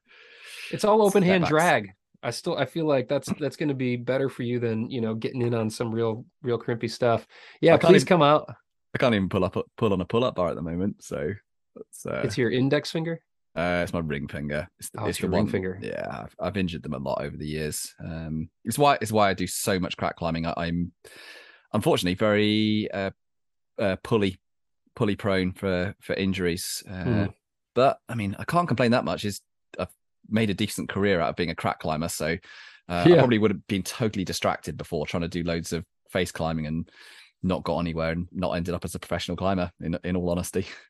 It's 0.70 0.84
all 0.84 1.02
open 1.02 1.22
hand 1.22 1.44
drag. 1.44 1.90
I 2.22 2.30
still 2.30 2.56
I 2.56 2.64
feel 2.64 2.86
like 2.86 3.08
that's 3.08 3.28
that's 3.38 3.56
going 3.56 3.68
to 3.68 3.74
be 3.74 3.96
better 3.96 4.30
for 4.30 4.42
you 4.42 4.58
than 4.58 4.90
you 4.90 5.02
know 5.02 5.14
getting 5.14 5.42
in 5.42 5.52
on 5.52 5.68
some 5.68 5.92
real 5.92 6.24
real 6.42 6.58
crimpy 6.58 6.88
stuff. 6.88 7.26
Yeah, 7.60 7.76
please 7.76 7.96
even- 7.96 8.06
come 8.06 8.22
out. 8.22 8.48
I 8.94 8.98
can't 8.98 9.14
even 9.14 9.28
pull 9.28 9.44
up 9.44 9.54
pull 9.76 9.92
on 9.92 10.00
a 10.00 10.06
pull 10.06 10.24
up 10.24 10.36
bar 10.36 10.48
at 10.48 10.56
the 10.56 10.62
moment, 10.62 11.04
so 11.04 11.34
it's 11.76 12.06
uh, 12.06 12.22
It's 12.24 12.36
your 12.38 12.50
index 12.50 12.90
finger. 12.90 13.20
uh, 13.56 13.80
it's 13.82 13.92
my 13.92 14.00
ring 14.00 14.28
finger. 14.28 14.68
It's, 14.78 14.90
the- 14.90 15.00
Oh, 15.02 15.06
it's 15.06 15.18
the 15.18 15.22
your 15.22 15.30
ring 15.32 15.44
one- 15.44 15.50
finger. 15.52 15.78
Yeah, 15.82 16.06
I've, 16.24 16.34
I've 16.40 16.56
injured 16.56 16.82
them 16.82 16.94
a 16.94 16.98
lot 16.98 17.22
over 17.22 17.36
the 17.36 17.46
years. 17.46 17.94
Um, 18.04 18.48
it's 18.64 18.78
why 18.78 18.98
it's 19.00 19.12
why 19.12 19.30
I 19.30 19.34
do 19.34 19.46
so 19.46 19.78
much 19.80 19.96
crack 19.96 20.16
climbing. 20.16 20.46
I, 20.46 20.54
I'm 20.56 20.92
unfortunately 21.72 22.14
very 22.14 22.90
uh, 22.92 23.10
uh, 23.78 23.96
pulley 24.02 24.38
pulley 24.96 25.16
prone 25.16 25.52
for 25.52 25.94
for 26.00 26.14
injuries. 26.14 26.82
Uh, 26.88 27.02
Hmm. 27.04 27.24
But 27.74 27.98
I 28.08 28.14
mean, 28.16 28.34
I 28.38 28.44
can't 28.44 28.66
complain 28.66 28.90
that 28.90 29.04
much. 29.04 29.24
Is 29.24 29.40
I've 29.78 29.92
made 30.28 30.50
a 30.50 30.54
decent 30.54 30.88
career 30.88 31.20
out 31.20 31.30
of 31.30 31.36
being 31.36 31.50
a 31.50 31.54
crack 31.54 31.78
climber, 31.80 32.08
so 32.08 32.36
uh, 32.88 33.02
I 33.06 33.12
probably 33.16 33.38
would 33.38 33.52
have 33.52 33.66
been 33.68 33.82
totally 33.84 34.24
distracted 34.24 34.76
before 34.76 35.06
trying 35.06 35.20
to 35.22 35.28
do 35.28 35.44
loads 35.44 35.72
of 35.72 35.84
face 36.10 36.32
climbing 36.32 36.66
and 36.66 36.90
not 37.44 37.62
got 37.62 37.78
anywhere 37.78 38.10
and 38.10 38.26
not 38.32 38.52
ended 38.52 38.74
up 38.74 38.84
as 38.84 38.94
a 38.96 38.98
professional 38.98 39.36
climber. 39.36 39.70
In 39.80 39.96
in 40.02 40.16
all 40.16 40.28
honesty, 40.30 40.66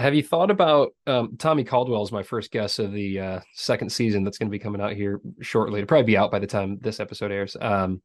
Have 0.00 0.14
you 0.14 0.22
thought 0.22 0.50
about 0.50 0.94
um, 1.06 1.36
Tommy 1.36 1.62
Caldwell 1.62 2.02
is 2.02 2.10
my 2.10 2.22
first 2.22 2.50
guest 2.50 2.78
of 2.78 2.90
the 2.90 3.20
uh, 3.20 3.40
second 3.54 3.92
season 3.92 4.24
that's 4.24 4.38
going 4.38 4.48
to 4.48 4.50
be 4.50 4.58
coming 4.58 4.80
out 4.80 4.94
here 4.94 5.20
shortly. 5.42 5.80
It'll 5.80 5.88
probably 5.88 6.04
be 6.04 6.16
out 6.16 6.30
by 6.30 6.38
the 6.38 6.46
time 6.46 6.78
this 6.80 7.00
episode 7.00 7.30
airs. 7.30 7.54
Um, 7.60 8.00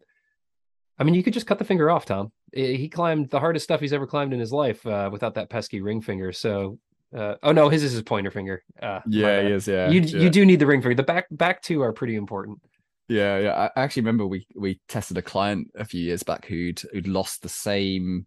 I 0.99 1.05
mean, 1.05 1.13
you 1.13 1.23
could 1.23 1.33
just 1.33 1.47
cut 1.47 1.57
the 1.57 1.63
finger 1.63 1.89
off, 1.89 2.05
Tom. 2.05 2.33
He 2.53 2.89
climbed 2.89 3.29
the 3.29 3.39
hardest 3.39 3.63
stuff 3.63 3.79
he's 3.79 3.93
ever 3.93 4.07
climbed 4.07 4.33
in 4.33 4.39
his 4.41 4.51
life 4.51 4.85
uh, 4.85 5.09
without 5.11 5.35
that 5.35 5.49
pesky 5.49 5.81
ring 5.81 6.01
finger. 6.01 6.33
So, 6.33 6.79
uh, 7.15 7.35
oh 7.43 7.53
no, 7.53 7.69
his 7.69 7.81
is 7.83 7.93
his 7.93 8.03
pointer 8.03 8.31
finger. 8.31 8.61
Uh, 8.81 8.99
my 9.05 9.21
bad. 9.21 9.51
is. 9.51 9.67
Yeah, 9.67 9.89
you 9.89 10.01
you 10.01 10.29
do 10.29 10.45
need 10.45 10.59
the 10.59 10.65
ring 10.65 10.81
finger. 10.81 10.95
The 10.95 11.03
back 11.03 11.27
back 11.31 11.61
two 11.61 11.81
are 11.81 11.93
pretty 11.93 12.15
important. 12.15 12.59
Yeah, 13.07 13.39
yeah. 13.39 13.69
I 13.75 13.81
actually 13.81 14.01
remember 14.01 14.25
we 14.25 14.47
we 14.53 14.81
tested 14.89 15.17
a 15.17 15.21
client 15.21 15.71
a 15.75 15.85
few 15.85 16.01
years 16.01 16.23
back 16.23 16.45
who'd 16.45 16.81
who'd 16.91 17.07
lost 17.07 17.41
the 17.41 17.49
same, 17.49 18.25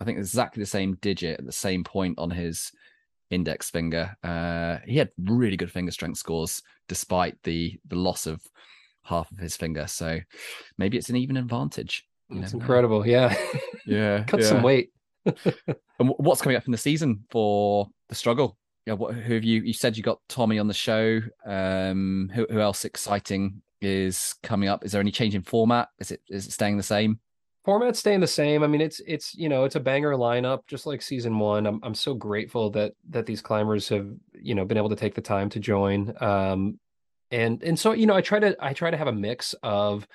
I 0.00 0.04
think 0.04 0.18
exactly 0.18 0.62
the 0.62 0.66
same 0.66 0.96
digit 1.02 1.38
at 1.38 1.46
the 1.46 1.52
same 1.52 1.84
point 1.84 2.18
on 2.18 2.30
his 2.30 2.70
index 3.34 3.70
finger. 3.70 4.16
Uh, 4.22 4.78
he 4.86 4.96
had 4.96 5.10
really 5.18 5.56
good 5.56 5.70
finger 5.70 5.92
strength 5.92 6.18
scores 6.18 6.62
despite 6.88 7.36
the 7.42 7.78
the 7.88 7.96
loss 7.96 8.26
of 8.26 8.40
half 9.02 9.30
of 9.30 9.38
his 9.38 9.56
finger. 9.56 9.86
So 9.86 10.20
maybe 10.78 10.96
it's 10.96 11.10
an 11.10 11.16
even 11.16 11.36
advantage. 11.36 12.06
It's 12.30 12.40
never 12.40 12.56
know. 12.56 12.60
incredible. 12.60 13.06
Yeah, 13.06 13.36
Yeah, 13.86 14.24
cut 14.26 14.40
yeah. 14.40 14.46
some 14.46 14.62
weight. 14.62 14.90
And 16.00 16.08
what's 16.18 16.42
coming 16.42 16.56
up 16.56 16.66
in 16.66 16.72
the 16.72 16.78
season 16.78 17.24
for 17.30 17.88
the 18.08 18.16
struggle? 18.16 18.58
Yeah, 18.84 18.94
what 18.94 19.14
who 19.14 19.34
have 19.34 19.44
you? 19.44 19.62
You 19.62 19.72
said 19.72 19.96
you 19.96 20.02
got 20.02 20.18
Tommy 20.28 20.58
on 20.58 20.66
the 20.66 20.74
show. 20.74 21.20
Um, 21.46 22.28
who 22.34 22.46
who 22.50 22.58
else 22.60 22.84
exciting 22.84 23.62
is 23.80 24.34
coming 24.42 24.68
up? 24.68 24.84
Is 24.84 24.90
there 24.90 25.00
any 25.00 25.12
change 25.12 25.36
in 25.36 25.42
format? 25.42 25.88
Is 26.00 26.10
it 26.10 26.20
is 26.28 26.46
it 26.48 26.52
staying 26.52 26.76
the 26.78 26.82
same? 26.82 27.20
Format's 27.64 27.98
staying 27.98 28.20
the 28.20 28.26
same. 28.26 28.62
I 28.62 28.66
mean, 28.66 28.80
it's 28.80 29.00
it's 29.06 29.34
you 29.34 29.48
know 29.48 29.64
it's 29.64 29.76
a 29.76 29.80
banger 29.80 30.12
lineup, 30.12 30.60
just 30.66 30.86
like 30.86 31.02
season 31.02 31.38
one. 31.38 31.66
I'm 31.66 31.80
I'm 31.82 31.94
so 31.94 32.14
grateful 32.14 32.70
that 32.70 32.92
that 33.10 33.26
these 33.26 33.40
climbers 33.40 33.88
have 33.88 34.08
you 34.38 34.54
know 34.54 34.64
been 34.64 34.76
able 34.76 34.90
to 34.90 34.96
take 34.96 35.14
the 35.14 35.20
time 35.20 35.48
to 35.50 35.60
join. 35.60 36.14
Um, 36.20 36.78
and 37.30 37.62
and 37.62 37.78
so 37.78 37.92
you 37.92 38.06
know 38.06 38.14
I 38.14 38.20
try 38.20 38.38
to 38.38 38.56
I 38.60 38.72
try 38.72 38.90
to 38.90 38.96
have 38.96 39.08
a 39.08 39.12
mix 39.12 39.54
of 39.62 40.06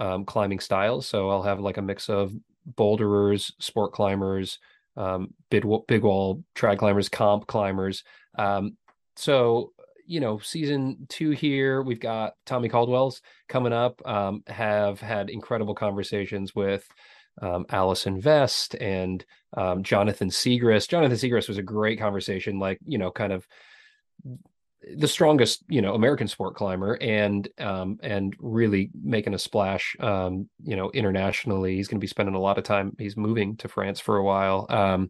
um, 0.00 0.24
climbing 0.24 0.60
styles. 0.60 1.06
So 1.06 1.30
I'll 1.30 1.42
have 1.42 1.60
like 1.60 1.78
a 1.78 1.82
mix 1.82 2.08
of 2.08 2.32
boulderers, 2.64 3.52
sport 3.58 3.92
climbers, 3.92 4.58
um, 4.96 5.34
big 5.50 5.64
big 5.88 6.02
wall 6.02 6.44
trad 6.54 6.78
climbers, 6.78 7.08
comp 7.08 7.46
climbers. 7.46 8.04
Um, 8.38 8.76
so 9.16 9.72
you 10.06 10.20
know, 10.20 10.38
season 10.38 11.06
two 11.08 11.30
here, 11.30 11.82
we've 11.82 12.00
got 12.00 12.34
Tommy 12.46 12.68
Caldwell's 12.68 13.22
coming 13.48 13.72
up. 13.72 14.00
Um, 14.06 14.42
have 14.46 15.00
had 15.00 15.30
incredible 15.30 15.74
conversations 15.74 16.54
with 16.54 16.86
um, 17.40 17.66
Allison 17.70 18.20
Vest 18.20 18.74
and 18.74 19.24
um, 19.56 19.82
Jonathan 19.82 20.28
Siegrist. 20.28 20.88
Jonathan 20.88 21.16
Siegrist 21.16 21.48
was 21.48 21.58
a 21.58 21.62
great 21.62 21.98
conversation, 21.98 22.58
like 22.58 22.78
you 22.84 22.98
know, 22.98 23.10
kind 23.10 23.32
of 23.32 23.46
the 24.96 25.08
strongest 25.08 25.62
you 25.68 25.80
know 25.80 25.94
American 25.94 26.26
sport 26.26 26.56
climber 26.56 26.94
and 27.00 27.48
um 27.58 27.98
and 28.02 28.34
really 28.40 28.90
making 29.00 29.32
a 29.32 29.38
splash 29.38 29.96
um 30.00 30.48
you 30.64 30.74
know 30.74 30.90
internationally 30.90 31.76
he's 31.76 31.86
going 31.86 31.98
to 31.98 32.04
be 32.04 32.08
spending 32.08 32.34
a 32.34 32.40
lot 32.40 32.58
of 32.58 32.64
time 32.64 32.94
he's 32.98 33.16
moving 33.16 33.56
to 33.56 33.68
France 33.68 34.00
for 34.00 34.16
a 34.16 34.24
while 34.24 34.66
um 34.70 35.08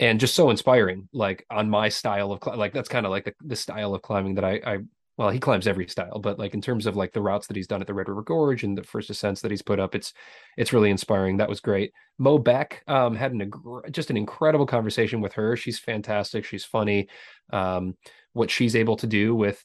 and 0.00 0.20
just 0.20 0.34
so 0.34 0.50
inspiring 0.50 1.08
like 1.12 1.44
on 1.50 1.68
my 1.68 1.88
style 1.88 2.32
of 2.32 2.40
cli- 2.40 2.56
like 2.56 2.72
that's 2.72 2.88
kind 2.88 3.06
of 3.06 3.10
like 3.10 3.24
the, 3.24 3.34
the 3.44 3.56
style 3.56 3.94
of 3.94 4.02
climbing 4.02 4.34
that 4.34 4.44
I 4.44 4.60
I 4.64 4.78
well 5.16 5.30
he 5.30 5.38
climbs 5.38 5.66
every 5.66 5.86
style 5.88 6.18
but 6.18 6.38
like 6.38 6.54
in 6.54 6.60
terms 6.62 6.86
of 6.86 6.96
like 6.96 7.12
the 7.12 7.20
routes 7.20 7.46
that 7.46 7.56
he's 7.56 7.66
done 7.66 7.80
at 7.80 7.86
the 7.86 7.94
Red 7.94 8.08
River 8.08 8.22
Gorge 8.22 8.64
and 8.64 8.76
the 8.76 8.82
first 8.82 9.10
ascents 9.10 9.40
that 9.42 9.50
he's 9.50 9.62
put 9.62 9.80
up 9.80 9.94
it's 9.94 10.12
it's 10.56 10.72
really 10.72 10.90
inspiring. 10.90 11.36
That 11.36 11.48
was 11.48 11.60
great. 11.60 11.92
Mo 12.18 12.38
Beck 12.38 12.82
um 12.88 13.14
had 13.14 13.32
an 13.32 13.50
just 13.90 14.10
an 14.10 14.16
incredible 14.16 14.66
conversation 14.66 15.20
with 15.20 15.34
her. 15.34 15.56
She's 15.56 15.78
fantastic. 15.78 16.44
She's 16.44 16.64
funny. 16.64 17.08
Um 17.52 17.96
what 18.32 18.50
she's 18.50 18.76
able 18.76 18.96
to 18.96 19.06
do 19.06 19.34
with 19.34 19.64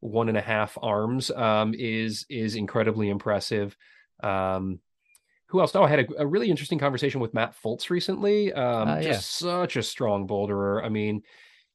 one 0.00 0.28
and 0.28 0.38
a 0.38 0.42
half 0.42 0.78
arms 0.80 1.30
um, 1.30 1.74
is 1.76 2.24
is 2.28 2.54
incredibly 2.54 3.08
impressive. 3.08 3.76
Um, 4.22 4.80
who 5.48 5.60
else? 5.60 5.74
Oh, 5.74 5.82
I 5.82 5.88
had 5.88 6.00
a, 6.00 6.22
a 6.22 6.26
really 6.26 6.50
interesting 6.50 6.78
conversation 6.78 7.20
with 7.20 7.34
Matt 7.34 7.54
Fultz 7.62 7.90
recently. 7.90 8.52
Um, 8.52 8.88
Ah, 8.88 8.96
yeah. 8.98 9.12
just 9.12 9.30
such 9.38 9.76
a 9.76 9.82
strong 9.82 10.26
boulderer. 10.26 10.84
I 10.84 10.88
mean, 10.88 11.22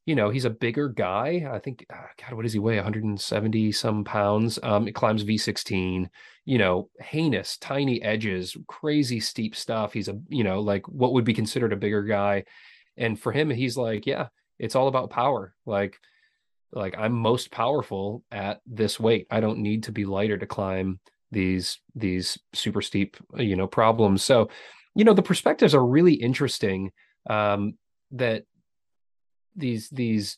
you 0.06 0.16
know, 0.16 0.30
he's 0.30 0.46
a 0.46 0.50
bigger 0.50 0.90
guy. 0.90 1.48
I 1.52 1.60
think, 1.60 1.86
ah, 1.92 2.08
God, 2.22 2.34
what 2.34 2.44
does 2.44 2.54
he 2.54 2.60
weigh? 2.60 2.76
170 2.76 3.72
some 3.72 4.04
pounds. 4.04 4.60
Um, 4.62 4.88
it 4.88 4.94
climbs 4.96 5.24
V16. 5.24 6.08
You 6.46 6.58
know, 6.58 6.90
heinous, 7.00 7.58
tiny 7.58 8.02
edges, 8.02 8.56
crazy 8.68 9.20
steep 9.20 9.56
stuff. 9.56 9.94
He's 9.94 10.10
a, 10.10 10.20
you 10.28 10.44
know, 10.44 10.60
like 10.60 10.88
what 10.90 11.14
would 11.14 11.24
be 11.24 11.34
considered 11.34 11.72
a 11.74 11.78
bigger 11.78 12.04
guy. 12.04 12.44
And 12.98 13.20
for 13.20 13.32
him, 13.32 13.50
he's 13.50 13.78
like, 13.78 14.06
yeah, 14.06 14.28
it's 14.60 14.76
all 14.76 14.88
about 14.90 15.10
power. 15.10 15.56
Like, 15.66 15.98
like 16.74 16.96
I'm 16.98 17.14
most 17.14 17.50
powerful 17.50 18.24
at 18.32 18.60
this 18.68 19.00
weight. 19.00 19.26
I 19.32 19.40
don't 19.40 19.60
need 19.60 19.84
to 19.84 19.92
be 19.92 20.06
lighter 20.06 20.38
to 20.38 20.46
climb 20.46 21.00
these 21.34 21.80
these 21.96 22.38
super 22.54 22.82
steep, 22.82 23.18
you 23.36 23.56
know, 23.56 23.68
problems. 23.68 24.24
So, 24.24 24.50
you 24.96 25.04
know, 25.04 25.14
the 25.14 25.22
perspectives 25.22 25.76
are 25.76 25.86
really 25.86 26.14
interesting. 26.14 26.92
Um, 27.30 27.78
that 28.12 28.44
these 29.56 29.90
these 29.90 30.38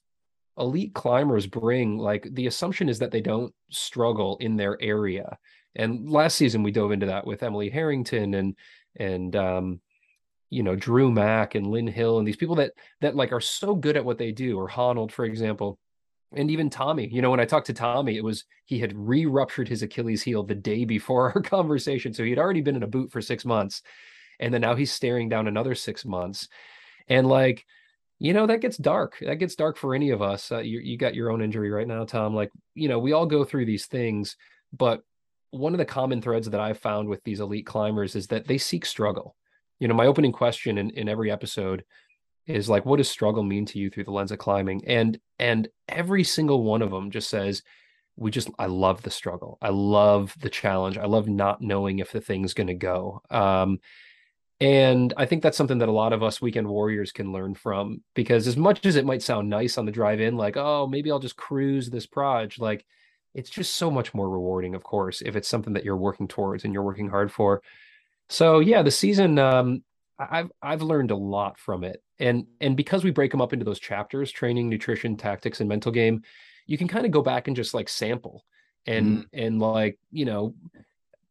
elite 0.58 0.94
climbers 0.94 1.48
bring 1.48 1.98
like 1.98 2.28
the 2.32 2.48
assumption 2.48 2.90
is 2.90 3.00
that 3.00 3.12
they 3.12 3.22
don't 3.22 3.54
struggle 3.70 4.38
in 4.40 4.56
their 4.56 4.82
area 4.82 5.38
and 5.76 6.10
last 6.10 6.38
season 6.38 6.64
we 6.64 6.72
dove 6.72 6.92
into 6.92 7.06
that 7.08 7.28
with 7.28 7.44
emily 7.44 7.70
harrington 7.70 8.34
and 8.36 8.56
and 8.98 9.36
um 9.36 9.82
you 10.50 10.64
know 10.64 10.76
drew 10.76 11.12
mack 11.12 11.56
and 11.56 11.68
lynn 11.68 11.88
hill 11.88 12.20
and 12.20 12.28
these 12.28 12.38
people 12.38 12.56
that 12.56 12.72
that 13.02 13.16
like 13.16 13.34
are 13.34 13.42
so 13.42 13.76
good 13.76 13.98
at 13.98 14.06
what 14.06 14.18
they 14.18 14.32
do 14.32 14.58
or 14.58 14.70
honnold 14.70 15.12
for 15.12 15.26
example 15.26 15.78
and 16.36 16.52
even 16.52 16.70
tommy 16.70 17.08
you 17.08 17.22
know 17.22 17.32
when 17.32 17.40
i 17.40 17.46
talked 17.46 17.68
to 17.68 17.74
tommy 17.74 18.18
it 18.18 18.24
was 18.24 18.46
he 18.66 18.80
had 18.80 18.94
re-ruptured 18.96 19.68
his 19.68 19.84
achilles 19.84 20.24
heel 20.24 20.44
the 20.44 20.56
day 20.56 20.86
before 20.86 21.32
our 21.36 21.42
conversation. 21.42 22.14
So 22.14 22.24
he 22.24 22.32
had 22.32 22.40
already 22.40 22.62
been 22.62 22.76
in 22.76 22.84
a 22.84 22.88
boot 22.88 23.12
for 23.12 23.22
six 23.22 23.46
months 23.46 23.82
and 24.40 24.54
then 24.54 24.62
now 24.62 24.76
he's 24.76 24.92
staring 24.92 25.30
down 25.30 25.48
another 25.48 25.76
six 25.76 26.04
months. 26.04 26.50
And 27.08 27.28
like 27.28 27.66
you 28.18 28.34
know 28.34 28.48
that 28.48 28.62
gets 28.62 28.78
dark. 28.78 29.18
That 29.22 29.36
gets 29.36 29.56
dark 29.56 29.78
for 29.78 29.94
any 29.94 30.12
of 30.12 30.22
us. 30.22 30.50
Uh, 30.50 30.60
you, 30.60 30.80
you 30.80 30.98
got 30.98 31.16
your 31.16 31.32
own 31.32 31.42
injury 31.42 31.70
right 31.70 31.88
now 31.88 32.06
tom. 32.06 32.34
Like 32.34 32.52
you 32.74 32.90
know 32.90 33.00
we 33.00 33.14
all 33.14 33.26
go 33.26 33.44
through 33.44 33.66
these 33.66 33.86
things 33.86 34.36
but 34.74 35.02
one 35.52 35.74
of 35.74 35.78
the 35.78 35.86
common 35.86 36.22
threads 36.22 36.50
that 36.50 36.60
i've 36.60 36.80
found 36.80 37.08
with 37.08 37.24
these 37.24 37.40
elite 37.40 37.66
climbers 37.66 38.14
is 38.16 38.28
that 38.28 38.48
they 38.48 38.58
seek 38.58 38.86
struggle. 38.86 39.36
You 39.80 39.88
know 39.88 39.94
my 39.94 40.08
opening 40.08 40.32
question 40.32 40.78
in, 40.78 40.90
in 40.92 41.08
every 41.08 41.32
episode 41.32 41.84
is 42.48 42.70
like 42.70 42.86
what 42.86 42.98
does 42.98 43.10
struggle 43.10 43.44
mean 43.44 43.66
to 43.66 43.80
you 43.80 43.90
through 43.90 44.04
the 44.04 44.12
lens 44.12 44.32
of 44.32 44.38
climbing 44.38 44.86
and 44.88 45.20
and 45.40 45.68
every 45.90 46.24
single 46.24 46.64
one 46.64 46.82
of 46.82 46.92
them 46.92 47.12
just 47.12 47.30
says 47.30 47.64
we 48.16 48.32
just 48.32 48.50
i 48.60 48.66
love 48.66 49.02
the 49.02 49.10
struggle 49.10 49.58
i 49.62 49.70
love 49.70 50.36
the 50.40 50.50
challenge 50.50 50.98
i 50.98 51.06
love 51.06 51.28
not 51.28 51.62
knowing 51.62 52.00
if 52.00 52.12
the 52.12 52.22
thing's 52.22 52.54
going 52.54 52.68
to 52.68 52.74
go 52.74 53.22
um 53.30 53.80
and 54.62 55.14
I 55.18 55.26
think 55.26 55.44
that's 55.44 55.58
something 55.58 55.80
that 55.80 55.90
a 55.90 55.92
lot 55.92 56.14
of 56.14 56.24
us 56.24 56.42
weekend 56.42 56.68
warriors 56.68 57.12
can 57.12 57.34
learn 57.34 57.56
from 57.56 58.02
because 58.14 58.48
as 58.48 58.56
much 58.56 58.86
as 58.86 58.96
it 58.96 59.06
might 59.06 59.22
sound 59.22 59.50
nice 59.50 59.78
on 59.78 59.86
the 59.86 59.92
drive 59.92 60.22
in, 60.22 60.38
like, 60.38 60.56
oh, 60.56 60.88
maybe 60.88 61.12
I'll 61.12 61.20
just 61.20 61.36
cruise 61.36 61.90
this 61.90 62.06
proj, 62.06 62.58
like 62.58 62.86
it's 63.34 63.50
just 63.50 63.76
so 63.76 63.92
much 63.92 64.14
more 64.14 64.30
rewarding, 64.30 64.74
of 64.74 64.84
course, 64.84 65.22
if 65.22 65.36
it's 65.36 65.50
something 65.50 65.74
that 65.74 65.84
you're 65.84 65.98
working 65.98 66.28
towards 66.28 66.64
and 66.64 66.74
you're 66.74 66.84
working 66.84 67.10
hard 67.10 67.34
for. 67.34 67.62
So 68.30 68.60
yeah, 68.60 68.82
the 68.82 68.92
season, 68.92 69.38
um, 69.40 69.84
I've 70.18 70.52
I've 70.62 70.82
learned 70.82 71.12
a 71.12 71.18
lot 71.18 71.60
from 71.60 71.84
it. 71.84 72.02
And 72.20 72.46
and 72.62 72.78
because 72.78 73.04
we 73.04 73.12
break 73.12 73.32
them 73.32 73.42
up 73.42 73.54
into 73.54 73.66
those 73.66 73.80
chapters, 73.80 74.32
training, 74.32 74.70
nutrition, 74.70 75.18
tactics, 75.18 75.60
and 75.60 75.70
mental 75.70 75.92
game, 75.92 76.24
you 76.66 76.78
can 76.78 76.88
kind 76.88 77.06
of 77.06 77.12
go 77.12 77.22
back 77.22 77.48
and 77.48 77.56
just 77.56 77.74
like 77.74 77.90
sample 77.90 78.46
and 78.88 79.26
and 79.34 79.60
like, 79.60 80.00
you 80.12 80.26
know, 80.26 80.54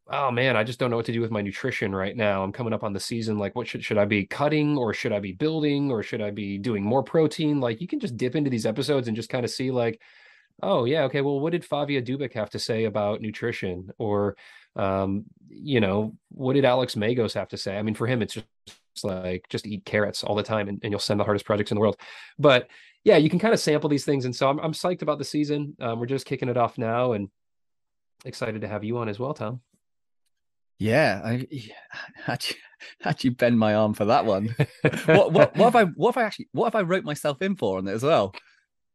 oh 0.07 0.31
man, 0.31 0.55
I 0.55 0.63
just 0.63 0.79
don't 0.79 0.89
know 0.89 0.97
what 0.97 1.05
to 1.07 1.13
do 1.13 1.21
with 1.21 1.31
my 1.31 1.41
nutrition 1.41 1.95
right 1.95 2.15
now. 2.15 2.43
I'm 2.43 2.51
coming 2.51 2.73
up 2.73 2.83
on 2.83 2.93
the 2.93 2.99
season. 2.99 3.39
Like, 3.39 3.55
what 3.55 3.67
should 3.67 3.83
should 3.83 3.97
I 3.97 4.05
be 4.05 4.25
cutting 4.25 4.77
or 4.77 4.93
should 4.93 5.11
I 5.11 5.19
be 5.19 5.31
building 5.31 5.91
or 5.91 6.03
should 6.03 6.21
I 6.21 6.31
be 6.31 6.57
doing 6.57 6.83
more 6.83 7.03
protein? 7.03 7.59
Like, 7.59 7.81
you 7.81 7.87
can 7.87 7.99
just 7.99 8.17
dip 8.17 8.35
into 8.35 8.49
these 8.49 8.65
episodes 8.65 9.07
and 9.07 9.15
just 9.15 9.29
kind 9.29 9.45
of 9.45 9.51
see 9.51 9.71
like, 9.71 9.99
oh 10.61 10.85
yeah, 10.85 11.03
okay, 11.03 11.21
well, 11.21 11.39
what 11.39 11.51
did 11.51 11.63
Favia 11.63 12.05
Dubik 12.05 12.33
have 12.33 12.51
to 12.51 12.59
say 12.59 12.85
about 12.85 13.21
nutrition? 13.21 13.91
Or 13.97 14.37
um, 14.75 15.25
you 15.49 15.79
know, 15.79 16.15
what 16.29 16.53
did 16.53 16.65
Alex 16.65 16.95
Megos 16.95 17.33
have 17.33 17.49
to 17.49 17.57
say? 17.57 17.77
I 17.77 17.81
mean, 17.81 17.95
for 17.95 18.07
him, 18.07 18.21
it's 18.21 18.35
just 18.35 18.45
like 19.03 19.45
just 19.49 19.65
eat 19.67 19.85
carrots 19.85 20.23
all 20.23 20.35
the 20.35 20.43
time 20.43 20.67
and, 20.67 20.79
and 20.83 20.91
you'll 20.91 20.99
send 20.99 21.19
the 21.19 21.23
hardest 21.23 21.45
projects 21.45 21.71
in 21.71 21.75
the 21.75 21.81
world. 21.81 21.97
But 22.39 22.69
yeah, 23.03 23.17
you 23.17 23.29
can 23.29 23.39
kind 23.39 23.53
of 23.53 23.59
sample 23.59 23.89
these 23.89 24.05
things. 24.05 24.25
And 24.25 24.35
so 24.35 24.49
I'm, 24.49 24.59
I'm 24.59 24.73
psyched 24.73 25.01
about 25.01 25.19
the 25.19 25.25
season. 25.25 25.75
Um, 25.79 25.99
we're 25.99 26.07
just 26.07 26.25
kicking 26.25 26.49
it 26.49 26.57
off 26.57 26.77
now 26.77 27.13
and 27.13 27.29
excited 28.25 28.61
to 28.61 28.67
have 28.67 28.83
you 28.83 28.97
on 28.97 29.09
as 29.09 29.19
well, 29.19 29.33
Tom. 29.33 29.61
Yeah, 30.77 31.21
I 31.23 31.47
had 32.23 32.45
you 32.49 32.55
had 33.01 33.23
you 33.23 33.31
bend 33.31 33.57
my 33.57 33.75
arm 33.75 33.93
for 33.93 34.05
that 34.05 34.25
one. 34.25 34.55
what, 35.05 35.31
what 35.31 35.55
what 35.55 35.73
have 35.73 35.75
I 35.75 35.83
what 35.95 36.15
have 36.15 36.23
I 36.23 36.25
actually 36.25 36.49
what 36.51 36.65
have 36.65 36.75
I 36.75 36.81
wrote 36.81 37.03
myself 37.03 37.41
in 37.41 37.55
for 37.55 37.77
on 37.77 37.87
it 37.87 37.93
as 37.93 38.03
well? 38.03 38.33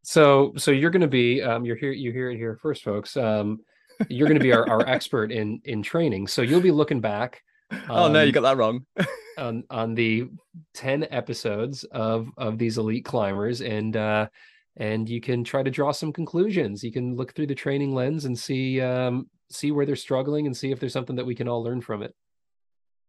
So 0.02 0.52
so 0.56 0.70
you're 0.70 0.90
going 0.90 1.02
to 1.02 1.08
be 1.08 1.42
um 1.42 1.64
you're 1.64 1.76
here 1.76 1.92
you 1.92 2.12
hear 2.12 2.30
it 2.30 2.36
here 2.36 2.58
first, 2.60 2.82
folks. 2.82 3.16
Um, 3.16 3.60
you're 4.08 4.28
going 4.28 4.38
to 4.38 4.42
be 4.42 4.52
our, 4.52 4.68
our 4.68 4.86
expert 4.86 5.32
in 5.32 5.60
in 5.64 5.82
training. 5.82 6.26
So 6.26 6.42
you'll 6.42 6.60
be 6.60 6.70
looking 6.70 7.00
back. 7.00 7.42
Um, 7.70 7.80
oh 7.90 8.08
no, 8.08 8.22
you 8.22 8.28
um, 8.28 8.32
got 8.32 8.42
that 8.42 8.56
wrong. 8.56 8.86
on 9.38 9.64
on 9.70 9.94
the 9.94 10.28
ten 10.74 11.06
episodes 11.10 11.84
of 11.84 12.28
of 12.36 12.58
these 12.58 12.78
elite 12.78 13.04
climbers, 13.04 13.60
and 13.60 13.96
uh, 13.96 14.28
and 14.76 15.08
you 15.08 15.20
can 15.20 15.44
try 15.44 15.62
to 15.62 15.70
draw 15.70 15.92
some 15.92 16.12
conclusions. 16.12 16.84
You 16.84 16.92
can 16.92 17.16
look 17.16 17.34
through 17.34 17.48
the 17.48 17.54
training 17.54 17.94
lens 17.94 18.24
and 18.24 18.38
see 18.38 18.80
um, 18.80 19.28
see 19.50 19.72
where 19.72 19.86
they're 19.86 19.96
struggling 19.96 20.46
and 20.46 20.56
see 20.56 20.70
if 20.70 20.80
there's 20.80 20.92
something 20.92 21.16
that 21.16 21.26
we 21.26 21.34
can 21.34 21.48
all 21.48 21.62
learn 21.62 21.80
from 21.80 22.02
it. 22.02 22.14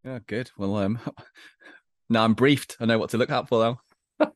Yeah, 0.04 0.20
good. 0.26 0.50
Well, 0.58 0.76
um, 0.78 1.00
now 2.10 2.24
I'm 2.24 2.34
briefed. 2.34 2.78
I 2.80 2.86
know 2.86 2.98
what 2.98 3.12
to 3.12 3.18
look 3.18 3.30
out 3.30 3.48
for, 3.48 3.78
though. 4.20 4.30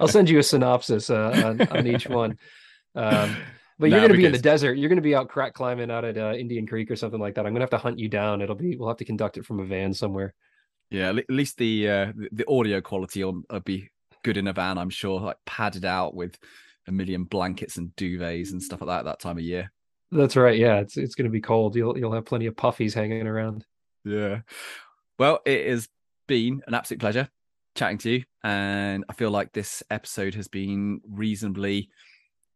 I'll 0.00 0.08
send 0.08 0.30
you 0.30 0.38
a 0.38 0.42
synopsis 0.42 1.10
uh, 1.10 1.42
on, 1.44 1.68
on 1.68 1.86
each 1.86 2.08
one. 2.08 2.38
Um, 2.94 3.36
but 3.78 3.90
you're 3.90 4.00
going 4.00 4.12
to 4.12 4.16
be 4.16 4.24
in 4.24 4.32
the 4.32 4.38
desert. 4.38 4.74
You're 4.74 4.88
going 4.88 4.96
to 4.96 5.02
be 5.02 5.14
out 5.14 5.28
crack 5.28 5.54
climbing 5.54 5.90
out 5.90 6.04
at 6.04 6.16
uh, 6.16 6.32
Indian 6.32 6.66
Creek 6.66 6.90
or 6.90 6.96
something 6.96 7.20
like 7.20 7.34
that. 7.34 7.46
I'm 7.46 7.52
going 7.52 7.60
to 7.60 7.64
have 7.64 7.70
to 7.70 7.78
hunt 7.78 7.98
you 7.98 8.08
down. 8.08 8.40
It'll 8.40 8.54
be 8.54 8.76
we'll 8.76 8.88
have 8.88 8.96
to 8.98 9.04
conduct 9.04 9.36
it 9.36 9.44
from 9.44 9.60
a 9.60 9.64
van 9.64 9.92
somewhere. 9.92 10.34
Yeah, 10.90 11.10
at 11.10 11.28
least 11.28 11.58
the 11.58 11.88
uh, 11.88 12.12
the 12.32 12.48
audio 12.48 12.80
quality 12.80 13.24
will, 13.24 13.42
will 13.50 13.60
be 13.60 13.90
good 14.22 14.36
in 14.36 14.48
a 14.48 14.52
van. 14.52 14.78
I'm 14.78 14.90
sure, 14.90 15.20
like 15.20 15.36
padded 15.44 15.84
out 15.84 16.14
with 16.14 16.38
a 16.86 16.92
million 16.92 17.24
blankets 17.24 17.76
and 17.76 17.94
duvets 17.96 18.52
and 18.52 18.62
stuff 18.62 18.80
like 18.80 18.88
that 18.88 19.00
at 19.00 19.04
that 19.06 19.20
time 19.20 19.38
of 19.38 19.44
year. 19.44 19.72
That's 20.12 20.36
right. 20.36 20.58
Yeah, 20.58 20.76
it's 20.76 20.96
it's 20.96 21.14
going 21.14 21.24
to 21.24 21.30
be 21.30 21.40
cold. 21.40 21.76
You'll 21.76 21.98
you'll 21.98 22.12
have 22.12 22.24
plenty 22.24 22.46
of 22.46 22.54
puffies 22.54 22.94
hanging 22.94 23.26
around. 23.26 23.66
Yeah. 24.04 24.40
Well, 25.18 25.40
it 25.44 25.66
has 25.68 25.88
been 26.26 26.62
an 26.66 26.74
absolute 26.74 27.00
pleasure 27.00 27.28
chatting 27.74 27.98
to 27.98 28.10
you, 28.10 28.24
and 28.44 29.04
I 29.08 29.12
feel 29.12 29.30
like 29.30 29.52
this 29.52 29.82
episode 29.90 30.34
has 30.34 30.48
been 30.48 31.00
reasonably 31.08 31.90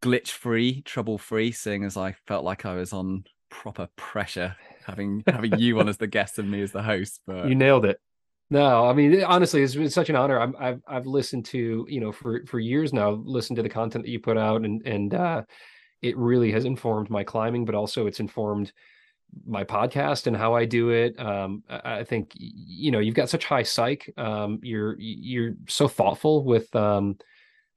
glitch 0.02 0.30
free, 0.30 0.82
trouble 0.82 1.18
free, 1.18 1.52
seeing 1.52 1.84
as 1.84 1.96
I 1.96 2.12
felt 2.26 2.44
like 2.44 2.64
I 2.64 2.74
was 2.74 2.92
on 2.92 3.24
proper 3.50 3.88
pressure 3.96 4.56
having 4.86 5.22
having 5.26 5.58
you 5.58 5.80
on 5.80 5.88
as 5.88 5.96
the 5.96 6.06
guest 6.06 6.38
and 6.38 6.50
me 6.50 6.62
as 6.62 6.72
the 6.72 6.82
host. 6.82 7.20
But 7.26 7.48
you 7.48 7.54
nailed 7.54 7.84
it. 7.84 8.00
No, 8.50 8.86
I 8.86 8.92
mean 8.92 9.22
honestly, 9.22 9.62
it's 9.62 9.74
been 9.74 9.90
such 9.90 10.10
an 10.10 10.16
honor. 10.16 10.54
i 10.58 10.66
have 10.66 10.80
I've 10.86 11.06
listened 11.06 11.44
to 11.46 11.86
you 11.88 12.00
know 12.00 12.12
for 12.12 12.44
for 12.46 12.58
years 12.58 12.92
now, 12.92 13.10
listened 13.10 13.56
to 13.56 13.62
the 13.62 13.68
content 13.68 14.04
that 14.04 14.10
you 14.10 14.18
put 14.18 14.36
out, 14.36 14.64
and 14.64 14.86
and 14.86 15.14
uh, 15.14 15.42
it 16.02 16.16
really 16.16 16.50
has 16.52 16.64
informed 16.64 17.10
my 17.10 17.22
climbing, 17.22 17.64
but 17.64 17.74
also 17.74 18.06
it's 18.06 18.20
informed 18.20 18.72
my 19.46 19.62
podcast 19.62 20.26
and 20.26 20.36
how 20.36 20.54
I 20.54 20.64
do 20.64 20.90
it. 20.90 21.18
Um, 21.20 21.62
I 21.68 22.02
think 22.02 22.32
you 22.34 22.90
know 22.90 22.98
you've 22.98 23.14
got 23.14 23.28
such 23.28 23.44
high 23.44 23.62
psych. 23.62 24.12
Um, 24.16 24.58
you're 24.62 24.96
you're 24.98 25.54
so 25.68 25.86
thoughtful 25.86 26.42
with 26.42 26.74
um, 26.74 27.18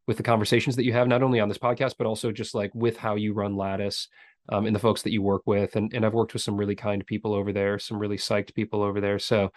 with 0.07 0.17
the 0.17 0.23
conversations 0.23 0.75
that 0.75 0.85
you 0.85 0.93
have, 0.93 1.07
not 1.07 1.23
only 1.23 1.39
on 1.39 1.49
this 1.49 1.57
podcast 1.57 1.95
but 1.97 2.07
also 2.07 2.31
just 2.31 2.55
like 2.55 2.71
with 2.73 2.97
how 2.97 3.15
you 3.15 3.34
run 3.34 3.55
Lattice 3.55 4.07
um, 4.49 4.65
and 4.65 4.75
the 4.75 4.80
folks 4.80 5.01
that 5.03 5.13
you 5.13 5.21
work 5.21 5.43
with. 5.45 5.75
And 5.75 5.93
and 5.93 6.05
I've 6.05 6.13
worked 6.13 6.34
with 6.34 6.41
some 6.41 6.57
really 6.57 6.75
kind 6.75 7.05
people 7.05 7.34
over 7.34 7.53
there, 7.53 7.80
some 7.80 7.97
really 7.97 8.17
psyched 8.17 8.53
people 8.53 8.84
over 8.84 8.99
there. 8.99 9.19
So 9.19 9.51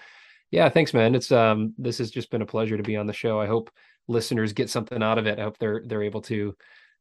yeah, 0.51 0.69
thanks, 0.69 0.95
man. 0.95 1.15
It's 1.15 1.33
um 1.33 1.75
this 1.79 1.99
has 1.99 2.11
just 2.11 2.31
been 2.31 2.43
a 2.43 2.47
pleasure 2.47 2.77
to 2.77 2.83
be 2.83 2.97
on 2.97 3.07
the 3.07 3.13
show. 3.13 3.41
I 3.41 3.47
hope 3.47 3.71
listeners 4.09 4.53
get 4.53 4.71
something 4.71 5.03
out 5.03 5.19
of 5.19 5.27
it. 5.27 5.39
I 5.39 5.43
hope 5.43 5.59
they're 5.59 5.83
they're 5.85 6.03
able 6.03 6.23
to 6.23 6.55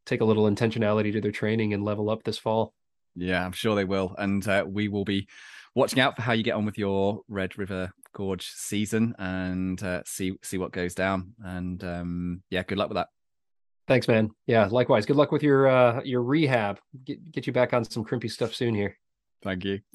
take 0.05 0.21
a 0.21 0.25
little 0.25 0.49
intentionality 0.49 1.11
to 1.13 1.21
their 1.21 1.31
training 1.31 1.73
and 1.73 1.83
level 1.83 2.09
up 2.09 2.23
this 2.23 2.37
fall. 2.37 2.73
Yeah, 3.15 3.45
I'm 3.45 3.53
sure 3.53 3.75
they 3.75 3.85
will, 3.85 4.13
and 4.17 4.45
uh, 4.47 4.65
we 4.67 4.87
will 4.87 5.05
be 5.05 5.27
watching 5.73 5.99
out 5.99 6.15
for 6.15 6.21
how 6.21 6.33
you 6.33 6.43
get 6.43 6.55
on 6.55 6.65
with 6.65 6.77
your 6.77 7.21
Red 7.27 7.57
River 7.57 7.91
Gorge 8.13 8.47
season 8.47 9.15
and 9.17 9.81
uh, 9.81 10.01
see 10.05 10.33
see 10.41 10.57
what 10.57 10.71
goes 10.71 10.95
down. 10.95 11.33
And 11.43 11.83
um, 11.83 12.43
yeah, 12.49 12.63
good 12.63 12.77
luck 12.77 12.89
with 12.89 12.95
that. 12.95 13.09
Thanks, 13.87 14.07
man. 14.07 14.31
Yeah, 14.47 14.67
likewise. 14.71 15.05
Good 15.05 15.15
luck 15.15 15.31
with 15.31 15.43
your 15.43 15.67
uh, 15.67 16.01
your 16.03 16.23
rehab. 16.23 16.79
Get 17.03 17.31
get 17.31 17.47
you 17.47 17.53
back 17.53 17.73
on 17.73 17.83
some 17.85 18.03
crimpy 18.03 18.29
stuff 18.29 18.53
soon 18.53 18.73
here. 18.73 18.97
Thank 19.43 19.63
you. 19.63 19.79